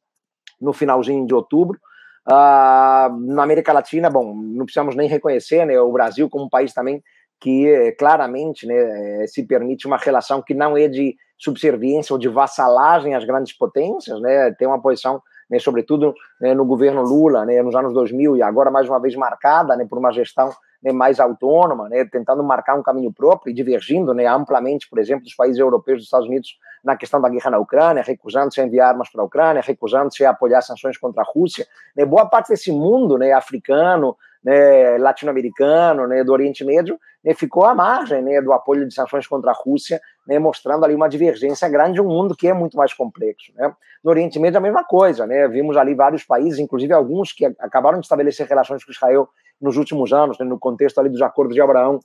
no 0.61 0.73
finalzinho 0.73 1.25
de 1.25 1.33
outubro. 1.33 1.79
Ah, 2.27 3.09
na 3.19 3.43
América 3.43 3.73
Latina, 3.73 4.09
bom, 4.09 4.33
não 4.33 4.65
precisamos 4.65 4.95
nem 4.95 5.07
reconhecer 5.07 5.65
né, 5.65 5.79
o 5.79 5.91
Brasil 5.91 6.29
como 6.29 6.45
um 6.45 6.49
país 6.49 6.73
também 6.73 7.03
que 7.39 7.67
eh, 7.67 7.91
claramente 7.91 8.65
né, 8.65 9.23
eh, 9.23 9.27
se 9.27 9.43
permite 9.43 9.87
uma 9.87 9.97
relação 9.97 10.41
que 10.41 10.53
não 10.53 10.77
é 10.77 10.87
de 10.87 11.15
subserviência 11.37 12.13
ou 12.13 12.19
de 12.19 12.29
vassalagem 12.29 13.13
às 13.13 13.25
grandes 13.25 13.53
potências, 13.53 14.19
né, 14.21 14.51
tem 14.51 14.67
uma 14.67 14.81
posição, 14.81 15.21
né, 15.49 15.59
sobretudo 15.59 16.13
né, 16.39 16.53
no 16.53 16.65
governo 16.65 17.01
Lula, 17.01 17.45
né, 17.45 17.61
nos 17.61 17.75
anos 17.75 17.93
2000 17.93 18.37
e 18.37 18.41
agora 18.41 18.71
mais 18.71 18.87
uma 18.87 18.99
vez 18.99 19.15
marcada 19.15 19.75
né, 19.75 19.85
por 19.87 19.97
uma 19.97 20.11
gestão 20.11 20.49
mais 20.93 21.19
autônoma, 21.19 21.89
tentando 22.11 22.43
marcar 22.43 22.75
um 22.75 22.83
caminho 22.83 23.11
próprio 23.11 23.49
e 23.49 23.55
divergindo 23.55 24.11
amplamente, 24.11 24.87
por 24.87 24.99
exemplo, 24.99 25.23
dos 25.23 25.33
países 25.33 25.59
europeus 25.59 25.97
dos 25.97 26.05
Estados 26.05 26.27
Unidos 26.27 26.59
na 26.83 26.95
questão 26.95 27.19
da 27.19 27.27
guerra 27.27 27.49
na 27.49 27.57
Ucrânia, 27.57 28.03
recusando-se 28.03 28.61
a 28.61 28.65
enviar 28.65 28.89
armas 28.89 29.09
para 29.09 29.23
a 29.23 29.25
Ucrânia, 29.25 29.63
recusando-se 29.65 30.23
a 30.23 30.29
apoiar 30.29 30.61
sanções 30.61 30.95
contra 30.95 31.23
a 31.23 31.25
Rússia. 31.25 31.65
Boa 32.07 32.27
parte 32.27 32.49
desse 32.49 32.71
mundo 32.71 33.17
africano, 33.33 34.15
né, 34.45 34.99
latino-americano, 34.99 36.07
né, 36.07 36.23
do 36.23 36.31
Oriente 36.31 36.63
Médio, 36.63 36.99
né, 37.23 37.33
ficou 37.33 37.65
à 37.65 37.73
margem 37.73 38.21
né, 38.21 38.39
do 38.39 38.53
apoio 38.53 38.87
de 38.87 38.93
sanções 38.93 39.25
contra 39.25 39.49
a 39.49 39.53
Rússia, 39.55 39.99
né, 40.27 40.37
mostrando 40.37 40.85
ali 40.85 40.93
uma 40.93 41.09
divergência 41.09 41.67
grande, 41.67 41.99
um 41.99 42.07
mundo 42.07 42.35
que 42.35 42.47
é 42.47 42.53
muito 42.53 42.77
mais 42.77 42.93
complexo. 42.93 43.51
Né. 43.55 43.73
No 44.03 44.11
Oriente 44.11 44.37
Médio, 44.37 44.59
a 44.59 44.61
mesma 44.61 44.83
coisa. 44.83 45.27
Vimos 45.49 45.75
ali 45.75 45.95
vários 45.95 46.23
países, 46.23 46.59
inclusive 46.59 46.93
alguns 46.93 47.33
que 47.33 47.43
acabaram 47.59 47.99
de 47.99 48.05
estabelecer 48.05 48.45
relações 48.45 48.85
com 48.85 48.91
Israel 48.91 49.27
nos 49.59 49.77
últimos 49.77 50.13
anos, 50.13 50.37
no 50.37 50.59
contexto 50.59 50.99
ali 50.99 51.09
dos 51.09 51.23
acordos 51.23 51.55
de 51.55 51.61
Abraão, 51.61 51.99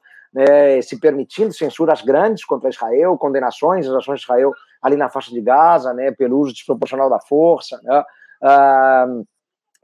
se 0.82 0.98
permitindo 0.98 1.52
censuras 1.52 2.00
grandes 2.00 2.42
contra 2.44 2.70
Israel, 2.70 3.18
condenações 3.18 3.86
às 3.86 3.94
ações 3.94 4.20
de 4.20 4.24
Israel 4.24 4.52
ali 4.80 4.96
na 4.96 5.10
faixa 5.10 5.30
de 5.30 5.42
Gaza, 5.42 5.94
pelo 6.16 6.38
uso 6.38 6.54
desproporcional 6.54 7.10
da 7.10 7.20
força. 7.20 7.78
Ah, 8.42 9.06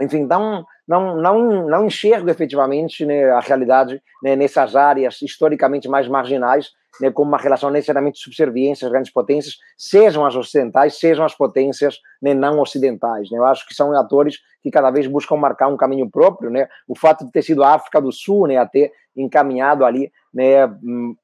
enfim, 0.01 0.19
então 0.19 0.65
não, 0.87 1.17
não, 1.17 1.69
não 1.69 1.87
enxergo 1.87 2.29
efetivamente 2.31 3.05
né, 3.05 3.31
a 3.31 3.41
realidade 3.41 4.03
né, 4.23 4.37
nessas 4.37 4.77
áreas 4.77 5.21
historicamente 5.23 5.89
mais 5.89 6.07
marginais 6.07 6.71
né, 7.01 7.11
como 7.11 7.29
uma 7.29 7.39
relação 7.39 7.71
necessariamente 7.71 8.19
de 8.19 8.25
subserviência 8.25 8.87
às 8.87 8.93
grandes 8.93 9.13
potências, 9.13 9.57
sejam 9.77 10.25
as 10.25 10.35
ocidentais, 10.35 10.99
sejam 10.99 11.25
as 11.25 11.35
potências 11.35 11.99
né, 12.21 12.35
não 12.35 12.61
ocidentais. 12.61 13.31
Né? 13.31 13.39
Eu 13.39 13.45
acho 13.45 13.67
que 13.67 13.75
são 13.75 13.93
atores 13.97 14.39
que 14.63 14.71
cada 14.71 14.91
vez 14.91 15.07
buscam 15.07 15.37
marcar 15.37 15.69
um 15.69 15.77
caminho 15.77 16.11
próprio. 16.11 16.51
Né? 16.51 16.69
O 16.89 16.97
fato 16.97 17.25
de 17.25 17.33
ter 17.33 17.43
sido 17.43 17.63
a 17.63 17.75
África 17.75 18.01
do 18.01 18.13
Sul 18.13 18.47
né, 18.47 18.57
a 18.57 18.67
ter 18.67 18.93
encaminhado 19.17 19.85
ali 19.85 20.13
né, 20.33 20.57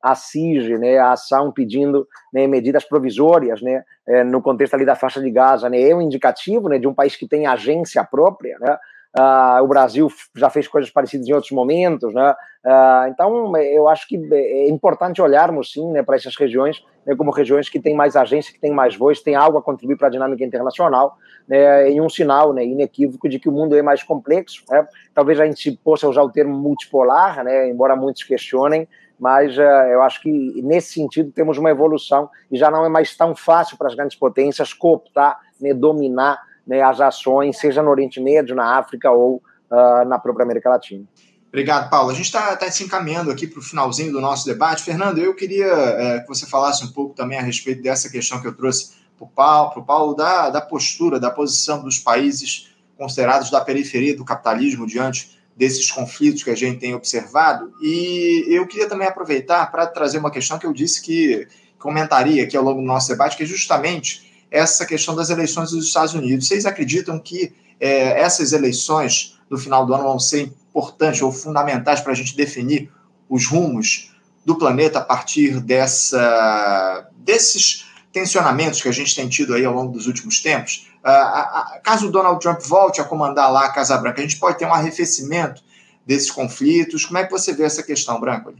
a 0.02 0.14
SIG, 0.14 0.78
né, 0.78 0.98
a 0.98 1.12
ação 1.12 1.52
pedindo 1.52 2.08
né, 2.32 2.46
medidas 2.46 2.84
provisórias 2.84 3.60
né, 3.60 3.84
é, 4.08 4.24
no 4.24 4.40
contexto 4.40 4.74
ali 4.74 4.86
da 4.86 4.96
faixa 4.96 5.20
de 5.20 5.30
Gaza, 5.30 5.68
né, 5.68 5.80
é 5.82 5.94
um 5.94 6.00
indicativo 6.00 6.68
né, 6.68 6.78
de 6.78 6.88
um 6.88 6.94
país 6.94 7.14
que 7.14 7.28
tem 7.28 7.46
agência 7.46 8.02
própria, 8.02 8.56
né, 8.58 8.78
Uh, 9.16 9.62
o 9.62 9.68
Brasil 9.68 10.08
já 10.34 10.48
fez 10.48 10.66
coisas 10.66 10.90
parecidas 10.90 11.28
em 11.28 11.32
outros 11.32 11.52
momentos, 11.52 12.14
né? 12.14 12.34
Uh, 12.64 13.08
então, 13.08 13.56
eu 13.56 13.88
acho 13.88 14.08
que 14.08 14.16
é 14.32 14.68
importante 14.68 15.20
olharmos, 15.20 15.72
sim, 15.72 15.90
né, 15.90 16.02
para 16.02 16.16
essas 16.16 16.36
regiões 16.36 16.82
né, 17.06 17.14
como 17.16 17.30
regiões 17.30 17.68
que 17.68 17.80
têm 17.80 17.94
mais 17.94 18.16
agência, 18.16 18.52
que 18.52 18.60
têm 18.60 18.72
mais 18.72 18.96
voz, 18.96 19.20
têm 19.20 19.34
algo 19.34 19.58
a 19.58 19.62
contribuir 19.62 19.96
para 19.96 20.08
a 20.08 20.10
dinâmica 20.10 20.44
internacional, 20.44 21.16
né, 21.46 21.90
em 21.90 22.00
um 22.00 22.08
sinal 22.08 22.52
né, 22.52 22.64
inequívoco 22.64 23.28
de 23.28 23.38
que 23.38 23.48
o 23.48 23.52
mundo 23.52 23.76
é 23.76 23.82
mais 23.82 24.02
complexo. 24.02 24.62
Né? 24.70 24.86
Talvez 25.14 25.40
a 25.40 25.44
gente 25.44 25.72
possa 25.84 26.08
usar 26.08 26.22
o 26.22 26.30
termo 26.30 26.56
multipolar, 26.56 27.42
né, 27.44 27.68
embora 27.68 27.96
muitos 27.96 28.22
questionem, 28.22 28.88
mas 29.18 29.56
uh, 29.56 29.60
eu 29.60 30.02
acho 30.02 30.20
que 30.20 30.30
nesse 30.62 30.94
sentido 30.94 31.30
temos 31.30 31.56
uma 31.56 31.70
evolução 31.70 32.28
e 32.50 32.56
já 32.56 32.70
não 32.70 32.84
é 32.84 32.88
mais 32.88 33.16
tão 33.16 33.36
fácil 33.36 33.76
para 33.76 33.86
as 33.86 33.94
grandes 33.94 34.16
potências 34.16 34.72
cooptar, 34.72 35.38
né, 35.60 35.72
dominar 35.72 36.40
né, 36.66 36.82
as 36.82 37.00
ações, 37.00 37.58
seja 37.58 37.82
no 37.82 37.90
Oriente 37.90 38.20
Médio, 38.20 38.54
na 38.54 38.78
África 38.78 39.10
ou 39.10 39.42
uh, 39.70 40.04
na 40.06 40.18
própria 40.18 40.44
América 40.44 40.70
Latina. 40.70 41.04
Obrigado, 41.48 41.90
Paulo. 41.90 42.10
A 42.10 42.14
gente 42.14 42.24
está 42.24 42.56
tá 42.56 42.70
se 42.70 42.82
encaminhando 42.82 43.30
aqui 43.30 43.46
para 43.46 43.58
o 43.58 43.62
finalzinho 43.62 44.10
do 44.10 44.22
nosso 44.22 44.46
debate. 44.46 44.82
Fernando, 44.82 45.18
eu 45.18 45.34
queria 45.34 45.66
é, 45.66 46.20
que 46.20 46.26
você 46.26 46.46
falasse 46.46 46.82
um 46.82 46.90
pouco 46.90 47.14
também 47.14 47.38
a 47.38 47.42
respeito 47.42 47.82
dessa 47.82 48.08
questão 48.08 48.40
que 48.40 48.46
eu 48.46 48.56
trouxe 48.56 48.92
para 49.18 49.26
o 49.26 49.28
Paulo, 49.28 49.84
Paulo 49.84 50.14
da, 50.14 50.48
da 50.48 50.62
postura, 50.62 51.20
da 51.20 51.30
posição 51.30 51.82
dos 51.82 51.98
países 51.98 52.70
considerados 52.96 53.50
da 53.50 53.60
periferia 53.60 54.16
do 54.16 54.24
capitalismo 54.24 54.86
diante 54.86 55.38
desses 55.54 55.90
conflitos 55.90 56.42
que 56.42 56.48
a 56.48 56.54
gente 56.54 56.78
tem 56.78 56.94
observado. 56.94 57.70
E 57.82 58.46
eu 58.48 58.66
queria 58.66 58.88
também 58.88 59.06
aproveitar 59.06 59.70
para 59.70 59.86
trazer 59.86 60.18
uma 60.18 60.30
questão 60.30 60.58
que 60.58 60.66
eu 60.66 60.72
disse 60.72 61.02
que 61.02 61.46
comentaria 61.78 62.44
aqui 62.44 62.56
ao 62.56 62.64
longo 62.64 62.80
do 62.80 62.86
nosso 62.86 63.08
debate, 63.08 63.36
que 63.36 63.42
é 63.42 63.46
justamente 63.46 64.31
essa 64.52 64.84
questão 64.84 65.16
das 65.16 65.30
eleições 65.30 65.70
dos 65.70 65.86
Estados 65.86 66.12
Unidos. 66.14 66.46
Vocês 66.46 66.66
acreditam 66.66 67.18
que 67.18 67.54
é, 67.80 68.20
essas 68.20 68.52
eleições 68.52 69.40
no 69.48 69.56
final 69.56 69.86
do 69.86 69.94
ano 69.94 70.04
vão 70.04 70.20
ser 70.20 70.42
importantes 70.42 71.22
ou 71.22 71.32
fundamentais 71.32 72.00
para 72.00 72.12
a 72.12 72.14
gente 72.14 72.36
definir 72.36 72.92
os 73.28 73.46
rumos 73.46 74.14
do 74.44 74.56
planeta 74.56 74.98
a 74.98 75.02
partir 75.02 75.58
dessa, 75.60 77.08
desses 77.16 77.86
tensionamentos 78.12 78.82
que 78.82 78.88
a 78.88 78.92
gente 78.92 79.14
tem 79.14 79.28
tido 79.28 79.54
aí 79.54 79.64
ao 79.64 79.72
longo 79.72 79.92
dos 79.92 80.06
últimos 80.06 80.40
tempos? 80.40 80.88
Uh, 81.00 81.80
caso 81.82 82.08
o 82.08 82.10
Donald 82.10 82.38
Trump 82.40 82.60
volte 82.60 83.00
a 83.00 83.04
comandar 83.04 83.50
lá 83.50 83.64
a 83.64 83.72
Casa 83.72 83.96
Branca, 83.96 84.20
a 84.20 84.22
gente 84.22 84.38
pode 84.38 84.58
ter 84.58 84.66
um 84.66 84.74
arrefecimento 84.74 85.62
desses 86.06 86.30
conflitos? 86.30 87.06
Como 87.06 87.18
é 87.18 87.24
que 87.24 87.30
você 87.30 87.52
vê 87.54 87.64
essa 87.64 87.82
questão, 87.82 88.20
Branco? 88.20 88.52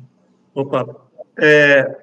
Opa, 0.54 0.86
é, 1.38 2.01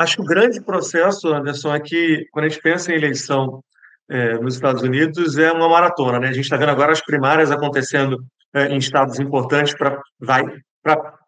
Acho 0.00 0.16
que 0.16 0.22
o 0.22 0.24
grande 0.24 0.62
processo, 0.62 1.28
Anderson, 1.28 1.74
é 1.74 1.78
que 1.78 2.24
quando 2.32 2.46
a 2.46 2.48
gente 2.48 2.62
pensa 2.62 2.90
em 2.90 2.94
eleição 2.94 3.62
é, 4.10 4.32
nos 4.38 4.54
Estados 4.54 4.82
Unidos, 4.82 5.36
é 5.36 5.52
uma 5.52 5.68
maratona. 5.68 6.18
Né? 6.18 6.28
A 6.28 6.32
gente 6.32 6.44
está 6.44 6.56
vendo 6.56 6.70
agora 6.70 6.90
as 6.90 7.04
primárias 7.04 7.50
acontecendo 7.50 8.16
é, 8.54 8.68
em 8.68 8.78
estados 8.78 9.20
importantes 9.20 9.74
para 9.76 10.00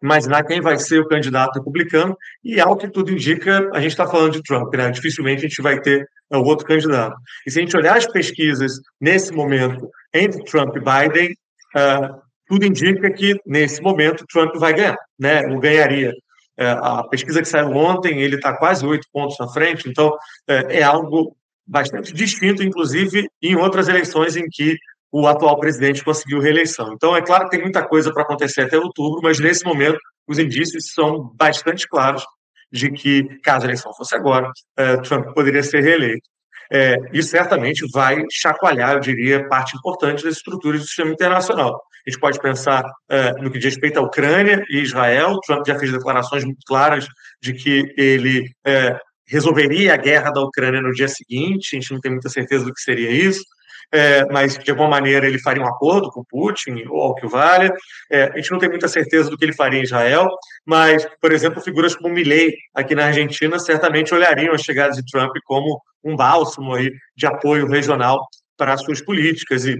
imaginar 0.01 0.43
quem 0.43 0.59
vai 0.59 0.79
ser 0.79 0.99
o 0.99 1.07
candidato 1.07 1.59
republicano, 1.59 2.17
e 2.43 2.59
ao 2.59 2.75
que 2.75 2.89
tudo 2.89 3.11
indica, 3.11 3.69
a 3.75 3.79
gente 3.79 3.91
está 3.91 4.07
falando 4.07 4.31
de 4.31 4.41
Trump, 4.41 4.73
né? 4.73 4.89
dificilmente 4.89 5.45
a 5.45 5.47
gente 5.47 5.61
vai 5.61 5.79
ter 5.79 6.03
é, 6.31 6.37
o 6.37 6.41
outro 6.41 6.65
candidato. 6.65 7.15
E 7.45 7.51
se 7.51 7.59
a 7.59 7.61
gente 7.61 7.77
olhar 7.77 7.95
as 7.95 8.07
pesquisas 8.07 8.71
nesse 8.99 9.31
momento 9.33 9.87
entre 10.11 10.43
Trump 10.45 10.75
e 10.75 10.79
Biden, 10.79 11.29
uh, 11.77 12.23
tudo 12.47 12.65
indica 12.65 13.11
que 13.11 13.37
nesse 13.45 13.83
momento 13.83 14.25
Trump 14.33 14.55
vai 14.55 14.73
ganhar, 14.73 14.97
né? 15.19 15.45
Ou 15.51 15.59
ganharia. 15.59 16.11
É, 16.57 16.69
a 16.69 17.03
pesquisa 17.03 17.41
que 17.41 17.47
saiu 17.47 17.71
ontem, 17.71 18.21
ele 18.21 18.35
está 18.35 18.55
quase 18.55 18.85
oito 18.85 19.07
pontos 19.11 19.37
na 19.39 19.47
frente, 19.47 19.89
então 19.89 20.15
é, 20.47 20.79
é 20.79 20.83
algo 20.83 21.35
bastante 21.65 22.13
distinto, 22.13 22.61
inclusive 22.61 23.27
em 23.41 23.55
outras 23.55 23.87
eleições 23.87 24.35
em 24.35 24.45
que 24.49 24.77
o 25.11 25.27
atual 25.27 25.59
presidente 25.59 26.03
conseguiu 26.03 26.39
reeleição. 26.39 26.91
Então, 26.93 27.15
é 27.15 27.21
claro 27.21 27.45
que 27.45 27.51
tem 27.51 27.61
muita 27.61 27.87
coisa 27.87 28.11
para 28.11 28.23
acontecer 28.23 28.61
até 28.61 28.77
outubro, 28.77 29.21
mas 29.21 29.39
nesse 29.39 29.63
momento 29.63 29.97
os 30.27 30.39
indícios 30.39 30.91
são 30.93 31.31
bastante 31.35 31.87
claros 31.87 32.25
de 32.71 32.91
que, 32.91 33.23
caso 33.43 33.65
a 33.65 33.67
eleição 33.67 33.93
fosse 33.93 34.15
agora, 34.15 34.49
é, 34.75 34.97
Trump 34.97 35.33
poderia 35.35 35.61
ser 35.61 35.81
reeleito. 35.81 36.27
É, 36.71 36.95
isso 37.13 37.29
certamente 37.29 37.85
vai 37.93 38.23
chacoalhar, 38.31 38.93
eu 38.93 38.99
diria, 38.99 39.47
parte 39.47 39.77
importante 39.77 40.23
das 40.23 40.37
estruturas 40.37 40.81
do 40.81 40.87
sistema 40.87 41.11
internacional. 41.11 41.79
A 42.05 42.09
gente 42.09 42.19
pode 42.19 42.39
pensar 42.39 42.83
é, 43.09 43.31
no 43.41 43.49
que 43.49 43.57
diz 43.57 43.73
respeito 43.73 43.97
à 43.97 44.01
Ucrânia 44.01 44.63
e 44.69 44.79
Israel. 44.79 45.39
Trump 45.45 45.65
já 45.65 45.79
fez 45.79 45.91
declarações 45.91 46.43
muito 46.43 46.59
claras 46.67 47.07
de 47.41 47.53
que 47.53 47.93
ele 47.97 48.49
é, 48.65 48.99
resolveria 49.25 49.93
a 49.93 49.97
guerra 49.97 50.31
da 50.31 50.41
Ucrânia 50.41 50.81
no 50.81 50.91
dia 50.91 51.07
seguinte. 51.07 51.75
A 51.75 51.79
gente 51.79 51.93
não 51.93 52.01
tem 52.01 52.11
muita 52.11 52.29
certeza 52.29 52.65
do 52.65 52.73
que 52.73 52.81
seria 52.81 53.09
isso. 53.09 53.43
É, 53.91 54.25
mas 54.25 54.57
de 54.57 54.71
alguma 54.71 54.89
maneira 54.89 55.27
ele 55.27 55.39
faria 55.39 55.61
um 55.61 55.67
acordo 55.67 56.09
com 56.09 56.23
Putin, 56.23 56.83
ou 56.89 56.99
ao 56.99 57.15
que 57.15 57.27
valha. 57.27 57.71
A 58.11 58.37
gente 58.37 58.51
não 58.51 58.57
tem 58.57 58.69
muita 58.69 58.87
certeza 58.87 59.29
do 59.29 59.37
que 59.37 59.45
ele 59.45 59.53
faria 59.53 59.79
em 59.79 59.83
Israel, 59.83 60.27
mas, 60.65 61.05
por 61.21 61.31
exemplo, 61.31 61.61
figuras 61.61 61.95
como 61.95 62.13
Milley, 62.13 62.53
aqui 62.73 62.95
na 62.95 63.05
Argentina, 63.05 63.59
certamente 63.59 64.13
olhariam 64.13 64.53
a 64.53 64.57
chegada 64.57 64.93
de 64.93 65.05
Trump 65.05 65.31
como 65.45 65.79
um 66.03 66.15
bálsamo 66.15 66.73
aí 66.73 66.91
de 67.15 67.27
apoio 67.27 67.67
regional 67.67 68.27
para 68.57 68.73
as 68.73 68.81
suas 68.81 68.99
políticas. 68.99 69.65
E 69.65 69.77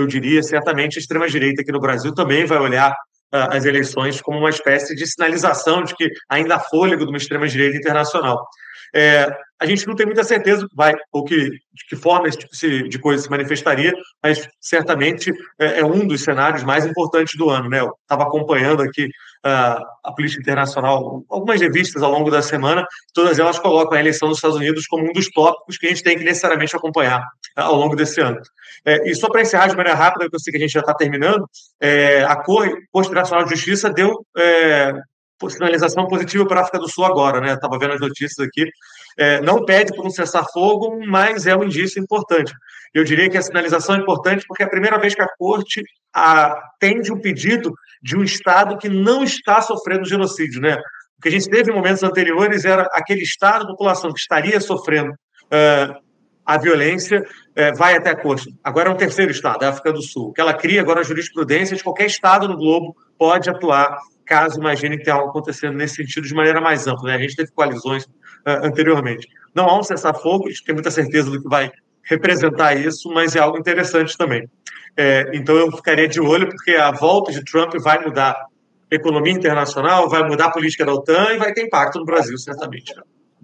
eu 0.00 0.06
diria, 0.06 0.42
certamente 0.42 0.98
a 0.98 1.00
extrema-direita 1.00 1.62
aqui 1.62 1.72
no 1.72 1.80
Brasil 1.80 2.14
também 2.14 2.44
vai 2.44 2.58
olhar 2.58 2.92
uh, 2.92 3.50
as 3.50 3.64
eleições 3.64 4.20
como 4.20 4.38
uma 4.38 4.50
espécie 4.50 4.94
de 4.94 5.06
sinalização 5.06 5.82
de 5.82 5.94
que 5.94 6.08
ainda 6.28 6.56
há 6.56 6.60
fôlego 6.60 7.04
de 7.04 7.10
uma 7.10 7.18
extrema-direita 7.18 7.76
internacional. 7.76 8.46
É, 8.94 9.28
a 9.60 9.66
gente 9.66 9.86
não 9.86 9.96
tem 9.96 10.06
muita 10.06 10.22
certeza 10.22 10.66
vai, 10.72 10.94
ou 11.10 11.24
que, 11.24 11.50
de 11.50 11.86
que 11.88 11.96
forma 11.96 12.28
esse 12.28 12.38
tipo 12.38 12.88
de 12.88 12.98
coisa 12.98 13.22
se 13.22 13.30
manifestaria, 13.30 13.92
mas 14.22 14.48
certamente 14.60 15.32
é, 15.58 15.80
é 15.80 15.84
um 15.84 16.06
dos 16.06 16.22
cenários 16.22 16.62
mais 16.62 16.86
importantes 16.86 17.36
do 17.36 17.50
ano. 17.50 17.68
Né? 17.68 17.80
Eu 17.80 17.92
estava 18.02 18.22
acompanhando 18.22 18.82
aqui 18.82 19.06
uh, 19.06 19.82
a 20.04 20.12
política 20.14 20.42
internacional, 20.42 21.24
algumas 21.28 21.60
revistas 21.60 22.02
ao 22.02 22.10
longo 22.12 22.30
da 22.30 22.40
semana, 22.40 22.86
todas 23.12 23.38
elas 23.38 23.58
colocam 23.58 23.96
a 23.96 24.00
eleição 24.00 24.28
dos 24.28 24.38
Estados 24.38 24.56
Unidos 24.56 24.86
como 24.86 25.08
um 25.08 25.12
dos 25.12 25.28
tópicos 25.28 25.76
que 25.76 25.86
a 25.86 25.88
gente 25.88 26.04
tem 26.04 26.16
que 26.16 26.24
necessariamente 26.24 26.76
acompanhar 26.76 27.20
uh, 27.20 27.62
ao 27.62 27.74
longo 27.74 27.96
desse 27.96 28.20
ano. 28.20 28.40
É, 28.84 29.10
e 29.10 29.14
só 29.14 29.28
para 29.28 29.42
encerrar 29.42 29.66
de 29.66 29.76
maneira 29.76 29.98
rápida, 29.98 30.24
porque 30.24 30.36
eu 30.36 30.40
sei 30.40 30.52
que 30.52 30.56
a 30.58 30.60
gente 30.60 30.72
já 30.72 30.80
está 30.80 30.94
terminando, 30.94 31.44
é, 31.80 32.22
a 32.22 32.36
Corte 32.36 32.78
Internacional 32.94 33.44
de 33.44 33.50
Justiça 33.56 33.90
deu 33.90 34.24
é, 34.36 34.92
sinalização 35.46 36.06
positiva 36.08 36.46
para 36.46 36.60
a 36.60 36.62
África 36.62 36.78
do 36.78 36.88
Sul 36.88 37.04
agora, 37.04 37.40
né? 37.40 37.54
Estava 37.54 37.78
vendo 37.78 37.94
as 37.94 38.00
notícias 38.00 38.44
aqui. 38.44 38.68
É, 39.16 39.40
não 39.40 39.64
pede 39.64 39.94
por 39.94 40.06
um 40.06 40.10
cessar-fogo, 40.10 40.98
mas 41.06 41.46
é 41.46 41.56
um 41.56 41.64
indício 41.64 42.02
importante. 42.02 42.52
Eu 42.92 43.04
diria 43.04 43.30
que 43.30 43.38
a 43.38 43.42
sinalização 43.42 43.94
é 43.94 43.98
importante 43.98 44.44
porque 44.48 44.62
é 44.62 44.66
a 44.66 44.70
primeira 44.70 44.98
vez 44.98 45.14
que 45.14 45.22
a 45.22 45.28
Corte 45.38 45.82
atende 46.12 47.12
um 47.12 47.20
pedido 47.20 47.72
de 48.02 48.16
um 48.16 48.24
Estado 48.24 48.76
que 48.76 48.88
não 48.88 49.22
está 49.22 49.60
sofrendo 49.60 50.04
genocídio, 50.04 50.60
né? 50.60 50.76
O 51.18 51.22
que 51.22 51.28
a 51.28 51.32
gente 51.32 51.48
teve 51.48 51.70
em 51.70 51.74
momentos 51.74 52.02
anteriores 52.02 52.64
era 52.64 52.82
aquele 52.92 53.22
Estado, 53.22 53.66
população 53.66 54.12
que 54.12 54.20
estaria 54.20 54.60
sofrendo 54.60 55.10
uh, 55.12 55.94
a 56.46 56.56
violência, 56.56 57.20
uh, 57.20 57.76
vai 57.76 57.96
até 57.96 58.10
a 58.10 58.16
Corte. 58.16 58.54
Agora 58.62 58.88
é 58.88 58.92
um 58.92 58.96
terceiro 58.96 59.30
Estado, 59.30 59.64
a 59.64 59.68
África 59.68 59.92
do 59.92 60.00
Sul, 60.00 60.32
que 60.32 60.40
ela 60.40 60.54
cria 60.54 60.80
agora 60.80 61.00
a 61.00 61.04
jurisprudência 61.04 61.76
de 61.76 61.82
qualquer 61.82 62.06
Estado 62.06 62.48
no 62.48 62.56
globo 62.56 62.96
pode 63.18 63.50
atuar 63.50 63.98
caso 64.24 64.60
imagine 64.60 64.98
que 64.98 65.04
tem 65.04 65.12
algo 65.12 65.30
acontecendo 65.30 65.74
nesse 65.74 65.96
sentido 65.96 66.26
de 66.26 66.34
maneira 66.34 66.60
mais 66.60 66.86
ampla. 66.86 67.08
Né? 67.08 67.16
A 67.16 67.18
gente 67.18 67.34
teve 67.34 67.50
coalizões 67.50 68.04
uh, 68.04 68.62
anteriormente. 68.62 69.26
Não 69.54 69.64
há 69.64 69.78
um 69.78 69.82
cessar-fogo, 69.82 70.46
a 70.46 70.50
gente 70.50 70.64
tem 70.64 70.74
muita 70.74 70.90
certeza 70.90 71.30
do 71.30 71.40
que 71.42 71.48
vai 71.48 71.72
representar 72.04 72.74
isso, 72.74 73.10
mas 73.10 73.34
é 73.34 73.40
algo 73.40 73.58
interessante 73.58 74.16
também. 74.16 74.48
É, 74.96 75.30
então 75.34 75.54
eu 75.56 75.70
ficaria 75.72 76.08
de 76.08 76.20
olho, 76.20 76.48
porque 76.48 76.72
a 76.72 76.90
volta 76.90 77.32
de 77.32 77.44
Trump 77.44 77.74
vai 77.76 78.04
mudar 78.04 78.46
a 78.90 78.94
economia 78.94 79.32
internacional, 79.32 80.08
vai 80.08 80.26
mudar 80.26 80.46
a 80.46 80.50
política 80.50 80.84
da 80.84 80.92
OTAN 80.92 81.34
e 81.34 81.38
vai 81.38 81.52
ter 81.52 81.62
impacto 81.62 81.98
no 81.98 82.04
Brasil, 82.04 82.36
certamente. 82.38 82.94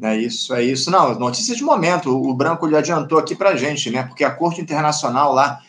É 0.02 0.16
isso, 0.16 0.54
é 0.54 0.62
isso. 0.62 0.90
Não, 0.90 1.16
notícia 1.18 1.54
de 1.54 1.62
momento. 1.62 2.10
O 2.10 2.34
Branco 2.34 2.66
lhe 2.66 2.76
adiantou 2.76 3.18
aqui 3.18 3.36
para 3.36 3.54
gente, 3.54 3.90
né? 3.90 4.02
Porque 4.02 4.24
a 4.24 4.30
Corte 4.30 4.60
Internacional 4.60 5.32
lá 5.32 5.60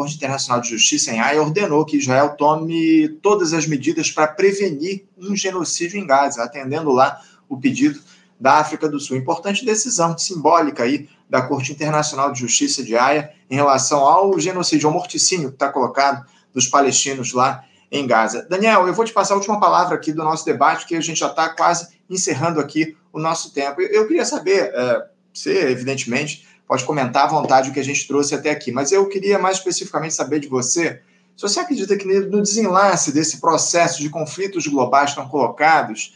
Corte 0.00 0.16
Internacional 0.16 0.62
de 0.62 0.70
Justiça, 0.70 1.12
em 1.12 1.20
Haia, 1.20 1.42
ordenou 1.42 1.84
que 1.84 1.98
Israel 1.98 2.30
tome 2.30 3.06
todas 3.20 3.52
as 3.52 3.66
medidas 3.66 4.10
para 4.10 4.26
prevenir 4.26 5.04
um 5.18 5.36
genocídio 5.36 6.00
em 6.00 6.06
Gaza, 6.06 6.42
atendendo 6.42 6.90
lá 6.90 7.20
o 7.46 7.58
pedido 7.58 8.00
da 8.40 8.54
África 8.54 8.88
do 8.88 8.98
Sul. 8.98 9.18
Importante 9.18 9.62
decisão 9.62 10.16
simbólica 10.16 10.84
aí 10.84 11.06
da 11.28 11.42
Corte 11.42 11.72
Internacional 11.72 12.32
de 12.32 12.40
Justiça 12.40 12.82
de 12.82 12.96
Haia 12.96 13.30
em 13.50 13.56
relação 13.56 13.98
ao 14.06 14.40
genocídio, 14.40 14.86
ao 14.86 14.94
morticínio 14.94 15.50
que 15.50 15.56
está 15.56 15.68
colocado 15.68 16.24
dos 16.54 16.66
palestinos 16.66 17.34
lá 17.34 17.62
em 17.92 18.06
Gaza. 18.06 18.46
Daniel, 18.48 18.86
eu 18.86 18.94
vou 18.94 19.04
te 19.04 19.12
passar 19.12 19.34
a 19.34 19.36
última 19.36 19.60
palavra 19.60 19.96
aqui 19.96 20.14
do 20.14 20.24
nosso 20.24 20.46
debate, 20.46 20.86
que 20.86 20.96
a 20.96 21.00
gente 21.02 21.20
já 21.20 21.28
está 21.28 21.50
quase 21.50 21.88
encerrando 22.08 22.58
aqui 22.58 22.96
o 23.12 23.20
nosso 23.20 23.52
tempo. 23.52 23.82
Eu, 23.82 24.06
queria 24.06 24.24
saber, 24.24 24.72
é, 24.72 25.06
você, 25.30 25.68
evidentemente, 25.68 26.48
pode 26.70 26.84
comentar 26.84 27.24
à 27.24 27.26
vontade 27.26 27.68
o 27.68 27.72
que 27.72 27.80
a 27.80 27.84
gente 27.84 28.06
trouxe 28.06 28.32
até 28.32 28.48
aqui. 28.48 28.70
Mas 28.70 28.92
eu 28.92 29.08
queria 29.08 29.40
mais 29.40 29.56
especificamente 29.56 30.14
saber 30.14 30.38
de 30.38 30.46
você 30.46 31.02
se 31.36 31.42
você 31.42 31.60
acredita 31.60 31.96
que 31.96 32.04
no 32.04 32.42
desenlace 32.42 33.10
desse 33.12 33.40
processo 33.40 34.02
de 34.02 34.08
conflitos 34.08 34.66
globais 34.66 35.08
estão 35.10 35.26
colocados, 35.26 36.14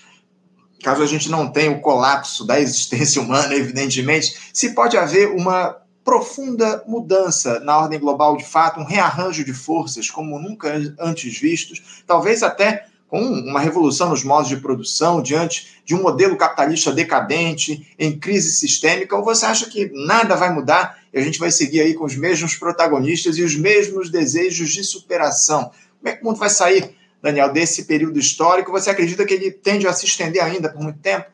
caso 0.82 1.02
a 1.02 1.06
gente 1.06 1.30
não 1.30 1.50
tenha 1.50 1.72
o 1.72 1.80
colapso 1.80 2.46
da 2.46 2.60
existência 2.60 3.20
humana, 3.22 3.54
evidentemente, 3.54 4.50
se 4.52 4.74
pode 4.74 4.96
haver 4.96 5.30
uma 5.30 5.76
profunda 6.04 6.84
mudança 6.86 7.58
na 7.60 7.78
ordem 7.78 7.98
global 7.98 8.36
de 8.36 8.44
fato, 8.44 8.78
um 8.78 8.84
rearranjo 8.84 9.42
de 9.42 9.54
forças 9.54 10.10
como 10.10 10.38
nunca 10.38 10.70
antes 11.00 11.40
vistos, 11.40 12.04
talvez 12.06 12.42
até 12.42 12.86
uma 13.20 13.60
revolução 13.60 14.10
nos 14.10 14.24
modos 14.24 14.48
de 14.48 14.56
produção 14.56 15.22
diante 15.22 15.82
de 15.84 15.94
um 15.94 16.02
modelo 16.02 16.36
capitalista 16.36 16.92
decadente, 16.92 17.94
em 17.98 18.18
crise 18.18 18.50
sistêmica, 18.52 19.14
ou 19.16 19.24
você 19.24 19.46
acha 19.46 19.68
que 19.68 19.90
nada 19.92 20.34
vai 20.34 20.52
mudar 20.52 20.98
e 21.12 21.18
a 21.18 21.22
gente 21.22 21.38
vai 21.38 21.50
seguir 21.50 21.80
aí 21.80 21.94
com 21.94 22.04
os 22.04 22.16
mesmos 22.16 22.56
protagonistas 22.56 23.38
e 23.38 23.42
os 23.42 23.54
mesmos 23.54 24.10
desejos 24.10 24.70
de 24.70 24.82
superação? 24.82 25.70
Como 26.00 26.08
é 26.08 26.12
que 26.12 26.22
o 26.22 26.26
mundo 26.26 26.38
vai 26.38 26.50
sair, 26.50 26.90
Daniel, 27.22 27.52
desse 27.52 27.84
período 27.84 28.18
histórico? 28.18 28.72
Você 28.72 28.90
acredita 28.90 29.24
que 29.24 29.34
ele 29.34 29.50
tende 29.50 29.86
a 29.86 29.92
se 29.92 30.06
estender 30.06 30.42
ainda 30.42 30.68
por 30.68 30.82
muito 30.82 30.98
tempo? 30.98 31.26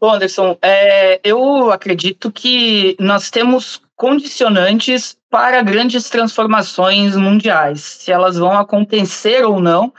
Bom, 0.00 0.12
Anderson, 0.12 0.56
é, 0.62 1.20
eu 1.24 1.72
acredito 1.72 2.30
que 2.30 2.96
nós 3.00 3.30
temos 3.30 3.82
condicionantes 3.96 5.16
para 5.28 5.60
grandes 5.60 6.08
transformações 6.08 7.16
mundiais. 7.16 7.80
Se 7.80 8.12
elas 8.12 8.36
vão 8.36 8.56
acontecer 8.56 9.44
ou 9.44 9.60
não, 9.60 9.92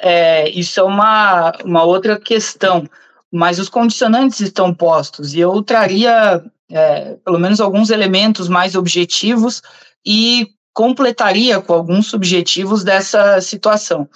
é, 0.00 0.48
isso 0.50 0.80
é 0.80 0.82
uma, 0.82 1.52
uma 1.64 1.84
outra 1.84 2.18
questão. 2.18 2.88
Mas 3.32 3.58
os 3.58 3.68
condicionantes 3.68 4.40
estão 4.40 4.74
postos, 4.74 5.34
e 5.34 5.40
eu 5.40 5.62
traria 5.62 6.42
é, 6.70 7.16
pelo 7.24 7.38
menos 7.38 7.60
alguns 7.60 7.90
elementos 7.90 8.48
mais 8.48 8.74
objetivos 8.74 9.62
e 10.04 10.48
completaria 10.72 11.60
com 11.60 11.72
alguns 11.72 12.06
subjetivos 12.06 12.84
dessa 12.84 13.40
situação. 13.40 14.08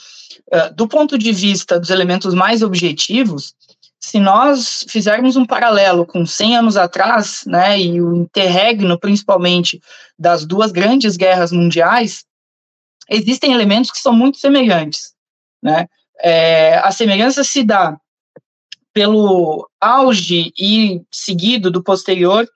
É, 0.51 0.71
do 0.71 0.87
ponto 0.87 1.19
de 1.19 1.33
vista 1.33 1.79
dos 1.79 1.91
elementos 1.91 2.35
mais 2.35 2.63
objetivos, 2.63 3.55
se 4.01 4.21
nós 4.21 4.85
fizermos 4.89 5.35
um 5.35 5.47
paralelo 5.47 6.05
com 6.05 6.27
100 6.27 6.59
anos 6.59 6.77
atrás, 6.77 7.43
né, 7.47 7.81
e 7.81 8.03
o 8.03 8.15
interregno, 8.15 8.99
principalmente, 8.99 9.81
das 10.19 10.45
duas 10.45 10.71
grandes 10.71 11.17
guerras 11.17 11.51
mundiais, 11.51 12.25
existem 13.09 13.53
elementos 13.53 13.91
que 13.91 13.99
são 13.99 14.13
muito 14.13 14.39
semelhantes, 14.39 15.14
né? 15.65 15.87
É, 16.23 16.77
a 16.77 16.93
semelhança 16.93 17.43
se 17.43 17.65
dá 17.65 17.97
pelo 18.93 19.69
auge 19.81 20.53
e 20.57 21.03
seguido 21.11 21.71
do 21.71 21.83
posterior 21.83 22.47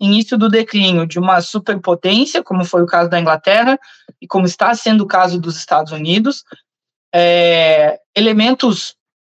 início 0.00 0.38
do 0.38 0.48
declínio 0.48 1.06
de 1.06 1.18
uma 1.18 1.40
superpotência, 1.40 2.42
como 2.42 2.64
foi 2.64 2.82
o 2.82 2.86
caso 2.86 3.10
da 3.10 3.18
Inglaterra 3.18 3.78
e 4.20 4.26
como 4.28 4.46
está 4.46 4.72
sendo 4.74 5.02
o 5.02 5.08
caso 5.08 5.40
dos 5.40 5.56
Estados 5.56 5.90
Unidos, 5.90 6.44
é, 7.12 7.98
elementos 8.14 8.94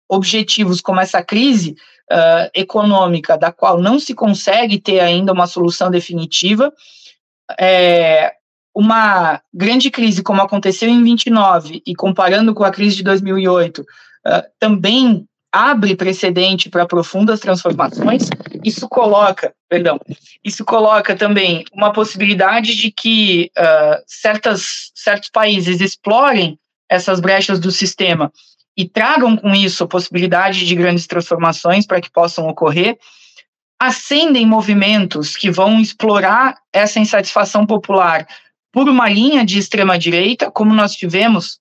objetivos 0.08 0.80
como 0.80 1.00
essa 1.00 1.22
crise 1.24 1.74
uh, 2.12 2.50
econômica, 2.54 3.36
da 3.36 3.50
qual 3.50 3.80
não 3.80 3.98
se 3.98 4.14
consegue 4.14 4.78
ter 4.78 5.00
ainda 5.00 5.32
uma 5.32 5.46
solução 5.46 5.90
definitiva, 5.90 6.72
é, 7.58 8.32
uma 8.74 9.40
grande 9.52 9.90
crise 9.90 10.22
como 10.22 10.40
aconteceu 10.40 10.88
em 10.88 11.02
29 11.02 11.82
e 11.86 11.94
comparando 11.94 12.54
com 12.54 12.64
a 12.64 12.70
crise 12.70 12.96
de 12.96 13.02
2008, 13.02 13.80
uh, 13.80 13.84
também 14.58 15.26
abre 15.52 15.94
precedente 15.94 16.70
para 16.70 16.86
profundas 16.86 17.40
transformações. 17.40 18.30
Isso 18.64 18.88
coloca, 18.88 19.52
perdão, 19.68 20.00
isso 20.42 20.64
coloca 20.64 21.14
também 21.14 21.64
uma 21.74 21.92
possibilidade 21.92 22.74
de 22.74 22.90
que 22.90 23.50
uh, 23.58 24.02
certas, 24.06 24.90
certos 24.94 25.28
países 25.28 25.80
explorem 25.80 26.58
essas 26.88 27.20
brechas 27.20 27.60
do 27.60 27.70
sistema 27.70 28.32
e 28.76 28.88
tragam 28.88 29.36
com 29.36 29.50
isso 29.50 29.84
a 29.84 29.88
possibilidade 29.88 30.66
de 30.66 30.74
grandes 30.74 31.06
transformações 31.06 31.86
para 31.86 32.00
que 32.00 32.10
possam 32.10 32.48
ocorrer, 32.48 32.96
acendem 33.78 34.46
movimentos 34.46 35.36
que 35.36 35.50
vão 35.50 35.80
explorar 35.80 36.56
essa 36.72 36.98
insatisfação 36.98 37.66
popular 37.66 38.26
por 38.72 38.88
uma 38.88 39.08
linha 39.08 39.44
de 39.44 39.58
extrema-direita, 39.58 40.50
como 40.50 40.74
nós 40.74 40.94
tivemos 40.94 41.58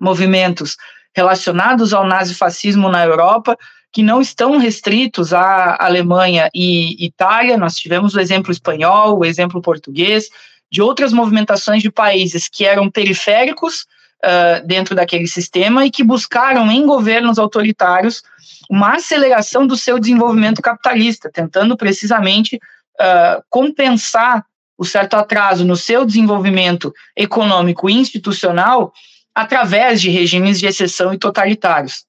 movimentos 0.00 0.76
relacionados 1.14 1.92
ao 1.92 2.06
nazifascismo 2.06 2.88
na 2.88 3.04
Europa, 3.04 3.58
que 3.92 4.02
não 4.02 4.20
estão 4.20 4.58
restritos 4.58 5.32
à 5.32 5.76
Alemanha 5.80 6.48
e 6.54 7.04
Itália, 7.04 7.56
nós 7.56 7.74
tivemos 7.76 8.14
o 8.14 8.20
exemplo 8.20 8.52
espanhol, 8.52 9.18
o 9.18 9.24
exemplo 9.24 9.60
português, 9.60 10.28
de 10.70 10.80
outras 10.82 11.12
movimentações 11.12 11.82
de 11.82 11.90
países 11.90 12.48
que 12.48 12.64
eram 12.64 12.90
periféricos 12.90 13.86
uh, 14.24 14.66
dentro 14.66 14.94
daquele 14.94 15.26
sistema 15.26 15.86
e 15.86 15.90
que 15.90 16.04
buscaram 16.04 16.70
em 16.70 16.84
governos 16.86 17.38
autoritários 17.38 18.22
uma 18.70 18.96
aceleração 18.96 19.66
do 19.66 19.76
seu 19.76 19.98
desenvolvimento 19.98 20.60
capitalista, 20.60 21.30
tentando 21.32 21.76
precisamente 21.76 22.56
uh, 22.56 23.42
compensar 23.48 24.44
o 24.78 24.84
certo 24.84 25.14
atraso 25.14 25.64
no 25.64 25.76
seu 25.76 26.06
desenvolvimento 26.06 26.94
econômico 27.16 27.90
e 27.90 27.94
institucional 27.94 28.92
através 29.34 30.00
de 30.00 30.08
regimes 30.08 30.60
de 30.60 30.66
exceção 30.66 31.12
e 31.12 31.18
totalitários. 31.18 32.04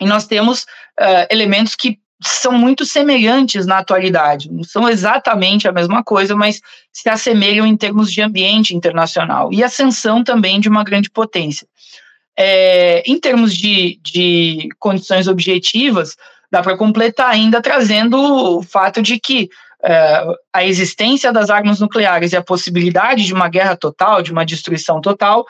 E 0.00 0.06
nós 0.06 0.26
temos 0.26 0.62
uh, 0.62 1.26
elementos 1.30 1.74
que 1.74 1.98
são 2.22 2.52
muito 2.52 2.84
semelhantes 2.84 3.66
na 3.66 3.78
atualidade. 3.78 4.50
Não 4.50 4.62
são 4.62 4.88
exatamente 4.88 5.66
a 5.66 5.72
mesma 5.72 6.04
coisa, 6.04 6.36
mas 6.36 6.60
se 6.92 7.08
assemelham 7.08 7.66
em 7.66 7.76
termos 7.76 8.12
de 8.12 8.20
ambiente 8.20 8.74
internacional 8.74 9.52
e 9.52 9.64
ascensão 9.64 10.22
também 10.22 10.60
de 10.60 10.68
uma 10.68 10.84
grande 10.84 11.10
potência. 11.10 11.66
É, 12.36 13.02
em 13.06 13.18
termos 13.18 13.54
de, 13.56 13.98
de 14.02 14.68
condições 14.78 15.28
objetivas, 15.28 16.16
dá 16.50 16.62
para 16.62 16.76
completar 16.76 17.30
ainda 17.30 17.62
trazendo 17.62 18.18
o 18.58 18.62
fato 18.62 19.00
de 19.02 19.18
que 19.18 19.48
é, 19.82 20.24
a 20.52 20.64
existência 20.64 21.32
das 21.32 21.50
armas 21.50 21.80
nucleares 21.80 22.32
e 22.32 22.36
a 22.36 22.42
possibilidade 22.42 23.24
de 23.24 23.34
uma 23.34 23.48
guerra 23.48 23.76
total, 23.76 24.22
de 24.22 24.32
uma 24.32 24.44
destruição 24.44 25.00
total, 25.00 25.46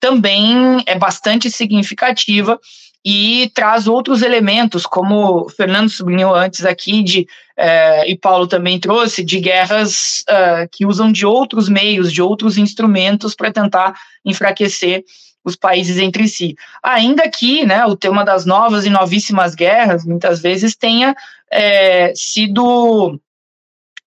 também 0.00 0.82
é 0.86 0.98
bastante 0.98 1.50
significativa 1.50 2.58
e 3.04 3.50
traz 3.54 3.86
outros 3.86 4.22
elementos, 4.22 4.86
como 4.86 5.44
o 5.44 5.48
Fernando 5.50 5.90
sublinhou 5.90 6.34
antes 6.34 6.64
aqui, 6.64 7.02
de, 7.02 7.26
eh, 7.56 8.10
e 8.10 8.16
Paulo 8.16 8.46
também 8.46 8.80
trouxe, 8.80 9.22
de 9.22 9.38
guerras 9.40 10.24
uh, 10.30 10.66
que 10.72 10.86
usam 10.86 11.12
de 11.12 11.26
outros 11.26 11.68
meios, 11.68 12.10
de 12.10 12.22
outros 12.22 12.56
instrumentos 12.56 13.34
para 13.34 13.52
tentar 13.52 13.94
enfraquecer 14.24 15.04
os 15.44 15.54
países 15.54 15.98
entre 15.98 16.26
si. 16.26 16.56
Ainda 16.82 17.28
que 17.28 17.66
né, 17.66 17.84
o 17.84 17.94
tema 17.94 18.24
das 18.24 18.46
novas 18.46 18.86
e 18.86 18.90
novíssimas 18.90 19.54
guerras, 19.54 20.04
muitas 20.06 20.40
vezes, 20.40 20.74
tenha 20.74 21.14
é, 21.52 22.12
sido, 22.16 23.20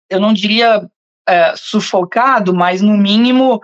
eu 0.09 0.19
não 0.19 0.33
diria 0.33 0.87
é, 1.27 1.53
sufocado, 1.55 2.53
mas 2.53 2.81
no 2.81 2.97
mínimo 2.97 3.61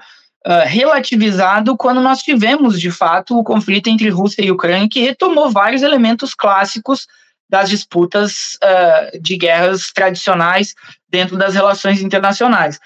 uh, 0.47 0.65
relativizado 0.65 1.75
quando 1.75 2.01
nós 2.01 2.21
tivemos, 2.21 2.79
de 2.79 2.91
fato, 2.91 3.37
o 3.37 3.43
conflito 3.43 3.87
entre 3.87 4.09
Rússia 4.09 4.43
e 4.43 4.51
Ucrânia, 4.51 4.89
que 4.89 5.01
retomou 5.01 5.49
vários 5.49 5.81
elementos 5.81 6.33
clássicos 6.33 7.07
das 7.49 7.69
disputas 7.69 8.57
uh, 8.63 9.21
de 9.21 9.35
guerras 9.35 9.91
tradicionais 9.93 10.75
dentro 11.09 11.35
das 11.35 11.53
relações 11.53 12.01
internacionais. 12.01 12.79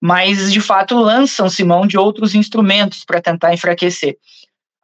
Mas, 0.00 0.52
de 0.52 0.60
fato, 0.60 0.96
lançam-se 0.96 1.64
mão 1.64 1.86
de 1.86 1.98
outros 1.98 2.34
instrumentos 2.34 3.04
para 3.04 3.20
tentar 3.20 3.52
enfraquecer. 3.52 4.16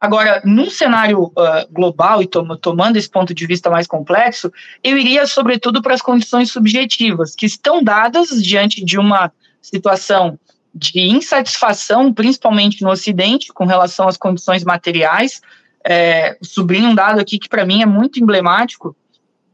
Agora, 0.01 0.41
num 0.43 0.67
cenário 0.67 1.25
uh, 1.25 1.71
global 1.71 2.23
e 2.23 2.27
tom 2.27 2.55
tomando 2.57 2.97
esse 2.97 3.07
ponto 3.07 3.35
de 3.35 3.45
vista 3.45 3.69
mais 3.69 3.85
complexo, 3.85 4.51
eu 4.83 4.97
iria, 4.97 5.27
sobretudo, 5.27 5.79
para 5.79 5.93
as 5.93 6.01
condições 6.01 6.51
subjetivas, 6.51 7.35
que 7.35 7.45
estão 7.45 7.83
dadas 7.83 8.29
diante 8.41 8.83
de 8.83 8.97
uma 8.97 9.31
situação 9.61 10.39
de 10.73 10.99
insatisfação, 11.01 12.11
principalmente 12.11 12.81
no 12.81 12.89
Ocidente, 12.89 13.53
com 13.53 13.65
relação 13.65 14.07
às 14.07 14.17
condições 14.17 14.63
materiais. 14.63 15.39
É, 15.85 16.35
sublinho 16.41 16.89
um 16.89 16.95
dado 16.95 17.19
aqui 17.19 17.37
que 17.37 17.49
para 17.49 17.65
mim 17.65 17.83
é 17.83 17.85
muito 17.85 18.19
emblemático, 18.19 18.95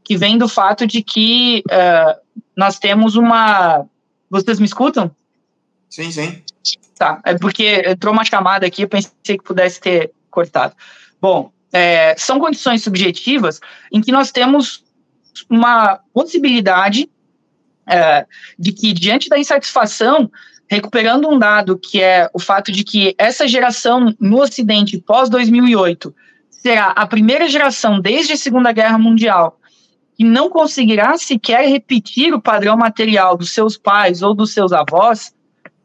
que 0.02 0.16
vem 0.16 0.38
do 0.38 0.48
fato 0.48 0.86
de 0.86 1.02
que 1.02 1.62
uh, 1.66 2.42
nós 2.56 2.78
temos 2.78 3.16
uma. 3.16 3.84
Vocês 4.30 4.58
me 4.58 4.64
escutam? 4.64 5.10
Sim, 5.90 6.10
sim. 6.10 6.42
Tá, 6.96 7.20
é 7.24 7.36
porque 7.36 7.82
entrou 7.86 8.14
uma 8.14 8.24
chamada 8.24 8.66
aqui, 8.66 8.82
eu 8.82 8.88
pensei 8.88 9.12
que 9.36 9.44
pudesse 9.44 9.80
ter 9.80 10.10
cortado. 10.30 10.74
Bom, 11.20 11.52
é, 11.72 12.14
são 12.16 12.38
condições 12.38 12.82
subjetivas 12.82 13.60
em 13.92 14.00
que 14.00 14.12
nós 14.12 14.30
temos 14.30 14.84
uma 15.48 16.00
possibilidade 16.12 17.08
é, 17.86 18.26
de 18.58 18.72
que, 18.72 18.92
diante 18.92 19.28
da 19.28 19.38
insatisfação, 19.38 20.30
recuperando 20.68 21.28
um 21.28 21.38
dado 21.38 21.78
que 21.78 22.02
é 22.02 22.28
o 22.32 22.38
fato 22.38 22.70
de 22.70 22.84
que 22.84 23.14
essa 23.18 23.48
geração 23.48 24.14
no 24.20 24.40
Ocidente 24.40 24.98
pós-2008 24.98 26.12
será 26.50 26.88
a 26.90 27.06
primeira 27.06 27.48
geração 27.48 28.00
desde 28.00 28.34
a 28.34 28.36
Segunda 28.36 28.72
Guerra 28.72 28.98
Mundial 28.98 29.58
que 30.18 30.24
não 30.24 30.50
conseguirá 30.50 31.16
sequer 31.16 31.68
repetir 31.68 32.34
o 32.34 32.42
padrão 32.42 32.76
material 32.76 33.36
dos 33.36 33.54
seus 33.54 33.78
pais 33.78 34.20
ou 34.20 34.34
dos 34.34 34.52
seus 34.52 34.72
avós, 34.72 35.32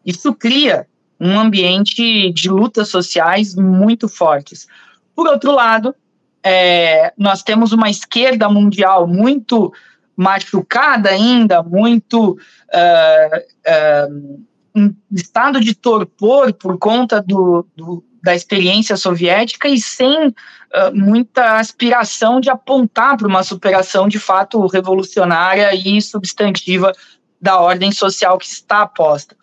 isso 0.03 0.33
cria 0.33 0.87
um 1.23 1.39
ambiente 1.39 2.31
de 2.33 2.49
lutas 2.49 2.89
sociais 2.89 3.55
muito 3.55 4.09
fortes. 4.09 4.67
Por 5.15 5.27
outro 5.27 5.51
lado, 5.51 5.95
é, 6.43 7.13
nós 7.17 7.41
temos 7.41 7.71
uma 7.71 7.89
esquerda 7.89 8.49
mundial 8.49 9.07
muito 9.07 9.71
machucada 10.15 11.09
ainda, 11.09 11.63
muito 11.63 12.31
uh, 12.31 13.37
uh, 13.67 14.43
em 14.75 14.95
estado 15.11 15.59
de 15.61 15.73
torpor 15.73 16.53
por 16.53 16.77
conta 16.77 17.21
do, 17.21 17.65
do 17.75 18.03
da 18.23 18.33
experiência 18.33 18.95
soviética 18.95 19.67
e 19.67 19.77
sem 19.77 20.29
uh, 20.29 20.33
muita 20.93 21.57
aspiração 21.57 22.39
de 22.39 22.49
apontar 22.49 23.17
para 23.17 23.27
uma 23.27 23.43
superação 23.43 24.07
de 24.07 24.17
fato 24.17 24.65
revolucionária 24.67 25.75
e 25.75 26.01
substantiva 26.01 26.93
da 27.41 27.59
ordem 27.59 27.91
social 27.91 28.37
que 28.37 28.45
está 28.45 28.87
posta. 28.87 29.35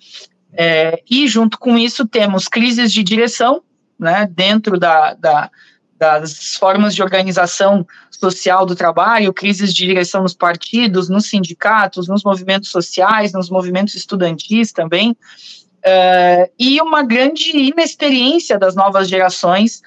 É, 0.52 1.02
e, 1.09 1.28
junto 1.28 1.59
com 1.59 1.78
isso, 1.78 2.06
temos 2.06 2.48
crises 2.48 2.93
de 2.93 3.02
direção 3.02 3.62
né, 3.98 4.28
dentro 4.31 4.78
da, 4.78 5.14
da, 5.14 5.51
das 5.98 6.55
formas 6.55 6.94
de 6.94 7.02
organização 7.02 7.86
social 8.10 8.66
do 8.66 8.77
trabalho, 8.77 9.32
crises 9.32 9.72
de 9.72 9.86
direção 9.86 10.22
nos 10.22 10.35
partidos, 10.35 11.09
nos 11.09 11.27
sindicatos, 11.27 12.06
nos 12.06 12.22
movimentos 12.22 12.70
sociais, 12.70 13.32
nos 13.32 13.48
movimentos 13.48 13.94
estudantis 13.94 14.72
também, 14.72 15.12
uh, 15.12 16.51
e 16.59 16.81
uma 16.82 17.02
grande 17.02 17.56
inexperiência 17.56 18.59
das 18.59 18.74
novas 18.74 19.09
gerações 19.09 19.81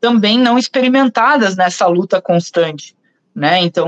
também 0.00 0.38
não 0.38 0.58
experimentadas 0.58 1.56
nessa 1.56 1.86
luta 1.86 2.20
constante. 2.20 2.95
Né? 3.36 3.60
Então, 3.60 3.86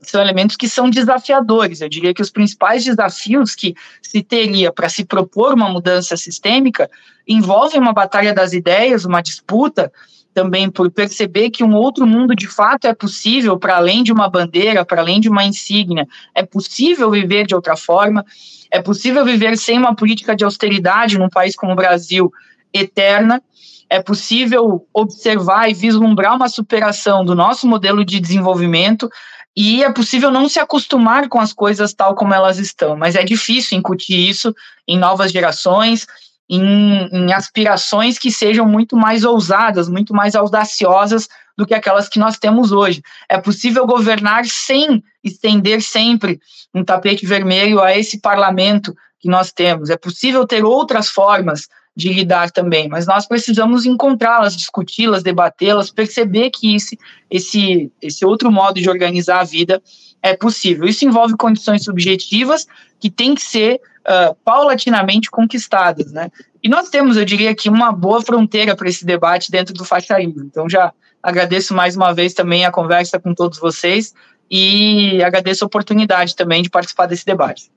são 0.00 0.22
elementos 0.22 0.56
que 0.56 0.66
são 0.66 0.88
desafiadores. 0.88 1.82
Eu 1.82 1.88
diria 1.88 2.14
que 2.14 2.22
os 2.22 2.30
principais 2.30 2.82
desafios 2.82 3.54
que 3.54 3.74
se 4.00 4.22
teria 4.22 4.72
para 4.72 4.88
se 4.88 5.04
propor 5.04 5.52
uma 5.52 5.68
mudança 5.68 6.16
sistêmica 6.16 6.88
envolvem 7.28 7.78
uma 7.78 7.92
batalha 7.92 8.32
das 8.32 8.54
ideias, 8.54 9.04
uma 9.04 9.20
disputa 9.20 9.92
também 10.32 10.70
por 10.70 10.90
perceber 10.90 11.50
que 11.50 11.62
um 11.62 11.74
outro 11.74 12.06
mundo 12.06 12.34
de 12.34 12.46
fato 12.46 12.86
é 12.86 12.94
possível 12.94 13.58
para 13.58 13.76
além 13.76 14.02
de 14.02 14.12
uma 14.12 14.30
bandeira, 14.30 14.82
para 14.82 15.02
além 15.02 15.20
de 15.20 15.28
uma 15.28 15.44
insígnia. 15.44 16.08
É 16.34 16.42
possível 16.42 17.10
viver 17.10 17.46
de 17.46 17.54
outra 17.54 17.76
forma, 17.76 18.24
é 18.70 18.80
possível 18.80 19.26
viver 19.26 19.58
sem 19.58 19.78
uma 19.78 19.94
política 19.94 20.34
de 20.34 20.42
austeridade 20.42 21.18
num 21.18 21.28
país 21.28 21.54
como 21.54 21.72
o 21.72 21.76
Brasil 21.76 22.32
eterna 22.72 23.42
é 23.88 24.02
possível 24.02 24.86
observar 24.92 25.68
e 25.68 25.74
vislumbrar 25.74 26.34
uma 26.34 26.48
superação 26.48 27.24
do 27.24 27.34
nosso 27.34 27.66
modelo 27.66 28.04
de 28.04 28.20
desenvolvimento 28.20 29.08
e 29.56 29.82
é 29.82 29.90
possível 29.90 30.30
não 30.30 30.48
se 30.48 30.58
acostumar 30.58 31.28
com 31.28 31.40
as 31.40 31.52
coisas 31.52 31.94
tal 31.94 32.14
como 32.14 32.34
elas 32.34 32.58
estão, 32.58 32.96
mas 32.96 33.14
é 33.14 33.24
difícil 33.24 33.78
incutir 33.78 34.28
isso 34.28 34.54
em 34.86 34.98
novas 34.98 35.32
gerações, 35.32 36.06
em, 36.48 37.08
em 37.10 37.32
aspirações 37.32 38.18
que 38.18 38.30
sejam 38.30 38.66
muito 38.66 38.96
mais 38.96 39.24
ousadas, 39.24 39.88
muito 39.88 40.12
mais 40.12 40.34
audaciosas 40.34 41.26
do 41.56 41.66
que 41.66 41.74
aquelas 41.74 42.08
que 42.08 42.18
nós 42.18 42.36
temos 42.36 42.70
hoje. 42.70 43.02
É 43.28 43.38
possível 43.38 43.86
governar 43.86 44.44
sem 44.44 45.02
estender 45.24 45.80
sempre 45.80 46.38
um 46.74 46.84
tapete 46.84 47.24
vermelho 47.24 47.80
a 47.80 47.96
esse 47.96 48.20
parlamento 48.20 48.94
que 49.18 49.28
nós 49.28 49.50
temos. 49.50 49.88
É 49.88 49.96
possível 49.96 50.46
ter 50.46 50.64
outras 50.64 51.08
formas 51.08 51.66
de 51.96 52.12
lidar 52.12 52.50
também, 52.50 52.88
mas 52.88 53.06
nós 53.06 53.26
precisamos 53.26 53.86
encontrá-las, 53.86 54.54
discuti-las, 54.54 55.22
debatê-las, 55.22 55.90
perceber 55.90 56.50
que 56.50 56.76
esse, 56.76 56.98
esse, 57.30 57.90
esse 58.02 58.24
outro 58.24 58.52
modo 58.52 58.78
de 58.78 58.90
organizar 58.90 59.40
a 59.40 59.44
vida 59.44 59.82
é 60.22 60.36
possível. 60.36 60.86
Isso 60.86 61.06
envolve 61.06 61.34
condições 61.38 61.84
subjetivas 61.84 62.66
que 63.00 63.10
têm 63.10 63.34
que 63.34 63.40
ser 63.40 63.80
uh, 64.06 64.34
paulatinamente 64.44 65.30
conquistadas, 65.30 66.12
né? 66.12 66.30
E 66.62 66.68
nós 66.68 66.90
temos, 66.90 67.16
eu 67.16 67.24
diria 67.24 67.54
que 67.54 67.70
uma 67.70 67.92
boa 67.92 68.20
fronteira 68.20 68.76
para 68.76 68.88
esse 68.88 69.06
debate 69.06 69.50
dentro 69.50 69.72
do 69.72 69.84
livre. 70.18 70.44
Então 70.44 70.68
já 70.68 70.92
agradeço 71.22 71.72
mais 71.72 71.96
uma 71.96 72.12
vez 72.12 72.34
também 72.34 72.66
a 72.66 72.70
conversa 72.70 73.18
com 73.18 73.32
todos 73.32 73.58
vocês 73.58 74.12
e 74.50 75.22
agradeço 75.22 75.64
a 75.64 75.66
oportunidade 75.66 76.36
também 76.36 76.62
de 76.62 76.68
participar 76.68 77.06
desse 77.06 77.24
debate. 77.24 77.70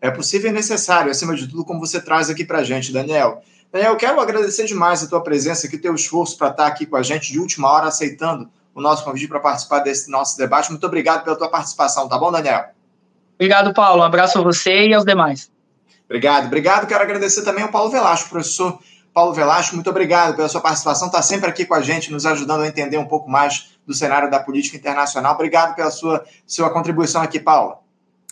É 0.00 0.10
possível 0.10 0.50
e 0.50 0.52
necessário, 0.52 1.10
acima 1.10 1.34
de 1.34 1.46
tudo, 1.46 1.64
como 1.64 1.80
você 1.80 2.00
traz 2.00 2.28
aqui 2.28 2.44
para 2.44 2.58
a 2.58 2.64
gente, 2.64 2.92
Daniel. 2.92 3.42
Daniel, 3.72 3.92
eu 3.92 3.96
quero 3.96 4.20
agradecer 4.20 4.66
demais 4.66 5.02
a 5.02 5.08
tua 5.08 5.22
presença 5.22 5.66
aqui, 5.66 5.78
teu 5.78 5.94
esforço 5.94 6.36
para 6.36 6.50
estar 6.50 6.66
aqui 6.66 6.84
com 6.84 6.96
a 6.96 7.02
gente 7.02 7.32
de 7.32 7.40
última 7.40 7.70
hora, 7.70 7.86
aceitando 7.86 8.50
o 8.74 8.82
nosso 8.82 9.02
convite 9.02 9.28
para 9.28 9.40
participar 9.40 9.78
desse 9.80 10.10
nosso 10.10 10.36
debate. 10.36 10.70
Muito 10.70 10.86
obrigado 10.86 11.24
pela 11.24 11.36
tua 11.36 11.48
participação, 11.48 12.06
tá 12.06 12.18
bom, 12.18 12.30
Daniel? 12.30 12.66
Obrigado, 13.34 13.72
Paulo. 13.72 14.02
Um 14.02 14.04
abraço 14.04 14.38
a 14.38 14.42
você 14.42 14.88
e 14.88 14.94
aos 14.94 15.06
demais. 15.06 15.50
Obrigado, 16.04 16.46
obrigado. 16.46 16.86
Quero 16.86 17.02
agradecer 17.02 17.42
também 17.42 17.64
ao 17.64 17.70
Paulo 17.70 17.90
Velasco, 17.90 18.28
professor 18.28 18.78
Paulo 19.12 19.34
Velasco, 19.34 19.74
muito 19.74 19.90
obrigado 19.90 20.34
pela 20.36 20.48
sua 20.48 20.60
participação, 20.60 21.08
está 21.08 21.20
sempre 21.20 21.48
aqui 21.48 21.66
com 21.66 21.74
a 21.74 21.82
gente, 21.82 22.10
nos 22.10 22.24
ajudando 22.24 22.62
a 22.62 22.66
entender 22.66 22.96
um 22.96 23.04
pouco 23.04 23.30
mais 23.30 23.76
do 23.86 23.92
cenário 23.92 24.30
da 24.30 24.40
política 24.40 24.76
internacional. 24.76 25.34
Obrigado 25.34 25.74
pela 25.74 25.90
sua, 25.90 26.24
sua 26.46 26.70
contribuição 26.70 27.20
aqui, 27.20 27.38
Paulo. 27.38 27.76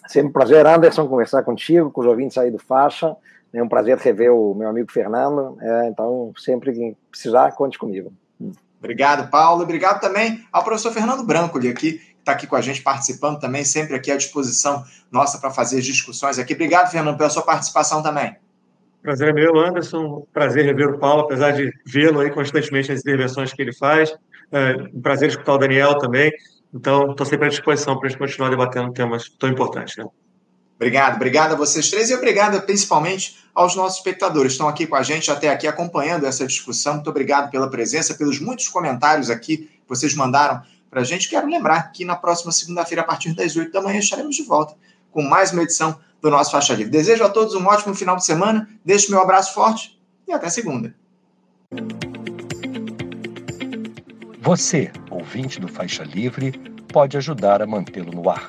Sempre 0.07 0.31
um 0.31 0.33
prazer, 0.33 0.67
Anderson, 0.67 1.07
conversar 1.07 1.43
contigo, 1.43 1.91
com 1.91 2.01
os 2.01 2.07
ouvintes 2.07 2.39
aí 2.39 2.51
do 2.51 2.59
Faixa. 2.59 3.15
É 3.53 3.63
um 3.63 3.69
prazer 3.69 3.97
rever 3.99 4.33
o 4.33 4.55
meu 4.55 4.69
amigo 4.69 4.91
Fernando. 4.93 5.57
É, 5.61 5.89
então, 5.89 6.33
sempre 6.37 6.73
que 6.73 6.97
precisar, 7.11 7.53
conte 7.53 7.79
comigo. 7.79 8.13
Obrigado, 8.79 9.31
Paulo. 9.31 9.63
Obrigado 9.63 10.01
também 10.01 10.45
ao 10.53 10.65
professor 10.65 10.93
Fernando 10.93 11.25
Branco, 11.25 11.59
aqui, 11.59 11.73
que 11.75 12.01
está 12.19 12.33
aqui 12.33 12.47
com 12.47 12.57
a 12.57 12.61
gente, 12.61 12.83
participando 12.83 13.39
também, 13.39 13.65
sempre 13.65 13.95
aqui 13.95 14.11
à 14.11 14.17
disposição 14.17 14.85
nossa 15.11 15.39
para 15.39 15.51
fazer 15.51 15.81
discussões 15.81 16.39
aqui. 16.39 16.55
Obrigado, 16.55 16.91
Fernando, 16.91 17.17
pela 17.17 17.29
sua 17.29 17.43
participação 17.43 18.03
também. 18.03 18.37
Prazer 19.03 19.29
é 19.29 19.33
meu, 19.33 19.59
Anderson. 19.59 20.27
Prazer 20.33 20.65
rever 20.65 20.91
o 20.91 20.99
Paulo, 20.99 21.23
apesar 21.23 21.53
de 21.53 21.73
vê-lo 21.87 22.21
aí 22.21 22.31
constantemente 22.31 22.91
nas 22.91 23.01
intervenções 23.01 23.53
que 23.53 23.61
ele 23.61 23.75
faz. 23.75 24.15
É 24.53 24.77
um 24.95 25.01
prazer 25.01 25.29
escutar 25.29 25.55
o 25.55 25.59
Daniel 25.59 25.99
também. 25.99 26.31
Então, 26.73 27.11
estou 27.11 27.27
sempre 27.27 27.47
à 27.47 27.49
disposição 27.49 27.99
para 27.99 28.07
a 28.07 28.11
gente 28.11 28.19
continuar 28.19 28.51
debatendo 28.51 28.93
temas 28.93 29.29
tão 29.29 29.49
importantes. 29.49 29.97
Né? 29.97 30.05
Obrigado, 30.81 31.17
obrigado 31.17 31.53
a 31.53 31.57
vocês 31.57 31.91
três 31.91 32.09
e 32.09 32.15
obrigado 32.15 32.59
principalmente 32.63 33.37
aos 33.55 33.77
nossos 33.77 33.99
espectadores 33.99 34.53
estão 34.53 34.67
aqui 34.67 34.87
com 34.87 34.97
a 34.97 35.03
gente 35.03 35.31
até 35.31 35.51
aqui 35.51 35.67
acompanhando 35.67 36.25
essa 36.25 36.47
discussão. 36.47 36.95
Muito 36.95 37.11
obrigado 37.11 37.51
pela 37.51 37.69
presença, 37.69 38.15
pelos 38.15 38.41
muitos 38.41 38.67
comentários 38.67 39.29
aqui 39.29 39.59
que 39.59 39.71
vocês 39.87 40.15
mandaram 40.15 40.63
para 40.89 41.03
a 41.03 41.05
gente. 41.05 41.29
Quero 41.29 41.47
lembrar 41.47 41.93
que 41.93 42.03
na 42.03 42.17
próxima 42.17 42.51
segunda-feira, 42.51 43.03
a 43.03 43.05
partir 43.05 43.35
das 43.35 43.55
8 43.55 43.71
da 43.71 43.83
manhã, 43.83 43.99
estaremos 43.99 44.35
de 44.35 44.43
volta 44.43 44.75
com 45.13 45.21
mais 45.21 45.53
uma 45.53 45.63
edição 45.65 46.01
do 46.23 46.31
nosso 46.31 46.51
Faixa 46.51 46.73
Livre. 46.73 46.91
Desejo 46.91 47.25
a 47.25 47.29
todos 47.29 47.55
um 47.55 47.67
ótimo 47.67 47.95
final 47.95 48.17
de 48.17 48.25
semana, 48.25 48.67
deixo 48.83 49.11
meu 49.11 49.21
abraço 49.21 49.53
forte 49.53 50.01
e 50.27 50.33
até 50.33 50.49
segunda. 50.49 50.95
Você, 54.41 54.91
ouvinte 55.11 55.61
do 55.61 55.69
Faixa 55.69 56.05
Livre, 56.05 56.53
pode 56.91 57.19
ajudar 57.19 57.61
a 57.61 57.67
mantê-lo 57.67 58.13
no 58.13 58.31
ar 58.31 58.49